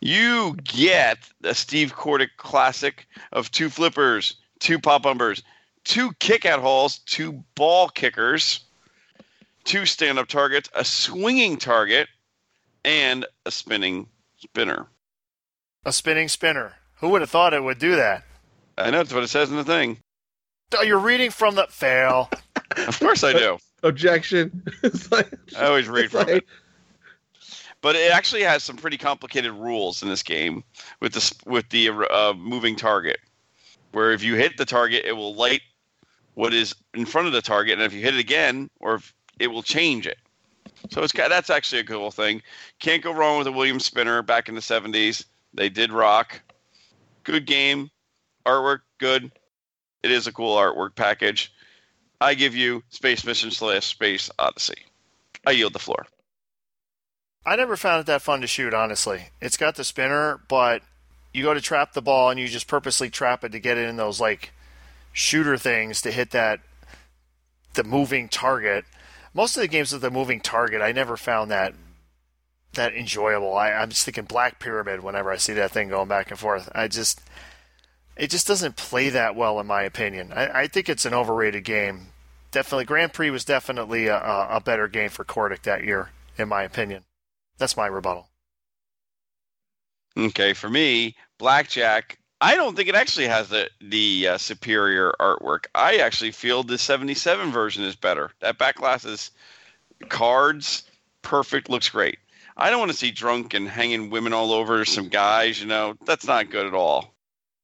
You 0.00 0.56
get 0.64 1.18
a 1.44 1.54
Steve 1.54 1.94
Kordek 1.94 2.30
classic 2.36 3.06
of 3.32 3.50
two 3.50 3.70
flippers, 3.70 4.36
two 4.58 4.78
pop 4.78 5.02
bumpers, 5.02 5.42
two 5.84 6.12
kick-out 6.18 6.60
halls, 6.60 6.98
two 7.00 7.44
ball 7.54 7.88
kickers 7.88 8.60
two 9.64 9.86
stand 9.86 10.18
up 10.18 10.28
targets, 10.28 10.68
a 10.74 10.84
swinging 10.84 11.56
target, 11.56 12.08
and 12.84 13.24
a 13.46 13.50
spinning 13.50 14.08
spinner. 14.38 14.86
A 15.84 15.92
spinning 15.92 16.28
spinner. 16.28 16.74
Who 16.96 17.08
would 17.10 17.20
have 17.20 17.30
thought 17.30 17.54
it 17.54 17.62
would 17.62 17.78
do 17.78 17.96
that? 17.96 18.24
I 18.78 18.90
know 18.90 18.98
that's 18.98 19.12
what 19.12 19.22
it 19.24 19.28
says 19.28 19.50
in 19.50 19.56
the 19.56 19.64
thing. 19.64 19.98
Oh, 20.74 20.82
you're 20.82 20.98
reading 20.98 21.30
from 21.30 21.54
the 21.54 21.66
fail. 21.68 22.30
Of 22.74 22.98
course 23.00 23.22
I 23.22 23.34
do. 23.34 23.58
Objection. 23.82 24.62
it's 24.82 25.12
like, 25.12 25.30
I 25.58 25.66
always 25.66 25.90
read 25.90 26.10
from 26.10 26.20
like- 26.20 26.28
it. 26.28 26.44
But 27.82 27.96
it 27.96 28.12
actually 28.12 28.42
has 28.42 28.62
some 28.62 28.76
pretty 28.76 28.96
complicated 28.96 29.52
rules 29.52 30.02
in 30.02 30.08
this 30.08 30.22
game 30.22 30.64
with 31.00 31.12
the 31.12 31.34
with 31.44 31.68
the 31.68 31.90
uh, 31.90 32.32
moving 32.34 32.76
target, 32.76 33.18
where 33.90 34.12
if 34.12 34.22
you 34.22 34.36
hit 34.36 34.56
the 34.56 34.64
target, 34.64 35.04
it 35.04 35.12
will 35.12 35.34
light 35.34 35.62
what 36.34 36.54
is 36.54 36.74
in 36.94 37.04
front 37.04 37.26
of 37.26 37.32
the 37.32 37.42
target, 37.42 37.74
and 37.74 37.82
if 37.82 37.92
you 37.92 38.00
hit 38.00 38.14
it 38.14 38.20
again, 38.20 38.70
or 38.80 38.94
if 38.94 39.14
it 39.38 39.48
will 39.48 39.62
change 39.62 40.06
it. 40.06 40.18
So 40.90 41.02
it's 41.02 41.12
got 41.12 41.28
that's 41.28 41.50
actually 41.50 41.80
a 41.80 41.84
cool 41.84 42.12
thing. 42.12 42.40
Can't 42.78 43.02
go 43.02 43.12
wrong 43.12 43.38
with 43.38 43.48
a 43.48 43.52
Williams 43.52 43.84
spinner 43.84 44.22
back 44.22 44.48
in 44.48 44.54
the 44.54 44.60
'70s. 44.60 45.24
They 45.52 45.68
did 45.68 45.92
rock. 45.92 46.40
Good 47.24 47.46
game, 47.46 47.90
artwork 48.46 48.80
good. 48.98 49.30
It 50.02 50.10
is 50.10 50.26
a 50.26 50.32
cool 50.32 50.56
artwork 50.56 50.94
package. 50.94 51.52
I 52.20 52.34
give 52.34 52.54
you 52.54 52.82
Space 52.90 53.24
Mission 53.24 53.50
slash 53.50 53.86
Space 53.86 54.30
Odyssey. 54.38 54.86
I 55.46 55.50
yield 55.50 55.72
the 55.72 55.80
floor. 55.80 56.06
I 57.44 57.56
never 57.56 57.76
found 57.76 58.00
it 58.00 58.06
that 58.06 58.22
fun 58.22 58.40
to 58.40 58.46
shoot, 58.46 58.72
honestly. 58.72 59.30
It's 59.40 59.56
got 59.56 59.74
the 59.74 59.84
spinner, 59.84 60.40
but 60.48 60.82
you 61.32 61.42
go 61.42 61.54
to 61.54 61.60
trap 61.60 61.92
the 61.92 62.02
ball 62.02 62.30
and 62.30 62.38
you 62.38 62.46
just 62.46 62.68
purposely 62.68 63.10
trap 63.10 63.42
it 63.42 63.52
to 63.52 63.58
get 63.58 63.78
it 63.78 63.88
in 63.88 63.96
those 63.96 64.20
like 64.20 64.52
shooter 65.12 65.56
things 65.56 66.00
to 66.02 66.12
hit 66.12 66.30
that 66.30 66.60
the 67.74 67.84
moving 67.84 68.28
target. 68.28 68.84
Most 69.34 69.56
of 69.56 69.62
the 69.62 69.68
games 69.68 69.92
with 69.92 70.02
the 70.02 70.10
moving 70.10 70.40
target, 70.40 70.82
I 70.82 70.92
never 70.92 71.16
found 71.16 71.50
that 71.50 71.74
that 72.74 72.94
enjoyable. 72.94 73.54
I, 73.54 73.72
I'm 73.72 73.90
just 73.90 74.04
thinking 74.04 74.24
Black 74.24 74.58
Pyramid 74.58 75.02
whenever 75.02 75.30
I 75.30 75.36
see 75.36 75.52
that 75.54 75.72
thing 75.72 75.88
going 75.88 76.08
back 76.08 76.30
and 76.30 76.38
forth. 76.38 76.70
I 76.74 76.88
just 76.88 77.20
it 78.16 78.30
just 78.30 78.46
doesn't 78.46 78.76
play 78.76 79.08
that 79.08 79.34
well 79.34 79.58
in 79.58 79.66
my 79.66 79.82
opinion. 79.82 80.32
I, 80.32 80.62
I 80.62 80.66
think 80.68 80.88
it's 80.88 81.04
an 81.04 81.14
overrated 81.14 81.64
game 81.64 82.12
definitely 82.52 82.84
Grand 82.84 83.12
Prix 83.12 83.30
was 83.30 83.44
definitely 83.44 84.06
a, 84.06 84.16
a 84.16 84.60
better 84.64 84.86
game 84.86 85.08
for 85.08 85.24
Kordek 85.24 85.62
that 85.62 85.82
year, 85.82 86.10
in 86.38 86.48
my 86.48 86.62
opinion. 86.62 87.02
That's 87.62 87.76
my 87.76 87.86
rebuttal. 87.86 88.28
Okay, 90.18 90.52
for 90.52 90.68
me, 90.68 91.14
Blackjack. 91.38 92.18
I 92.40 92.56
don't 92.56 92.74
think 92.74 92.88
it 92.88 92.96
actually 92.96 93.28
has 93.28 93.50
the 93.50 93.70
the 93.80 94.26
uh, 94.30 94.38
superior 94.38 95.12
artwork. 95.20 95.66
I 95.72 95.98
actually 95.98 96.32
feel 96.32 96.64
the 96.64 96.76
'77 96.76 97.52
version 97.52 97.84
is 97.84 97.94
better. 97.94 98.32
That 98.40 98.58
back 98.58 98.74
glass 98.74 99.04
is 99.04 99.30
cards, 100.08 100.90
perfect, 101.22 101.70
looks 101.70 101.88
great. 101.88 102.18
I 102.56 102.68
don't 102.68 102.80
want 102.80 102.90
to 102.90 102.96
see 102.96 103.12
drunk 103.12 103.54
and 103.54 103.68
hanging 103.68 104.10
women 104.10 104.32
all 104.32 104.50
over 104.50 104.84
some 104.84 105.08
guys. 105.08 105.60
You 105.60 105.68
know, 105.68 105.94
that's 106.04 106.26
not 106.26 106.50
good 106.50 106.66
at 106.66 106.74
all. 106.74 107.11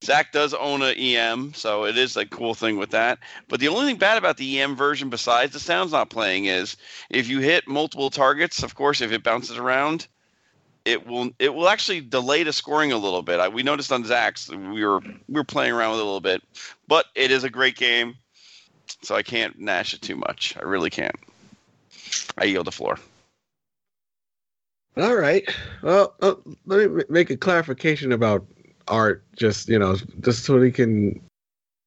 Zach 0.04 0.32
does 0.32 0.54
own 0.54 0.82
a 0.82 0.92
EM, 0.92 1.54
so 1.54 1.84
it 1.84 1.98
is 1.98 2.16
a 2.16 2.24
cool 2.24 2.54
thing 2.54 2.76
with 2.76 2.90
that. 2.90 3.18
But 3.48 3.60
the 3.60 3.68
only 3.68 3.86
thing 3.86 3.96
bad 3.96 4.16
about 4.16 4.36
the 4.36 4.60
EM 4.60 4.76
version, 4.76 5.10
besides 5.10 5.52
the 5.52 5.60
sound's 5.60 5.92
not 5.92 6.08
playing, 6.08 6.44
is 6.44 6.76
if 7.10 7.28
you 7.28 7.40
hit 7.40 7.66
multiple 7.66 8.10
targets. 8.10 8.62
Of 8.62 8.74
course, 8.74 9.00
if 9.00 9.10
it 9.10 9.24
bounces 9.24 9.56
around, 9.56 10.06
it 10.84 11.06
will 11.06 11.30
it 11.38 11.52
will 11.52 11.68
actually 11.68 12.00
delay 12.00 12.44
the 12.44 12.52
scoring 12.52 12.92
a 12.92 12.96
little 12.96 13.22
bit. 13.22 13.40
I, 13.40 13.48
we 13.48 13.62
noticed 13.62 13.92
on 13.92 14.04
Zach's 14.04 14.48
we 14.48 14.84
were 14.84 15.00
we 15.00 15.34
were 15.34 15.44
playing 15.44 15.72
around 15.72 15.92
with 15.92 16.00
it 16.00 16.04
a 16.04 16.06
little 16.06 16.20
bit, 16.20 16.42
but 16.86 17.06
it 17.14 17.30
is 17.30 17.44
a 17.44 17.50
great 17.50 17.76
game, 17.76 18.14
so 19.02 19.16
I 19.16 19.22
can't 19.22 19.58
gnash 19.58 19.94
it 19.94 20.02
too 20.02 20.16
much. 20.16 20.56
I 20.56 20.62
really 20.62 20.90
can't. 20.90 21.16
I 22.38 22.44
yield 22.44 22.66
the 22.66 22.72
floor. 22.72 22.98
All 24.96 25.14
right. 25.14 25.48
Well, 25.82 26.14
uh, 26.22 26.34
let 26.66 26.90
me 26.90 27.02
make 27.08 27.30
a 27.30 27.36
clarification 27.36 28.12
about 28.12 28.46
art, 28.88 29.22
just 29.36 29.68
you 29.68 29.78
know, 29.78 29.96
just 30.20 30.44
so 30.44 30.58
we 30.58 30.72
can 30.72 31.20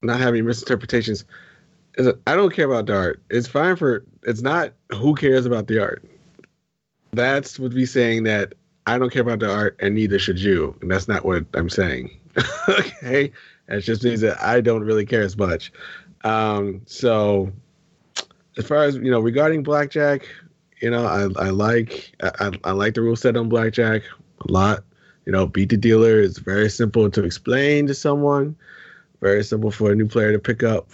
not 0.01 0.19
have 0.19 0.29
any 0.29 0.41
misinterpretations. 0.41 1.25
Is 1.95 2.07
I 2.25 2.35
don't 2.35 2.53
care 2.53 2.65
about 2.65 2.85
the 2.85 2.95
art. 2.95 3.21
It's 3.29 3.47
fine 3.47 3.75
for. 3.75 4.05
It's 4.23 4.41
not 4.41 4.73
who 4.93 5.13
cares 5.15 5.45
about 5.45 5.67
the 5.67 5.79
art. 5.81 6.03
That's 7.13 7.59
would 7.59 7.73
be 7.75 7.85
saying 7.85 8.23
that 8.23 8.53
I 8.87 8.97
don't 8.97 9.11
care 9.11 9.21
about 9.21 9.39
the 9.39 9.51
art, 9.51 9.77
and 9.81 9.95
neither 9.95 10.17
should 10.19 10.39
you. 10.39 10.75
And 10.81 10.89
that's 10.89 11.07
not 11.07 11.25
what 11.25 11.45
I'm 11.53 11.69
saying. 11.69 12.09
okay, 12.69 13.31
it 13.67 13.81
just 13.81 14.03
means 14.03 14.21
that 14.21 14.41
I 14.41 14.61
don't 14.61 14.83
really 14.83 15.05
care 15.05 15.21
as 15.21 15.37
much. 15.37 15.71
Um, 16.23 16.81
so, 16.85 17.51
as 18.57 18.65
far 18.65 18.83
as 18.83 18.95
you 18.95 19.11
know, 19.11 19.19
regarding 19.19 19.63
blackjack, 19.63 20.27
you 20.81 20.89
know, 20.89 21.05
I 21.05 21.23
I 21.45 21.49
like 21.49 22.13
I, 22.23 22.31
I- 22.39 22.59
I 22.69 22.71
like 22.71 22.93
the 22.93 23.01
rule 23.01 23.15
set 23.15 23.35
on 23.35 23.49
blackjack 23.49 24.03
a 24.47 24.51
lot. 24.51 24.83
You 25.25 25.31
know, 25.31 25.45
beat 25.47 25.69
the 25.69 25.77
dealer 25.77 26.19
is 26.19 26.37
very 26.37 26.69
simple 26.69 27.09
to 27.09 27.23
explain 27.23 27.87
to 27.87 27.93
someone, 27.93 28.55
very 29.21 29.43
simple 29.43 29.71
for 29.71 29.91
a 29.91 29.95
new 29.95 30.07
player 30.07 30.31
to 30.31 30.39
pick 30.39 30.63
up. 30.63 30.89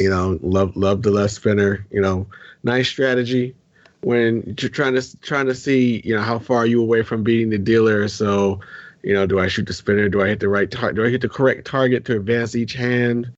You 0.00 0.10
know, 0.10 0.38
love 0.42 0.76
love 0.76 1.02
the 1.02 1.10
left 1.10 1.34
spinner. 1.34 1.86
You 1.90 2.00
know, 2.00 2.26
nice 2.62 2.88
strategy 2.88 3.54
when 4.02 4.54
you're 4.58 4.70
trying 4.70 4.94
to 4.94 5.20
trying 5.20 5.46
to 5.46 5.54
see 5.54 6.02
you 6.04 6.14
know 6.14 6.22
how 6.22 6.38
far 6.38 6.58
are 6.58 6.66
you 6.66 6.82
away 6.82 7.02
from 7.02 7.22
beating 7.22 7.50
the 7.50 7.58
dealer. 7.58 8.08
So, 8.08 8.60
you 9.02 9.14
know, 9.14 9.26
do 9.26 9.38
I 9.38 9.48
shoot 9.48 9.66
the 9.66 9.72
spinner? 9.72 10.08
Do 10.08 10.22
I 10.22 10.28
hit 10.28 10.40
the 10.40 10.48
right 10.48 10.70
target? 10.70 10.96
Do 10.96 11.04
I 11.04 11.10
hit 11.10 11.22
the 11.22 11.28
correct 11.28 11.66
target 11.66 12.04
to 12.06 12.16
advance 12.16 12.54
each 12.54 12.74
hand? 12.74 13.32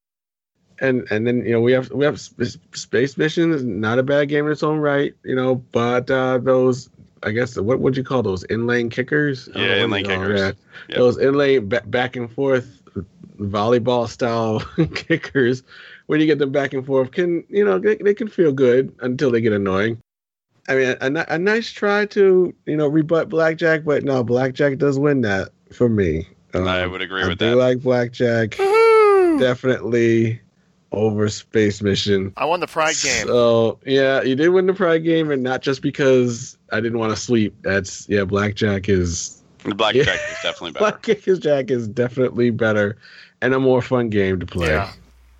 and 0.80 1.06
and 1.10 1.26
then 1.26 1.44
you 1.44 1.52
know 1.52 1.60
we 1.60 1.72
have 1.72 1.90
we 1.90 2.04
have 2.04 2.20
Sp- 2.20 2.60
space 2.74 3.16
missions 3.16 3.64
not 3.64 3.98
a 3.98 4.02
bad 4.02 4.28
game 4.28 4.46
in 4.46 4.52
its 4.52 4.62
own 4.62 4.78
right 4.78 5.14
you 5.24 5.34
know 5.34 5.56
but 5.72 6.10
uh 6.10 6.38
those 6.38 6.88
i 7.26 7.30
guess 7.32 7.58
what 7.58 7.80
would 7.80 7.96
you 7.96 8.04
call 8.04 8.22
those 8.22 8.44
inlane 8.44 8.88
kickers 8.90 9.48
Yeah, 9.54 9.60
know 9.60 9.68
what 9.68 9.80
inlane 9.80 10.04
kickers. 10.06 10.40
that. 10.40 10.56
Yep. 10.88 10.98
those 10.98 11.18
inlane 11.18 11.68
ba- 11.68 11.82
back 11.86 12.16
and 12.16 12.30
forth 12.32 12.82
volleyball 13.38 14.08
style 14.08 14.60
kickers 14.94 15.62
when 16.06 16.20
you 16.20 16.26
get 16.26 16.38
them 16.38 16.52
back 16.52 16.72
and 16.72 16.86
forth 16.86 17.10
can 17.10 17.44
you 17.50 17.64
know 17.64 17.78
they, 17.78 17.96
they 17.96 18.14
can 18.14 18.28
feel 18.28 18.52
good 18.52 18.94
until 19.00 19.30
they 19.30 19.40
get 19.42 19.52
annoying 19.52 19.98
i 20.68 20.74
mean 20.74 20.96
a, 21.00 21.10
ni- 21.10 21.24
a 21.28 21.38
nice 21.38 21.70
try 21.70 22.06
to 22.06 22.54
you 22.64 22.76
know 22.76 22.86
rebut 22.88 23.28
blackjack 23.28 23.84
but 23.84 24.04
no 24.04 24.22
blackjack 24.24 24.78
does 24.78 24.98
win 24.98 25.20
that 25.22 25.50
for 25.72 25.88
me 25.88 26.26
I 26.54 26.82
Um, 26.84 26.92
would 26.92 27.02
agree 27.02 27.22
I 27.22 27.28
with 27.28 27.38
do 27.38 27.50
that. 27.50 27.56
like 27.56 27.80
blackjack 27.82 28.56
definitely 29.38 30.40
over 30.92 31.28
space 31.28 31.82
mission 31.82 32.32
I 32.36 32.44
won 32.44 32.60
the 32.60 32.66
Pride 32.66 32.94
game. 33.02 33.26
so 33.26 33.78
yeah 33.84 34.22
you 34.22 34.34
did 34.36 34.48
win 34.50 34.66
the 34.66 34.72
pride 34.74 35.04
game 35.04 35.30
and 35.30 35.42
not 35.42 35.60
just 35.62 35.82
because 35.82 36.56
i 36.72 36.80
didn't 36.80 36.98
want 36.98 37.10
to 37.10 37.16
sleep 37.20 37.54
that's 37.62 38.08
yeah 38.08 38.24
blackjack 38.24 38.88
is 38.88 39.42
The 39.64 39.74
Blackjack 39.74 40.06
Yeah. 40.06 40.12
is 40.30 40.36
definitely 40.42 40.70
better. 40.72 40.78
blackjack 40.90 41.26
is 41.28 41.38
jack 41.40 41.70
is 41.70 41.88
definitely 41.88 42.50
better 42.50 42.96
and 43.42 43.52
a 43.52 43.58
more 43.60 43.82
fun 43.82 44.08
game 44.10 44.38
to 44.40 44.46
play 44.46 44.68
Yeah. 44.68 44.92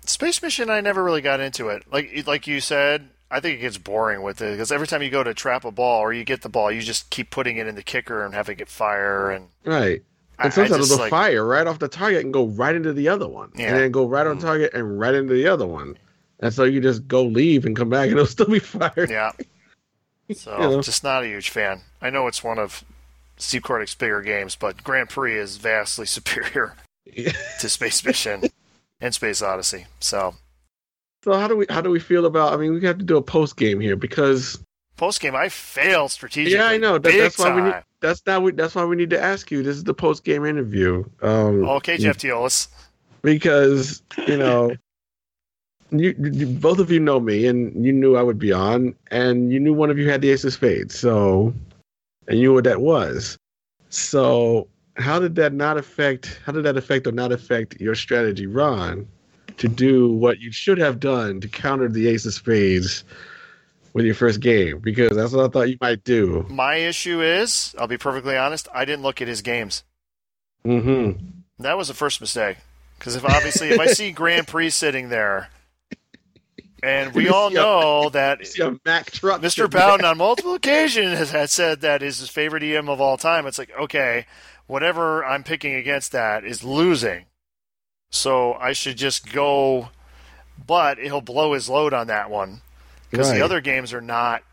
Space 0.05 0.41
Mission, 0.41 0.69
I 0.69 0.79
never 0.79 1.03
really 1.03 1.19
got 1.21 1.41
into 1.41 1.67
it. 1.67 1.83
Like 1.91 2.23
like 2.25 2.47
you 2.47 2.61
said, 2.61 3.09
I 3.29 3.41
think 3.41 3.57
it 3.59 3.61
gets 3.61 3.77
boring 3.77 4.21
with 4.21 4.41
it 4.41 4.51
because 4.51 4.71
every 4.71 4.87
time 4.87 5.01
you 5.03 5.09
go 5.09 5.21
to 5.21 5.33
trap 5.33 5.65
a 5.65 5.71
ball 5.71 5.99
or 5.99 6.13
you 6.13 6.23
get 6.23 6.43
the 6.43 6.49
ball, 6.49 6.71
you 6.71 6.81
just 6.81 7.09
keep 7.09 7.29
putting 7.29 7.57
it 7.57 7.67
in 7.67 7.75
the 7.75 7.83
kicker 7.83 8.23
and 8.23 8.33
having 8.33 8.57
it 8.59 8.69
fire. 8.69 9.29
And 9.31 9.49
right 9.65 10.01
I- 10.01 10.16
and 10.39 10.53
sometimes 10.53 10.77
just, 10.77 10.91
it'll 10.91 11.03
like- 11.03 11.09
fire 11.09 11.45
right 11.45 11.67
off 11.67 11.79
the 11.79 11.87
target 11.87 12.23
and 12.23 12.33
go 12.33 12.45
right 12.47 12.75
into 12.75 12.93
the 12.93 13.07
other 13.09 13.27
one 13.27 13.51
Yeah. 13.55 13.67
and 13.69 13.77
then 13.77 13.91
go 13.91 14.07
right 14.07 14.25
on 14.27 14.37
mm-hmm. 14.37 14.45
target 14.45 14.73
and 14.73 14.99
right 14.99 15.13
into 15.15 15.33
the 15.33 15.47
other 15.47 15.65
one 15.65 15.97
and 16.39 16.53
so 16.53 16.63
you 16.63 16.81
just 16.81 17.07
go 17.07 17.23
leave 17.23 17.65
and 17.65 17.75
come 17.75 17.89
back 17.89 18.03
and 18.03 18.13
it'll 18.13 18.25
still 18.25 18.47
be 18.47 18.59
fired 18.59 19.09
yeah, 19.09 19.31
so 20.33 20.53
You 20.53 20.69
know. 20.69 20.81
just 20.81 21.03
not 21.03 21.23
a 21.23 21.27
huge 21.27 21.49
fan. 21.49 21.81
I 22.01 22.09
know 22.09 22.27
it's 22.27 22.43
one 22.43 22.59
of 22.59 22.83
Steve 23.37 23.61
Kordek's 23.61 23.95
bigger 23.95 24.21
games, 24.21 24.55
but 24.55 24.83
Grand 24.83 25.09
Prix 25.09 25.37
is 25.37 25.57
vastly 25.57 26.05
superior 26.17 26.75
Yeah. 27.05 27.31
to 27.59 27.69
Space 27.69 28.03
Mission 28.05 28.43
and 29.01 29.13
Space 29.13 29.41
Odyssey. 29.41 29.85
So 29.99 30.35
so 31.23 31.33
how 31.33 31.47
do 31.47 31.57
we 31.57 31.65
how 31.69 31.81
do 31.81 31.89
we 31.89 31.99
feel 31.99 32.25
about 32.25 32.53
i 32.53 32.57
mean 32.57 32.73
we 32.73 32.85
have 32.85 32.99
to 32.99 33.03
do 33.03 33.17
a 33.17 33.21
post 33.21 33.57
game 33.57 33.79
here 33.81 33.97
because 33.97 34.59
post 34.97 35.21
game, 35.21 35.35
I 35.35 35.49
failed 35.49 36.11
strategically. 36.11 36.57
Yeah, 36.57 36.67
I 36.67 36.77
know. 36.77 36.97
That, 36.97 37.13
that's 37.13 37.39
why 37.39 37.55
we 37.55 37.61
need. 37.61 37.75
That's 38.01 38.21
not. 38.25 38.43
We, 38.43 38.51
that's 38.51 38.75
why 38.75 38.85
we 38.85 38.95
need 38.95 39.09
to 39.09 39.21
ask 39.21 39.49
you. 39.49 39.63
This 39.63 39.75
is 39.75 39.83
the 39.83 39.93
post 39.93 40.23
game 40.23 40.45
interview. 40.45 41.03
Um, 41.21 41.65
Okay, 41.65 41.97
Jeff 41.97 42.17
Teolis. 42.17 42.67
Because 43.23 44.03
you 44.27 44.37
know, 44.37 44.75
you, 45.91 46.15
you 46.19 46.45
both 46.47 46.79
of 46.79 46.91
you 46.91 46.99
know 46.99 47.19
me, 47.19 47.47
and 47.47 47.85
you 47.85 47.91
knew 47.91 48.15
I 48.15 48.23
would 48.23 48.39
be 48.39 48.51
on, 48.51 48.95
and 49.11 49.51
you 49.51 49.59
knew 49.59 49.73
one 49.73 49.89
of 49.89 49.97
you 49.97 50.09
had 50.09 50.21
the 50.21 50.29
ace 50.29 50.43
of 50.43 50.53
spades. 50.53 50.97
So, 50.97 51.53
and 52.27 52.37
you 52.37 52.49
knew 52.49 52.53
what 52.53 52.65
that 52.65 52.81
was. 52.81 53.37
So, 53.89 54.67
how 54.97 55.19
did 55.19 55.35
that 55.35 55.53
not 55.53 55.77
affect? 55.77 56.39
How 56.45 56.51
did 56.51 56.63
that 56.65 56.77
affect 56.77 57.07
or 57.07 57.11
not 57.11 57.31
affect 57.31 57.81
your 57.81 57.95
strategy, 57.95 58.45
Ron, 58.45 59.07
to 59.57 59.67
do 59.67 60.09
what 60.09 60.39
you 60.39 60.51
should 60.51 60.77
have 60.77 60.99
done 60.99 61.41
to 61.41 61.47
counter 61.47 61.89
the 61.89 62.07
ace 62.07 62.25
of 62.27 62.33
spades? 62.33 63.03
With 63.97 64.05
your 64.05 64.13
first 64.13 64.41
game, 64.41 64.77
because 64.77 65.15
that's 65.15 65.33
what 65.33 65.43
I 65.43 65.47
thought 65.47 65.69
you 65.69 65.77
might 65.81 66.03
do. 66.03 66.45
My 66.51 66.75
issue 66.75 67.23
is, 67.23 67.73
I'll 67.79 67.87
be 67.87 67.97
perfectly 67.97 68.37
honest, 68.37 68.67
I 68.71 68.85
didn't 68.85 69.01
look 69.01 69.23
at 69.23 69.27
his 69.27 69.41
games. 69.41 69.83
Mm-hmm. 70.63 71.19
That 71.57 71.77
was 71.77 71.87
the 71.87 71.95
first 71.95 72.21
mistake. 72.21 72.57
Because 72.99 73.15
if 73.15 73.25
obviously 73.25 73.69
if 73.69 73.79
I 73.79 73.87
see 73.87 74.11
Grand 74.13 74.47
Prix 74.47 74.69
sitting 74.69 75.09
there, 75.09 75.49
and 76.83 77.15
we 77.15 77.27
all 77.27 77.49
know 77.49 78.09
that 78.09 78.41
a 78.41 79.03
truck. 79.09 79.41
Mr. 79.41 79.67
Bowden 79.67 80.05
on 80.05 80.19
multiple 80.19 80.53
occasions 80.53 81.17
has, 81.17 81.31
has 81.31 81.51
said 81.51 81.81
that 81.81 82.03
is 82.03 82.19
his 82.19 82.29
favorite 82.29 82.61
EM 82.61 82.89
of 82.89 83.01
all 83.01 83.17
time. 83.17 83.47
It's 83.47 83.57
like 83.57 83.71
okay, 83.79 84.27
whatever 84.67 85.25
I'm 85.25 85.43
picking 85.43 85.73
against 85.73 86.11
that 86.11 86.45
is 86.45 86.63
losing, 86.63 87.25
so 88.11 88.53
I 88.53 88.73
should 88.73 88.97
just 88.97 89.33
go. 89.33 89.89
But 90.67 90.99
he'll 90.99 91.21
blow 91.21 91.53
his 91.53 91.67
load 91.67 91.95
on 91.95 92.05
that 92.05 92.29
one 92.29 92.61
because 93.09 93.29
Right. 93.29 93.37
the 93.39 93.45
other 93.45 93.61
games 93.61 93.93
are 93.93 94.01
not. 94.01 94.43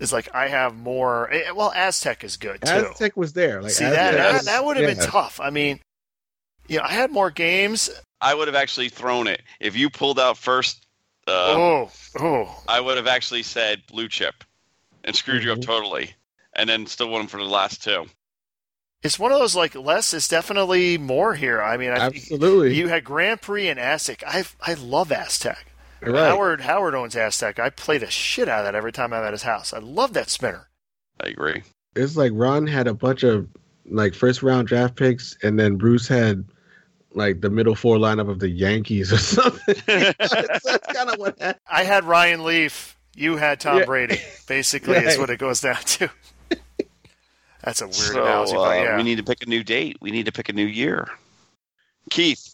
It's 0.00 0.12
like 0.12 0.32
I 0.34 0.48
have 0.48 0.74
more. 0.76 1.30
eh, 1.32 1.50
Well, 1.50 1.72
Aztec 1.74 2.22
is 2.24 2.36
good 2.36 2.60
too. 2.62 2.70
Aztec 2.70 3.16
was 3.16 3.32
there. 3.32 3.60
Like 3.62 3.72
See 3.72 3.84
that 3.84 4.14
Aztec 4.14 4.16
that, 4.18 4.32
was- 4.34 4.44
that 4.46 4.64
would 4.64 4.76
have 4.76 4.88
yeah. 4.88 4.94
been 4.94 5.10
tough. 5.10 5.40
I 5.40 5.50
mean, 5.50 5.80
you 6.68 6.78
know, 6.78 6.84
I 6.84 6.92
had 6.92 7.10
more 7.10 7.30
games. 7.30 7.90
I 8.20 8.34
would 8.34 8.48
have 8.48 8.54
actually 8.54 8.88
thrown 8.90 9.26
it 9.26 9.42
if 9.60 9.76
you 9.76 9.90
pulled 9.90 10.18
out 10.20 10.36
first. 10.38 10.84
Uh, 11.26 11.30
oh, 11.30 11.90
oh, 12.20 12.62
I 12.68 12.80
would 12.80 12.96
have 12.96 13.06
actually 13.06 13.42
said 13.42 13.82
blue 13.86 14.08
chip, 14.08 14.44
and 15.04 15.14
screwed 15.14 15.42
you 15.44 15.52
up 15.52 15.58
Mm-hmm. 15.58 15.70
totally, 15.70 16.14
and 16.54 16.68
then 16.68 16.86
still 16.86 17.08
won 17.10 17.26
for 17.26 17.36
the 17.38 17.44
last 17.44 17.82
two. 17.82 18.06
it's 19.02 19.18
one 19.18 19.30
of 19.30 19.38
those 19.38 19.54
like 19.54 19.74
less 19.74 20.12
is 20.14 20.26
definitely 20.26 20.96
more 20.98 21.34
here. 21.34 21.60
I 21.62 21.76
mean, 21.76 21.90
I, 21.90 21.96
Absolutely. 22.06 22.74
you 22.76 22.88
had 22.88 23.04
Grand 23.04 23.40
Prix 23.42 23.68
and 23.68 23.78
Aztec. 23.78 24.22
I 24.26 24.44
I 24.60 24.74
love 24.74 25.12
Aztec. 25.12 25.66
Right. 26.02 26.28
Howard 26.28 26.60
Howard 26.62 26.94
owns 26.94 27.16
Aztec. 27.16 27.58
I 27.58 27.70
play 27.70 27.98
the 27.98 28.10
shit 28.10 28.48
out 28.48 28.60
of 28.60 28.64
that 28.66 28.74
every 28.74 28.92
time 28.92 29.12
I'm 29.12 29.24
at 29.24 29.32
his 29.32 29.42
house. 29.42 29.72
I 29.72 29.78
love 29.78 30.12
that 30.14 30.30
spinner. 30.30 30.68
I 31.20 31.28
agree. 31.28 31.62
It's 31.96 32.16
like 32.16 32.32
Ron 32.34 32.66
had 32.66 32.86
a 32.86 32.94
bunch 32.94 33.22
of 33.22 33.48
like 33.86 34.14
first 34.14 34.42
round 34.42 34.68
draft 34.68 34.96
picks, 34.96 35.36
and 35.42 35.58
then 35.58 35.76
Bruce 35.76 36.06
had 36.06 36.44
like 37.12 37.40
the 37.40 37.50
middle 37.50 37.74
four 37.74 37.96
lineup 37.96 38.28
of 38.28 38.38
the 38.38 38.48
Yankees 38.48 39.12
or 39.12 39.18
something. 39.18 39.74
that's 39.86 40.62
that's 40.64 40.92
kind 40.92 41.10
of 41.10 41.18
what 41.18 41.38
happened. 41.38 41.60
I 41.68 41.84
had 41.84 42.04
Ryan 42.04 42.44
Leaf. 42.44 42.96
You 43.16 43.36
had 43.36 43.58
Tom 43.58 43.78
Yeah. 43.78 43.84
Brady. 43.84 44.20
Basically, 44.46 44.96
is 44.96 45.18
what 45.18 45.30
it 45.30 45.38
goes 45.38 45.60
down 45.60 45.76
to. 45.82 46.10
That's 47.64 47.80
a 47.82 47.86
weird 47.86 47.94
so 47.94 48.22
analogy, 48.22 48.56
uh, 48.56 48.60
but 48.60 48.78
yeah. 48.80 48.96
we 48.96 49.02
need 49.02 49.16
to 49.16 49.24
pick 49.24 49.42
a 49.42 49.46
new 49.46 49.64
date. 49.64 49.96
We 50.00 50.12
need 50.12 50.26
to 50.26 50.32
pick 50.32 50.48
a 50.48 50.52
new 50.52 50.64
year. 50.64 51.08
Keith, 52.08 52.47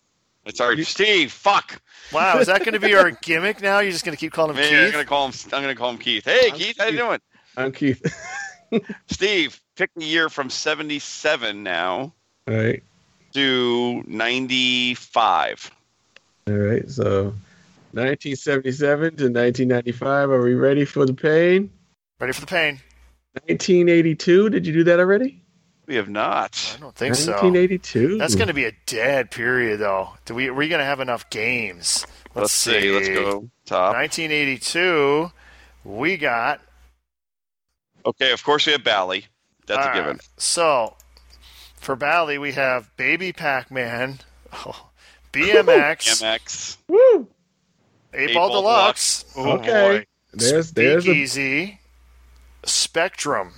It's 0.46 0.60
our 0.60 0.76
Steve. 0.82 1.32
Fuck. 1.32 1.80
Wow, 2.12 2.38
is 2.38 2.46
that 2.48 2.60
going 2.60 2.74
to 2.74 2.80
be 2.80 2.94
our 2.94 3.10
gimmick 3.22 3.62
now? 3.62 3.78
You're 3.80 3.92
just 3.92 4.04
going 4.04 4.16
to 4.16 4.20
keep 4.20 4.32
calling 4.32 4.50
him 4.50 4.56
Man, 4.56 4.84
I'm 4.84 4.92
gonna 4.92 5.04
call 5.04 5.28
him. 5.28 5.34
I'm 5.52 5.62
gonna 5.62 5.74
call 5.74 5.90
him 5.90 5.98
Keith. 5.98 6.24
Hey, 6.24 6.50
I'm 6.50 6.56
Keith, 6.56 6.76
how 6.78 6.86
you 6.86 6.98
doing? 6.98 7.18
I'm 7.56 7.72
Keith. 7.72 8.02
Steve, 9.06 9.60
pick 9.76 9.90
the 9.96 10.04
year 10.04 10.28
from 10.28 10.50
77 10.50 11.62
now 11.62 12.12
All 12.48 12.54
right. 12.54 12.82
to 13.32 14.02
95. 14.06 15.70
All 16.48 16.54
right. 16.54 16.90
So 16.90 17.34
1977 17.92 19.00
to 19.16 19.24
1995. 19.24 20.30
Are 20.30 20.42
we 20.42 20.54
ready 20.54 20.84
for 20.84 21.06
the 21.06 21.14
pain? 21.14 21.70
Ready 22.20 22.32
for 22.32 22.40
the 22.40 22.46
pain? 22.46 22.80
1982. 23.32 24.50
Did 24.50 24.66
you 24.66 24.72
do 24.72 24.84
that 24.84 25.00
already? 25.00 25.40
We 25.86 25.96
have 25.96 26.08
not. 26.08 26.74
I 26.76 26.80
don't 26.80 26.94
think 26.94 27.14
so. 27.14 27.32
1982. 27.32 28.16
That's 28.18 28.34
going 28.34 28.48
to 28.48 28.54
be 28.54 28.64
a 28.64 28.72
dead 28.86 29.30
period, 29.30 29.80
though. 29.80 30.10
Do 30.24 30.34
we? 30.34 30.48
Are 30.48 30.54
we 30.54 30.68
going 30.68 30.78
to 30.78 30.84
have 30.84 31.00
enough 31.00 31.28
games? 31.30 32.06
Let's, 32.34 32.52
see. 32.52 32.90
Let's 32.90 33.08
go 33.08 33.48
top. 33.66 33.94
1982. 33.94 35.30
We 35.84 36.16
got. 36.16 36.60
Okay, 38.06 38.32
of 38.32 38.42
course 38.44 38.66
we 38.66 38.72
have 38.72 38.82
Bally. 38.84 39.26
That's 39.66 39.78
All 39.78 39.84
a 39.84 39.88
right. 39.88 39.94
given. 39.96 40.20
So, 40.36 40.96
for 41.76 41.96
Bally, 41.96 42.38
we 42.38 42.52
have 42.52 42.94
Baby 42.96 43.32
Pac-Man, 43.32 44.18
oh, 44.52 44.88
BMX, 45.32 46.22
MX. 46.22 46.76
Woo. 46.88 47.28
Eight 48.12 48.30
Eight 48.30 48.34
Ball 48.34 48.48
Ball 48.50 48.60
Deluxe. 48.62 49.24
Oh, 49.36 49.52
Okay. 49.58 49.98
boy. 49.98 50.06
There's 50.32 50.72
there's 50.72 51.04
a 51.04 51.10
Speakeasy, 51.12 51.80
Spectrum, 52.64 53.52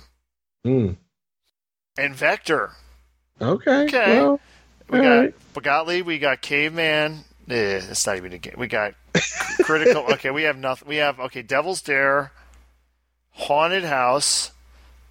Mm. 0.65 0.95
And 1.97 2.15
Vector. 2.15 2.71
Okay. 3.41 3.85
Okay. 3.85 4.21
Well, 4.21 4.39
We 4.89 4.99
got 4.99 5.33
right. 5.55 6.05
We 6.05 6.19
got 6.19 6.41
Caveman. 6.41 7.23
Eh, 7.49 7.81
it's 7.89 8.05
not 8.05 8.17
even 8.17 8.33
a 8.33 8.37
game. 8.37 8.55
We 8.57 8.67
got 8.67 8.93
Critical. 9.63 10.03
Okay, 10.13 10.29
we 10.31 10.43
have 10.43 10.57
nothing. 10.57 10.87
We 10.87 10.97
have 10.97 11.19
okay. 11.19 11.41
Devil's 11.41 11.81
Dare, 11.81 12.31
Haunted 13.31 13.83
House, 13.83 14.51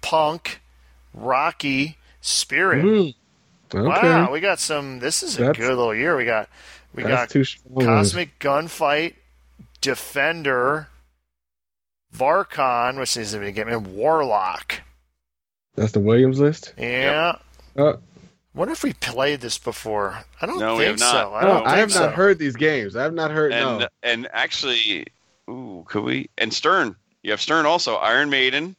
Punk, 0.01 0.61
Rocky, 1.13 1.97
Spirit. 2.21 2.85
Mm. 2.85 3.15
Okay. 3.73 3.87
Wow, 3.87 4.31
we 4.31 4.39
got 4.39 4.59
some. 4.59 4.99
This 4.99 5.23
is 5.23 5.35
a 5.35 5.39
That's- 5.39 5.57
good 5.57 5.67
little 5.69 5.93
year. 5.95 6.15
We 6.15 6.25
got 6.25 6.47
we 6.93 7.03
got 7.03 7.29
too 7.29 7.43
strong. 7.43 7.73
ones. 7.75 7.87
Cosmic 7.87 8.39
Gunfight, 8.39 9.15
Defender, 9.81 10.87
Varkon, 12.15 12.97
which 12.99 13.17
isn't 13.17 13.37
even 13.39 13.49
a 13.49 13.51
game, 13.51 13.67
and 13.67 13.87
Warlock. 13.95 14.81
That's 15.77 15.93
the 15.93 15.99
Williams 16.01 16.39
list. 16.39 16.73
Yeah. 16.77 17.37
Uh, 17.77 17.93
What 18.53 18.67
if 18.69 18.83
we 18.83 18.93
played 18.93 19.39
this 19.41 19.57
before? 19.57 20.23
I 20.41 20.45
don't 20.45 20.59
No, 20.59 20.73
we 20.75 20.85
think 20.85 20.99
have 20.99 20.99
not. 20.99 21.11
so. 21.11 21.33
I 21.35 21.41
no, 21.43 21.47
don't 21.47 21.67
I 21.67 21.69
think 21.69 21.79
have 21.79 21.91
so. 21.93 21.99
not 22.07 22.13
heard 22.15 22.39
these 22.39 22.55
games. 22.55 22.95
I 22.95 23.03
have 23.03 23.13
not 23.13 23.31
heard. 23.31 23.53
And 23.53 23.79
no. 23.79 23.87
and 24.03 24.27
actually, 24.33 25.05
ooh, 25.49 25.85
could 25.87 26.03
we? 26.03 26.29
And 26.37 26.53
Stern. 26.53 26.95
You 27.23 27.31
have 27.31 27.39
Stern 27.41 27.65
also. 27.65 27.95
Iron 27.95 28.29
Maiden. 28.29 28.75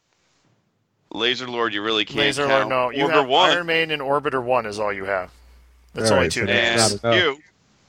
Laser 1.12 1.48
Lord. 1.48 1.72
You 1.72 1.82
really 1.82 2.04
can't 2.04 2.18
Laser 2.18 2.46
count. 2.46 2.68
Lord, 2.68 2.94
no. 2.94 2.98
You 2.98 3.06
Orbiter 3.08 3.12
have 3.12 3.28
one. 3.28 3.50
Iron 3.50 3.66
Maiden 3.66 3.90
and 3.92 4.02
Orbiter 4.02 4.42
1 4.42 4.66
is 4.66 4.78
all 4.78 4.92
you 4.92 5.04
have. 5.06 5.30
That's 5.94 6.10
All 6.10 6.16
only 6.16 6.26
right, 6.26 6.32
two 6.32 6.40
so 6.40 6.46
games. 6.46 6.90
that's 7.00 7.04
And 7.04 7.14
you. 7.14 7.38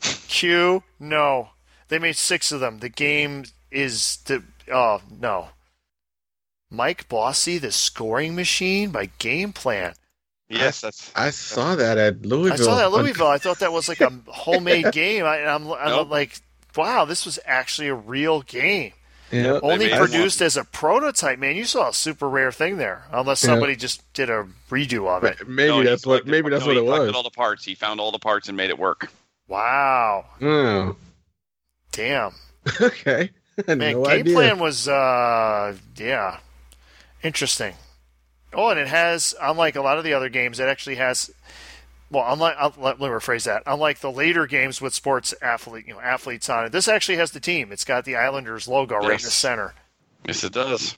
Q, 0.01 0.83
no. 0.99 1.49
They 1.89 1.99
made 1.99 2.15
six 2.15 2.51
of 2.51 2.59
them. 2.61 2.79
The 2.79 2.87
game 2.89 3.43
is 3.71 4.17
the 4.25 4.43
oh 4.71 5.01
no. 5.19 5.49
Mike 6.71 7.07
Bossy, 7.09 7.57
the 7.57 7.71
scoring 7.71 8.35
machine 8.35 8.91
by 8.91 9.09
Game 9.17 9.53
Plan. 9.53 9.93
Yes, 10.49 10.81
that's. 10.81 11.11
I 11.15 11.29
saw 11.29 11.75
that 11.75 11.97
at 11.97 12.25
Louisville. 12.25 12.53
I 12.53 12.55
saw 12.57 12.75
that 12.75 12.85
at 12.85 12.91
Louisville. 12.91 13.27
I 13.27 13.37
thought 13.37 13.59
that 13.59 13.71
was 13.73 13.87
like 13.87 14.01
a 14.01 14.11
homemade 14.27 14.91
game. 14.91 15.25
I, 15.25 15.45
I'm, 15.45 15.71
I'm 15.71 15.89
Nope. 15.89 16.09
like, 16.09 16.39
wow, 16.75 17.05
this 17.05 17.25
was 17.25 17.37
actually 17.45 17.87
a 17.89 17.93
real 17.95 18.41
game. 18.41 18.93
Yeah. 19.31 19.59
Only 19.61 19.89
produced 19.89 20.41
as 20.41 20.57
a 20.57 20.63
prototype, 20.63 21.37
man. 21.37 21.55
You 21.55 21.65
saw 21.65 21.89
a 21.89 21.93
super 21.93 22.27
rare 22.27 22.51
thing 22.51 22.77
there, 22.77 23.03
unless 23.11 23.43
Yeah. 23.43 23.49
somebody 23.51 23.75
just 23.75 24.11
did 24.13 24.31
a 24.31 24.47
redo 24.71 25.07
of 25.07 25.23
it. 25.23 25.47
Maybe 25.47 25.69
No, 25.69 25.83
that's 25.83 26.03
what. 26.03 26.23
collected- 26.23 26.31
Maybe 26.31 26.49
that's 26.49 26.61
no, 26.61 26.67
what 26.67 26.73
he 26.77 26.81
it 26.81 26.85
collected 26.85 27.05
was. 27.07 27.15
all 27.15 27.23
the 27.23 27.29
parts. 27.29 27.63
He 27.63 27.75
found 27.75 27.99
all 27.99 28.11
the 28.11 28.17
parts 28.17 28.47
and 28.47 28.57
made 28.57 28.71
it 28.71 28.79
work. 28.79 29.11
Wow, 29.47 30.25
Oh. 30.41 30.95
damn. 31.91 32.31
Okay. 32.81 33.29
I 33.57 33.63
had 33.67 33.77
Man, 33.77 33.93
no 33.93 34.05
game 34.05 34.19
idea. 34.21 34.33
plan 34.33 34.59
was 34.59 34.87
uh 34.87 35.75
yeah. 35.97 36.39
Interesting. 37.23 37.73
Oh, 38.53 38.69
and 38.69 38.79
it 38.79 38.87
has 38.87 39.35
unlike 39.41 39.75
a 39.75 39.81
lot 39.81 39.97
of 39.97 40.03
the 40.03 40.13
other 40.13 40.29
games, 40.29 40.59
it 40.59 40.67
actually 40.67 40.95
has 40.95 41.31
well, 42.11 42.25
unlike 42.31 42.55
uh, 42.59 42.71
let, 42.77 42.99
let 42.99 43.11
me 43.11 43.15
rephrase 43.15 43.43
that. 43.45 43.63
Unlike 43.67 43.99
the 43.99 44.11
later 44.11 44.47
games 44.47 44.81
with 44.81 44.93
sports 44.93 45.33
athlete, 45.41 45.85
you 45.87 45.93
know, 45.93 45.99
athletes 45.99 46.49
on 46.49 46.65
it, 46.65 46.71
this 46.71 46.87
actually 46.87 47.17
has 47.17 47.31
the 47.31 47.39
team. 47.39 47.71
It's 47.71 47.85
got 47.85 48.05
the 48.05 48.15
Islanders 48.15 48.67
logo 48.67 48.95
right 48.95 49.19
in 49.19 49.25
the 49.25 49.31
center. 49.31 49.75
Yes, 50.25 50.43
it 50.43 50.53
does. 50.53 50.95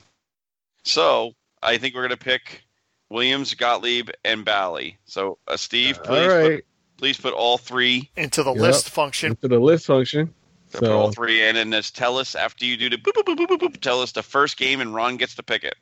So 0.84 1.32
I 1.62 1.76
think 1.78 1.94
we're 1.94 2.02
gonna 2.02 2.16
pick 2.16 2.62
Williams, 3.10 3.54
Gottlieb, 3.54 4.10
and 4.24 4.44
Bally. 4.44 4.98
So 5.04 5.38
uh, 5.46 5.56
Steve, 5.56 6.02
please 6.02 6.28
right. 6.28 6.56
put, 6.56 6.64
please 6.96 7.18
put 7.18 7.34
all 7.34 7.58
three. 7.58 8.10
Into 8.16 8.42
the 8.42 8.52
Yep. 8.52 8.60
list 8.60 8.90
function. 8.90 9.32
Into 9.32 9.48
the 9.48 9.58
list 9.60 9.86
function. 9.86 10.32
So 10.72 10.78
put 10.80 10.90
all 10.90 11.12
three 11.12 11.46
in, 11.46 11.56
and 11.56 11.72
just 11.72 11.96
tell 11.96 12.18
us 12.18 12.34
after 12.34 12.64
you 12.64 12.76
do 12.76 12.88
the 12.90 12.96
boop, 12.96 13.12
boop, 13.12 13.24
boop, 13.24 13.36
boop, 13.36 13.58
boop, 13.58 13.58
boop, 13.60 13.80
tell 13.80 14.00
us 14.02 14.12
the 14.12 14.22
first 14.22 14.56
game, 14.56 14.80
and 14.80 14.94
Ron 14.94 15.16
gets 15.16 15.34
to 15.36 15.42
pick 15.42 15.64
it. 15.64 15.74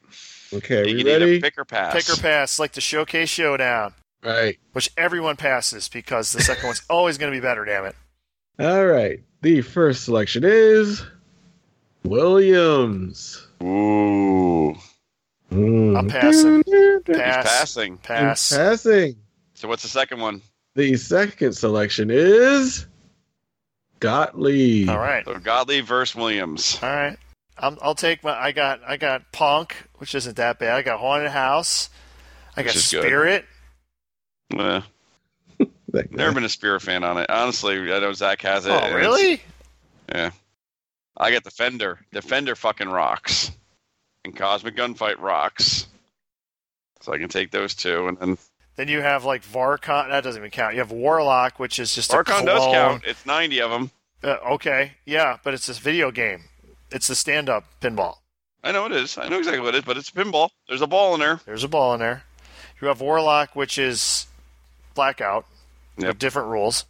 okay, 0.52 0.88
you 0.88 0.96
we 0.96 1.04
can 1.04 1.12
ready? 1.12 1.24
either 1.32 1.40
pick 1.40 1.58
or 1.58 1.64
pass. 1.64 1.92
Pick 1.94 2.18
or 2.18 2.20
pass, 2.20 2.58
like 2.58 2.72
the 2.72 2.80
showcase 2.80 3.28
showdown, 3.28 3.94
Right. 4.24 4.58
which 4.72 4.90
everyone 4.96 5.36
passes 5.36 5.88
because 5.88 6.32
the 6.32 6.42
second 6.42 6.66
one's 6.66 6.82
always 6.90 7.18
going 7.18 7.32
to 7.32 7.36
be 7.36 7.42
better. 7.42 7.64
Damn 7.64 7.86
it! 7.86 7.96
All 8.58 8.86
right. 8.86 9.20
The 9.42 9.60
first 9.62 10.04
selection 10.04 10.42
is 10.44 11.02
Williams. 12.04 13.46
Ooh, 13.62 14.74
Mm. 15.52 15.98
I'm 15.98 16.08
passing. 16.08 16.62
he's 16.64 17.16
passing. 17.16 17.96
Pass. 17.98 18.52
Passing. 18.56 19.16
So 19.54 19.66
what's 19.68 19.82
the 19.82 19.88
second 19.88 20.20
one? 20.20 20.42
The 20.76 20.96
second 20.96 21.54
selection 21.54 22.08
is 22.10 22.86
Gottlieb. 24.00 24.88
All 24.88 24.98
right. 24.98 25.24
So 25.24 25.38
Gottlieb 25.38 25.84
versus 25.84 26.16
Williams. 26.16 26.78
All 26.82 26.88
right. 26.88 27.18
I'm, 27.58 27.78
I'll 27.82 27.94
take 27.94 28.24
my. 28.24 28.32
I 28.32 28.52
got. 28.52 28.80
I 28.86 28.96
got 28.96 29.30
Punk, 29.32 29.76
which 29.98 30.14
isn't 30.14 30.36
that 30.36 30.58
bad. 30.58 30.76
I 30.76 30.82
got 30.82 30.98
Haunted 30.98 31.30
House. 31.30 31.90
I 32.56 32.62
got 32.62 32.74
Which 32.74 32.90
good. 32.90 33.02
Spirit. 33.02 33.44
Uh, 34.56 34.80
never 36.10 36.32
been 36.32 36.44
a 36.44 36.48
Spirit 36.48 36.82
fan 36.82 37.04
on 37.04 37.18
it. 37.18 37.30
Honestly, 37.30 37.76
I 37.92 38.00
know 38.00 38.12
Zach 38.12 38.42
has 38.42 38.66
it. 38.66 38.70
Oh, 38.72 38.94
really? 38.94 39.42
Yeah. 40.08 40.30
I 41.16 41.30
got 41.30 41.44
Defender. 41.44 42.00
Defender 42.12 42.56
fucking 42.56 42.88
rocks. 42.88 43.50
And 44.24 44.34
Cosmic 44.34 44.76
Gunfight 44.76 45.18
rocks. 45.18 45.86
So 47.02 47.12
I 47.12 47.18
can 47.18 47.28
take 47.28 47.50
those 47.50 47.74
two. 47.74 48.08
And 48.08 48.18
then 48.18 48.38
Then 48.80 48.88
you 48.88 49.02
have 49.02 49.26
like 49.26 49.44
Varkon. 49.44 50.08
That 50.08 50.24
doesn't 50.24 50.40
even 50.40 50.50
count. 50.50 50.72
You 50.72 50.80
have 50.80 50.90
Warlock, 50.90 51.58
which 51.58 51.78
is 51.78 51.94
just 51.94 52.10
a 52.14 52.16
Varkon 52.16 52.46
does 52.46 52.64
count. 52.64 53.04
It's 53.04 53.26
90 53.26 53.60
of 53.60 53.70
them. 53.70 53.90
Uh, 54.24 54.38
okay, 54.52 54.92
yeah, 55.04 55.36
but 55.44 55.52
it's 55.52 55.66
this 55.66 55.76
video 55.76 56.10
game. 56.10 56.44
It's 56.90 57.06
the 57.06 57.14
stand-up 57.14 57.64
pinball. 57.82 58.14
I 58.64 58.72
know 58.72 58.86
it 58.86 58.92
is. 58.92 59.18
I 59.18 59.28
know 59.28 59.36
exactly 59.36 59.60
what 59.60 59.74
it 59.74 59.80
is, 59.80 59.84
but 59.84 59.98
it's 59.98 60.08
a 60.08 60.12
pinball. 60.12 60.48
There's 60.66 60.80
a 60.80 60.86
ball 60.86 61.12
in 61.12 61.20
there. 61.20 61.42
There's 61.44 61.62
a 61.62 61.68
ball 61.68 61.92
in 61.92 62.00
there. 62.00 62.22
You 62.80 62.88
have 62.88 63.02
Warlock, 63.02 63.54
which 63.54 63.76
is 63.76 64.26
blackout 64.94 65.44
Yep. 65.98 66.08
with 66.08 66.18
different 66.18 66.48
rules. 66.48 66.86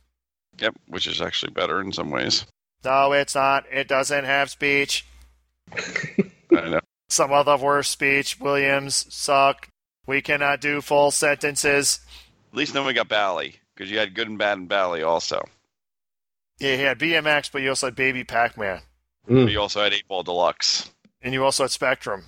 Yep, 0.61 0.77
which 0.87 1.09
is 1.09 1.21
actually 1.21 1.51
better 1.51 1.81
in 1.81 1.93
some 1.93 2.11
ways. 2.13 2.47
No, 2.85 3.11
it's 3.15 3.35
not. 3.35 3.65
It 3.69 3.89
doesn't 3.89 4.27
have 4.27 4.49
speech. 4.49 5.05
I 5.77 6.69
know. 6.69 6.81
Some 7.09 7.33
of 7.33 7.47
the 7.47 7.57
worst 7.57 7.91
speech. 7.91 8.39
Williams 8.39 9.13
suck. 9.13 9.70
We 10.11 10.21
cannot 10.23 10.61
do 10.61 10.81
full 10.81 11.13
sentences. 11.13 12.01
At 12.53 12.57
least 12.59 12.73
then 12.75 12.85
we 12.85 12.93
got 12.93 13.07
Bally, 13.07 13.61
because 13.73 13.93
you 13.93 13.99
had 14.01 14.13
good 14.13 14.27
and 14.29 14.37
bad 14.37 14.59
in 14.59 14.67
Bally 14.67 15.05
also. 15.05 15.41
Yeah, 16.59 16.75
he 16.75 16.83
had 16.83 16.99
BMX, 16.99 17.51
but 17.53 17.63
you 17.63 17.69
also 17.69 17.87
had 17.87 17.95
Baby 17.95 18.25
Pac-Man, 18.25 18.81
Mm. 19.29 19.49
You 19.53 19.61
also 19.61 19.85
had 19.85 19.93
8 19.93 20.09
Ball 20.09 20.25
Deluxe. 20.25 20.91
and 21.23 21.33
you 21.33 21.45
also 21.45 21.63
had 21.63 21.71
Spectrum. 21.71 22.25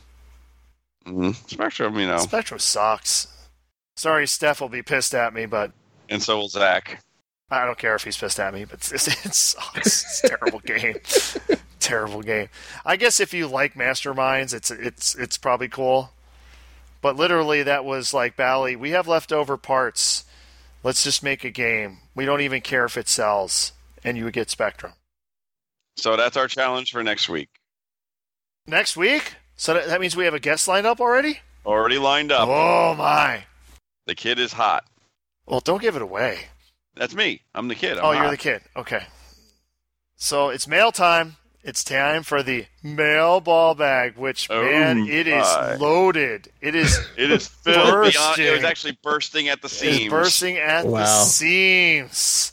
hmm 1.04 1.32
Spectrum, 1.32 1.98
you 1.98 2.06
know. 2.06 2.18
Spectrum 2.18 2.60
sucks. 2.60 3.26
Sorry, 3.96 4.28
Steph 4.28 4.60
will 4.60 4.68
be 4.68 4.82
pissed 4.82 5.12
at 5.12 5.34
me, 5.34 5.46
but 5.46 5.72
And 6.08 6.22
so 6.22 6.36
will 6.38 6.48
Zach. 6.48 7.02
I 7.50 7.66
don't 7.66 7.78
care 7.78 7.96
if 7.96 8.04
he's 8.04 8.16
pissed 8.16 8.38
at 8.38 8.54
me. 8.54 8.64
But 8.64 8.78
it, 8.92 9.08
it 9.26 9.34
sucks. 9.34 9.76
It's 9.76 10.22
a 10.24 10.28
terrible 10.28 10.60
game. 10.60 10.98
terrible 11.80 12.22
game. 12.22 12.48
I 12.86 12.94
guess 12.96 13.18
if 13.18 13.34
you 13.34 13.48
like 13.48 13.74
Masterminds, 13.74 14.54
it's 14.54 14.70
it's 14.70 15.16
it's 15.16 15.36
probably 15.36 15.68
cool. 15.68 16.12
But 17.02 17.16
literally, 17.16 17.64
that 17.64 17.84
was 17.84 18.14
like 18.14 18.36
Bally. 18.36 18.76
We 18.76 18.90
have 18.90 19.08
leftover 19.08 19.58
parts. 19.58 20.24
Let's 20.84 21.04
just 21.04 21.22
make 21.22 21.44
a 21.44 21.50
game. 21.50 21.98
We 22.14 22.24
don't 22.24 22.40
even 22.40 22.62
care 22.62 22.84
if 22.84 22.96
it 22.96 23.08
sells, 23.08 23.72
and 24.02 24.16
you 24.16 24.24
would 24.24 24.32
get 24.32 24.50
Spectrum 24.50 24.94
So 25.96 26.16
that's 26.16 26.36
our 26.36 26.48
challenge 26.48 26.92
for 26.92 27.02
next 27.02 27.28
week. 27.28 27.50
next 28.66 28.96
week. 28.96 29.34
So 29.56 29.74
that, 29.74 30.00
means 30.00 30.16
we 30.16 30.24
have 30.24 30.34
a 30.34 30.40
guest 30.40 30.66
lined 30.66 30.86
up 30.86 31.00
already. 31.00 31.40
Already 31.66 31.98
lined 31.98 32.32
up. 32.32 32.48
Oh 32.48 32.94
my! 32.94 33.44
The 34.06 34.14
kid 34.14 34.38
is 34.38 34.52
hot. 34.52 34.84
Well, 35.46 35.60
don't 35.60 35.82
give 35.82 35.94
it 35.94 36.02
away. 36.02 36.38
That's 36.96 37.14
me. 37.14 37.42
I'm 37.54 37.68
the 37.68 37.74
kid. 37.74 37.98
I'm 37.98 38.04
oh, 38.04 38.12
you're 38.12 38.30
the 38.30 38.36
kid. 38.36 38.62
Okay. 38.76 39.04
So 40.16 40.48
it's 40.48 40.66
mail 40.66 40.92
time. 40.92 41.36
It's 41.64 41.84
time 41.84 42.24
for 42.24 42.42
the 42.42 42.66
mail 42.82 43.40
ball 43.40 43.74
bag, 43.76 44.16
which 44.16 44.48
Oh, 44.50 44.62
man, 44.64 45.06
it 45.06 45.28
is 45.28 45.44
my. 45.44 45.76
loaded. 45.76 46.50
It 46.60 46.74
is 46.74 46.98
It 47.16 47.30
is 47.30 47.46
filled 47.46 47.76
beyond. 47.76 48.06
It 48.08 48.14
Bursting. 48.14 48.52
was 48.52 48.64
actually 48.64 48.98
bursting 49.02 49.48
at 49.48 49.62
the 49.62 49.66
It 49.66 49.72
is 49.72 49.78
seams. 49.78 50.10
bursting 50.10 50.56
at 50.58 50.84
the 50.84 51.06
seams. 51.06 52.52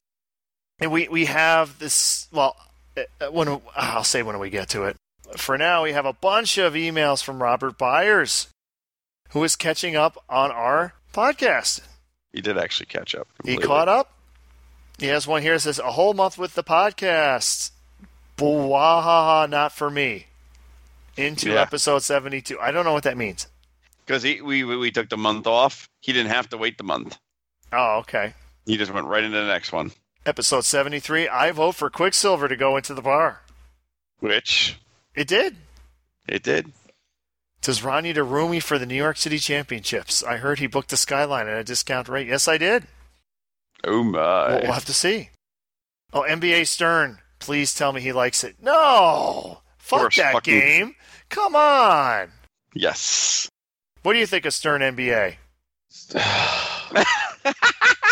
And 0.80 0.92
we, 0.92 1.08
we 1.08 1.26
have 1.26 1.80
this, 1.80 2.28
well, 2.32 2.56
uh, 2.96 3.32
when 3.32 3.60
I'll 3.76 4.04
say 4.04 4.22
when 4.24 4.38
we 4.40 4.50
get 4.50 4.70
to 4.70 4.84
it. 4.84 4.96
For 5.38 5.58
now, 5.58 5.84
we 5.84 5.92
have 5.94 6.06
a 6.06 6.14
bunch 6.14 6.58
of 6.58 6.74
emails 6.74 7.24
from 7.24 7.42
Robert 7.42 7.78
Byers, 7.78 8.48
who 9.32 9.44
is 9.44 9.56
catching 9.56 9.96
up 9.96 10.24
on 10.30 10.52
our 10.52 10.94
podcast. 11.14 11.82
He 12.32 12.42
did 12.42 12.58
actually 12.58 12.86
catch 12.88 13.14
up. 13.16 13.28
He 13.44 13.58
caught 13.58 13.88
up. 13.90 14.14
He 15.00 15.08
has 15.08 15.26
one 15.28 15.42
here 15.42 15.54
that 15.54 15.60
says, 15.62 15.80
A 15.80 15.92
whole 15.92 16.14
month 16.14 16.38
with 16.38 16.54
the 16.56 16.64
podcast. 16.64 17.72
Bwahaha, 18.40 19.50
not 19.50 19.72
for 19.72 19.90
me. 19.90 20.28
Into 21.18 21.50
Yeah. 21.52 21.62
episode 21.62 22.00
72. 22.00 22.60
I 22.60 22.72
don't 22.72 22.86
know 22.86 22.94
what 22.94 23.04
that 23.04 23.18
means. 23.18 23.48
because 24.06 24.24
we 24.24 24.64
we 24.64 24.90
took 24.92 25.10
the 25.10 25.18
month 25.18 25.46
off. 25.46 25.88
He 26.02 26.14
didn't 26.14 26.32
have 26.32 26.50
to 26.50 26.58
wait 26.58 26.78
the 26.78 26.84
month. 26.84 27.18
Oh, 27.72 27.98
okay. 28.00 28.34
He 28.66 28.78
just 28.78 28.92
went 28.92 29.06
right 29.08 29.24
into 29.24 29.38
the 29.40 29.46
next 29.48 29.72
one, 29.72 29.92
Episode 30.26 30.62
73. 30.66 31.28
I 31.28 31.52
vote 31.52 31.76
for 31.76 31.90
Quicksilver 31.90 32.48
to 32.48 32.56
go 32.56 32.78
into 32.78 32.94
the 32.94 33.02
bar. 33.02 33.42
which 34.20 34.78
It 35.16 35.28
did. 35.28 35.58
it 36.28 36.42
did. 36.44 36.72
Does 37.62 37.84
Ron 37.84 38.04
need 38.04 38.18
a 38.18 38.22
roomie 38.22 38.64
for 38.64 38.78
the 38.80 38.86
New 38.86 38.96
York 38.96 39.18
City 39.18 39.38
Championships? 39.38 40.24
I 40.24 40.38
heard 40.38 40.60
he 40.60 40.68
booked 40.68 40.90
the 40.90 40.98
Skyline 40.98 41.48
at 41.48 41.58
a 41.60 41.64
discount 41.64 42.08
rate. 42.08 42.28
Yes, 42.28 42.48
I 42.48 42.58
did. 42.58 42.88
Oh 43.84 44.04
my! 44.04 44.48
We'll, 44.50 44.62
we'll 44.64 44.72
have 44.74 44.86
to 44.86 44.94
see. 44.94 45.30
Oh, 46.14 46.22
NBA 46.28 46.66
Stern, 46.68 47.20
please 47.40 47.74
tell 47.74 47.92
me 47.94 48.02
he 48.02 48.12
likes 48.14 48.44
it. 48.44 48.56
No! 48.62 49.62
Fuck 49.78 50.00
course, 50.00 50.16
that 50.18 50.34
fucking- 50.34 50.60
game. 50.60 50.96
Come 51.30 51.56
on. 51.56 52.32
Yes. 52.74 53.50
What 54.04 54.14
do 54.14 54.20
you 54.20 54.26
think 54.26 54.46
of 54.46 54.54
Stern 54.54 54.82
NBA? 54.82 55.36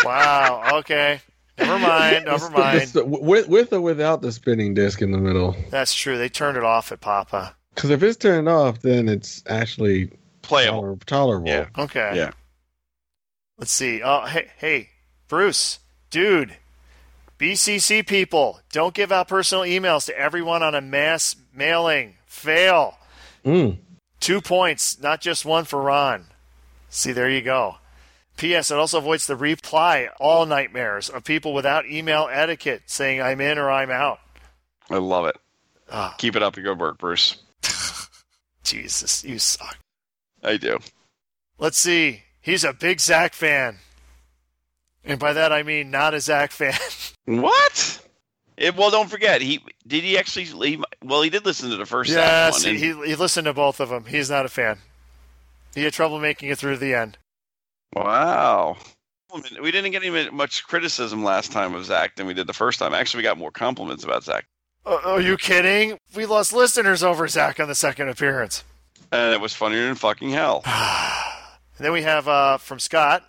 Wow. 0.04 0.62
Okay. 0.78 1.20
Never 1.58 1.78
mind. 1.78 2.24
Never 2.26 2.50
mind. 2.50 2.92
with, 2.94 3.48
with 3.48 3.72
or 3.72 3.80
without 3.80 4.22
the 4.22 4.30
spinning 4.30 4.74
disc 4.74 5.02
in 5.02 5.10
the 5.10 5.18
middle. 5.18 5.56
That's 5.70 5.92
true. 5.92 6.16
They 6.16 6.28
turned 6.28 6.56
it 6.56 6.62
off 6.64 6.92
at 6.92 7.00
Papa. 7.00 7.56
Because 7.74 7.90
if 7.90 8.02
it's 8.02 8.16
turned 8.16 8.48
off, 8.48 8.80
then 8.80 9.08
it's 9.08 9.42
actually 9.48 10.12
Playable. 10.42 10.80
toler- 10.82 10.96
tolerable. 11.06 11.48
Yeah. 11.48 11.66
Okay. 11.76 12.12
Yeah. 12.14 12.30
Let's 13.58 13.72
see. 13.72 14.00
Oh, 14.02 14.24
hey, 14.26 14.48
hey, 14.58 14.90
Bruce, 15.26 15.80
dude, 16.10 16.56
BCC 17.38 18.06
people, 18.06 18.60
don't 18.72 18.94
give 18.94 19.12
out 19.12 19.28
personal 19.28 19.64
emails 19.64 20.06
to 20.06 20.18
everyone 20.18 20.62
on 20.62 20.74
a 20.74 20.80
mass 20.80 21.36
mailing. 21.54 22.14
Fail. 22.26 22.98
Mm. 23.44 23.78
Two 24.20 24.40
points, 24.40 25.00
not 25.00 25.20
just 25.20 25.44
one 25.44 25.64
for 25.64 25.80
Ron. 25.80 26.26
See, 26.90 27.12
there 27.12 27.30
you 27.30 27.42
go. 27.42 27.76
P.S. 28.36 28.70
It 28.70 28.78
also 28.78 28.98
avoids 28.98 29.26
the 29.26 29.36
reply 29.36 30.08
all 30.20 30.46
nightmares 30.46 31.08
of 31.08 31.24
people 31.24 31.52
without 31.54 31.86
email 31.86 32.28
etiquette 32.30 32.82
saying 32.86 33.20
I'm 33.20 33.40
in 33.40 33.58
or 33.58 33.70
I'm 33.70 33.90
out. 33.90 34.20
I 34.90 34.96
love 34.96 35.26
it. 35.26 35.36
Ah, 35.90 36.14
Keep 36.18 36.36
it 36.36 36.42
up. 36.42 36.54
The 36.54 36.62
good 36.62 36.78
work, 36.78 36.98
Bruce. 36.98 37.36
Jesus, 38.64 39.24
you 39.24 39.38
suck. 39.38 39.78
I 40.42 40.56
do. 40.56 40.78
Let's 41.58 41.78
see. 41.78 42.22
He's 42.40 42.64
a 42.64 42.72
big 42.72 43.00
Zach 43.00 43.34
fan. 43.34 43.78
And 45.08 45.18
by 45.18 45.32
that 45.32 45.52
I 45.52 45.62
mean 45.64 45.90
not 45.90 46.14
a 46.14 46.20
Zach 46.20 46.50
fan. 46.52 46.74
What? 47.26 48.00
It, 48.56 48.74
well, 48.74 48.90
don't 48.90 49.10
forget. 49.10 49.42
He 49.42 49.60
did. 49.86 50.02
He 50.02 50.16
actually. 50.16 50.44
He, 50.46 50.82
well, 51.04 51.20
he 51.20 51.28
did 51.28 51.44
listen 51.44 51.68
to 51.70 51.76
the 51.76 51.84
first 51.84 52.10
yes, 52.10 52.64
one. 52.64 52.74
he, 52.74 52.92
he 53.06 53.14
listened 53.16 53.44
to 53.44 53.52
both 53.52 53.80
of 53.80 53.90
them. 53.90 54.06
He's 54.06 54.30
not 54.30 54.46
a 54.46 54.48
fan. 54.48 54.78
He 55.74 55.84
had 55.84 55.92
trouble 55.92 56.18
making 56.18 56.48
it 56.48 56.56
through 56.58 56.72
to 56.72 56.78
the 56.80 56.94
end. 56.94 57.18
Wow. 57.94 58.78
We 59.60 59.70
didn't 59.70 59.90
get 59.92 60.02
any 60.02 60.30
much 60.30 60.64
criticism 60.66 61.22
last 61.22 61.52
time 61.52 61.74
of 61.74 61.84
Zach 61.84 62.16
than 62.16 62.26
we 62.26 62.32
did 62.32 62.46
the 62.46 62.54
first 62.54 62.78
time. 62.78 62.94
Actually, 62.94 63.18
we 63.18 63.22
got 63.24 63.36
more 63.36 63.50
compliments 63.50 64.04
about 64.04 64.24
Zach, 64.24 64.46
Uh, 64.86 64.98
are 65.04 65.20
you 65.20 65.36
kidding? 65.36 65.98
We 66.14 66.24
lost 66.24 66.52
listeners 66.54 67.02
over 67.02 67.28
Zach 67.28 67.60
on 67.60 67.68
the 67.68 67.74
second 67.74 68.08
appearance. 68.08 68.64
and 69.12 69.34
it 69.34 69.40
was 69.40 69.52
funnier 69.52 69.84
than 69.84 69.96
fucking 69.96 70.30
hell. 70.30 70.62
And 70.64 70.72
then 71.78 71.92
we 71.92 72.02
have 72.02 72.26
uh, 72.26 72.56
from 72.56 72.78
Scott, 72.78 73.22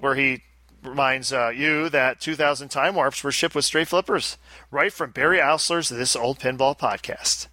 where 0.00 0.14
he 0.14 0.42
reminds 0.82 1.32
uh, 1.32 1.48
you 1.48 1.88
that 1.88 2.20
2,000 2.20 2.68
time 2.68 2.94
warps 2.94 3.22
were 3.22 3.32
shipped 3.32 3.54
with 3.54 3.64
straight 3.64 3.88
flippers, 3.88 4.38
right 4.70 4.92
from 4.92 5.10
Barry 5.10 5.38
Oursler's 5.38 5.88
This 5.88 6.16
Old 6.16 6.38
Pinball 6.38 6.78
podcast. 6.78 7.48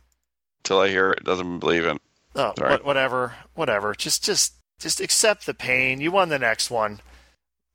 Till 0.64 0.80
I 0.80 0.90
hear 0.90 1.12
it, 1.12 1.24
doesn't 1.24 1.60
believe 1.60 1.86
it. 1.86 2.02
Oh, 2.36 2.54
Sorry. 2.58 2.78
whatever, 2.78 3.36
whatever. 3.54 3.94
Just, 3.94 4.24
just, 4.24 4.56
just 4.80 5.00
accept 5.00 5.46
the 5.46 5.54
pain. 5.54 6.02
You 6.02 6.12
won 6.12 6.30
the 6.30 6.40
next 6.40 6.70
one. 6.70 7.00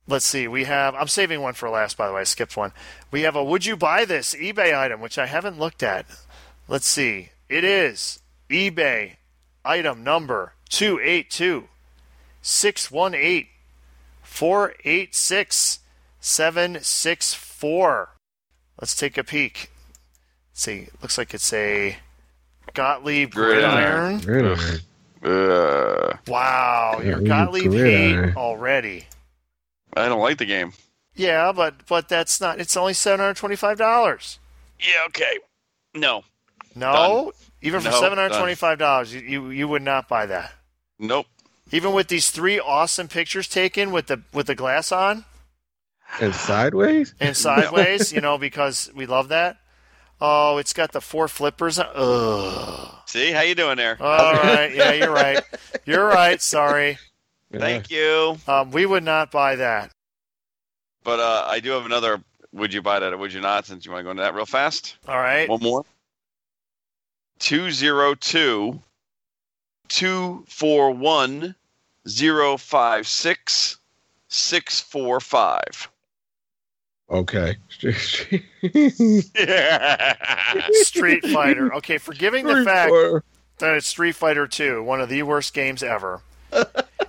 Let's 0.07 0.25
see. 0.25 0.47
We 0.47 0.65
have. 0.65 0.95
I'm 0.95 1.07
saving 1.07 1.41
one 1.41 1.53
for 1.53 1.69
last. 1.69 1.95
By 1.95 2.07
the 2.07 2.13
way, 2.13 2.21
I 2.21 2.25
skipped 2.25 2.57
one. 2.57 2.73
We 3.11 3.21
have 3.21 3.35
a 3.35 3.43
Would 3.43 3.65
you 3.65 3.77
buy 3.77 4.03
this 4.03 4.35
eBay 4.35 4.77
item, 4.77 4.99
which 4.99 5.17
I 5.17 5.27
haven't 5.27 5.59
looked 5.59 5.83
at. 5.83 6.05
Let's 6.67 6.87
see. 6.87 7.29
It 7.47 7.63
is 7.63 8.19
eBay 8.49 9.17
item 9.63 10.03
number 10.03 10.53
two 10.69 10.99
eight 11.03 11.29
two 11.29 11.67
six 12.41 12.89
one 12.89 13.13
eight 13.13 13.47
four 14.31 14.73
eight 14.85 15.13
six 15.13 15.79
seven 16.19 16.79
six 16.81 17.33
four. 17.33 18.09
Let's 18.79 18.95
take 18.95 19.17
a 19.17 19.23
peek. 19.23 19.69
Let's 20.51 20.61
see. 20.61 20.87
Looks 21.01 21.17
like 21.17 21.33
it's 21.33 21.51
a 21.53 21.97
Gottlieb 22.73 23.31
Gridiron. 23.31 24.19
gridiron. 24.19 24.55
Gridiron. 24.61 24.79
Uh, 25.23 26.17
Wow, 26.27 26.95
Yeah, 26.99 27.05
your 27.09 27.21
Gottlieb 27.21 27.69
gridiron. 27.71 28.29
hate 28.29 28.37
already. 28.37 29.05
I 29.95 30.07
don't 30.07 30.21
like 30.21 30.37
the 30.37 30.45
game. 30.45 30.73
Yeah, 31.13 31.51
but 31.51 31.85
but 31.87 32.07
that's 32.07 32.39
not. 32.39 32.59
It's 32.59 32.77
only 32.77 32.93
seven 32.93 33.19
hundred 33.19 33.35
twenty-five 33.35 33.77
dollars. 33.77 34.39
Yeah. 34.79 35.03
Okay. 35.07 35.37
No. 35.93 36.23
No, 36.73 37.33
even 37.61 37.81
for 37.81 37.89
No, 37.89 37.99
seven 37.99 38.17
hundred 38.17 38.37
twenty-five 38.37 38.79
dollars, 38.79 39.13
you, 39.13 39.19
you 39.19 39.49
you 39.49 39.67
would 39.67 39.81
not 39.81 40.07
buy 40.07 40.25
that. 40.27 40.53
Nope. 40.97 41.27
Even 41.71 41.93
with 41.93 42.07
these 42.09 42.29
three 42.31 42.59
awesome 42.59 43.07
pictures 43.07 43.47
taken 43.47 43.91
with 43.91 44.07
the 44.07 44.21
with 44.33 44.47
the 44.47 44.55
glass 44.55 44.91
on 44.91 45.25
And 46.19 46.33
sideways? 46.35 47.13
and 47.19 47.35
sideways, 47.37 48.11
you 48.11 48.19
know, 48.21 48.37
because 48.37 48.91
we 48.95 49.05
love 49.05 49.29
that. 49.29 49.57
Oh, 50.19 50.57
it's 50.57 50.73
got 50.73 50.91
the 50.91 51.01
four 51.01 51.27
flippers. 51.27 51.79
Ugh. 51.79 52.95
See 53.07 53.31
how 53.31 53.41
you 53.41 53.55
doing 53.55 53.77
there? 53.77 53.97
All 54.01 54.33
right, 54.33 54.73
yeah, 54.73 54.91
you're 54.93 55.11
right. 55.11 55.41
You're 55.85 56.05
right. 56.05 56.39
Sorry, 56.41 56.97
Thank 57.51 57.89
you. 57.89 58.37
um, 58.47 58.71
we 58.71 58.85
would 58.85 59.03
not 59.03 59.31
buy 59.31 59.55
that. 59.55 59.91
But 61.03 61.19
uh, 61.19 61.45
I 61.47 61.59
do 61.59 61.71
have 61.71 61.85
another. 61.85 62.21
Would 62.53 62.73
you 62.73 62.81
buy 62.81 62.99
that 62.99 63.13
or 63.13 63.17
would 63.17 63.33
you 63.33 63.39
not? 63.41 63.65
Since 63.65 63.85
you 63.85 63.91
want 63.91 64.01
to 64.01 64.03
go 64.03 64.11
into 64.11 64.23
that 64.23 64.35
real 64.35 64.45
fast. 64.45 64.97
All 65.07 65.17
right. 65.17 65.49
One 65.49 65.61
more. 65.63 65.85
Two 67.39 67.71
zero 67.71 68.13
two 68.13 68.79
two 69.87 70.45
four 70.47 70.91
one 70.91 71.55
zero 72.07 72.57
five 72.57 73.07
six 73.07 73.77
six 74.27 74.79
four 74.79 75.19
five. 75.19 75.89
Okay. 77.09 77.57
Street 80.71 81.25
Fighter. 81.25 81.73
Okay, 81.75 81.97
forgiving 81.97 82.45
the 82.45 82.63
fact 82.63 82.93
that 83.59 83.75
it's 83.75 83.87
Street 83.87 84.15
Fighter 84.15 84.47
2, 84.47 84.83
one 84.83 85.01
of 85.01 85.09
the 85.09 85.23
worst 85.23 85.53
games 85.53 85.83
ever. 85.83 86.21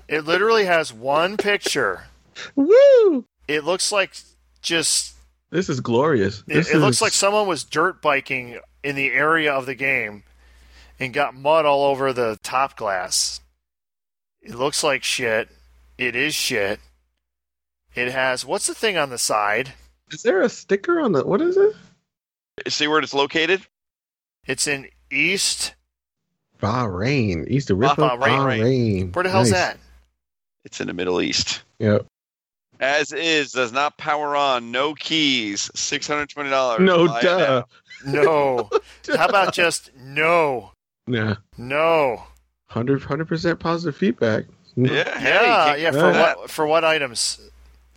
it 0.08 0.24
literally 0.24 0.64
has 0.64 0.92
one 0.92 1.36
picture. 1.36 2.04
Woo! 2.56 3.24
It 3.46 3.64
looks 3.64 3.92
like 3.92 4.14
just 4.60 5.14
This 5.50 5.68
is 5.68 5.80
glorious. 5.80 6.40
it, 6.40 6.54
This 6.54 6.74
it 6.74 6.78
looks 6.78 7.00
like 7.00 7.12
someone 7.12 7.46
was 7.46 7.64
dirt 7.64 8.02
biking 8.02 8.58
in 8.82 8.96
the 8.96 9.12
area 9.12 9.52
of 9.52 9.66
the 9.66 9.74
game 9.74 10.24
and 10.98 11.12
got 11.12 11.34
mud 11.34 11.64
all 11.64 11.84
over 11.84 12.12
the 12.12 12.38
top 12.42 12.76
glass. 12.76 13.40
It 14.42 14.54
looks 14.54 14.82
like 14.82 15.04
shit. 15.04 15.48
It 15.98 16.16
is 16.16 16.34
shit. 16.34 16.80
It 17.94 18.10
has 18.10 18.44
what's 18.44 18.66
the 18.66 18.74
thing 18.74 18.96
on 18.96 19.10
the 19.10 19.18
side? 19.18 19.74
Is 20.10 20.22
there 20.22 20.40
a 20.42 20.48
sticker 20.48 21.00
on 21.00 21.12
the? 21.12 21.24
What 21.24 21.40
is 21.40 21.56
it? 21.56 21.74
See 22.68 22.86
where 22.88 22.98
it's 22.98 23.14
located? 23.14 23.62
It's 24.46 24.66
in 24.66 24.88
East. 25.10 25.74
Bahrain, 26.60 27.48
East 27.48 27.70
of 27.70 27.78
River, 27.78 27.94
Bahrain. 27.94 28.18
Bahrain. 28.20 29.14
Where 29.14 29.24
the 29.24 29.30
hell's 29.30 29.50
Nice. 29.50 29.60
that? 29.60 29.78
It's 30.64 30.80
in 30.80 30.86
the 30.86 30.92
Middle 30.94 31.20
East. 31.20 31.62
Yep. 31.80 32.06
As 32.78 33.12
is, 33.12 33.52
does 33.52 33.72
not 33.72 33.96
power 33.98 34.34
on, 34.36 34.70
no 34.70 34.94
keys, 34.94 35.70
six 35.74 36.06
hundred 36.06 36.30
twenty 36.30 36.50
dollars. 36.50 36.80
No 36.80 37.06
duh. 37.20 37.64
No. 38.04 38.68
How 39.16 39.28
about 39.28 39.54
just 39.54 39.90
no? 39.96 40.72
Yeah. 41.06 41.36
No. 41.56 42.24
100 42.74 43.28
percent 43.28 43.60
positive 43.60 43.96
feedback. 43.96 44.44
Yeah, 44.76 44.90
Yeah, 44.92 45.20
yeah, 45.22 45.74
yeah. 45.76 45.90
For 45.90 45.98
Yeah. 46.12 46.34
what? 46.34 46.50
For 46.50 46.66
what 46.66 46.84
items? 46.84 47.40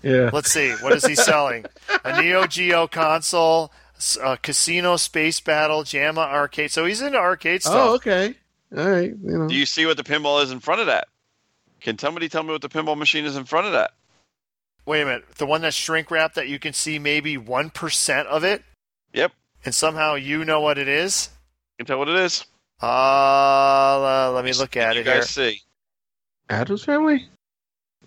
Yeah. 0.04 0.30
Let's 0.34 0.52
see. 0.52 0.72
What 0.82 0.94
is 0.94 1.06
he 1.06 1.16
selling? 1.16 1.66
A 2.04 2.22
Neo 2.22 2.46
Geo 2.48 2.86
console, 2.88 3.72
s- 3.98 4.18
uh, 4.22 4.36
Casino 4.36 4.98
Space 4.98 5.40
Battle, 5.40 5.84
JAMMA 5.84 6.20
arcade. 6.22 6.72
So 6.72 6.86
he's 6.86 7.02
into 7.02 7.18
arcade 7.18 7.62
stuff. 7.64 7.74
Oh, 7.76 7.94
okay. 7.96 8.36
All 8.76 8.88
right. 8.90 9.10
You 9.24 9.38
know. 9.40 9.48
Do 9.48 9.56
you 9.56 9.66
see 9.66 9.86
what 9.86 9.98
the 9.98 10.04
pinball 10.04 10.44
is 10.44 10.52
in 10.52 10.60
front 10.60 10.82
of 10.82 10.88
that? 10.88 11.08
Can 11.82 11.98
somebody 11.98 12.28
tell 12.30 12.44
me 12.44 12.52
what 12.52 12.62
the 12.62 12.70
pinball 12.70 12.98
machine 12.98 13.26
is 13.26 13.36
in 13.38 13.46
front 13.46 13.68
of 13.68 13.74
that? 13.74 13.92
Wait 14.86 15.02
a 15.02 15.06
minute. 15.06 15.24
The 15.38 15.46
one 15.48 15.62
that's 15.62 15.76
shrink 15.76 16.12
wrapped 16.12 16.36
that 16.36 16.48
you 16.48 16.60
can 16.60 16.74
see 16.74 17.00
maybe 17.00 17.38
1% 17.38 18.26
of 18.26 18.44
it? 18.44 18.64
Yep. 19.14 19.32
And 19.64 19.74
somehow 19.74 20.14
you 20.16 20.46
know 20.46 20.62
what 20.62 20.78
it 20.78 20.88
is? 20.88 21.30
Can 21.78 21.88
tell 21.88 21.98
what 22.00 22.10
it 22.10 22.16
is. 22.16 22.46
Uh, 22.82 24.32
let 24.34 24.46
me 24.46 24.54
look 24.54 24.76
at 24.78 24.96
you 24.96 25.02
it 25.02 25.06
guys 25.06 25.34
here. 25.36 25.52
see. 25.52 25.62
Addams 26.50 26.84
Family. 26.84 27.28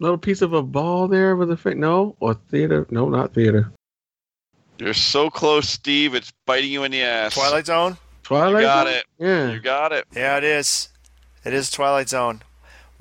Little 0.00 0.18
piece 0.18 0.42
of 0.42 0.52
a 0.52 0.62
ball 0.62 1.08
there 1.08 1.34
with 1.34 1.50
a 1.50 1.56
fa- 1.56 1.74
no 1.74 2.14
or 2.20 2.34
theater. 2.50 2.86
No, 2.90 3.08
not 3.08 3.34
theater. 3.34 3.72
You're 4.78 4.94
so 4.94 5.28
close, 5.28 5.68
Steve. 5.68 6.14
It's 6.14 6.32
biting 6.46 6.70
you 6.70 6.84
in 6.84 6.92
the 6.92 7.02
ass. 7.02 7.34
Twilight 7.34 7.66
Zone? 7.66 7.96
Twilight. 8.22 8.60
You 8.62 8.66
got 8.68 8.86
Zone? 8.86 8.94
it. 8.96 9.04
Yeah. 9.18 9.50
You 9.52 9.58
got 9.60 9.92
it. 9.92 10.04
Yeah, 10.14 10.36
it 10.36 10.44
is. 10.44 10.88
It 11.44 11.52
is 11.52 11.70
Twilight 11.70 12.08
Zone. 12.08 12.42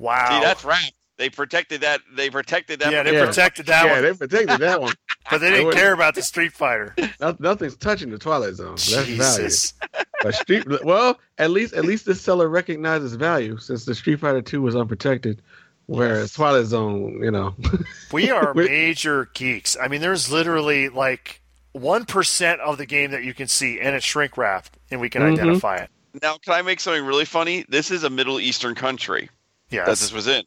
Wow. 0.00 0.26
See, 0.28 0.44
that's 0.44 0.64
right. 0.64 0.90
They 1.18 1.30
protected 1.30 1.82
that. 1.82 2.00
They 2.16 2.30
protected 2.30 2.80
that. 2.80 2.90
yeah, 2.92 3.04
they 3.04 3.12
Yeah. 3.12 3.26
protected 3.26 3.66
that 3.66 3.84
yeah, 3.84 3.92
one, 3.92 4.02
Yeah, 4.02 4.10
they 4.10 4.16
protected 4.16 4.58
that 4.60 4.80
one. 4.80 4.94
But 5.30 5.38
they 5.38 5.50
didn't 5.50 5.72
care 5.72 5.92
about 5.92 6.14
the 6.14 6.22
Street 6.22 6.52
Fighter. 6.52 6.94
No- 7.20 7.36
Nothing's 7.38 7.76
touching 7.76 8.10
the 8.10 8.18
Twilight 8.18 8.54
Zone. 8.54 8.70
That's 8.72 8.88
value. 8.90 9.16
Jesus. 9.16 9.74
But 10.22 10.34
Street, 10.34 10.66
well, 10.84 11.18
at 11.38 11.50
least 11.52 11.74
at 11.74 11.84
least 11.84 12.04
this 12.04 12.20
seller 12.20 12.48
recognizes 12.48 13.14
value 13.14 13.56
since 13.58 13.84
the 13.84 13.94
Street 13.94 14.18
Fighter 14.18 14.42
Two 14.42 14.60
was 14.60 14.74
unprotected, 14.74 15.40
whereas 15.86 16.32
Twilight 16.32 16.66
Zone, 16.66 17.20
you 17.22 17.30
know, 17.30 17.54
We 18.12 18.28
are 18.32 18.52
major 18.52 19.30
geeks. 19.34 19.76
I 19.80 19.86
mean, 19.86 20.00
there's 20.00 20.28
literally 20.32 20.88
like 20.88 21.40
1% 21.76 22.58
of 22.58 22.78
the 22.78 22.86
game 22.86 23.12
that 23.12 23.22
you 23.22 23.32
can 23.32 23.46
see, 23.46 23.78
and 23.80 23.94
it's 23.94 24.04
shrink 24.04 24.36
wrapped, 24.36 24.76
and 24.90 25.00
we 25.00 25.08
can 25.08 25.22
Mhm. 25.22 25.34
identify 25.34 25.76
it. 25.76 25.90
Now, 26.20 26.36
can 26.38 26.52
I 26.54 26.62
make 26.62 26.80
something 26.80 27.04
really 27.04 27.24
funny? 27.24 27.64
This 27.68 27.92
is 27.92 28.02
a 28.02 28.10
Middle 28.10 28.40
Eastern 28.40 28.74
country 28.74 29.30
that 29.70 29.76
Yes. 29.86 30.00
this 30.00 30.12
was 30.12 30.26
in. 30.26 30.42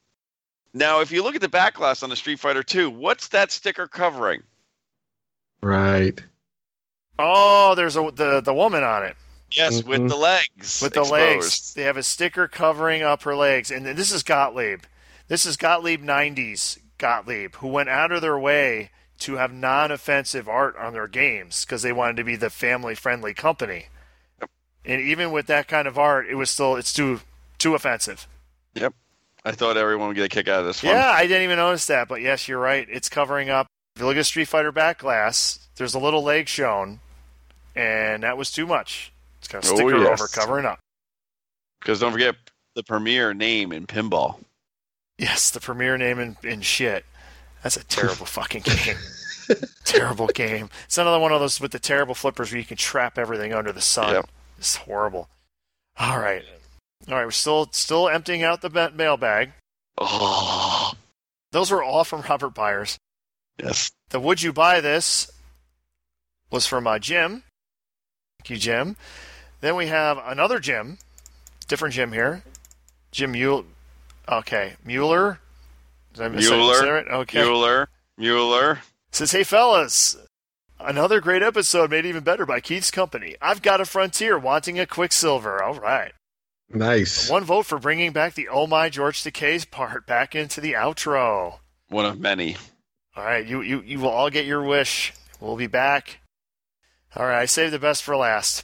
Now, 0.74 1.00
if 1.00 1.12
you 1.14 1.24
look 1.24 1.36
at 1.36 1.42
the 1.42 1.48
back 1.50 1.76
glass 1.76 2.04
on 2.04 2.10
the 2.10 2.16
Street 2.18 2.40
Fighter 2.40 2.64
2, 2.64 2.90
what's 2.90 3.30
that 3.30 3.52
sticker 3.52 3.88
covering? 3.88 4.42
Right? 5.62 6.22
Oh, 7.20 7.76
there's 7.76 7.96
a, 7.96 8.12
the, 8.14 8.42
the 8.42 8.54
woman 8.54 8.84
on 8.84 9.04
it. 9.04 9.16
Yes, 9.52 9.82
Mhm. 9.82 9.86
with 9.88 10.08
the 10.10 10.16
legs. 10.16 10.82
with 10.82 10.94
the 10.94 11.02
exposed. 11.02 11.12
legs. 11.12 11.74
They 11.74 11.84
have 11.84 11.98
a 11.98 12.04
sticker 12.04 12.48
covering 12.48 13.04
up 13.04 13.24
her 13.24 13.36
legs, 13.36 13.70
and 13.70 13.86
this 13.86 14.12
is 14.12 14.24
Gottlieb. 14.24 14.84
This 15.28 15.46
is 15.46 15.58
Gottlieb 15.58 16.02
'90s 16.02 16.80
Gottlieb, 16.98 17.56
who 17.56 17.68
went 17.68 17.90
out 17.90 18.12
of 18.14 18.22
their 18.22 18.40
way 18.40 18.92
to 19.20 19.36
have 19.36 19.52
non-offensive 19.54 20.48
art 20.50 20.76
on 20.78 20.94
their 20.94 21.08
games 21.08 21.64
because 21.66 21.82
they 21.82 21.92
wanted 21.92 22.16
to 22.18 22.24
be 22.24 22.36
the 22.38 22.50
family-friendly 22.50 23.34
company. 23.34 23.88
Yep. 24.40 24.50
And 24.86 25.02
even 25.02 25.32
with 25.32 25.48
that 25.48 25.68
kind 25.68 25.88
of 25.88 26.00
art, 26.00 26.28
it 26.28 26.36
was 26.36 26.50
still 26.50 26.76
it's 26.78 26.94
too 26.94 27.20
too 27.58 27.76
offensive. 27.76 28.28
Yep. 28.76 28.94
I 29.44 29.52
thought 29.52 29.76
everyone 29.76 30.08
would 30.08 30.16
get 30.16 30.26
a 30.26 30.30
kick 30.30 30.48
out 30.48 30.62
of 30.62 30.66
this 30.66 30.82
one. 30.82 30.94
Yeah, 30.94 31.10
I 31.12 31.28
didn't 31.28 31.44
even 31.44 31.58
notice 31.58 31.88
that, 31.88 32.08
but 32.08 32.22
yes, 32.22 32.48
you're 32.48 32.58
right. 32.60 32.88
It's 32.90 33.10
covering 33.10 33.50
up. 33.50 33.68
If 33.96 34.02
you 34.02 34.08
look 34.08 34.18
at 34.18 34.26
Street 34.26 34.48
Fighter 34.48 34.72
back 34.72 35.00
glass, 35.00 35.60
there's 35.76 35.94
a 35.94 36.00
little 36.00 36.24
leg 36.24 36.48
shown, 36.48 37.00
and 37.76 38.24
that 38.24 38.38
was 38.38 38.52
too 38.52 38.66
much. 38.66 39.12
It's 39.40 39.48
got 39.48 39.66
a 39.66 39.72
Oh, 39.72 39.76
sticker 39.76 39.98
yes. 39.98 40.20
over 40.22 40.28
covering 40.28 40.66
up. 40.66 40.80
Because 41.80 42.00
don't 42.00 42.12
forget 42.12 42.36
the 42.76 42.84
premier 42.84 43.34
name 43.34 43.72
in 43.72 43.88
pinball. 43.88 44.40
Yes, 45.18 45.50
the 45.52 45.60
premier 45.60 45.98
name 45.98 46.20
in, 46.20 46.38
in 46.44 46.62
shit. 46.62 47.06
That's 47.64 47.76
a 47.78 47.84
terrible 47.84 48.26
fucking 48.26 48.64
game. 48.64 48.96
terrible 49.84 50.28
game. 50.28 50.70
It's 50.86 50.98
another 50.98 51.20
one 51.20 51.32
of 51.32 51.40
those 51.42 51.60
with 51.60 51.72
the 51.72 51.80
terrible 51.80 52.16
flippers 52.16 52.52
where 52.52 52.60
you 52.60 52.66
can 52.66 52.78
trap 52.78 53.18
everything 53.18 53.54
under 53.54 53.72
the 53.72 53.82
sun. 53.82 54.14
Yep. 54.14 54.30
It's 54.58 54.76
horrible. 54.78 55.28
All 56.00 56.18
right. 56.20 56.44
All 57.10 57.16
right, 57.16 57.26
we're 57.26 57.32
still 57.32 57.68
still 57.72 58.08
emptying 58.08 58.44
out 58.44 58.62
the 58.62 58.70
ma- 58.70 58.90
mailbag. 58.96 59.52
Oh, 59.98 60.94
Those 61.52 61.72
were 61.72 61.84
all 61.84 62.04
from 62.04 62.22
Robert 62.22 62.52
Byers. 62.54 62.98
Yes. 63.64 63.92
The 64.10 64.20
Would 64.20 64.42
You 64.42 64.54
Buy 64.54 64.82
This 64.82 65.32
was 66.50 66.66
from 66.68 66.88
uh, 66.88 67.00
Jim. 67.00 67.44
Thank 68.40 68.50
you, 68.50 68.58
Jim. 68.58 68.98
Then 69.62 69.76
we 69.76 69.88
have 69.88 70.18
another 70.26 70.60
Jim, 70.60 70.98
different 71.68 71.94
Jim 71.94 72.12
here. 72.12 72.44
Jim 73.12 73.32
Mueller. 73.34 73.64
Okay, 74.28 74.74
Mueller. 74.84 75.40
Did 76.14 76.24
I 76.24 76.28
miss 76.30 76.50
Mueller. 76.50 77.00
is? 77.00 77.08
Okay. 77.08 77.42
Mueller. 77.42 77.90
Mueller. 78.18 78.80
Says, 79.12 79.32
hey 79.32 79.44
fellas, 79.44 80.16
another 80.80 81.20
great 81.20 81.44
episode 81.44 81.90
made 81.90 82.06
even 82.06 82.24
better 82.24 82.46
by 82.46 82.60
Keith's 82.60 82.92
company. 82.92 83.36
I've 83.42 83.62
got 83.62 83.82
a 83.82 83.86
Frontier 83.86 84.38
wanting 84.38 84.80
a 84.80 84.86
Quicksilver. 84.86 85.62
All 85.62 85.80
right. 85.80 86.14
Nice. 86.70 87.30
One 87.30 87.44
vote 87.44 87.66
for 87.66 87.78
bringing 87.78 88.14
back 88.14 88.34
the 88.34 88.48
Oh 88.48 88.68
My 88.68 88.90
George 88.90 89.22
Takei's 89.22 89.66
part 89.66 90.06
back 90.06 90.34
into 90.34 90.62
the 90.62 90.74
outro. 90.74 91.60
One 91.90 92.06
of 92.06 92.20
many. 92.20 92.56
All 93.16 93.24
right, 93.24 93.46
you, 93.46 93.62
you, 93.62 93.82
you 93.82 94.00
will 94.00 94.10
all 94.10 94.30
get 94.30 94.46
your 94.46 94.64
wish. 94.64 95.14
We'll 95.40 95.58
be 95.58 95.68
back. 95.68 96.20
All 97.16 97.26
right, 97.26 97.42
I 97.42 97.46
saved 97.46 97.74
the 97.74 97.80
best 97.80 98.04
for 98.04 98.16
last. 98.16 98.64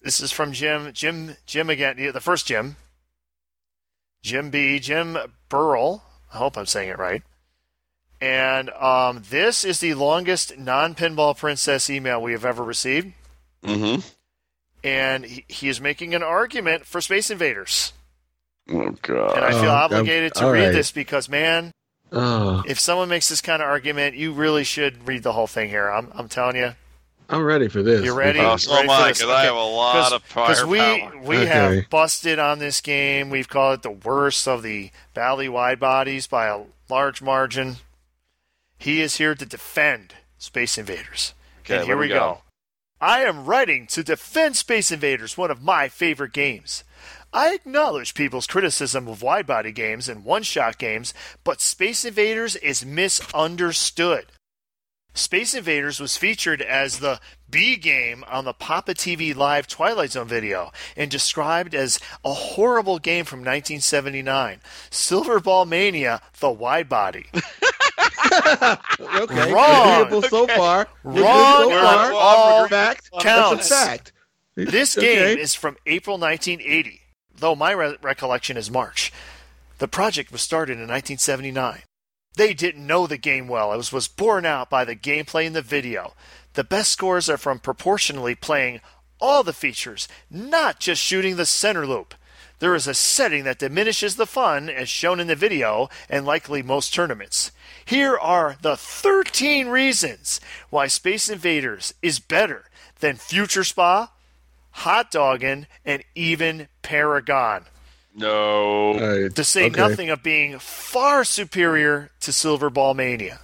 This 0.00 0.20
is 0.20 0.32
from 0.32 0.52
Jim. 0.52 0.92
Jim, 0.92 1.36
Jim 1.46 1.70
again. 1.70 1.96
The 2.12 2.20
first 2.20 2.46
Jim. 2.46 2.76
Jim 4.22 4.50
B. 4.50 4.80
Jim 4.80 5.16
Burrell. 5.48 6.02
I 6.34 6.38
hope 6.38 6.56
I'm 6.56 6.66
saying 6.66 6.88
it 6.88 6.98
right. 6.98 7.22
And 8.20 8.70
um, 8.70 9.22
this 9.30 9.64
is 9.64 9.80
the 9.80 9.94
longest 9.94 10.56
non-pinball 10.58 11.36
princess 11.36 11.90
email 11.90 12.20
we 12.22 12.32
have 12.32 12.44
ever 12.44 12.62
received. 12.64 13.12
Mm-hmm. 13.64 14.00
And 14.84 15.24
he, 15.24 15.44
he 15.48 15.68
is 15.68 15.80
making 15.80 16.14
an 16.14 16.22
argument 16.22 16.86
for 16.86 17.00
Space 17.00 17.30
Invaders. 17.30 17.92
Oh 18.70 18.96
God. 19.02 19.36
And 19.36 19.44
I 19.44 19.50
feel 19.52 19.70
Oh, 19.70 19.74
obligated 19.74 20.34
to 20.34 20.46
read 20.46 20.66
right. 20.66 20.72
this 20.72 20.90
because, 20.90 21.28
man, 21.28 21.72
Oh, 22.12 22.62
if 22.66 22.78
someone 22.78 23.08
makes 23.08 23.28
this 23.28 23.40
kind 23.40 23.62
of 23.62 23.68
argument, 23.68 24.14
you 24.16 24.32
really 24.32 24.64
should 24.64 25.06
read 25.08 25.22
the 25.22 25.32
whole 25.32 25.46
thing 25.46 25.68
here. 25.70 25.88
I'm, 25.88 26.10
I'm 26.14 26.28
telling 26.28 26.56
you. 26.56 26.74
I'm 27.30 27.42
ready 27.44 27.68
for 27.68 27.82
this. 27.82 28.04
You're 28.04 28.14
ready? 28.14 28.38
Oh, 28.40 28.56
so 28.56 28.72
Ready 28.74 28.82
am 28.82 28.88
for 28.88 29.02
I, 29.04 29.08
this? 29.08 29.18
because 29.18 29.32
I 29.32 29.44
have 29.44 29.54
a 29.54 29.58
lot 29.58 30.12
of 30.12 30.22
Because 30.28 30.64
we 30.66 30.78
we 31.24 31.38
Okay. 31.38 31.46
have 31.46 31.88
busted 31.88 32.38
on 32.38 32.58
this 32.58 32.82
game. 32.82 33.30
We've 33.30 33.48
called 33.48 33.78
it 33.78 33.82
the 33.82 33.90
worst 33.90 34.46
of 34.46 34.62
the 34.62 34.90
Valley 35.14 35.48
wide 35.48 35.80
bodies 35.80 36.26
by 36.26 36.46
a 36.48 36.64
large 36.90 37.22
margin. 37.22 37.76
He 38.76 39.00
is 39.00 39.16
here 39.16 39.34
to 39.34 39.46
defend 39.46 40.14
Space 40.36 40.76
Invaders. 40.76 41.32
Okay, 41.60 41.76
and 41.76 41.84
here 41.86 41.96
we 41.96 42.08
go. 42.08 42.14
go. 42.14 42.38
I 43.00 43.20
am 43.24 43.46
writing 43.46 43.86
to 43.88 44.02
defend 44.04 44.56
Space 44.56 44.92
Invaders, 44.92 45.38
one 45.38 45.50
of 45.50 45.62
my 45.62 45.88
favorite 45.88 46.32
games. 46.32 46.84
I 47.32 47.54
acknowledge 47.54 48.14
people's 48.14 48.46
criticism 48.46 49.08
of 49.08 49.22
wide 49.22 49.46
body 49.46 49.72
games 49.72 50.08
and 50.08 50.24
one 50.24 50.42
shot 50.42 50.78
games, 50.78 51.14
but 51.44 51.60
Space 51.60 52.04
Invaders 52.04 52.56
is 52.56 52.84
misunderstood. 52.84 54.26
Space 55.14 55.54
Invaders 55.54 56.00
was 56.00 56.16
featured 56.16 56.62
as 56.62 56.98
the 56.98 57.20
B 57.48 57.76
game 57.76 58.24
on 58.28 58.44
the 58.46 58.54
Papa 58.54 58.94
TV 58.94 59.34
Live 59.36 59.66
Twilight 59.66 60.12
Zone 60.12 60.26
video 60.28 60.72
and 60.96 61.10
described 61.10 61.74
as 61.74 61.98
a 62.24 62.32
horrible 62.32 62.98
game 62.98 63.26
from 63.26 63.40
1979. 63.40 64.60
Silverball 64.90 65.68
Mania, 65.68 66.22
the 66.40 66.50
wide 66.50 66.88
body. 66.88 67.26
okay. 68.32 69.52
Wrong. 69.52 70.02
Agreeable 70.02 70.22
so 70.22 70.46
far. 70.46 70.88
Wrong 71.04 71.62
So 71.62 71.70
far. 71.70 72.12
all 72.14 72.68
fact. 72.68 73.10
counts. 73.20 73.68
That's 73.68 73.70
a 73.70 73.74
fact. 73.86 74.12
This 74.54 74.96
Okay. 74.96 75.14
game 75.34 75.38
is 75.38 75.54
from 75.54 75.76
April 75.86 76.16
1980, 76.18 77.01
though 77.42 77.54
my 77.56 77.72
re- 77.72 77.96
recollection 78.00 78.56
is 78.56 78.70
March. 78.70 79.12
The 79.78 79.88
project 79.88 80.30
was 80.30 80.40
started 80.40 80.74
in 80.74 80.88
1979. 80.88 81.82
They 82.36 82.54
didn't 82.54 82.86
know 82.86 83.06
the 83.06 83.18
game 83.18 83.48
well. 83.48 83.76
Was, 83.76 83.92
was 83.92 84.08
borne 84.08 84.46
out 84.46 84.70
by 84.70 84.84
the 84.84 84.96
gameplay 84.96 85.44
in 85.44 85.52
the 85.52 85.60
video. 85.60 86.14
The 86.54 86.64
best 86.64 86.92
scores 86.92 87.28
are 87.28 87.36
from 87.36 87.58
proportionally 87.58 88.36
playing 88.36 88.80
all 89.20 89.42
the 89.42 89.52
features, 89.52 90.08
not 90.30 90.78
just 90.78 91.02
shooting 91.02 91.36
the 91.36 91.44
center 91.44 91.84
loop. 91.84 92.14
There 92.60 92.76
is 92.76 92.86
a 92.86 92.94
setting 92.94 93.42
that 93.42 93.58
diminishes 93.58 94.14
the 94.14 94.26
fun, 94.26 94.70
as 94.70 94.88
shown 94.88 95.18
in 95.18 95.26
the 95.26 95.34
video, 95.34 95.88
and 96.08 96.24
likely 96.24 96.62
most 96.62 96.94
tournaments. 96.94 97.50
Here 97.84 98.16
are 98.16 98.56
the 98.62 98.76
13 98.76 99.66
reasons 99.66 100.40
why 100.70 100.86
Space 100.86 101.28
Invaders 101.28 101.92
is 102.02 102.20
better 102.20 102.66
than 103.00 103.16
Future 103.16 103.64
Spa, 103.64 104.11
Hot 104.72 105.10
Doggin, 105.10 105.66
and 105.84 106.02
even 106.14 106.68
Paragon. 106.82 107.64
No. 108.14 108.94
All 108.94 109.00
right. 109.00 109.34
To 109.34 109.44
say 109.44 109.66
Okay. 109.66 109.80
nothing 109.80 110.10
of 110.10 110.22
being 110.22 110.58
far 110.58 111.24
superior 111.24 112.10
to 112.20 112.32
Silver 112.32 112.68
Ball 112.70 112.94
Mania. 112.94 113.40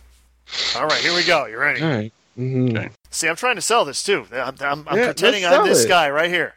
All 0.77 0.87
right, 0.87 1.01
here 1.01 1.15
we 1.15 1.25
go. 1.25 1.47
You 1.47 1.59
ready? 1.59 1.83
All 1.83 1.89
right. 1.89 2.13
Mhm. 2.39 2.77
Okay. 2.77 2.89
See, 3.11 3.27
I'm 3.29 3.37
trying 3.37 3.57
to 3.57 3.63
sell 3.63 3.85
this 3.85 4.03
too. 4.03 4.27
I'm, 4.33 4.57
I'm, 4.61 4.87
I'm 4.89 4.99
Yeah, 4.99 5.05
pretending 5.07 5.45
I'm 5.47 5.67
this 5.67 5.85
it. 5.85 5.89
guy 5.89 6.09
right 6.11 6.31
here. 6.31 6.55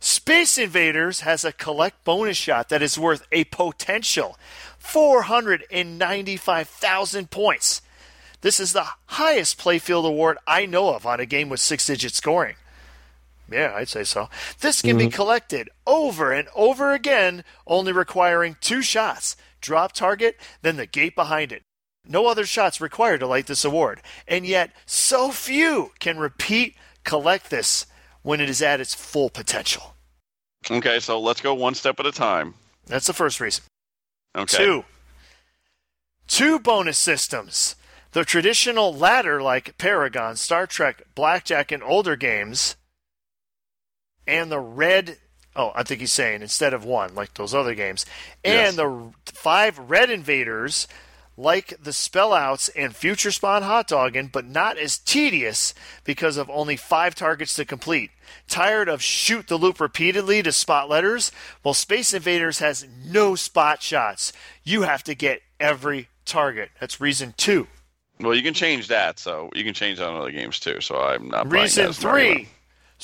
Space 0.00 0.58
Invaders 0.58 1.20
has 1.20 1.44
a 1.44 1.52
collect 1.52 2.04
bonus 2.04 2.36
shot 2.36 2.68
that 2.68 2.82
is 2.82 2.98
worth 2.98 3.26
a 3.32 3.44
potential 3.44 4.36
495,000 4.78 7.30
points. 7.30 7.80
This 8.42 8.60
is 8.60 8.72
the 8.74 8.86
highest 9.06 9.58
playfield 9.58 10.04
award 10.06 10.36
I 10.46 10.66
know 10.66 10.94
of 10.94 11.06
on 11.06 11.20
a 11.20 11.26
game 11.26 11.48
with 11.48 11.60
six 11.60 11.86
digit 11.86 12.12
scoring. 12.14 12.56
Yeah, 13.50 13.72
I'd 13.74 13.88
say 13.88 14.04
so. 14.04 14.28
This 14.60 14.82
can 14.82 14.96
be 14.96 15.04
mm-hmm. 15.04 15.14
collected 15.14 15.68
over 15.86 16.32
and 16.32 16.48
over 16.54 16.92
again, 16.92 17.44
only 17.66 17.92
requiring 17.92 18.56
two 18.60 18.82
shots 18.82 19.36
drop 19.60 19.92
target, 19.92 20.38
then 20.62 20.76
the 20.76 20.86
gate 20.86 21.14
behind 21.14 21.50
it. 21.50 21.62
No 22.06 22.26
other 22.26 22.44
shots 22.44 22.80
required 22.80 23.20
to 23.20 23.26
light 23.26 23.46
this 23.46 23.64
award. 23.64 24.02
And 24.28 24.46
yet, 24.46 24.70
so 24.84 25.30
few 25.30 25.92
can 25.98 26.18
repeat 26.18 26.76
collect 27.02 27.48
this 27.48 27.86
when 28.22 28.40
it 28.40 28.50
is 28.50 28.60
at 28.60 28.80
its 28.80 28.94
full 28.94 29.30
potential. 29.30 29.94
Okay, 30.70 31.00
so 31.00 31.18
let's 31.20 31.40
go 31.40 31.54
one 31.54 31.74
step 31.74 31.98
at 31.98 32.06
a 32.06 32.12
time. 32.12 32.54
That's 32.86 33.06
the 33.06 33.12
first 33.14 33.40
reason. 33.40 33.64
Okay. 34.36 34.56
Two. 34.56 34.84
Two 36.26 36.58
bonus 36.58 36.98
systems. 36.98 37.76
The 38.12 38.24
traditional 38.24 38.94
ladder 38.94 39.42
like 39.42 39.76
Paragon, 39.78 40.36
Star 40.36 40.66
Trek, 40.66 41.02
Blackjack, 41.14 41.72
and 41.72 41.82
older 41.82 42.16
games, 42.16 42.76
and 44.26 44.50
the 44.50 44.58
red. 44.60 45.18
Oh, 45.56 45.70
I 45.74 45.82
think 45.84 46.00
he's 46.00 46.12
saying 46.12 46.42
instead 46.42 46.74
of 46.74 46.84
one, 46.84 47.14
like 47.14 47.34
those 47.34 47.54
other 47.54 47.74
games. 47.74 48.04
And 48.44 48.76
Yes. 48.76 48.76
the 48.76 49.12
five 49.26 49.78
red 49.78 50.10
invaders, 50.10 50.88
like 51.36 51.74
the 51.82 51.92
spellouts 51.92 52.68
and 52.76 52.94
future 52.94 53.30
spawn 53.30 53.62
Hot 53.62 53.86
Doggin, 53.88 54.28
but 54.32 54.44
not 54.46 54.78
as 54.78 54.98
tedious 54.98 55.72
because 56.02 56.36
of 56.36 56.50
only 56.50 56.76
five 56.76 57.14
targets 57.14 57.54
to 57.54 57.64
complete. 57.64 58.10
Tired 58.48 58.88
of 58.88 59.00
shoot 59.02 59.46
the 59.48 59.56
loop 59.56 59.80
repeatedly 59.80 60.42
to 60.42 60.50
spot 60.52 60.88
letters? 60.88 61.30
Well, 61.62 61.74
Space 61.74 62.12
Invaders 62.12 62.58
has 62.58 62.86
no 63.04 63.34
spot 63.36 63.80
shots. 63.82 64.32
You 64.64 64.82
have 64.82 65.04
to 65.04 65.14
get 65.14 65.42
every 65.60 66.08
target. 66.24 66.70
That's 66.80 67.00
reason 67.00 67.34
two. 67.36 67.68
Well, 68.20 68.34
you 68.34 68.42
can 68.42 68.54
change 68.54 68.88
that, 68.88 69.18
so 69.18 69.50
you 69.54 69.64
can 69.64 69.74
change 69.74 69.98
that 69.98 70.08
on 70.08 70.16
other 70.20 70.30
games 70.30 70.58
too. 70.60 70.80
So 70.80 71.00
I'm 71.00 71.28
not 71.28 71.50
Reason 71.50 71.84
that 71.84 71.90
as 71.90 72.02
an 72.02 72.10
argument. 72.10 72.36
three, 72.36 72.48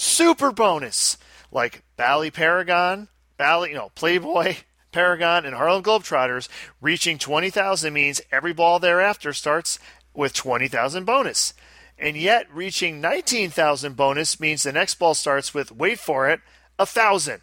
super 0.01 0.51
bonus 0.51 1.18
like 1.52 1.82
Bally 1.97 2.31
Paragon, 2.31 3.09
Bally, 3.36 3.70
you 3.70 3.74
know, 3.74 3.90
Playboy, 3.94 4.56
Paragon, 4.93 5.44
and 5.44 5.55
Harlem 5.55 5.82
Globetrotters. 5.82 6.48
Reaching 6.81 7.18
20,000 7.18 7.93
means 7.93 8.20
every 8.32 8.52
ball 8.52 8.78
thereafter 8.78 9.32
starts 9.32 9.78
with 10.14 10.32
20,000 10.32 11.05
bonus. 11.05 11.52
And 11.98 12.16
yet, 12.16 12.47
reaching 12.52 13.01
19,000 13.01 13.94
bonus 13.94 14.40
means 14.40 14.62
the 14.62 14.72
next 14.72 14.98
ball 14.98 15.14
starts 15.14 15.52
with, 15.52 15.70
wait 15.70 15.98
for 15.98 16.31
it, 16.31 16.40
a 16.78 16.82
1,000. 16.82 17.40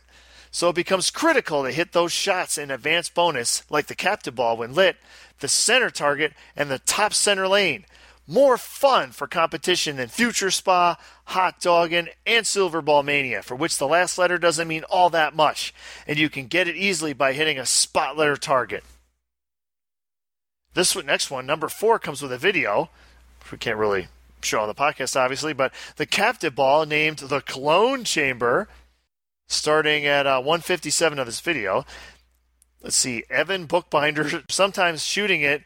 So 0.50 0.70
it 0.70 0.76
becomes 0.76 1.12
critical 1.12 1.64
to 1.64 1.72
hit 1.72 1.92
those 1.92 2.12
shots 2.12 2.58
in 2.58 2.72
advance 2.72 3.08
bonus, 3.08 3.62
like 3.70 3.86
the 3.86 3.96
captive 3.96 4.34
ball 4.34 4.58
when 4.58 4.74
lit, 4.74 4.98
the 5.40 5.48
center 5.48 5.92
target, 5.92 6.34
and 6.56 6.72
the 6.72 6.80
top 6.80 7.14
center 7.14 7.48
lane. 7.48 7.86
More 8.30 8.58
fun 8.58 9.12
for 9.12 9.26
competition 9.26 9.96
than 9.96 10.10
Future 10.10 10.52
Spa, 10.52 10.98
Hot 11.26 11.62
Doggin, 11.62 12.10
and 12.26 12.46
Silver 12.46 12.82
Ball 12.82 13.02
Mania, 13.02 13.42
for 13.42 13.56
which 13.56 13.78
the 13.78 13.88
last 13.88 14.18
letter 14.18 14.38
doesn't 14.38 14.68
mean 14.68 14.84
all 14.90 15.10
that 15.12 15.34
much, 15.34 15.74
and 16.06 16.20
you 16.20 16.30
can 16.30 16.48
get 16.48 16.68
it 16.68 16.76
easily 16.76 17.14
by 17.14 17.32
hitting 17.32 17.58
a 17.58 17.66
spot 17.66 18.18
letter 18.18 18.36
target. 18.36 18.84
This 20.74 20.94
next 20.96 21.32
one, 21.32 21.46
number 21.46 21.70
four, 21.70 22.00
comes 22.00 22.22
with 22.22 22.34
a 22.34 22.38
video. 22.38 22.90
We 23.50 23.58
can't 23.58 23.78
really 23.78 24.10
show 24.42 24.60
on 24.60 24.68
the 24.68 24.76
podcast, 24.76 25.16
obviously, 25.16 25.54
but 25.54 25.74
the 25.96 26.06
captive 26.06 26.54
ball 26.54 26.86
named 26.86 27.20
the 27.20 27.40
Clone 27.40 28.04
Chamber, 28.04 28.68
starting 29.48 30.06
at 30.06 30.28
uh, 30.28 30.42
157 30.42 31.18
of 31.18 31.26
this 31.26 31.40
video. 31.40 31.86
Let's 32.84 32.98
see, 32.98 33.24
Evan 33.30 33.68
Bookbinder, 33.68 34.44
sometimes 34.50 35.04
shooting 35.04 35.42
it 35.42 35.64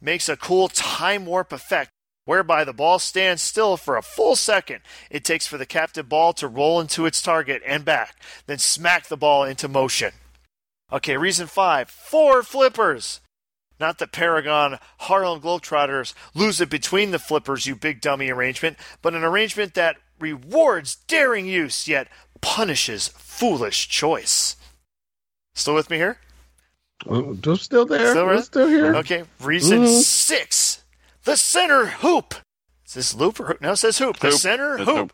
makes 0.00 0.28
a 0.28 0.36
cool 0.36 0.68
time 0.68 1.26
warp 1.26 1.52
effect 1.52 1.90
whereby 2.24 2.62
the 2.62 2.74
ball 2.74 2.98
stands 2.98 3.40
still 3.40 3.76
for 3.76 3.96
a 3.96 4.02
full 4.02 4.36
second. 4.36 4.80
It 5.10 5.24
takes 5.24 5.46
for 5.46 5.56
the 5.56 5.64
captive 5.64 6.08
ball 6.08 6.32
to 6.34 6.46
roll 6.46 6.78
into 6.78 7.06
its 7.06 7.22
target 7.22 7.62
and 7.66 7.84
back, 7.84 8.16
then 8.46 8.58
smack 8.58 9.08
the 9.08 9.16
ball 9.16 9.44
into 9.44 9.66
motion. 9.66 10.12
Okay, 10.92 11.16
reason 11.16 11.46
five 11.46 11.88
four 11.88 12.42
flippers. 12.42 13.20
Not 13.80 13.98
the 13.98 14.06
Paragon 14.06 14.78
Harlem 14.98 15.40
Globetrotters 15.40 16.12
lose 16.34 16.60
it 16.60 16.68
between 16.68 17.12
the 17.12 17.18
flippers, 17.18 17.66
you 17.66 17.76
big 17.76 18.00
dummy 18.00 18.28
arrangement, 18.28 18.76
but 19.02 19.14
an 19.14 19.22
arrangement 19.22 19.74
that 19.74 19.96
rewards 20.18 20.96
daring 21.06 21.46
use 21.46 21.86
yet 21.86 22.08
punishes 22.40 23.08
foolish 23.08 23.88
choice. 23.88 24.56
Still 25.54 25.74
with 25.74 25.90
me 25.90 25.96
here? 25.96 26.18
Oh, 27.06 27.34
just 27.34 27.62
still 27.64 27.86
there. 27.86 28.10
Still 28.10 28.26
We're 28.26 28.34
right? 28.36 28.44
still 28.44 28.68
here. 28.68 28.96
Okay, 28.96 29.24
reason 29.40 29.84
Mhm. 29.84 30.02
six. 30.02 30.82
The 31.24 31.36
center 31.36 31.86
hoop. 31.86 32.34
Is 32.86 32.94
this 32.94 33.14
loop 33.14 33.38
or 33.38 33.46
hoop? 33.46 33.60
No, 33.60 33.72
it 33.72 33.76
says 33.76 33.98
hoop. 33.98 34.18
The 34.18 34.32
center 34.32 34.76
It's 34.76 34.84
hoop. 34.84 34.96
hoop. 34.96 35.12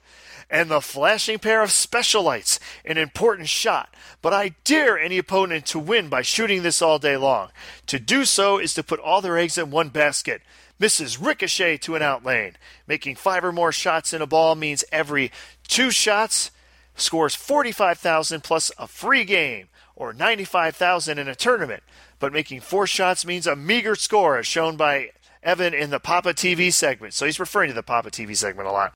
And 0.50 0.70
the 0.70 0.80
flashing 0.80 1.38
pair 1.38 1.62
of 1.62 1.72
special 1.72 2.22
lights. 2.22 2.60
An 2.84 2.96
important 2.98 3.48
shot. 3.48 3.92
But 4.22 4.32
I 4.32 4.50
dare 4.64 4.98
any 4.98 5.18
opponent 5.18 5.66
to 5.66 5.78
win 5.78 6.08
by 6.08 6.22
shooting 6.22 6.62
this 6.62 6.80
all 6.80 6.98
day 6.98 7.16
long. 7.16 7.50
To 7.86 7.98
do 7.98 8.24
so 8.24 8.58
is 8.58 8.74
to 8.74 8.82
put 8.82 9.00
all 9.00 9.20
their 9.20 9.36
eggs 9.38 9.58
in 9.58 9.70
one 9.70 9.88
basket. 9.88 10.42
Misses 10.78 11.18
ricochet 11.18 11.78
to 11.78 11.96
an 11.96 12.02
out 12.02 12.24
lane. 12.24 12.56
Making 12.86 13.16
five 13.16 13.44
or 13.44 13.52
more 13.52 13.72
shots 13.72 14.12
in 14.12 14.22
a 14.22 14.26
ball 14.26 14.54
means 14.54 14.84
every 14.92 15.32
two 15.66 15.90
shots 15.90 16.50
scores 16.96 17.34
45,000 17.34 18.42
plus 18.42 18.70
a 18.78 18.86
free 18.86 19.24
game 19.24 19.68
or 19.96 20.12
95,000 20.12 21.18
in 21.18 21.28
a 21.28 21.34
tournament. 21.34 21.82
But 22.18 22.32
making 22.32 22.60
four 22.60 22.86
shots 22.86 23.26
means 23.26 23.46
a 23.46 23.56
meager 23.56 23.94
score 23.94 24.38
as 24.38 24.46
shown 24.46 24.76
by 24.76 25.10
Evan 25.42 25.74
in 25.74 25.90
the 25.90 26.00
Papa 26.00 26.34
TV 26.34 26.72
segment. 26.72 27.14
So 27.14 27.26
he's 27.26 27.40
referring 27.40 27.68
to 27.68 27.74
the 27.74 27.82
Papa 27.82 28.10
TV 28.10 28.36
segment 28.36 28.68
a 28.68 28.72
lot. 28.72 28.94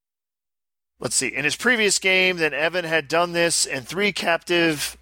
Let's 1.00 1.14
see. 1.14 1.28
In 1.28 1.44
his 1.44 1.56
previous 1.56 1.98
game, 1.98 2.38
then 2.38 2.52
Evan 2.52 2.84
had 2.84 3.06
done 3.06 3.32
this 3.32 3.64
in 3.66 3.84
three 3.84 4.12
captive 4.12 4.96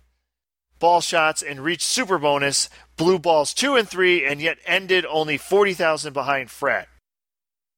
ball 0.78 1.00
shots 1.00 1.42
and 1.42 1.60
reached 1.60 1.86
super 1.86 2.18
bonus, 2.18 2.68
blue 2.96 3.18
balls 3.18 3.54
two 3.54 3.76
and 3.76 3.88
three, 3.88 4.24
and 4.24 4.40
yet 4.40 4.58
ended 4.66 5.06
only 5.06 5.38
40,000 5.38 6.12
behind 6.12 6.50
Fred. 6.50 6.86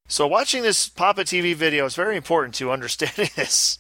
So 0.09 0.27
watching 0.27 0.63
this 0.63 0.89
Papa 0.89 1.23
TV 1.23 1.55
video 1.55 1.85
is 1.85 1.95
very 1.95 2.17
important 2.17 2.55
to 2.57 2.73
understanding 2.73 3.31
this. 3.37 3.79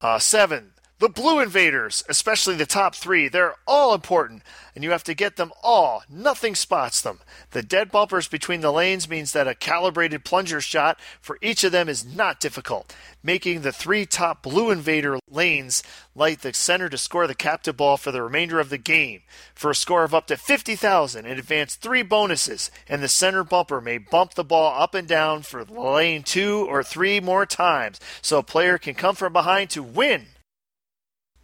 Uh, 0.00 0.18
seven, 0.18 0.71
the 1.02 1.08
Blue 1.08 1.40
Invaders, 1.40 2.04
especially 2.08 2.54
the 2.54 2.64
top 2.64 2.94
three, 2.94 3.26
they're 3.26 3.56
all 3.66 3.92
important, 3.92 4.40
and 4.72 4.84
you 4.84 4.92
have 4.92 5.02
to 5.02 5.14
get 5.14 5.34
them 5.34 5.50
all. 5.60 6.04
Nothing 6.08 6.54
spots 6.54 7.00
them. 7.00 7.18
The 7.50 7.60
dead 7.60 7.90
bumpers 7.90 8.28
between 8.28 8.60
the 8.60 8.72
lanes 8.72 9.08
means 9.08 9.32
that 9.32 9.48
a 9.48 9.56
calibrated 9.56 10.24
plunger 10.24 10.60
shot 10.60 11.00
for 11.20 11.38
each 11.42 11.64
of 11.64 11.72
them 11.72 11.88
is 11.88 12.04
not 12.04 12.38
difficult, 12.38 12.94
making 13.20 13.62
the 13.62 13.72
three 13.72 14.06
top 14.06 14.44
Blue 14.44 14.70
Invader 14.70 15.18
lanes 15.28 15.82
light 16.14 16.42
the 16.42 16.54
center 16.54 16.88
to 16.88 16.96
score 16.96 17.26
the 17.26 17.34
captive 17.34 17.76
ball 17.76 17.96
for 17.96 18.12
the 18.12 18.22
remainder 18.22 18.60
of 18.60 18.70
the 18.70 18.78
game. 18.78 19.22
For 19.56 19.72
a 19.72 19.74
score 19.74 20.04
of 20.04 20.14
up 20.14 20.28
to 20.28 20.36
50,000 20.36 21.26
and 21.26 21.36
advance 21.36 21.74
three 21.74 22.04
bonuses, 22.04 22.70
and 22.88 23.02
the 23.02 23.08
center 23.08 23.42
bumper 23.42 23.80
may 23.80 23.98
bump 23.98 24.34
the 24.34 24.44
ball 24.44 24.80
up 24.80 24.94
and 24.94 25.08
down 25.08 25.42
for 25.42 25.64
lane 25.64 26.22
two 26.22 26.64
or 26.68 26.84
three 26.84 27.18
more 27.18 27.44
times, 27.44 27.98
so 28.20 28.38
a 28.38 28.44
player 28.44 28.78
can 28.78 28.94
come 28.94 29.16
from 29.16 29.32
behind 29.32 29.68
to 29.70 29.82
win. 29.82 30.26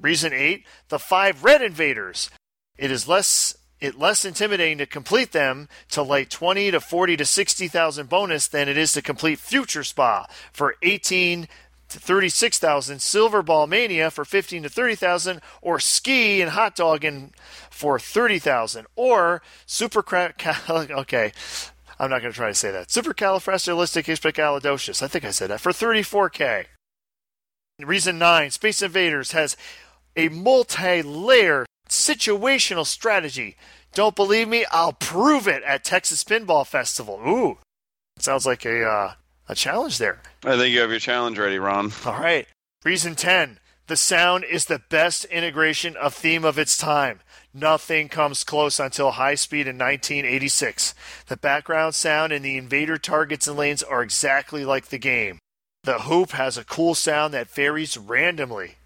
Reason 0.00 0.32
8, 0.32 0.64
the 0.88 0.98
5 0.98 1.44
red 1.44 1.62
invaders. 1.62 2.30
It 2.76 2.90
is 2.90 3.08
less 3.08 3.56
it 3.80 3.98
less 3.98 4.24
intimidating 4.24 4.78
to 4.78 4.86
complete 4.86 5.32
them 5.32 5.68
to 5.90 6.02
light 6.02 6.30
20 6.30 6.70
to 6.72 6.80
40 6.80 7.16
to 7.16 7.24
60,000 7.24 8.08
bonus 8.08 8.48
than 8.48 8.68
it 8.68 8.76
is 8.76 8.92
to 8.92 9.02
complete 9.02 9.38
Future 9.38 9.84
Spa 9.84 10.26
for 10.52 10.74
18 10.82 11.46
to 11.88 11.98
36,000, 11.98 13.00
Silver 13.00 13.42
Ball 13.42 13.66
Mania 13.66 14.10
for 14.10 14.24
15 14.24 14.62
to 14.64 14.68
30,000, 14.68 15.40
or 15.62 15.80
Ski 15.80 16.42
and 16.42 16.50
Hot 16.50 16.76
Doggin 16.76 17.32
for 17.70 17.98
30,000, 17.98 18.86
or 18.94 19.40
Super 19.64 20.02
Cra- 20.02 20.34
okay. 20.68 21.32
I'm 22.00 22.10
not 22.10 22.20
going 22.20 22.32
to 22.32 22.36
try 22.36 22.48
to 22.48 22.54
say 22.54 22.70
that. 22.70 22.86
Supercalifragilisticexpialidocious. 22.88 25.02
I 25.02 25.08
think 25.08 25.24
I 25.24 25.30
said 25.30 25.48
that 25.50 25.60
for 25.60 25.72
34k. 25.72 26.66
Reason 27.80 28.18
9 28.18 28.50
Space 28.50 28.82
Invaders 28.82 29.32
has 29.32 29.56
a 30.18 30.28
multi 30.28 31.00
layer 31.00 31.64
situational 31.88 32.84
strategy. 32.84 33.56
Don't 33.94 34.16
believe 34.16 34.48
me? 34.48 34.66
I'll 34.70 34.92
prove 34.92 35.48
it 35.48 35.62
at 35.62 35.84
Texas 35.84 36.24
Pinball 36.24 36.66
Festival. 36.66 37.20
Ooh, 37.26 37.58
sounds 38.18 38.44
like 38.44 38.66
a, 38.66 38.84
uh, 38.84 39.12
a 39.48 39.54
challenge 39.54 39.98
there. 39.98 40.20
I 40.44 40.56
think 40.56 40.74
you 40.74 40.80
have 40.80 40.90
your 40.90 40.98
challenge 40.98 41.38
ready, 41.38 41.58
Ron. 41.58 41.92
All 42.04 42.20
right. 42.20 42.46
Reason 42.84 43.14
10 43.14 43.60
The 43.86 43.96
sound 43.96 44.44
is 44.44 44.66
the 44.66 44.82
best 44.90 45.24
integration 45.26 45.96
of 45.96 46.14
theme 46.14 46.44
of 46.44 46.58
its 46.58 46.76
time. 46.76 47.20
Nothing 47.54 48.08
comes 48.08 48.44
close 48.44 48.78
until 48.78 49.12
High 49.12 49.36
Speed 49.36 49.66
in 49.66 49.78
1986. 49.78 50.94
The 51.28 51.36
background 51.36 51.94
sound 51.94 52.32
and 52.32 52.44
the 52.44 52.58
invader 52.58 52.98
targets 52.98 53.48
and 53.48 53.56
lanes 53.56 53.82
are 53.82 54.02
exactly 54.02 54.64
like 54.64 54.88
the 54.88 54.98
game. 54.98 55.38
The 55.84 56.00
hoop 56.00 56.32
has 56.32 56.58
a 56.58 56.64
cool 56.64 56.94
sound 56.94 57.32
that 57.34 57.48
varies 57.48 57.96
randomly. 57.96 58.77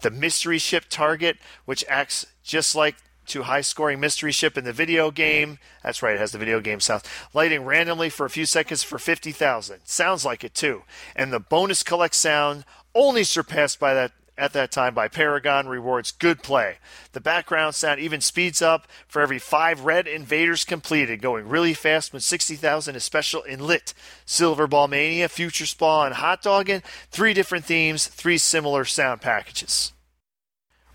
The 0.00 0.10
mystery 0.10 0.58
ship 0.58 0.84
target, 0.88 1.38
which 1.64 1.84
acts 1.88 2.26
just 2.42 2.74
like 2.74 2.96
to 3.26 3.42
high 3.42 3.60
scoring 3.60 4.00
mystery 4.00 4.32
ship 4.32 4.56
in 4.56 4.64
the 4.64 4.72
video 4.72 5.10
game. 5.10 5.58
That's 5.82 6.02
right, 6.02 6.14
it 6.14 6.20
has 6.20 6.32
the 6.32 6.38
video 6.38 6.60
game 6.60 6.80
sound. 6.80 7.02
Lighting 7.34 7.64
randomly 7.64 8.08
for 8.08 8.26
a 8.26 8.30
few 8.30 8.46
seconds 8.46 8.82
for 8.82 8.98
50,000. 8.98 9.80
Sounds 9.84 10.24
like 10.24 10.44
it 10.44 10.54
too. 10.54 10.82
And 11.14 11.32
the 11.32 11.40
bonus 11.40 11.82
collect 11.82 12.14
sound 12.14 12.64
only 12.94 13.24
surpassed 13.24 13.78
by 13.78 13.94
that 13.94 14.12
at 14.38 14.52
that 14.54 14.70
time 14.70 14.94
by 14.94 15.08
Paragon 15.08 15.68
rewards 15.68 16.12
good 16.12 16.42
play. 16.42 16.78
The 17.12 17.20
background 17.20 17.74
sound 17.74 18.00
even 18.00 18.20
speeds 18.20 18.62
up 18.62 18.86
for 19.06 19.20
every 19.20 19.38
five 19.38 19.80
red 19.80 20.06
invaders 20.06 20.64
completed, 20.64 21.20
going 21.20 21.48
really 21.48 21.74
fast 21.74 22.12
when 22.12 22.20
60,000 22.20 22.96
is 22.96 23.04
special 23.04 23.42
in 23.42 23.60
Lit, 23.60 23.92
Silver 24.24 24.66
Ball 24.66 24.88
Mania, 24.88 25.28
Future 25.28 25.66
Spa, 25.66 26.04
and 26.06 26.14
Hot 26.14 26.40
Doggin. 26.40 26.82
Three 27.10 27.34
different 27.34 27.64
themes, 27.64 28.06
three 28.06 28.38
similar 28.38 28.84
sound 28.84 29.20
packages. 29.20 29.92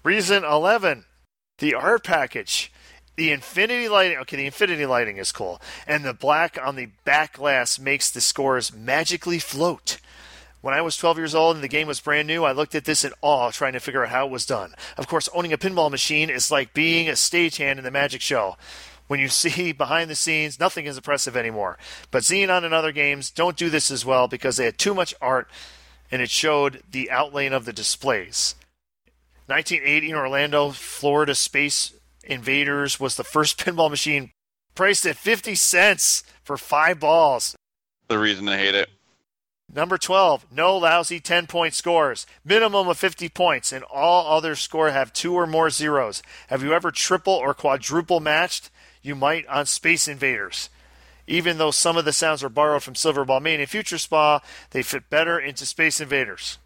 Reason 0.03 0.44
11 0.44 1.06
the 1.60 1.74
art 1.74 2.03
package. 2.03 2.72
The 3.15 3.32
infinity 3.32 3.88
lighting, 3.88 4.18
okay, 4.20 4.38
the 4.38 4.48
infinity 4.48 4.86
lighting 4.86 5.18
is 5.18 5.32
cool. 5.32 5.61
And 5.86 6.03
the 6.03 6.14
black 6.14 6.57
on 6.61 6.76
the 6.76 6.90
back 7.06 7.34
glass 7.34 7.78
makes 7.78 8.10
the 8.10 8.22
scores 8.22 8.74
magically 8.74 9.40
float. 9.40 9.99
When 10.64 10.73
I 10.73 10.80
was 10.80 10.95
12 10.95 11.18
years 11.18 11.35
old 11.35 11.57
and 11.57 11.64
the 11.64 11.68
game 11.68 11.88
was 11.88 11.99
brand 11.99 12.26
new, 12.26 12.45
I 12.45 12.53
looked 12.53 12.73
at 12.73 12.85
this 12.85 13.03
in 13.03 13.11
awe, 13.22 13.52
trying 13.52 13.73
to 13.73 13.81
figure 13.81 14.02
out 14.02 14.11
how 14.11 14.26
it 14.26 14.31
was 14.31 14.45
done. 14.45 14.73
Of 14.95 15.10
course, 15.10 15.27
owning 15.34 15.52
a 15.52 15.57
pinball 15.57 15.91
machine 15.91 16.30
is 16.30 16.52
like 16.52 16.73
being 16.73 17.10
a 17.10 17.18
stagehand 17.18 17.80
in 17.80 17.84
the 17.84 17.91
magic 17.91 18.22
show. 18.22 18.56
When 19.07 19.19
you 19.19 19.27
see 19.27 19.73
behind 19.73 20.10
the 20.10 20.15
scenes, 20.15 20.61
nothing 20.61 20.85
is 20.85 20.95
impressive 20.95 21.35
anymore. 21.35 21.77
But 22.11 22.23
Xenon 22.23 22.64
and 22.64 22.73
other 22.73 22.94
games 22.94 23.30
don't 23.30 23.57
do 23.57 23.69
this 23.69 23.91
as 23.91 24.06
well 24.06 24.30
because 24.30 24.56
they 24.56 24.64
had 24.64 24.77
too 24.77 24.94
much 24.94 25.14
art 25.22 25.49
and 26.10 26.22
it 26.22 26.30
showed 26.30 26.81
the 26.90 27.11
outline 27.11 27.52
of 27.52 27.65
the 27.65 27.73
displays. 27.73 28.56
1980 29.48 30.11
in 30.11 30.15
Orlando, 30.15 30.69
Florida 30.72 31.35
Space 31.35 31.94
Invaders 32.23 33.02
was 33.02 33.18
the 33.18 33.26
first 33.26 33.57
pinball 33.65 33.90
machine 33.90 34.31
priced 34.76 35.06
at 35.06 35.18
50 35.18 35.56
cents 35.56 36.23
for 36.41 36.56
five 36.56 37.02
balls. 37.02 37.53
The 38.07 38.18
reason 38.18 38.48
I 38.48 38.56
hate 38.56 38.76
it. 38.76 38.90
Number 39.72 39.98
12, 39.98 40.48
no 40.52 40.77
lousy 40.77 41.19
10 41.19 41.48
point 41.48 41.73
scores. 41.73 42.27
Minimum 42.45 42.88
of 42.88 42.98
50 42.98 43.30
points, 43.30 43.72
and 43.72 43.84
all 43.85 44.35
other 44.35 44.56
score 44.56 44.91
have 44.91 45.14
two 45.14 45.34
or 45.34 45.48
more 45.48 45.69
zeros. 45.69 46.22
Have 46.48 46.64
you 46.64 46.73
ever 46.73 46.91
triple 46.91 47.34
or 47.34 47.53
quadruple 47.53 48.19
matched? 48.19 48.69
You 49.02 49.15
might 49.15 49.48
on 49.48 49.65
Space 49.65 50.07
Invaders. 50.07 50.69
Even 51.26 51.57
though 51.57 51.72
some 51.72 51.98
of 51.98 52.06
the 52.06 52.14
sounds 52.14 52.44
are 52.44 52.49
borrowed 52.49 52.84
from 52.84 52.95
Silver 52.95 53.26
and 53.30 53.69
Future 53.69 53.98
Spa, 53.98 54.41
they 54.72 54.84
fit 54.84 55.10
better 55.10 55.40
into 55.40 55.65
Space 55.65 56.02
Invaders. 56.02 56.57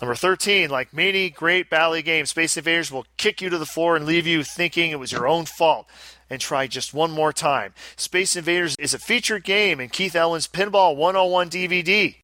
Number 0.00 0.14
13, 0.14 0.68
like 0.68 0.92
many 0.92 1.30
great 1.30 1.70
Bally 1.70 2.02
games, 2.02 2.30
Space 2.30 2.56
Invaders 2.56 2.90
will 2.90 3.06
kick 3.16 3.40
you 3.40 3.48
to 3.50 3.58
the 3.58 3.66
floor 3.66 3.96
and 3.96 4.04
leave 4.04 4.26
you 4.26 4.42
thinking 4.42 4.90
it 4.90 4.98
was 4.98 5.12
your 5.12 5.28
own 5.28 5.44
fault 5.44 5.88
and 6.32 6.40
try 6.40 6.66
just 6.66 6.94
one 6.94 7.10
more 7.10 7.30
time. 7.30 7.74
Space 7.94 8.36
Invaders 8.36 8.74
is 8.78 8.94
a 8.94 8.98
featured 8.98 9.44
game 9.44 9.80
in 9.80 9.90
Keith 9.90 10.16
Elwin's 10.16 10.48
Pinball 10.48 10.96
101 10.96 11.50
DVD. 11.50 12.16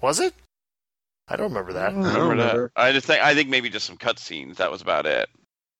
Was 0.00 0.20
it? 0.20 0.32
I 1.26 1.34
don't 1.34 1.48
remember 1.48 1.72
that. 1.72 1.92
I 1.92 1.96
remember 1.96 2.36
that. 2.36 2.70
I 2.76 2.92
just 2.92 3.08
think 3.08 3.20
I 3.20 3.34
think 3.34 3.48
maybe 3.48 3.68
just 3.68 3.84
some 3.84 3.96
cutscenes. 3.96 4.56
That 4.56 4.70
was 4.70 4.80
about 4.80 5.06
it. 5.06 5.28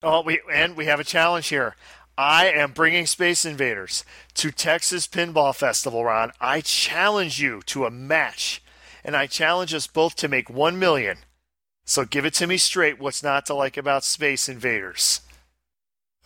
Oh, 0.02 0.23
we 0.23 0.40
and 0.52 0.77
we 0.77 0.86
have 0.86 0.98
a 0.98 1.05
challenge 1.05 1.47
here. 1.48 1.77
I 2.19 2.47
am 2.51 2.73
bringing 2.73 3.07
Space 3.07 3.44
Invaders 3.44 4.05
to 4.35 4.51
Texas 4.51 5.07
Pinball 5.07 5.55
Festival, 5.55 6.05
Ron. 6.05 6.32
I 6.40 6.61
challenge 6.61 7.40
you 7.40 7.62
to 7.66 7.86
a 7.86 7.93
match, 7.93 8.61
and 9.05 9.15
I 9.15 9.28
challenge 9.28 9.73
us 9.73 9.86
both 9.86 10.16
to 10.16 10.27
make 10.27 10.51
one 10.51 10.81
million. 10.81 11.19
So 11.85 12.05
give 12.05 12.24
it 12.24 12.35
to 12.35 12.48
me 12.48 12.57
straight. 12.57 12.98
What's 12.98 13.23
not 13.23 13.47
to 13.47 13.55
like 13.55 13.77
about 13.77 14.02
Space 14.02 14.48
Invaders? 14.48 15.20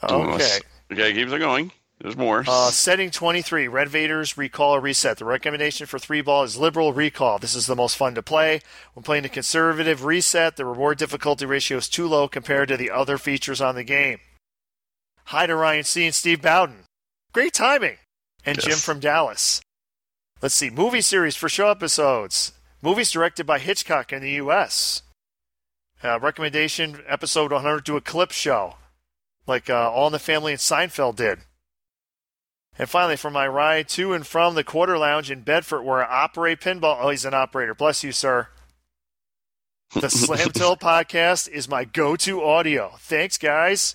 Okay. 0.03 0.61
Okay, 0.93 1.13
keeps 1.13 1.33
it 1.33 1.39
going. 1.39 1.73
There's 2.01 2.17
more. 2.17 2.45
Uh, 2.47 2.71
setting 2.71 3.11
23, 3.11 3.69
Red 3.69 3.89
Vaders 3.89 4.37
recall 4.37 4.75
or 4.75 4.81
reset. 4.81 5.17
The 5.17 5.25
recommendation 5.25 5.87
for 5.87 5.99
three 5.99 6.21
ball 6.21 6.43
is 6.43 6.57
liberal 6.57 6.93
recall. 6.93 7.39
This 7.39 7.55
is 7.55 7.67
the 7.67 7.77
most 7.77 7.97
fun 7.97 8.15
to 8.17 8.23
play. 8.23 8.61
When 8.95 9.05
playing 9.05 9.25
a 9.25 9.29
conservative 9.29 10.05
reset, 10.05 10.57
the 10.57 10.67
reward 10.67 10.99
difficulty 10.99 11.47
ratio 11.47 11.79
is 11.79 11.89
too 11.89 12.07
low 12.07 12.29
compared 12.29 12.69
to 12.69 12.77
the 12.77 12.91
other 12.91 13.17
features 13.17 13.61
on 13.61 13.75
the 13.75 13.85
game. 13.85 14.19
Hi 15.27 15.47
to 15.47 15.57
Ryan 15.57 15.85
C. 15.85 16.05
and 16.05 16.15
Steve 16.15 16.43
Bowden. 16.43 16.85
Great 17.33 17.55
timing. 17.55 17.97
And 18.45 18.61
Jim 18.61 18.77
from 18.77 19.01
Dallas. 19.01 19.63
Let's 20.43 20.55
see, 20.55 20.69
movie 20.69 21.01
series 21.01 21.37
for 21.37 21.49
show 21.49 21.71
episodes. 21.71 22.53
Movies 22.83 23.11
directed 23.11 23.47
by 23.47 23.59
Hitchcock 23.59 24.13
in 24.13 24.21
the 24.21 24.33
U.S. 24.33 25.01
Uh, 26.03 26.21
recommendation 26.21 27.03
episode 27.09 27.51
100 27.51 27.85
do 27.85 27.97
a 27.97 28.03
clip 28.03 28.31
show, 28.31 28.75
like 29.47 29.69
uh, 29.69 29.91
All 29.91 30.07
in 30.07 30.13
the 30.13 30.19
Family 30.19 30.53
and 30.53 30.61
Seinfeld 30.61 31.17
did. 31.17 31.41
And 32.79 32.89
finally, 32.89 33.17
for 33.17 33.31
my 33.31 33.47
ride 33.47 33.89
to 33.91 34.13
and 34.13 34.27
from 34.27 34.55
the 34.55 34.65
Quarter 34.65 34.99
Lounge 34.99 35.31
in 35.31 35.43
Bedford, 35.43 35.83
where 35.83 36.05
I 36.05 36.25
operate 36.25 36.61
pinball. 36.61 36.99
Oh, 37.01 37.11
he's 37.11 37.25
an 37.25 37.35
operator. 37.35 37.75
Bless 37.75 38.03
you, 38.03 38.11
sir. 38.11 38.49
The 39.93 40.11
Slam 40.11 40.51
Tilt 40.51 40.81
podcast 40.81 41.49
is 41.49 41.69
my 41.69 41.85
go 41.85 42.17
to 42.17 42.43
audio. 42.43 42.93
Thanks, 42.99 43.39
guys. 43.39 43.95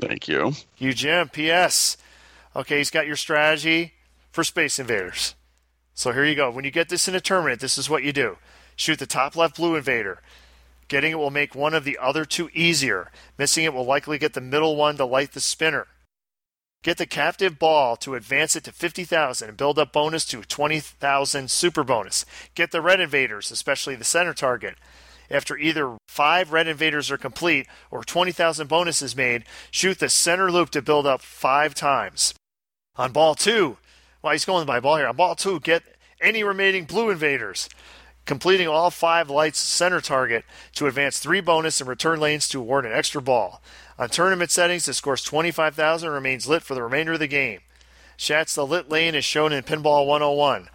Thank 0.00 0.28
you. 0.28 0.52
You, 0.78 0.94
Jim. 0.94 1.28
P.S. 1.28 1.98
Okay, 2.56 2.78
he's 2.78 2.90
got 2.90 3.06
your 3.06 3.16
strategy 3.16 3.92
for 4.30 4.44
Space 4.44 4.78
Invaders. 4.78 5.34
So 5.92 6.12
here 6.12 6.24
you 6.24 6.34
go. 6.34 6.50
When 6.50 6.64
you 6.64 6.70
get 6.70 6.88
this 6.88 7.06
in 7.06 7.14
a 7.14 7.20
tournament, 7.20 7.60
this 7.60 7.78
is 7.78 7.90
what 7.90 8.02
you 8.02 8.12
do 8.12 8.36
shoot 8.76 8.98
the 8.98 9.06
top 9.06 9.36
left 9.36 9.56
blue 9.56 9.76
invader. 9.76 10.20
Getting 10.94 11.10
it 11.10 11.18
will 11.18 11.32
make 11.32 11.56
one 11.56 11.74
of 11.74 11.82
the 11.82 11.98
other 12.00 12.24
two 12.24 12.50
easier. 12.54 13.10
Missing 13.36 13.64
it 13.64 13.74
will 13.74 13.84
likely 13.84 14.16
get 14.16 14.34
the 14.34 14.40
middle 14.40 14.76
one 14.76 14.96
to 14.98 15.04
light 15.04 15.32
the 15.32 15.40
spinner. 15.40 15.88
Get 16.84 16.98
the 16.98 17.04
captive 17.04 17.58
ball 17.58 17.96
to 17.96 18.14
advance 18.14 18.54
it 18.54 18.62
to 18.62 18.70
50,000 18.70 19.48
and 19.48 19.56
build 19.56 19.76
up 19.76 19.92
bonus 19.92 20.24
to 20.26 20.42
20,000 20.42 21.50
super 21.50 21.82
bonus. 21.82 22.24
Get 22.54 22.70
the 22.70 22.80
red 22.80 23.00
invaders, 23.00 23.50
especially 23.50 23.96
the 23.96 24.04
center 24.04 24.32
target. 24.32 24.76
After 25.28 25.58
either 25.58 25.96
five 26.06 26.52
red 26.52 26.68
invaders 26.68 27.10
are 27.10 27.18
complete 27.18 27.66
or 27.90 28.04
20,000 28.04 28.68
bonus 28.68 29.02
is 29.02 29.16
made, 29.16 29.42
shoot 29.72 29.98
the 29.98 30.08
center 30.08 30.48
loop 30.48 30.70
to 30.70 30.80
build 30.80 31.08
up 31.08 31.22
five 31.22 31.74
times. 31.74 32.34
On 32.94 33.10
ball 33.10 33.34
two, 33.34 33.78
well, 34.22 34.32
he's 34.32 34.44
going 34.44 34.64
by 34.64 34.78
ball 34.78 34.98
here. 34.98 35.08
On 35.08 35.16
ball 35.16 35.34
two, 35.34 35.58
get 35.58 35.82
any 36.20 36.44
remaining 36.44 36.84
blue 36.84 37.10
invaders, 37.10 37.68
completing 38.24 38.68
all 38.68 38.90
five 38.90 39.28
lights 39.30 39.58
center 39.58 40.00
target 40.00 40.44
to 40.74 40.86
advance 40.86 41.18
three 41.18 41.40
bonus 41.40 41.80
and 41.80 41.88
return 41.88 42.20
lanes 42.20 42.48
to 42.48 42.60
award 42.60 42.86
an 42.86 42.92
extra 42.92 43.20
ball. 43.20 43.62
On 43.98 44.08
tournament 44.08 44.50
settings, 44.50 44.88
it 44.88 44.94
scores 44.94 45.22
25,000 45.22 46.06
and 46.06 46.14
remains 46.14 46.48
lit 46.48 46.62
for 46.62 46.74
the 46.74 46.82
remainder 46.82 47.12
of 47.12 47.20
the 47.20 47.26
game. 47.26 47.60
Shats 48.16 48.54
the 48.54 48.66
lit 48.66 48.88
lane 48.88 49.14
is 49.14 49.24
shown 49.24 49.52
in 49.52 49.62
Pinball 49.64 50.06
101. 50.06 50.68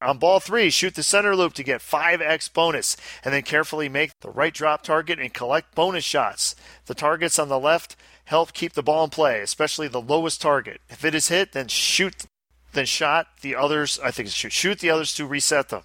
On 0.00 0.18
ball 0.18 0.40
three, 0.40 0.68
shoot 0.68 0.96
the 0.96 1.02
center 1.02 1.36
loop 1.36 1.52
to 1.54 1.62
get 1.62 1.80
5x 1.80 2.52
bonus, 2.52 2.96
and 3.24 3.32
then 3.32 3.42
carefully 3.42 3.88
make 3.88 4.18
the 4.20 4.30
right 4.30 4.52
drop 4.52 4.82
target 4.82 5.20
and 5.20 5.32
collect 5.32 5.76
bonus 5.76 6.04
shots. 6.04 6.56
The 6.86 6.94
targets 6.94 7.38
on 7.38 7.48
the 7.48 7.58
left 7.58 7.94
help 8.24 8.52
keep 8.52 8.72
the 8.72 8.82
ball 8.82 9.04
in 9.04 9.10
play, 9.10 9.40
especially 9.40 9.86
the 9.86 10.00
lowest 10.00 10.40
target. 10.40 10.80
If 10.88 11.04
it 11.04 11.14
is 11.14 11.28
hit, 11.28 11.52
then 11.52 11.68
shoot, 11.68 12.26
then 12.72 12.86
shot 12.86 13.28
the 13.42 13.54
others. 13.54 14.00
I 14.02 14.10
think 14.10 14.28
shoot, 14.30 14.52
shoot 14.52 14.80
the 14.80 14.90
others 14.90 15.14
to 15.14 15.26
reset 15.26 15.68
them. 15.68 15.82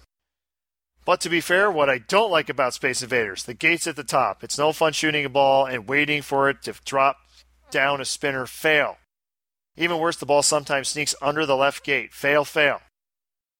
But 1.08 1.22
to 1.22 1.30
be 1.30 1.40
fair, 1.40 1.70
what 1.70 1.88
I 1.88 1.96
don't 1.96 2.30
like 2.30 2.50
about 2.50 2.74
Space 2.74 3.02
Invaders, 3.02 3.44
the 3.44 3.54
gates 3.54 3.86
at 3.86 3.96
the 3.96 4.04
top. 4.04 4.44
It's 4.44 4.58
no 4.58 4.74
fun 4.74 4.92
shooting 4.92 5.24
a 5.24 5.30
ball 5.30 5.64
and 5.64 5.88
waiting 5.88 6.20
for 6.20 6.50
it 6.50 6.60
to 6.64 6.74
drop 6.84 7.16
down 7.70 8.02
a 8.02 8.04
spinner. 8.04 8.44
Fail. 8.44 8.98
Even 9.74 9.98
worse, 9.98 10.18
the 10.18 10.26
ball 10.26 10.42
sometimes 10.42 10.88
sneaks 10.88 11.14
under 11.22 11.46
the 11.46 11.56
left 11.56 11.82
gate. 11.82 12.12
Fail, 12.12 12.44
fail. 12.44 12.82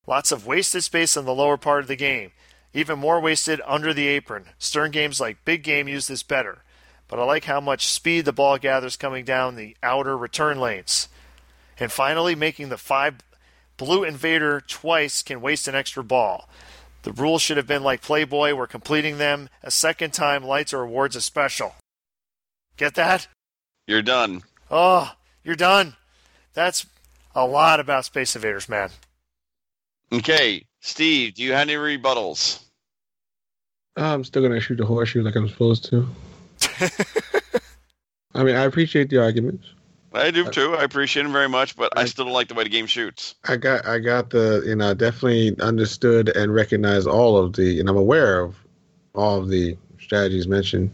Lots 0.06 0.30
of 0.30 0.46
wasted 0.46 0.84
space 0.84 1.16
in 1.16 1.24
the 1.24 1.34
lower 1.34 1.56
part 1.56 1.80
of 1.80 1.88
the 1.88 1.96
game. 1.96 2.32
Even 2.74 2.98
more 2.98 3.18
wasted 3.18 3.62
under 3.66 3.94
the 3.94 4.08
apron. 4.08 4.50
Stern 4.58 4.90
games 4.90 5.18
like 5.18 5.46
Big 5.46 5.62
Game 5.62 5.88
use 5.88 6.06
this 6.06 6.22
better. 6.22 6.64
But 7.08 7.18
I 7.18 7.24
like 7.24 7.44
how 7.44 7.62
much 7.62 7.86
speed 7.86 8.26
the 8.26 8.32
ball 8.34 8.58
gathers 8.58 8.98
coming 8.98 9.24
down 9.24 9.56
the 9.56 9.74
outer 9.82 10.18
return 10.18 10.60
lanes. 10.60 11.08
And 11.80 11.90
finally, 11.90 12.34
making 12.34 12.68
the 12.68 12.76
five 12.76 13.14
blue 13.78 14.04
invader 14.04 14.60
twice 14.60 15.22
can 15.22 15.40
waste 15.40 15.66
an 15.66 15.74
extra 15.74 16.04
ball. 16.04 16.46
The 17.02 17.12
rules 17.12 17.42
should 17.42 17.56
have 17.56 17.66
been 17.66 17.82
like 17.82 18.02
Playboy, 18.02 18.54
where 18.54 18.66
completing 18.66 19.18
them 19.18 19.48
a 19.62 19.70
second 19.70 20.12
time 20.12 20.42
lights 20.44 20.72
or 20.72 20.82
awards 20.82 21.16
a 21.16 21.20
special. 21.20 21.74
Get 22.76 22.94
that? 22.94 23.28
You're 23.86 24.02
done. 24.02 24.42
Oh, 24.70 25.12
you're 25.42 25.56
done. 25.56 25.96
That's 26.54 26.86
a 27.34 27.46
lot 27.46 27.80
about 27.80 28.04
Space 28.04 28.34
Invaders, 28.36 28.68
man. 28.68 28.90
Okay, 30.12 30.64
Steve, 30.80 31.34
do 31.34 31.42
you 31.42 31.52
have 31.52 31.68
any 31.68 31.74
rebuttals? 31.74 32.62
Uh, 33.96 34.14
I'm 34.14 34.24
still 34.24 34.42
gonna 34.42 34.60
shoot 34.60 34.76
the 34.76 34.86
horseshoe 34.86 35.22
like 35.22 35.36
I'm 35.36 35.48
supposed 35.48 35.84
to. 35.86 36.08
I 38.34 38.42
mean, 38.42 38.56
I 38.56 38.64
appreciate 38.64 39.10
the 39.10 39.20
arguments. 39.22 39.66
I 40.18 40.30
do 40.30 40.46
uh, 40.46 40.50
too. 40.50 40.74
I 40.74 40.84
appreciate 40.84 41.26
him 41.26 41.32
very 41.32 41.48
much, 41.48 41.76
but 41.76 41.96
I 41.96 42.04
still 42.04 42.24
don't 42.24 42.34
like 42.34 42.48
the 42.48 42.54
way 42.54 42.64
the 42.64 42.70
game 42.70 42.86
shoots. 42.86 43.34
I 43.44 43.56
got, 43.56 43.86
I 43.86 43.98
got 43.98 44.30
the, 44.30 44.62
you 44.66 44.74
know, 44.74 44.94
definitely 44.94 45.58
understood 45.60 46.28
and 46.30 46.54
recognized 46.54 47.06
all 47.06 47.36
of 47.36 47.54
the, 47.54 47.80
and 47.80 47.88
I'm 47.88 47.96
aware 47.96 48.40
of 48.40 48.56
all 49.14 49.38
of 49.38 49.48
the 49.48 49.76
strategies 50.00 50.46
mentioned. 50.46 50.90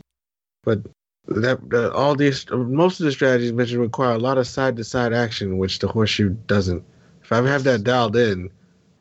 But 0.63 0.81
that, 1.27 1.69
that 1.71 1.93
all 1.93 2.15
these 2.15 2.47
most 2.51 3.01
of 3.01 3.07
the 3.07 3.13
strategies 3.13 3.53
mentioned 3.53 3.81
require 3.81 4.15
a 4.15 4.19
lot 4.19 4.39
of 4.39 4.47
side 4.47 4.77
to 4.77 4.85
side 4.85 5.13
action, 5.13 5.59
which 5.59 5.79
the 5.79 5.89
horseshoe 5.89 6.31
doesn't. 6.31 6.85
If 7.23 7.33
I 7.33 7.43
have 7.47 7.65
that 7.65 7.85
dialed 7.85 8.17
in, 8.17 8.51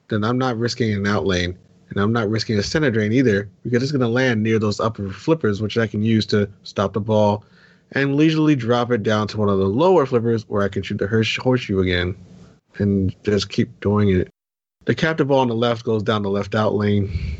then 0.09 0.23
I'm 0.23 0.37
not 0.37 0.57
risking 0.57 0.93
an 0.93 1.07
out 1.07 1.25
lane, 1.25 1.57
and 1.89 1.99
I'm 1.99 2.13
not 2.13 2.29
risking 2.29 2.57
a 2.57 2.63
center 2.63 2.91
drain 2.91 3.11
either 3.11 3.49
because 3.63 3.83
it's 3.83 3.91
going 3.91 4.01
to 4.01 4.07
land 4.07 4.41
near 4.41 4.59
those 4.59 4.79
upper 4.79 5.09
flippers, 5.09 5.61
which 5.61 5.77
I 5.77 5.87
can 5.87 6.03
use 6.03 6.25
to 6.27 6.49
stop 6.63 6.93
the 6.93 7.01
ball 7.01 7.43
and 7.93 8.15
leisurely 8.15 8.55
drop 8.55 8.91
it 8.91 9.03
down 9.03 9.27
to 9.29 9.37
one 9.37 9.49
of 9.49 9.59
the 9.59 9.65
lower 9.65 10.05
flippers, 10.05 10.47
where 10.47 10.63
I 10.63 10.67
can 10.67 10.83
shoot 10.83 10.97
the 10.97 11.07
hors- 11.07 11.37
horseshoe 11.37 11.79
again 11.79 12.15
and 12.75 13.15
just 13.23 13.49
keep 13.49 13.79
doing 13.79 14.09
it. 14.09 14.29
The 14.85 14.95
captive 14.95 15.27
ball 15.27 15.39
on 15.39 15.47
the 15.47 15.55
left 15.55 15.85
goes 15.85 16.03
down 16.03 16.23
the 16.23 16.29
left 16.29 16.55
out 16.55 16.73
lane. 16.73 17.37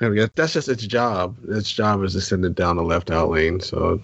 I 0.00 0.08
mean, 0.08 0.28
that's 0.34 0.52
just 0.52 0.68
its 0.68 0.86
job. 0.86 1.36
Its 1.48 1.70
job 1.70 2.02
is 2.02 2.12
to 2.12 2.20
send 2.20 2.44
it 2.44 2.54
down 2.54 2.76
the 2.76 2.82
left 2.82 3.10
out 3.10 3.30
lane. 3.30 3.60
So 3.60 4.00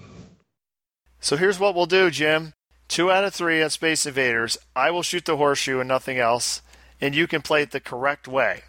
So 1.21 1.37
here's 1.37 1.59
what 1.59 1.75
we'll 1.75 1.87
do, 1.87 2.11
Jim. 2.11 2.55
Two 2.89 3.11
out 3.11 3.25
of 3.25 3.35
three 3.35 3.61
at 3.61 3.73
Space 3.73 4.07
Invaders. 4.07 4.57
I 4.75 4.91
will 4.91 5.03
shoot 5.03 5.25
the 5.25 5.37
horseshoe 5.37 5.81
and 5.81 5.89
nothing 5.89 6.19
else, 6.19 6.63
and 7.01 7.15
you 7.15 7.27
can 7.27 7.43
play 7.43 7.63
it 7.63 7.71
the 7.71 7.81
correct 7.81 8.27
way. 8.27 8.63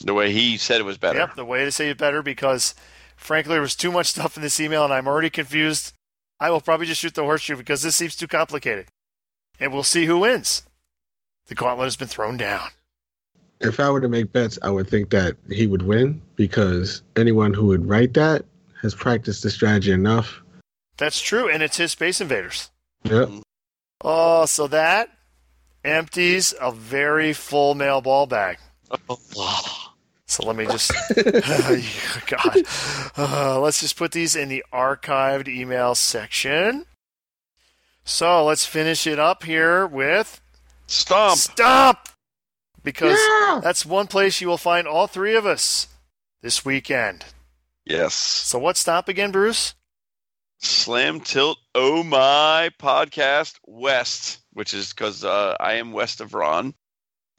The 0.00 0.14
way 0.14 0.32
he 0.32 0.56
said 0.56 0.80
it 0.80 0.84
was 0.84 0.98
better. 0.98 1.18
Yep, 1.18 1.36
the 1.36 1.44
way 1.44 1.64
to 1.64 1.70
say 1.70 1.88
it 1.90 1.98
better 1.98 2.22
because, 2.22 2.74
frankly, 3.16 3.54
there 3.54 3.62
was 3.62 3.76
too 3.76 3.92
much 3.92 4.08
stuff 4.08 4.36
in 4.36 4.42
this 4.42 4.60
email 4.60 4.84
and 4.84 4.92
I'm 4.92 5.06
already 5.06 5.30
confused. 5.30 5.92
I 6.38 6.50
will 6.50 6.60
probably 6.60 6.86
just 6.86 7.00
shoot 7.00 7.14
the 7.14 7.22
horseshoe 7.22 7.56
because 7.56 7.82
this 7.82 7.96
seems 7.96 8.16
too 8.16 8.26
complicated. 8.28 8.86
And 9.58 9.72
we'll 9.72 9.82
see 9.82 10.04
who 10.04 10.18
wins. 10.18 10.64
The 11.46 11.54
gauntlet 11.54 11.86
has 11.86 11.96
been 11.96 12.08
thrown 12.08 12.36
down. 12.36 12.68
if 13.60 13.80
I 13.80 13.88
were 13.90 14.00
to 14.02 14.08
make 14.08 14.32
bets, 14.32 14.58
I 14.62 14.68
would 14.70 14.88
think 14.88 15.10
that 15.10 15.36
he 15.48 15.66
would 15.66 15.82
win 15.82 16.20
because 16.36 17.02
anyone 17.16 17.54
who 17.54 17.66
would 17.66 17.86
write 17.88 18.12
that 18.14 18.44
has 18.82 18.94
practiced 18.94 19.42
the 19.42 19.50
strategy 19.50 19.92
enough. 19.92 20.42
That's 20.98 21.20
true, 21.20 21.48
and 21.48 21.62
it's 21.62 21.76
his 21.78 21.92
Space 21.92 22.20
Invaders. 22.20 22.70
Yep. 23.04 23.30
Oh, 24.02 24.44
so 24.46 24.66
that 24.66 25.08
empties 25.84 26.52
a 26.60 26.70
very 26.72 27.32
full 27.32 27.74
mail 27.74 28.00
ball 28.00 28.26
bag. 28.26 28.58
Oh, 29.08 29.94
So 30.28 30.44
let 30.44 30.56
me 30.56 30.66
just, 30.66 30.92
God, 32.26 32.62
uh, 33.16 33.60
let's 33.60 33.80
just 33.80 33.96
put 33.96 34.10
these 34.10 34.34
in 34.34 34.48
the 34.48 34.64
archived 34.72 35.46
email 35.46 35.94
section. 35.94 36.86
So 38.04 38.44
let's 38.44 38.66
finish 38.66 39.06
it 39.06 39.20
up 39.20 39.44
here 39.44 39.86
with 39.86 40.40
Stomp. 40.88 41.38
Stop! 41.38 42.08
Because 42.82 43.18
that's 43.62 43.86
one 43.86 44.08
place 44.08 44.40
you 44.40 44.48
will 44.48 44.58
find 44.58 44.86
all 44.86 45.06
three 45.06 45.36
of 45.36 45.46
us 45.46 45.88
this 46.42 46.64
weekend. 46.64 47.24
Yes. 47.84 48.14
So 48.14 48.58
what's 48.58 48.80
stop 48.80 49.08
again, 49.08 49.30
Bruce? 49.32 49.74
Slam 50.58 51.20
Tilt 51.20 51.58
Oh 51.74 52.02
My 52.02 52.70
Podcast 52.80 53.58
West, 53.64 54.38
which 54.52 54.74
is 54.74 54.92
because 54.92 55.24
uh, 55.24 55.56
I 55.60 55.74
am 55.74 55.92
west 55.92 56.20
of 56.20 56.34
Ron. 56.34 56.74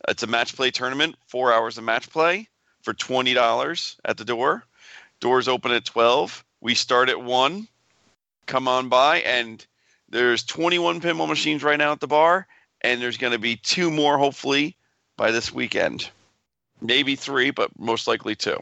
It's 0.07 0.23
a 0.23 0.27
match 0.27 0.55
play 0.55 0.71
tournament, 0.71 1.15
four 1.27 1.53
hours 1.53 1.77
of 1.77 1.83
match 1.83 2.09
play 2.09 2.47
for 2.87 2.93
$20 2.93 3.97
at 4.05 4.15
the 4.15 4.23
door. 4.23 4.63
Doors 5.19 5.49
open 5.49 5.73
at 5.73 5.83
12. 5.83 6.45
We 6.61 6.73
start 6.73 7.09
at 7.09 7.21
1. 7.21 7.67
Come 8.45 8.69
on 8.69 8.87
by, 8.87 9.17
and 9.19 9.65
there's 10.07 10.45
21 10.45 11.01
pinball 11.01 11.27
machines 11.27 11.63
right 11.63 11.77
now 11.77 11.91
at 11.91 11.99
the 11.99 12.07
bar, 12.07 12.47
and 12.79 13.01
there's 13.01 13.17
going 13.17 13.33
to 13.33 13.39
be 13.39 13.57
two 13.57 13.91
more, 13.91 14.17
hopefully, 14.17 14.77
by 15.17 15.31
this 15.31 15.51
weekend. 15.51 16.09
Maybe 16.79 17.17
three, 17.17 17.51
but 17.51 17.77
most 17.77 18.07
likely 18.07 18.35
two. 18.35 18.57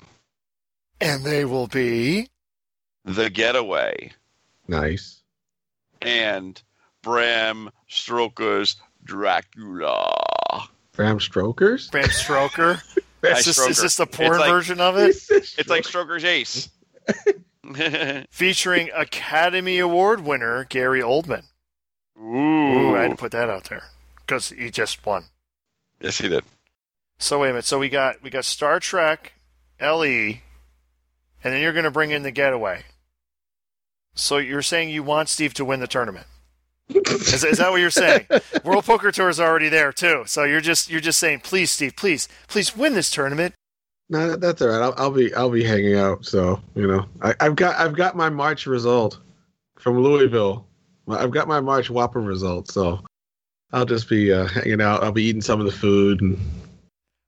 And 0.99 1.23
they 1.23 1.45
will 1.45 1.67
be. 1.67 2.29
The 3.03 3.29
Getaway. 3.29 4.11
Nice. 4.67 5.21
and 6.01 6.59
Bram 7.03 7.69
Stoker's 7.87 8.77
Dracula. 9.03 10.67
Bram 10.93 11.19
Strokers? 11.19 11.89
Bram 11.89 12.05
Stroker. 12.05 12.81
Hi, 13.33 13.39
is, 13.39 13.45
this, 13.45 13.57
is 13.59 13.77
this 13.81 13.95
the 13.95 14.05
porn 14.05 14.39
like- 14.39 14.49
version 14.49 14.79
of 14.79 14.97
it? 14.97 15.15
It's 15.29 15.69
like 15.69 15.83
Stroker's 15.83 16.23
Ace. 16.23 16.69
Featuring 18.29 18.89
Academy 18.95 19.79
Award 19.79 20.21
winner 20.21 20.63
Gary 20.65 21.01
Oldman. 21.01 21.43
Ooh. 22.19 22.35
Ooh, 22.35 22.95
I 22.95 23.03
had 23.03 23.11
to 23.11 23.17
put 23.17 23.31
that 23.31 23.49
out 23.49 23.65
there 23.65 23.83
because 24.17 24.49
he 24.49 24.69
just 24.69 25.05
won. 25.05 25.25
Yes, 25.99 26.17
he 26.17 26.27
did. 26.29 26.43
So 27.17 27.39
wait 27.39 27.49
a 27.49 27.53
minute. 27.53 27.65
So 27.65 27.79
we 27.79 27.89
got 27.89 28.21
we 28.21 28.29
got 28.29 28.45
Star 28.45 28.79
Trek, 28.79 29.33
LE, 29.81 30.05
and 30.05 30.41
then 31.43 31.61
you're 31.61 31.73
going 31.73 31.85
to 31.85 31.91
bring 31.91 32.11
in 32.11 32.23
the 32.23 32.31
Getaway. 32.31 32.83
So 34.13 34.37
you're 34.37 34.61
saying 34.61 34.89
you 34.89 35.03
want 35.03 35.29
Steve 35.29 35.53
to 35.55 35.65
win 35.65 35.79
the 35.79 35.87
tournament? 35.87 36.27
Is, 36.89 37.43
is 37.43 37.57
that 37.57 37.71
what 37.71 37.81
you're 37.81 37.89
saying? 37.89 38.27
World 38.63 38.85
Poker 38.85 39.11
Tour 39.11 39.29
is 39.29 39.39
already 39.39 39.69
there 39.69 39.91
too. 39.91 40.23
So 40.27 40.43
you're 40.43 40.61
just 40.61 40.89
you're 40.89 41.01
just 41.01 41.19
saying, 41.19 41.39
please, 41.41 41.71
Steve, 41.71 41.95
please, 41.95 42.27
please 42.47 42.75
win 42.75 42.93
this 42.93 43.09
tournament. 43.11 43.55
No, 44.09 44.29
that- 44.29 44.41
that's 44.41 44.61
all 44.61 44.67
right. 44.67 44.81
I'll, 44.81 44.93
I'll 44.97 45.11
be 45.11 45.33
I'll 45.33 45.49
be 45.49 45.63
hanging 45.63 45.95
out. 45.95 46.25
So 46.25 46.61
you 46.75 46.87
know, 46.87 47.05
I, 47.21 47.33
I've 47.39 47.55
got 47.55 47.75
I've 47.79 47.95
got 47.95 48.15
my 48.15 48.29
March 48.29 48.67
result 48.67 49.19
from 49.79 49.99
Louisville. 49.99 50.67
I've 51.07 51.31
got 51.31 51.47
my 51.47 51.59
March 51.59 51.89
Whopper 51.89 52.21
result. 52.21 52.69
So 52.71 52.99
I'll 53.73 53.85
just 53.85 54.07
be 54.07 54.31
uh, 54.31 54.45
hanging 54.45 54.81
out. 54.81 55.03
I'll 55.03 55.11
be 55.11 55.23
eating 55.23 55.41
some 55.41 55.59
of 55.59 55.65
the 55.65 55.71
food. 55.71 56.21
And 56.21 56.37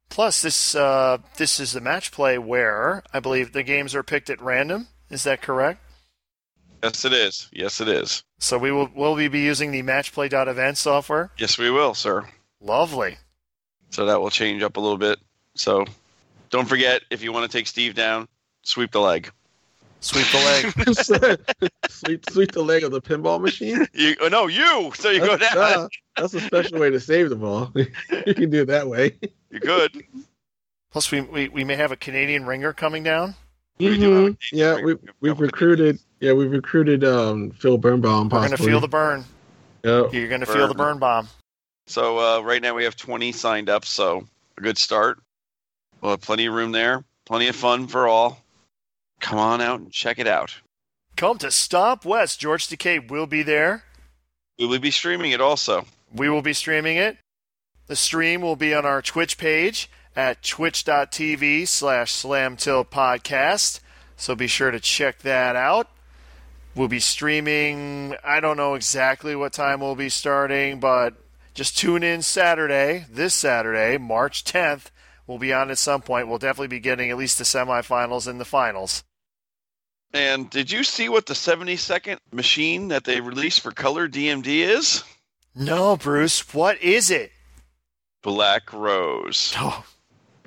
Plus, 0.10 0.42
this 0.42 0.76
uh, 0.76 1.18
this 1.38 1.60
is 1.60 1.74
the 1.74 1.82
match 1.82 2.12
play 2.12 2.38
where 2.38 3.04
I 3.12 3.20
believe 3.20 3.54
the 3.54 3.64
games 3.64 3.94
are 3.96 4.04
picked 4.04 4.30
at 4.30 4.40
random. 4.42 4.88
Is 5.10 5.24
that 5.24 5.42
correct? 5.42 5.82
Yes, 6.84 7.06
it 7.06 7.14
is. 7.14 7.50
Yes, 7.52 7.82
it 7.82 7.88
is. 7.88 8.24
So 8.40 8.58
we 8.58 8.72
will 8.72 8.90
will 8.96 9.16
we 9.16 9.28
be 9.28 9.42
using 9.42 9.72
the 9.72 9.82
matchplay.event 9.84 10.78
software? 10.78 11.32
Yes, 11.38 11.58
we 11.58 11.72
will, 11.72 11.94
sir. 11.94 12.26
Lovely. 12.62 13.18
So 13.90 14.06
that 14.06 14.22
will 14.22 14.30
change 14.30 14.62
up 14.64 14.78
a 14.78 14.80
little 14.80 14.98
bit. 14.98 15.18
So 15.56 15.86
don't 16.50 16.68
forget, 16.68 17.02
if 17.10 17.24
you 17.24 17.32
want 17.34 17.50
to 17.50 17.58
take 17.58 17.68
Steve 17.68 17.96
down, 17.96 18.28
sweep 18.64 18.92
the 18.92 19.00
leg. 19.00 19.32
Sweep 20.00 20.28
the 20.28 20.38
leg. 20.38 21.40
sweep 21.90 22.30
sweep 22.30 22.52
the 22.52 22.62
leg 22.62 22.84
of 22.84 22.92
the 22.92 23.02
pinball 23.02 23.42
machine. 23.42 23.88
You, 23.94 24.16
oh, 24.22 24.28
no, 24.28 24.46
you. 24.46 24.92
So 24.94 25.10
you 25.10 25.20
go 25.20 25.38
That's, 25.38 25.56
down. 25.56 25.80
uh, 25.86 25.88
that's 26.16 26.34
a 26.36 26.40
special 26.42 26.80
way 26.80 26.92
to 26.92 27.00
save 27.00 27.30
the 27.30 27.36
ball. 27.36 27.72
you 27.76 28.34
can 28.36 28.52
do 28.52 28.62
it 28.62 28.68
that 28.68 28.88
way. 28.88 29.18
You're 29.50 29.60
good. 29.62 30.04
Plus, 30.92 31.12
we, 31.12 31.22
we 31.22 31.50
we 31.50 31.64
may 31.64 31.76
have 31.76 31.92
a 31.92 31.96
Canadian 31.98 32.46
ringer 32.46 32.74
coming 32.74 33.04
down. 33.04 33.36
We 33.80 33.98
do 33.98 34.12
have 34.12 34.24
a 34.24 34.30
Mhm. 34.30 34.38
Yeah, 34.52 34.76
Canadian 34.76 34.86
we 34.86 34.94
ring. 34.94 35.10
we've 35.22 35.40
recruited. 35.40 36.00
Yeah, 36.20 36.34
we've 36.34 36.52
recruited 36.52 37.04
um, 37.04 37.52
Phil 37.52 37.78
Birnbaum. 37.78 38.30
We're 38.30 38.40
going 38.40 38.52
to 38.52 38.58
feel 38.58 38.80
the 38.80 38.88
burn. 38.88 39.24
Yep. 39.84 40.14
You're 40.14 40.28
going 40.28 40.42
to 40.42 40.48
feel 40.48 40.68
the 40.68 40.74
burn 40.74 40.98
bomb. 40.98 41.28
So 41.86 42.18
uh, 42.20 42.42
right 42.42 42.62
now 42.62 42.74
we 42.74 42.84
have 42.84 42.96
20 42.96 43.32
signed 43.32 43.70
up, 43.70 43.86
so 43.86 44.28
a 44.58 44.62
good 44.62 44.78
start. 44.78 45.20
We'll 46.02 46.12
have 46.12 46.22
plenty 46.22 46.46
of 46.48 46.54
room 46.54 46.72
there, 46.72 47.04
plenty 47.26 47.48
of 47.48 47.56
fun 47.56 47.88
for 47.88 48.08
all. 48.08 48.44
Come 49.20 49.40
on 49.40 49.62
out 49.62 49.80
and 49.80 49.92
check 49.92 50.20
it 50.20 50.28
out. 50.28 50.54
Come 51.16 51.38
to 51.40 51.50
Stop 51.50 52.04
West. 52.06 52.40
George 52.40 52.68
Takei 52.68 53.10
will 53.10 53.26
be 53.26 53.42
there. 53.44 53.84
We 54.60 54.66
will 54.68 54.80
be 54.80 54.92
streaming 54.92 55.32
it 55.32 55.42
also. 55.42 55.86
We 56.14 56.30
will 56.30 56.42
be 56.42 56.54
streaming 56.54 56.98
it. 56.98 57.18
The 57.88 57.96
stream 57.96 58.42
will 58.42 58.56
be 58.56 58.74
on 58.74 58.86
our 58.86 59.02
Twitch 59.02 59.38
page 59.38 59.90
at 60.18 60.42
twitch.tv 60.42 61.68
slash 61.68 62.12
slamtiltpodcast. 62.12 63.80
So 64.18 64.36
be 64.36 64.48
sure 64.48 64.72
to 64.72 64.80
check 64.80 65.20
that 65.20 65.56
out. 65.56 65.92
We'll 66.74 66.88
be 66.88 67.00
streaming, 67.00 68.16
I 68.24 68.40
don't 68.40 68.58
know 68.58 68.74
exactly 68.74 69.36
what 69.36 69.54
time 69.54 69.80
we'll 69.80 69.96
be 69.96 70.10
starting, 70.10 70.80
but 70.80 71.14
just 71.54 71.78
tune 71.78 72.02
in 72.02 72.24
Saturday, 72.24 73.06
this 73.12 73.36
Saturday, 73.36 74.00
March 74.00 74.44
10th. 74.44 74.90
We'll 75.28 75.38
be 75.38 75.54
on 75.54 75.70
at 75.70 75.78
some 75.78 76.02
point. 76.02 76.28
We'll 76.28 76.40
definitely 76.40 76.68
be 76.68 76.80
getting 76.80 77.12
at 77.12 77.18
least 77.18 77.38
the 77.38 77.44
semifinals 77.44 78.28
and 78.28 78.40
the 78.40 78.46
finals. 78.46 79.04
And 80.14 80.50
did 80.50 80.72
you 80.72 80.84
see 80.84 81.10
what 81.10 81.28
the 81.28 81.34
72nd 81.36 82.18
machine 82.32 82.88
that 82.88 83.04
they 83.04 83.22
released 83.22 83.62
for 83.62 83.72
color 83.72 84.08
DMD 84.08 84.68
is? 84.68 85.04
No, 85.54 85.96
Bruce, 85.96 86.54
what 86.56 86.82
is 86.82 87.12
it? 87.12 87.32
Black 88.24 88.74
Rose. 88.74 89.54
Oh. 89.58 89.86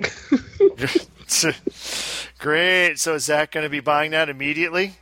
Great. 2.38 2.98
So 2.98 3.14
is 3.14 3.24
Zach 3.24 3.52
going 3.52 3.64
to 3.64 3.70
be 3.70 3.80
buying 3.80 4.12
that 4.12 4.28
immediately? 4.28 4.94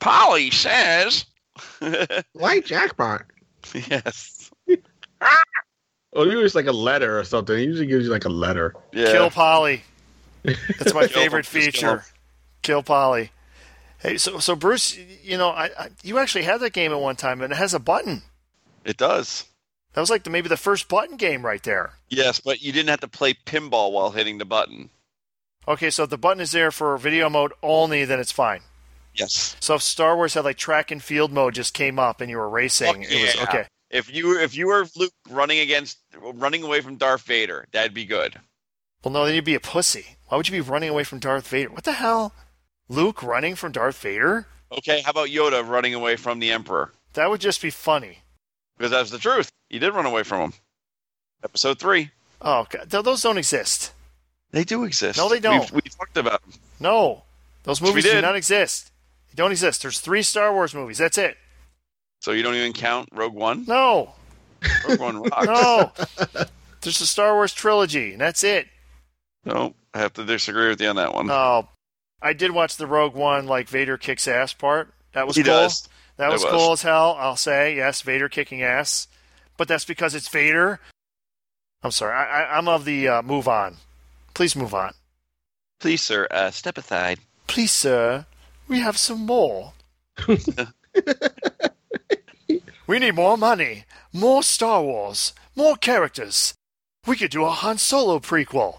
Polly 0.00 0.50
says. 0.50 1.26
White 2.32 2.66
jackpot. 2.66 3.24
yes. 3.74 4.50
Oh, 6.12 6.24
usually 6.24 6.44
it's 6.44 6.54
like 6.54 6.66
a 6.66 6.72
letter 6.72 7.18
or 7.18 7.24
something. 7.24 7.56
He 7.56 7.64
usually 7.64 7.86
gives 7.86 8.06
you 8.06 8.10
like 8.10 8.24
a 8.24 8.30
letter. 8.30 8.74
Yeah. 8.92 9.12
Kill 9.12 9.30
Polly. 9.30 9.82
That's 10.42 10.94
my 10.94 11.06
favorite 11.06 11.44
Just 11.44 11.52
kill 11.52 11.62
feature. 11.62 12.04
Kill 12.62 12.82
Polly. 12.82 13.30
Hey, 13.98 14.18
so 14.18 14.38
so 14.38 14.54
Bruce, 14.54 14.96
you 15.22 15.36
know, 15.36 15.48
I, 15.48 15.70
I 15.78 15.88
you 16.02 16.18
actually 16.18 16.44
had 16.44 16.60
that 16.60 16.72
game 16.72 16.92
at 16.92 17.00
one 17.00 17.16
time, 17.16 17.42
and 17.42 17.52
it 17.52 17.56
has 17.56 17.74
a 17.74 17.78
button. 17.78 18.22
It 18.84 18.96
does. 18.96 19.44
That 19.96 20.02
was 20.02 20.10
like 20.10 20.24
the, 20.24 20.30
maybe 20.30 20.50
the 20.50 20.58
first 20.58 20.88
button 20.88 21.16
game 21.16 21.44
right 21.44 21.62
there. 21.62 21.94
Yes, 22.10 22.38
but 22.38 22.60
you 22.60 22.70
didn't 22.70 22.90
have 22.90 23.00
to 23.00 23.08
play 23.08 23.32
pinball 23.32 23.92
while 23.92 24.10
hitting 24.10 24.36
the 24.36 24.44
button. 24.44 24.90
Okay, 25.66 25.88
so 25.88 26.02
if 26.02 26.10
the 26.10 26.18
button 26.18 26.42
is 26.42 26.52
there 26.52 26.70
for 26.70 26.98
video 26.98 27.30
mode 27.30 27.54
only, 27.62 28.04
then 28.04 28.20
it's 28.20 28.30
fine. 28.30 28.60
Yes. 29.14 29.56
So 29.58 29.76
if 29.76 29.80
Star 29.82 30.14
Wars 30.14 30.34
had 30.34 30.44
like 30.44 30.58
track 30.58 30.90
and 30.90 31.02
field 31.02 31.32
mode 31.32 31.54
just 31.54 31.72
came 31.72 31.98
up 31.98 32.20
and 32.20 32.28
you 32.28 32.36
were 32.36 32.50
racing, 32.50 33.04
it 33.08 33.22
was 33.22 33.42
okay. 33.48 33.64
If 33.88 34.14
you 34.14 34.28
were 34.28 34.38
if 34.38 34.54
you 34.54 34.66
were 34.66 34.86
Luke 34.96 35.14
running 35.30 35.60
against 35.60 35.96
running 36.14 36.62
away 36.62 36.82
from 36.82 36.96
Darth 36.96 37.22
Vader, 37.22 37.66
that'd 37.72 37.94
be 37.94 38.04
good. 38.04 38.38
Well, 39.02 39.14
no, 39.14 39.24
then 39.24 39.34
you'd 39.34 39.44
be 39.44 39.54
a 39.54 39.60
pussy. 39.60 40.18
Why 40.28 40.36
would 40.36 40.46
you 40.46 40.62
be 40.62 40.68
running 40.70 40.90
away 40.90 41.04
from 41.04 41.20
Darth 41.20 41.48
Vader? 41.48 41.70
What 41.70 41.84
the 41.84 41.92
hell? 41.92 42.34
Luke 42.90 43.22
running 43.22 43.54
from 43.54 43.72
Darth 43.72 43.98
Vader? 44.02 44.46
Okay, 44.70 45.00
how 45.00 45.12
about 45.12 45.28
Yoda 45.28 45.66
running 45.66 45.94
away 45.94 46.16
from 46.16 46.38
the 46.38 46.52
Emperor? 46.52 46.92
That 47.14 47.30
would 47.30 47.40
just 47.40 47.62
be 47.62 47.70
funny. 47.70 48.18
Because 48.76 48.90
that's 48.90 49.10
the 49.10 49.18
truth. 49.18 49.50
He 49.68 49.78
did 49.78 49.94
run 49.94 50.06
away 50.06 50.22
from 50.22 50.40
him. 50.40 50.52
Episode 51.42 51.78
three. 51.78 52.10
Oh, 52.40 52.66
God. 52.68 52.88
Those 52.90 53.22
don't 53.22 53.38
exist. 53.38 53.92
They 54.52 54.64
do 54.64 54.84
exist. 54.84 55.18
No, 55.18 55.28
they 55.28 55.40
don't. 55.40 55.70
We've, 55.72 55.96
talked 55.96 56.16
about 56.16 56.42
them. 56.42 56.52
No, 56.80 57.24
those 57.64 57.80
movies 57.80 58.04
do 58.04 58.20
not 58.20 58.36
exist. 58.36 58.90
They 59.28 59.34
don't 59.34 59.50
exist. 59.50 59.82
There's 59.82 60.00
three 60.00 60.22
Star 60.22 60.52
Wars 60.52 60.74
movies. 60.74 60.98
That's 60.98 61.18
it. 61.18 61.36
So 62.20 62.32
you 62.32 62.42
don't 62.42 62.54
even 62.54 62.72
count 62.72 63.08
Rogue 63.12 63.34
One? 63.34 63.64
No, 63.66 64.14
Rogue 64.88 65.00
One 65.00 65.22
rocks. 65.22 65.46
no. 65.46 65.92
There's 66.80 67.00
a 67.00 67.06
Star 67.06 67.34
Wars 67.34 67.52
trilogy, 67.52 68.12
and 68.12 68.20
that's 68.20 68.44
it. 68.44 68.68
No, 69.44 69.74
I 69.92 69.98
have 69.98 70.12
to 70.14 70.24
disagree 70.24 70.68
with 70.68 70.80
you 70.80 70.88
on 70.88 70.96
that 70.96 71.14
one. 71.14 71.30
Oh, 71.30 71.68
I 72.22 72.32
did 72.32 72.50
watch 72.50 72.76
the 72.76 72.86
Rogue 72.86 73.14
One, 73.14 73.46
like 73.46 73.68
Vader 73.68 73.98
kicks 73.98 74.26
ass 74.26 74.52
part. 74.52 74.92
That 75.12 75.26
was 75.26 75.36
he 75.36 75.42
cool. 75.42 75.52
does. 75.52 75.88
That 76.16 76.30
was 76.30 76.42
was. 76.42 76.52
cool 76.52 76.72
as 76.72 76.82
hell. 76.82 77.16
I'll 77.18 77.36
say 77.36 77.76
yes, 77.76 78.02
Vader 78.02 78.28
kicking 78.28 78.62
ass, 78.62 79.08
but 79.56 79.68
that's 79.68 79.84
because 79.84 80.14
it's 80.14 80.28
Vader. 80.28 80.80
I'm 81.82 81.90
sorry. 81.90 82.14
I, 82.14 82.42
I, 82.42 82.58
I'm 82.58 82.68
of 82.68 82.84
the 82.84 83.08
uh, 83.08 83.22
move 83.22 83.48
on. 83.48 83.76
Please 84.34 84.56
move 84.56 84.74
on. 84.74 84.92
Please, 85.78 86.02
sir, 86.02 86.26
uh, 86.30 86.50
step 86.50 86.78
aside. 86.78 87.18
Please, 87.46 87.70
sir, 87.70 88.26
we 88.66 88.80
have 88.80 88.96
some 88.96 89.26
more. 89.26 89.72
we 92.86 92.98
need 92.98 93.14
more 93.14 93.36
money, 93.36 93.84
more 94.12 94.42
Star 94.42 94.82
Wars, 94.82 95.34
more 95.54 95.76
characters. 95.76 96.54
We 97.06 97.16
could 97.16 97.30
do 97.30 97.44
a 97.44 97.50
Han 97.50 97.78
Solo 97.78 98.18
prequel. 98.18 98.78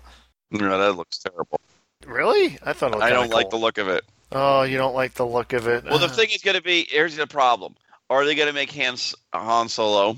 No, 0.52 0.78
that 0.78 0.94
looks 0.94 1.20
terrible. 1.20 1.62
Really? 2.06 2.58
I 2.64 2.74
thought 2.74 2.92
it 2.92 2.96
looked 2.96 3.04
I 3.04 3.10
don't 3.10 3.24
kinda 3.24 3.36
like 3.36 3.50
the 3.50 3.58
look 3.58 3.78
of 3.78 3.88
it. 3.88 4.04
Oh, 4.32 4.64
you 4.64 4.78
don't 4.78 4.95
like 4.95 5.14
the 5.14 5.26
look 5.26 5.54
of 5.54 5.68
it. 5.68 5.86
Well, 5.86 5.99
the 5.99 6.06
Uh, 6.06 6.10
thing 6.10 6.30
is 6.32 6.41
going 6.41 6.58
to 6.58 6.62
be 6.64 6.86
here's 6.90 7.16
the 7.16 7.28
problem: 7.28 7.76
Are 8.10 8.26
they 8.26 8.36
going 8.36 8.48
to 8.48 8.54
make 8.54 8.72
Han, 8.74 8.98
Han 9.34 9.70
Solo 9.70 10.18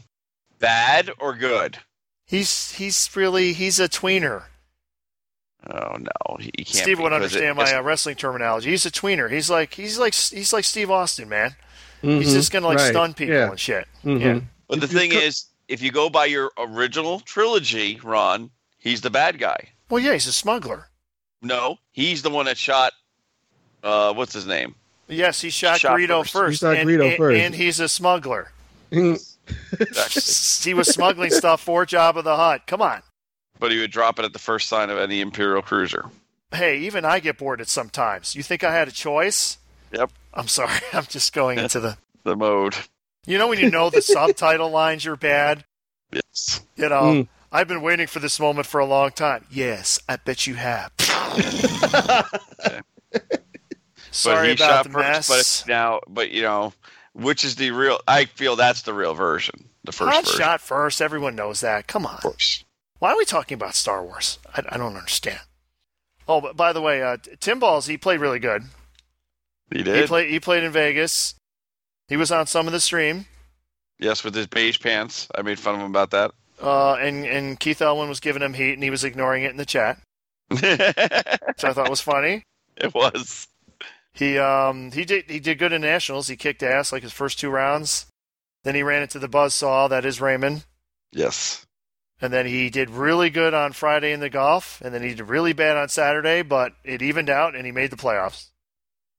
bad 0.59 1.11
or 1.19 1.35
good? 1.35 1.77
he's 2.25 2.71
he's 2.73 3.09
really 3.15 3.53
he's 3.53 3.79
a 3.79 3.87
tweener. 3.89 4.43
Oh 5.69 5.97
no, 5.97 6.37
he 6.39 6.51
he 6.57 6.63
can't. 6.63 6.75
Steve 6.83 6.97
be, 6.97 7.03
would 7.03 7.11
'cause 7.11 7.35
it- 7.35 7.43
understand 7.43 7.57
my 7.57 7.73
uh, 7.75 7.81
wrestling 7.81 8.15
terminology. 8.15 8.69
He's 8.71 8.85
a 8.85 8.91
tweener. 8.91 9.29
He's 9.29 9.49
like 9.49 9.73
he's 9.73 9.99
like 9.99 10.13
he's 10.13 10.53
like 10.53 10.63
Steve 10.63 10.89
Austin, 10.89 11.27
man. 11.29 11.55
He's 12.01 12.29
Mhm. 12.29 12.33
just 12.33 12.51
gonna 12.51 12.67
like 12.67 12.77
Right. 12.77 12.89
stun 12.91 13.13
people 13.13 13.35
Yeah. 13.35 13.49
and 13.49 13.59
shit. 13.59 13.87
Mhm. 14.05 14.21
Yeah. 14.21 14.39
But 14.69 14.79
the 14.79 14.85
If 14.85 14.91
thing 14.91 15.11
co- 15.11 15.17
is, 15.17 15.45
if 15.67 15.81
you 15.81 15.91
go 15.91 16.09
by 16.09 16.25
your 16.25 16.51
original 16.57 17.19
trilogy, 17.19 17.99
Ron, 18.01 18.51
he's 18.77 19.01
the 19.01 19.09
bad 19.09 19.37
guy. 19.37 19.69
Well, 19.89 19.99
yeah, 20.01 20.13
he's 20.13 20.27
a 20.27 20.31
smuggler. 20.33 20.87
No, 21.41 21.77
he's 21.91 22.21
the 22.21 22.29
one 22.29 22.45
that 22.45 22.57
shot. 22.57 22.93
Uh, 23.83 24.13
what's 24.13 24.33
his 24.33 24.45
name? 24.45 24.75
Yes, 25.07 25.41
he 25.41 25.49
shot, 25.49 25.79
Shot 25.79 25.97
Greedo 25.97 26.19
first. 26.21 26.33
first, 26.33 26.51
He 26.61 26.65
shot 26.67 26.75
and, 26.77 26.89
Greedo 26.89 27.07
and- 27.09 27.17
first. 27.17 27.39
and 27.41 27.55
he's 27.55 27.79
a 27.79 27.89
smuggler. 27.89 28.51
He 30.63 30.73
was 30.75 30.93
smuggling 30.93 31.31
stuff 31.31 31.61
for 31.61 31.83
Jabba 31.85 32.23
the 32.23 32.35
Hutt. 32.35 32.67
Come 32.67 32.81
on. 32.83 33.01
but 33.59 33.71
he 33.71 33.79
would 33.79 33.89
drop 33.91 34.19
it 34.19 34.25
at 34.25 34.31
the 34.33 34.37
first 34.39 34.69
sign 34.69 34.91
of 34.91 34.97
any 34.99 35.21
Imperial 35.21 35.63
cruiser. 35.63 36.05
Hey, 36.53 36.79
even 36.81 37.03
I 37.03 37.19
get 37.19 37.37
bored 37.39 37.59
at 37.61 37.67
sometimes. 37.67 38.35
You 38.35 38.43
think 38.43 38.63
I 38.63 38.71
had 38.71 38.87
a 38.87 38.91
choice? 38.91 39.57
Yep. 39.91 40.11
I'm 40.35 40.47
sorry. 40.47 40.77
I'm 40.93 41.05
just 41.05 41.33
going 41.33 41.57
into 41.59 41.79
the. 41.79 41.97
The 42.25 42.35
mode. 42.35 42.75
You 43.25 43.37
know 43.39 43.47
when 43.47 43.59
you 43.59 43.71
know 43.71 43.89
the 43.89 44.01
subtitle 44.01 44.69
lines 44.69 45.05
are 45.07 45.15
bad. 45.15 45.63
Yes. 46.11 46.61
You 46.75 46.89
know, 46.89 47.01
Mm. 47.01 47.27
I've 47.51 47.67
been 47.67 47.81
waiting 47.81 48.05
for 48.07 48.19
this 48.19 48.39
moment 48.39 48.67
for 48.67 48.79
a 48.79 48.85
long 48.85 49.11
time. 49.11 49.45
Yes, 49.49 49.99
I 50.07 50.17
bet 50.17 50.45
you 50.45 50.55
have. 50.55 50.91
Sorry 54.11 54.35
but 54.35 54.45
he 54.47 54.51
about 54.53 54.67
shot 54.69 54.83
the 54.85 54.89
first, 54.91 55.29
mess. 55.29 55.61
But 55.63 55.69
now, 55.69 55.99
but 56.07 56.31
you 56.31 56.41
know, 56.41 56.73
which 57.13 57.43
is 57.43 57.55
the 57.55 57.71
real? 57.71 57.99
I 58.07 58.25
feel 58.25 58.55
that's 58.55 58.81
the 58.83 58.93
real 58.93 59.13
version. 59.13 59.65
The 59.83 59.91
first 59.91 60.13
Han 60.13 60.23
version. 60.23 60.39
shot 60.39 60.61
first. 60.61 61.01
Everyone 61.01 61.35
knows 61.35 61.61
that. 61.61 61.87
Come 61.87 62.05
on. 62.05 62.15
Of 62.15 62.21
course. 62.21 62.63
Why 62.99 63.11
are 63.11 63.17
we 63.17 63.25
talking 63.25 63.55
about 63.55 63.75
Star 63.75 64.03
Wars? 64.03 64.39
I, 64.53 64.61
I 64.69 64.77
don't 64.77 64.95
understand. 64.97 65.39
Oh, 66.27 66.41
but 66.41 66.55
by 66.57 66.73
the 66.73 66.81
way, 66.81 67.01
uh, 67.01 67.17
Tim 67.39 67.59
Balls, 67.59 67.87
he 67.87 67.97
played 67.97 68.19
really 68.19 68.39
good. 68.39 68.63
He 69.71 69.79
He 69.79 69.83
did. 69.83 70.07
played. 70.07 70.29
He 70.29 70.39
played 70.39 70.63
in 70.63 70.71
Vegas. 70.71 71.35
He 72.07 72.17
was 72.17 72.31
on 72.31 72.45
some 72.47 72.65
of 72.67 72.73
the 72.73 72.79
stream. 72.79 73.25
yes, 73.99 74.23
with 74.23 74.33
his 74.35 74.47
beige 74.47 74.79
pants. 74.79 75.27
I 75.35 75.41
made 75.43 75.59
fun 75.59 75.75
of 75.75 75.81
him 75.81 75.87
about 75.89 76.11
that. 76.11 76.31
Uh, 76.61 76.95
and 76.95 77.25
and 77.25 77.59
Keith 77.59 77.81
Elwin 77.81 78.09
was 78.09 78.19
giving 78.19 78.41
him 78.41 78.53
heat, 78.53 78.73
and 78.73 78.83
he 78.83 78.89
was 78.89 79.03
ignoring 79.03 79.43
it 79.43 79.51
in 79.51 79.57
the 79.57 79.65
chat, 79.65 79.97
which 80.49 80.61
I 80.63 81.71
thought 81.73 81.89
was 81.89 82.01
funny. 82.01 82.43
it 82.77 82.93
was. 82.93 83.47
He 84.19 84.37
um 84.37 84.91
he 84.91 85.05
did 85.05 85.29
he 85.31 85.39
did 85.39 85.57
good 85.59 85.71
in 85.73 85.81
nationals. 85.81 86.27
He 86.27 86.35
kicked 86.35 86.61
ass 86.61 86.91
like 86.91 87.03
his 87.03 87.13
first 87.13 87.39
two 87.39 87.49
rounds. 87.49 88.05
Then 88.65 88.75
he 88.75 88.83
ran 88.83 89.01
into 89.01 89.17
the 89.17 89.29
buzzsaw 89.29 89.89
that 89.89 90.03
is 90.03 90.19
Raymond, 90.19 90.65
Yes. 91.13 91.65
and 92.21 92.33
then 92.33 92.45
he 92.45 92.69
did 92.69 92.89
really 92.89 93.29
good 93.29 93.53
on 93.53 93.71
Friday 93.71 94.11
in 94.11 94.19
the 94.19 94.29
golf, 94.29 94.81
and 94.83 94.93
then 94.93 95.01
he 95.01 95.13
did 95.15 95.29
really 95.29 95.53
bad 95.53 95.77
on 95.77 95.87
Saturday, 95.87 96.41
but 96.41 96.73
it 96.83 97.01
evened 97.01 97.29
out, 97.29 97.55
and 97.55 97.65
he 97.65 97.71
made 97.71 97.89
the 97.89 97.95
playoffs. 97.95 98.47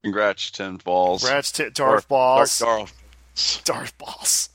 Congrats, 0.04 0.50
Tim 0.50 0.76
Balls. 0.76 1.22
Congrats 1.22 1.52
to 1.52 1.70
Darth 1.70 2.06
Balls. 2.06 2.58
Darth, 2.58 2.92
Darth. 3.34 3.64
Darth 3.64 3.96
Balls. 3.96 4.50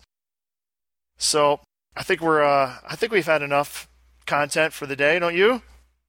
So 1.17 1.61
I 1.97 2.03
think 2.03 2.21
we're 2.21 2.43
uh 2.43 2.75
I 2.87 2.95
think 2.95 3.11
we've 3.11 3.25
had 3.25 3.41
enough 3.41 3.89
content 4.27 4.73
for 4.73 4.85
the 4.85 4.95
day, 4.95 5.17
don't 5.17 5.35
you? 5.35 5.63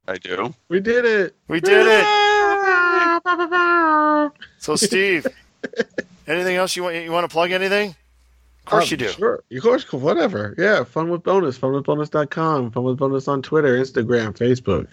I 0.07 0.19
do. 0.19 0.55
We 0.69 0.81
did 0.81 1.05
it. 1.07 1.35
We 1.49 1.61
did 1.61 1.87
it. 1.87 2.26
So 4.59 4.77
Steve, 4.77 5.27
anything 6.27 6.57
else 6.57 6.77
you 6.77 6.83
want 6.85 6.97
you 6.97 7.11
want 7.13 7.29
to 7.29 7.33
plug 7.33 7.51
anything? 7.51 7.91
Of 7.91 8.65
course 8.71 8.85
Um, 8.85 8.89
you 8.93 8.97
do. 8.97 9.09
Sure. 9.09 9.45
Of 9.53 9.63
course, 9.63 9.93
whatever. 9.93 10.55
Yeah, 10.59 10.83
fun 10.85 11.09
with 11.09 11.23
bonus, 11.23 11.57
funwithbonus.com, 11.59 12.71
fun 12.73 12.85
with 12.85 12.99
bonus 12.99 13.29
on 13.29 13.43
Twitter, 13.43 13.77
Instagram, 13.79 14.37
Facebook. 14.37 14.89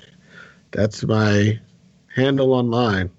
That's 0.71 1.03
my 1.03 1.59
handle 2.15 2.53
online. 2.53 3.09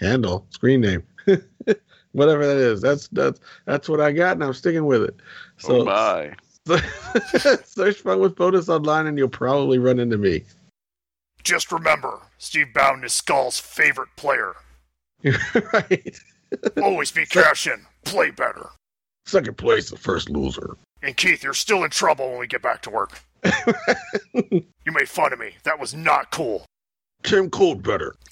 Handle, 0.00 0.46
screen 0.50 0.80
name. 0.80 1.02
whatever 2.12 2.46
that 2.46 2.56
is. 2.56 2.80
That's 2.80 3.08
that's 3.08 3.40
that's 3.64 3.88
what 3.88 4.00
I 4.00 4.12
got 4.12 4.32
and 4.36 4.44
I'm 4.44 4.52
sticking 4.54 4.84
with 4.86 5.02
it. 5.02 5.16
oh 5.64 5.66
So 5.68 5.84
my. 5.84 6.34
search 7.64 7.96
fun 7.98 8.20
with 8.20 8.36
bonus 8.36 8.68
online 8.68 9.06
and 9.06 9.18
you'll 9.18 9.28
probably 9.28 9.78
run 9.78 9.98
into 9.98 10.16
me. 10.18 10.44
Just 11.44 11.72
remember, 11.72 12.20
Steve 12.38 12.72
Bowden 12.74 13.04
is 13.04 13.12
Skull's 13.12 13.58
favorite 13.58 14.10
player. 14.16 14.54
right. 15.72 16.18
Always 16.82 17.10
be 17.10 17.26
cashing. 17.26 17.86
Play 18.04 18.30
better. 18.30 18.68
Second 19.26 19.56
place, 19.56 19.90
the 19.90 19.96
first 19.96 20.28
loser. 20.28 20.76
And 21.02 21.16
Keith, 21.16 21.42
you're 21.42 21.54
still 21.54 21.84
in 21.84 21.90
trouble 21.90 22.30
when 22.30 22.38
we 22.38 22.46
get 22.46 22.62
back 22.62 22.82
to 22.82 22.90
work. 22.90 23.20
You 24.84 24.90
made 24.92 25.08
fun 25.08 25.32
of 25.32 25.38
me. 25.38 25.52
That 25.62 25.78
was 25.78 25.94
not 25.94 26.32
cool. 26.32 26.66
Tim 27.22 27.50
Cold 27.50 27.82
better. 27.82 28.16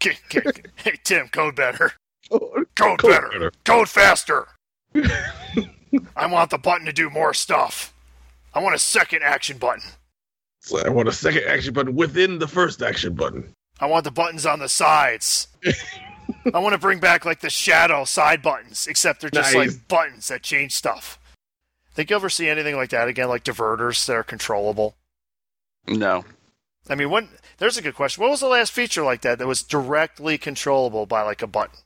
Hey, 0.00 0.98
Tim, 1.04 1.28
code 1.28 1.54
better. 1.54 1.92
Code 2.28 2.66
Code, 2.74 2.98
Code 2.98 3.10
better. 3.10 3.28
better. 3.28 3.52
Code 3.64 3.88
faster. 3.88 4.48
I 6.16 6.26
want 6.26 6.50
the 6.50 6.58
button 6.58 6.86
to 6.86 6.92
do 6.92 7.08
more 7.08 7.32
stuff. 7.32 7.94
I 8.52 8.60
want 8.60 8.74
a 8.74 8.80
second 8.80 9.22
action 9.22 9.58
button. 9.58 9.84
So 10.62 10.78
I 10.84 10.88
want 10.90 11.08
a 11.08 11.12
second 11.12 11.42
action 11.48 11.74
button 11.74 11.94
within 11.96 12.38
the 12.38 12.46
first 12.48 12.82
action 12.82 13.14
button. 13.14 13.52
I 13.80 13.86
want 13.86 14.04
the 14.04 14.10
buttons 14.12 14.46
on 14.46 14.60
the 14.60 14.68
sides. 14.68 15.48
I 16.54 16.58
want 16.60 16.72
to 16.72 16.78
bring 16.78 17.00
back 17.00 17.24
like 17.24 17.40
the 17.40 17.50
shadow 17.50 18.04
side 18.04 18.42
buttons, 18.42 18.86
except 18.86 19.20
they're 19.20 19.30
just 19.30 19.54
Nice. 19.54 19.72
like 19.74 19.88
buttons 19.88 20.28
that 20.28 20.42
change 20.42 20.72
stuff. 20.74 21.18
Think 21.94 22.10
you 22.10 22.16
ever 22.16 22.30
see 22.30 22.48
anything 22.48 22.76
like 22.76 22.90
that 22.90 23.08
again, 23.08 23.28
like 23.28 23.44
diverters 23.44 24.06
that 24.06 24.14
are 24.14 24.22
controllable? 24.22 24.94
No. 25.88 26.24
I 26.88 26.94
mean, 26.94 27.10
when 27.10 27.28
there's 27.58 27.76
a 27.76 27.82
good 27.82 27.94
question. 27.96 28.22
What 28.22 28.30
was 28.30 28.40
the 28.40 28.46
last 28.46 28.72
feature 28.72 29.02
like 29.02 29.22
that 29.22 29.38
that 29.38 29.46
was 29.48 29.62
directly 29.62 30.38
controllable 30.38 31.06
by 31.06 31.22
like 31.22 31.42
a 31.42 31.46
button? 31.46 31.76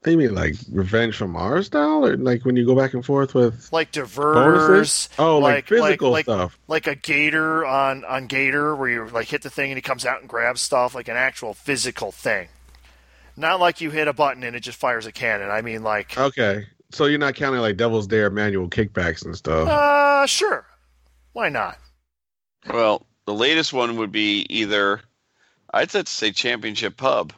What 0.00 0.04
do 0.04 0.10
you 0.12 0.16
mean, 0.18 0.34
like 0.34 0.54
Revenge 0.70 1.16
from 1.16 1.32
Mars 1.32 1.66
style, 1.66 2.06
or 2.06 2.16
like 2.16 2.44
when 2.44 2.54
you 2.54 2.64
go 2.64 2.76
back 2.76 2.94
and 2.94 3.04
forth 3.04 3.34
with 3.34 3.68
Like 3.72 3.90
bonuses? 3.92 4.14
diverters, 4.16 5.08
Oh, 5.18 5.38
like, 5.38 5.54
like- 5.54 5.68
physical 5.68 6.10
like- 6.12 6.24
stuff. 6.24 6.56
like 6.68 6.86
a 6.86 6.94
gator 6.94 7.66
on 7.66 8.04
on 8.04 8.28
Gator, 8.28 8.76
where 8.76 8.88
you 8.88 9.06
like 9.08 9.26
hit 9.26 9.42
the 9.42 9.50
thing 9.50 9.72
and 9.72 9.76
he 9.76 9.82
comes 9.82 10.06
out 10.06 10.20
and 10.20 10.28
grabs 10.28 10.60
stuff, 10.60 10.94
like 10.94 11.08
an 11.08 11.16
actual 11.16 11.52
physical 11.52 12.12
thing. 12.12 12.46
Not 13.36 13.58
like 13.58 13.80
you 13.80 13.90
hit 13.90 14.06
a 14.06 14.12
button 14.12 14.44
and 14.44 14.54
it 14.54 14.60
just 14.60 14.78
fires 14.78 15.04
a 15.06 15.12
cannon. 15.12 15.50
I 15.50 15.62
mean, 15.62 15.82
like, 15.82 16.16
Okay, 16.16 16.66
so 16.92 17.06
you're 17.06 17.18
not 17.18 17.34
counting 17.34 17.60
like 17.60 17.76
Devil's 17.76 18.06
Dare 18.06 18.30
manual 18.30 18.68
kickbacks 18.68 19.24
and 19.24 19.34
stuff. 19.36 19.68
uh, 19.68 20.26
sure, 20.26 20.64
why 21.32 21.48
not? 21.48 21.76
Well, 22.72 23.04
the 23.26 23.34
latest 23.34 23.72
one 23.72 23.96
would 23.96 24.12
be 24.12 24.46
either 24.48 25.00
I'd 25.74 25.90
have 25.92 26.04
to 26.04 26.10
say 26.12 26.30
Championship 26.30 26.96
Pub. 26.96 27.32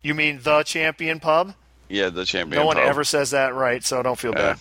You 0.00 0.14
mean 0.14 0.40
the 0.42 0.62
champion 0.62 1.20
pub? 1.20 1.54
Yeah, 1.88 2.08
the 2.10 2.24
champion. 2.24 2.60
no 2.60 2.66
one 2.66 2.76
pub. 2.76 2.84
ever 2.86 3.04
says 3.04 3.30
that 3.30 3.54
right, 3.54 3.84
so 3.84 4.02
don't 4.02 4.18
feel 4.18 4.32
Yeah. 4.34 4.54
bad. 4.54 4.58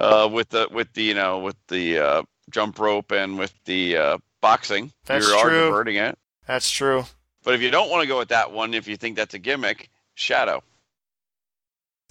uh, 0.00 0.28
with 0.30 0.48
the 0.50 0.68
with 0.70 0.92
the 0.94 1.02
you 1.02 1.14
know 1.14 1.38
with 1.38 1.56
the 1.68 1.98
uh, 1.98 2.22
jump 2.50 2.78
rope 2.78 3.12
and 3.12 3.38
with 3.38 3.52
the 3.64 3.96
uh, 3.96 4.18
boxing. 4.42 4.92
That's 5.06 5.26
you 5.28 5.34
are 5.34 5.48
true. 5.48 5.64
diverting 5.66 5.96
it. 5.96 6.18
That's 6.46 6.70
true. 6.70 7.04
But 7.44 7.54
if 7.54 7.62
you 7.62 7.70
don't 7.70 7.90
want 7.90 8.02
to 8.02 8.08
go 8.08 8.18
with 8.18 8.28
that 8.28 8.52
one, 8.52 8.74
if 8.74 8.88
you 8.88 8.96
think 8.96 9.16
that's 9.16 9.34
a 9.34 9.38
gimmick, 9.38 9.90
Shadow. 10.14 10.62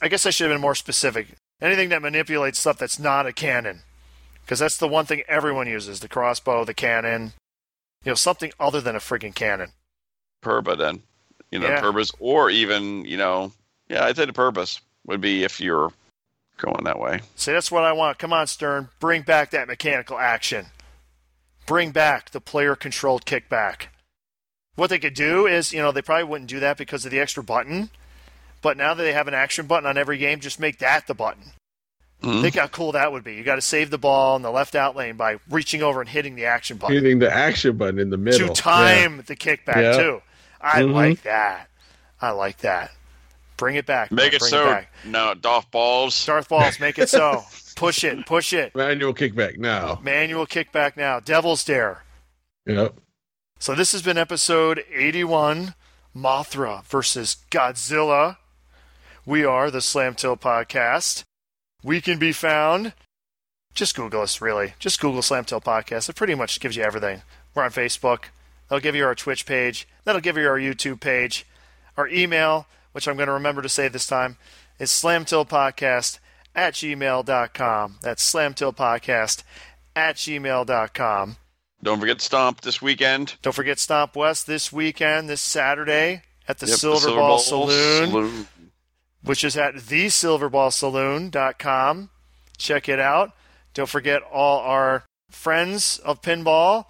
I 0.02 0.08
guess 0.08 0.26
I 0.26 0.30
should 0.32 0.50
have 0.50 0.56
been 0.56 0.62
more 0.62 0.76
specific. 0.76 1.28
Anything 1.62 1.90
that 1.90 2.02
manipulates 2.02 2.60
stuff 2.60 2.78
that's 2.78 3.00
not 3.00 3.26
a 3.26 3.34
cannon. 3.34 3.82
Because 4.44 4.60
that's 4.60 4.78
the 4.78 4.88
one 4.88 5.06
thing 5.06 5.24
everyone 5.28 5.68
uses 5.68 6.02
the 6.02 6.10
crossbow, 6.10 6.66
the 6.66 6.74
cannon. 6.74 7.34
You 8.04 8.12
know, 8.12 8.16
something 8.16 8.52
other 8.60 8.82
than 8.82 8.96
a 8.96 9.00
freaking 9.00 9.34
cannon. 9.34 9.72
Purba 10.44 10.78
then. 10.78 11.04
You 11.52 11.60
know, 11.60 11.70
Yeah. 11.70 11.82
Purbas 11.82 12.14
or 12.20 12.50
even, 12.50 13.06
you 13.06 13.16
know, 13.16 13.54
yeah, 13.90 14.06
I'd 14.06 14.16
say 14.16 14.26
the 14.26 14.34
purpose 14.34 14.82
would 15.06 15.22
be 15.22 15.44
if 15.44 15.60
you're 15.60 15.92
going 16.58 16.84
that 16.86 17.00
way. 17.00 17.22
See, 17.36 17.52
that's 17.52 17.72
what 17.72 17.84
I 17.84 17.92
want. 17.94 18.20
Come 18.20 18.34
on, 18.34 18.48
Stern. 18.48 18.90
Bring 19.00 19.22
back 19.24 19.52
that 19.52 19.68
mechanical 19.68 20.18
action. 20.18 20.68
Bring 21.66 21.92
back 21.92 22.32
the 22.32 22.42
player 22.42 22.76
controlled 22.76 23.26
kickback. 23.26 23.88
What 24.76 24.90
they 24.90 25.00
could 25.00 25.14
do 25.14 25.46
is, 25.48 25.72
you 25.72 25.82
know, 25.82 25.92
they 25.92 26.02
probably 26.02 26.24
wouldn't 26.26 26.50
do 26.50 26.60
that 26.60 26.78
because 26.78 27.06
of 27.06 27.12
the 27.12 27.20
extra 27.20 27.44
button. 27.44 27.90
But 28.62 28.78
now 28.78 28.94
that 28.94 29.04
they 29.04 29.14
have 29.14 29.28
an 29.28 29.34
action 29.34 29.68
button 29.68 29.86
on 29.88 29.98
every 29.98 30.18
game, 30.18 30.40
just 30.40 30.60
make 30.60 30.80
that 30.80 31.06
the 31.08 31.14
button. 31.14 31.52
Mhm. 32.24 32.42
Think 32.42 32.56
how 32.56 32.68
cool 32.68 32.94
that 32.94 33.12
would 33.12 33.24
be. 33.24 33.36
You 33.36 33.44
got 33.44 33.56
to 33.56 33.62
save 33.62 33.90
the 33.90 33.98
ball 33.98 34.36
in 34.38 34.42
the 34.42 34.52
left 34.52 34.76
out 34.76 34.96
lane 34.96 35.18
by 35.18 35.40
reaching 35.50 35.84
over 35.84 36.00
and 36.00 36.10
hitting 36.10 36.36
the 36.36 36.46
action 36.46 36.78
button 36.78 36.96
Hitting 36.96 37.20
the 37.20 37.32
action 37.32 37.76
button 37.76 38.00
in 38.00 38.10
the 38.10 38.18
middle. 38.18 38.48
to 38.48 38.54
time 38.54 39.22
the 39.28 39.36
kickback 39.36 39.76
Yeah. 39.76 39.98
too. 39.98 40.22
I 40.62 40.82
Mhm. 40.84 40.94
like 40.94 41.24
that. 41.24 41.68
I 42.22 42.30
like 42.32 42.60
that. 42.60 42.92
Bring 43.58 43.76
it 43.76 43.86
back. 43.86 44.12
Make 44.12 44.32
man. 44.32 44.34
it 44.36 44.40
Bring 44.40 44.50
so. 44.50 44.66
back. 44.66 44.92
no, 45.06 45.34
Dolph 45.34 45.70
Balls. 45.72 46.26
Darth 46.26 46.50
Balls, 46.50 46.80
make 46.80 46.98
it 46.98 47.10
so. 47.10 47.44
push 47.76 48.04
it. 48.04 48.26
Push 48.26 48.54
it. 48.54 48.76
Manual 48.76 49.14
kickback 49.14 49.58
now. 49.58 50.00
Manual 50.04 50.46
kickback 50.46 50.98
now. 50.98 51.20
Devil's 51.20 51.64
Dare. 51.64 52.04
Yep. 52.66 52.96
So 53.60 53.76
this 53.76 53.92
has 53.94 54.02
been 54.02 54.18
episode 54.18 54.84
81, 54.94 55.74
Mothra 56.16 56.84
versus 56.86 57.38
Godzilla. 57.50 58.38
We 59.26 59.46
are 59.46 59.72
the 59.72 59.82
Slam 59.82 60.16
Tilt 60.16 60.42
Podcast. 60.42 61.24
We 61.84 62.02
can 62.02 62.20
be 62.20 62.32
found. 62.34 62.94
Just 63.74 63.96
Google 63.96 64.22
us, 64.22 64.42
really. 64.42 64.74
Just 64.80 65.00
Google 65.00 65.22
Slam 65.22 65.46
Tilt 65.46 65.64
Podcast. 65.64 66.10
It 66.10 66.16
pretty 66.16 66.36
much 66.36 66.60
gives 66.60 66.76
you 66.76 66.84
everything. 66.84 67.22
We're 67.56 67.64
on 67.64 67.72
Facebook. 67.72 68.26
That'll 68.68 68.82
give 68.82 68.96
you 68.96 69.06
our 69.06 69.16
Twitch 69.16 69.46
page. 69.46 69.88
That'll 70.04 70.22
give 70.22 70.38
you 70.38 70.48
our 70.48 70.60
YouTube 70.60 71.00
page. 71.00 71.46
Our 71.98 72.08
email, 72.08 72.68
which 72.94 73.08
I'm 73.08 73.18
going 73.18 73.28
to 73.28 73.34
remember 73.34 73.62
to 73.62 73.70
say 73.70 73.90
this 73.90 74.08
time, 74.08 74.38
is 74.80 74.90
slamtiltpodcast 74.90 76.18
at 76.56 76.74
gmail.com. 76.74 77.98
That's 78.02 78.34
slamtiltpodcast 78.34 79.44
at 79.96 80.16
gmail.com. 80.16 81.36
Don't 81.84 82.00
forget 82.00 82.22
Stomp 82.22 82.62
this 82.62 82.82
weekend. 82.82 83.36
Don't 83.42 83.54
forget 83.54 83.78
Stomp 83.78 84.16
West 84.16 84.48
this 84.48 84.72
weekend, 84.72 85.28
this 85.28 85.42
Saturday 85.42 86.22
at 86.48 86.60
the 86.60 86.68
Yep, 86.68 86.78
Silver, 86.78 87.10
Ball, 87.10 87.40
Saloon, 87.40 88.48
which 89.22 89.44
is 89.44 89.58
at 89.58 89.76
thesilverballsaloon.com. 89.76 92.10
Check 92.58 92.88
it 92.88 93.00
out. 93.00 93.34
Don't 93.74 93.90
forget 93.90 94.22
all 94.32 94.60
our 94.60 95.04
friends 95.30 96.00
of 96.00 96.22
pinball. 96.22 96.86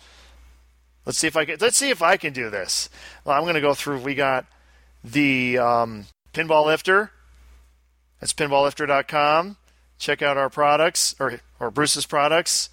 Let's 1.06 1.18
see 1.18 1.28
if 1.28 1.36
I 1.36 1.44
can. 1.46 1.58
Let's 1.60 1.78
see 1.78 1.90
if 1.90 2.04
I 2.04 2.18
can 2.18 2.34
do 2.34 2.50
this. 2.50 2.90
Well, 3.26 3.36
I'm 3.36 3.44
going 3.44 3.56
to 3.56 3.62
go 3.62 3.74
through. 3.74 4.00
We 4.00 4.16
got 4.16 4.46
the 5.04 5.58
um, 5.58 6.06
pinball 6.34 6.66
lifter. 6.66 7.12
That's 8.20 8.34
pinballlifter.com. 8.34 9.58
Check 9.98 10.22
out 10.22 10.38
our 10.38 10.50
products 10.50 11.16
or 11.20 11.40
or 11.60 11.72
Bruce's 11.72 12.06
products. 12.06 12.70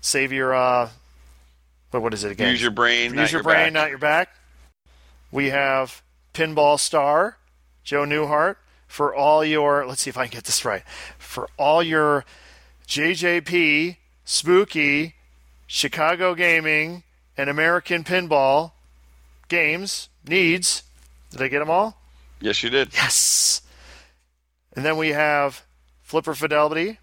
Save 0.00 0.32
your 0.32 0.54
uh, 0.54 0.90
what 1.90 2.02
what 2.02 2.14
is 2.14 2.24
it 2.24 2.32
again? 2.32 2.50
Use 2.50 2.62
your 2.62 2.70
brain. 2.70 3.10
Use 3.10 3.14
not 3.14 3.32
your, 3.32 3.42
brain, 3.42 3.72
back. 3.72 3.72
not 3.72 3.88
your 3.90 3.98
back. 3.98 4.36
We 5.30 5.50
have 5.50 6.02
Pinball 6.34 6.78
Star, 6.78 7.38
Joe 7.84 8.04
Newhart, 8.04 8.56
for 8.86 9.14
all 9.14 9.42
your, 9.44 9.86
let's 9.86 10.02
see 10.02 10.10
if 10.10 10.18
I 10.18 10.26
can 10.26 10.34
get 10.36 10.44
this 10.44 10.64
right, 10.64 10.82
for 11.18 11.48
all 11.56 11.82
your 11.82 12.24
JJP, 12.86 13.96
Spooky, 14.24 15.14
Chicago 15.66 16.34
Gaming, 16.34 17.02
and 17.36 17.48
American 17.48 18.04
Pinball 18.04 18.72
games, 19.48 20.10
needs. 20.26 20.82
Did 21.32 21.42
I 21.42 21.48
get 21.48 21.58
them 21.58 21.70
all? 21.70 21.96
Yes, 22.40 22.62
you 22.62 22.70
did. 22.70 22.92
Yes. 22.94 23.62
And 24.74 24.84
then 24.84 24.96
we 24.96 25.08
have 25.10 25.64
Flipper 26.02 26.34
Fidelity, 26.34 26.98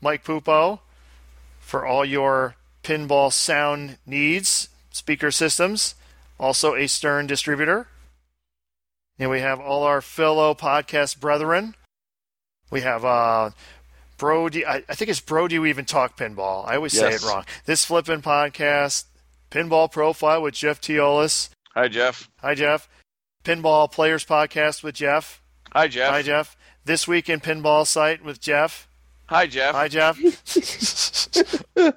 Mike 0.00 0.24
Pupo, 0.24 0.80
for 1.60 1.86
all 1.86 2.04
your 2.04 2.56
pinball 2.82 3.32
sound 3.32 3.98
needs, 4.06 4.68
speaker 4.90 5.30
systems, 5.30 5.94
also 6.38 6.74
a 6.74 6.86
Stern 6.86 7.26
distributor. 7.26 7.88
And 9.18 9.30
we 9.30 9.40
have 9.40 9.60
all 9.60 9.82
our 9.82 10.00
fellow 10.00 10.54
podcast 10.54 11.20
brethren. 11.20 11.74
We 12.70 12.82
have 12.82 13.04
uh, 13.04 13.50
Brody, 14.18 14.66
I, 14.66 14.82
I 14.88 14.94
think 14.94 15.10
it's 15.10 15.20
Brody 15.20 15.58
We 15.58 15.70
Even 15.70 15.84
Talk 15.84 16.18
Pinball. 16.18 16.66
I 16.66 16.76
always 16.76 16.92
say 16.92 17.14
it 17.14 17.22
wrong. 17.22 17.44
This 17.64 17.84
flipping 17.84 18.22
Podcast, 18.22 19.04
Pinball 19.50 19.90
Profile 19.90 20.42
with 20.42 20.54
Jeff 20.54 20.80
Teolis. 20.80 21.50
Hi, 21.74 21.88
Jeff. 21.88 22.28
Hi, 22.40 22.54
Jeff. 22.54 22.88
Pinball 23.50 23.90
Players 23.92 24.24
Podcast 24.24 24.82
with 24.82 24.96
Jeff. 24.96 25.40
Hi, 25.72 25.86
Jeff. 25.86 26.10
Hi, 26.10 26.20
Jeff. 26.22 26.56
This 26.84 27.06
Week 27.06 27.28
in 27.28 27.38
Pinball 27.38 27.86
site 27.86 28.24
with 28.24 28.40
Jeff. 28.40 28.88
Hi, 29.26 29.46
Jeff. 29.46 29.72
Hi, 29.72 29.86
Jeff. 29.86 30.18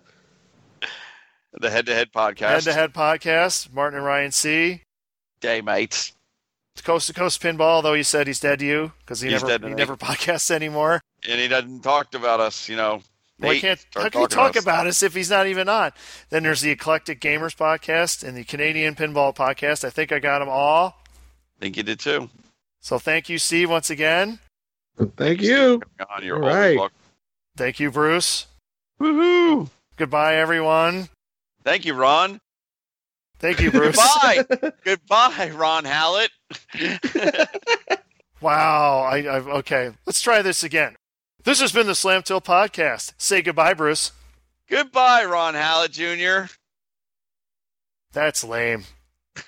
The 1.52 1.72
Head 1.72 1.88
to 1.88 1.96
Head 1.96 2.12
podcast. 2.14 2.48
Head 2.50 2.62
to 2.62 2.74
Head 2.74 2.94
Podcast, 2.94 3.74
Martin 3.74 3.98
and 3.98 4.06
Ryan 4.06 4.32
C. 4.32 4.84
Day, 5.42 5.62
mates. 5.62 6.14
Coast 6.84 7.08
to 7.08 7.14
Coast 7.14 7.42
Pinball, 7.42 7.82
though 7.84 7.96
he 7.96 8.04
said 8.04 8.28
he's 8.28 8.40
dead 8.40 8.60
to 8.60 8.66
you 8.66 8.92
because 9.00 9.20
he 9.20 9.30
He's 9.32 9.42
never 9.42 9.48
dead 9.58 9.64
he 9.64 9.70
me. 9.72 9.76
never 9.76 9.98
podcasts 9.98 10.52
anymore. 10.52 11.02
And 11.28 11.42
he 11.42 11.48
doesn't 11.48 11.82
talk 11.82 12.14
about 12.14 12.40
us, 12.40 12.70
you 12.70 12.76
know. 12.78 13.02
Well, 13.40 13.52
Nate, 13.52 13.62
can't, 13.62 13.86
how 13.96 14.10
can 14.10 14.22
he 14.22 14.28
talk 14.28 14.56
us. 14.56 14.64
about 14.64 14.86
us 14.88 15.02
if 15.04 15.16
he's 15.16 15.30
not 15.32 15.48
even 15.48 15.68
on? 15.68 15.92
Then 16.30 16.44
there's 16.44 16.62
the 16.62 16.70
Eclectic 16.72 17.20
Gamers 17.20 17.58
Podcast 17.58 18.26
and 18.26 18.38
the 18.38 18.44
Canadian 18.44 18.94
Pinball 18.96 19.36
Podcast. 19.36 19.84
I 19.84 19.90
think 19.90 20.12
I 20.12 20.20
got 20.20 20.40
them 20.40 20.50
all. 20.50 21.02
Think 21.60 21.78
you 21.78 21.84
did 21.84 22.00
too. 22.00 22.30
So 22.82 22.98
thank 22.98 23.30
you, 23.30 23.38
Steve, 23.38 23.70
once 23.70 23.90
again. 23.90 24.40
Thank 25.18 25.42
you. 25.42 25.82
On 26.16 26.24
your 26.24 26.44
All 26.44 26.50
always 26.50 26.78
welcome. 26.78 26.98
Thank 27.58 27.80
you, 27.80 27.92
Bruce. 27.92 28.48
Woohoo! 29.02 29.70
Goodbye, 29.98 30.36
everyone. 30.36 31.10
Thank 31.64 31.86
you, 31.86 31.94
Ron. 31.94 32.40
Thank 33.40 33.60
you, 33.60 33.72
Bruce. 33.72 33.96
Goodbye. 33.96 34.72
Goodbye, 34.84 35.52
Ron 35.54 35.86
Hallett. 35.86 36.32
Wow. 38.42 39.00
I, 39.02 39.18
I 39.24 39.40
okay. 39.40 39.92
Let's 40.06 40.22
try 40.22 40.42
this 40.42 40.64
again. 40.64 40.96
This 41.44 41.60
has 41.62 41.72
been 41.72 41.88
the 41.88 41.96
Slam 41.96 42.24
Tilt 42.24 42.46
Podcast. 42.46 43.14
Say 43.18 43.42
goodbye, 43.42 43.74
Bruce. 43.74 44.12
Goodbye, 44.70 45.26
Ron 45.26 45.56
Hallett 45.56 45.92
Jr. 45.92 46.52
That's 48.12 48.44
lame. 48.44 48.84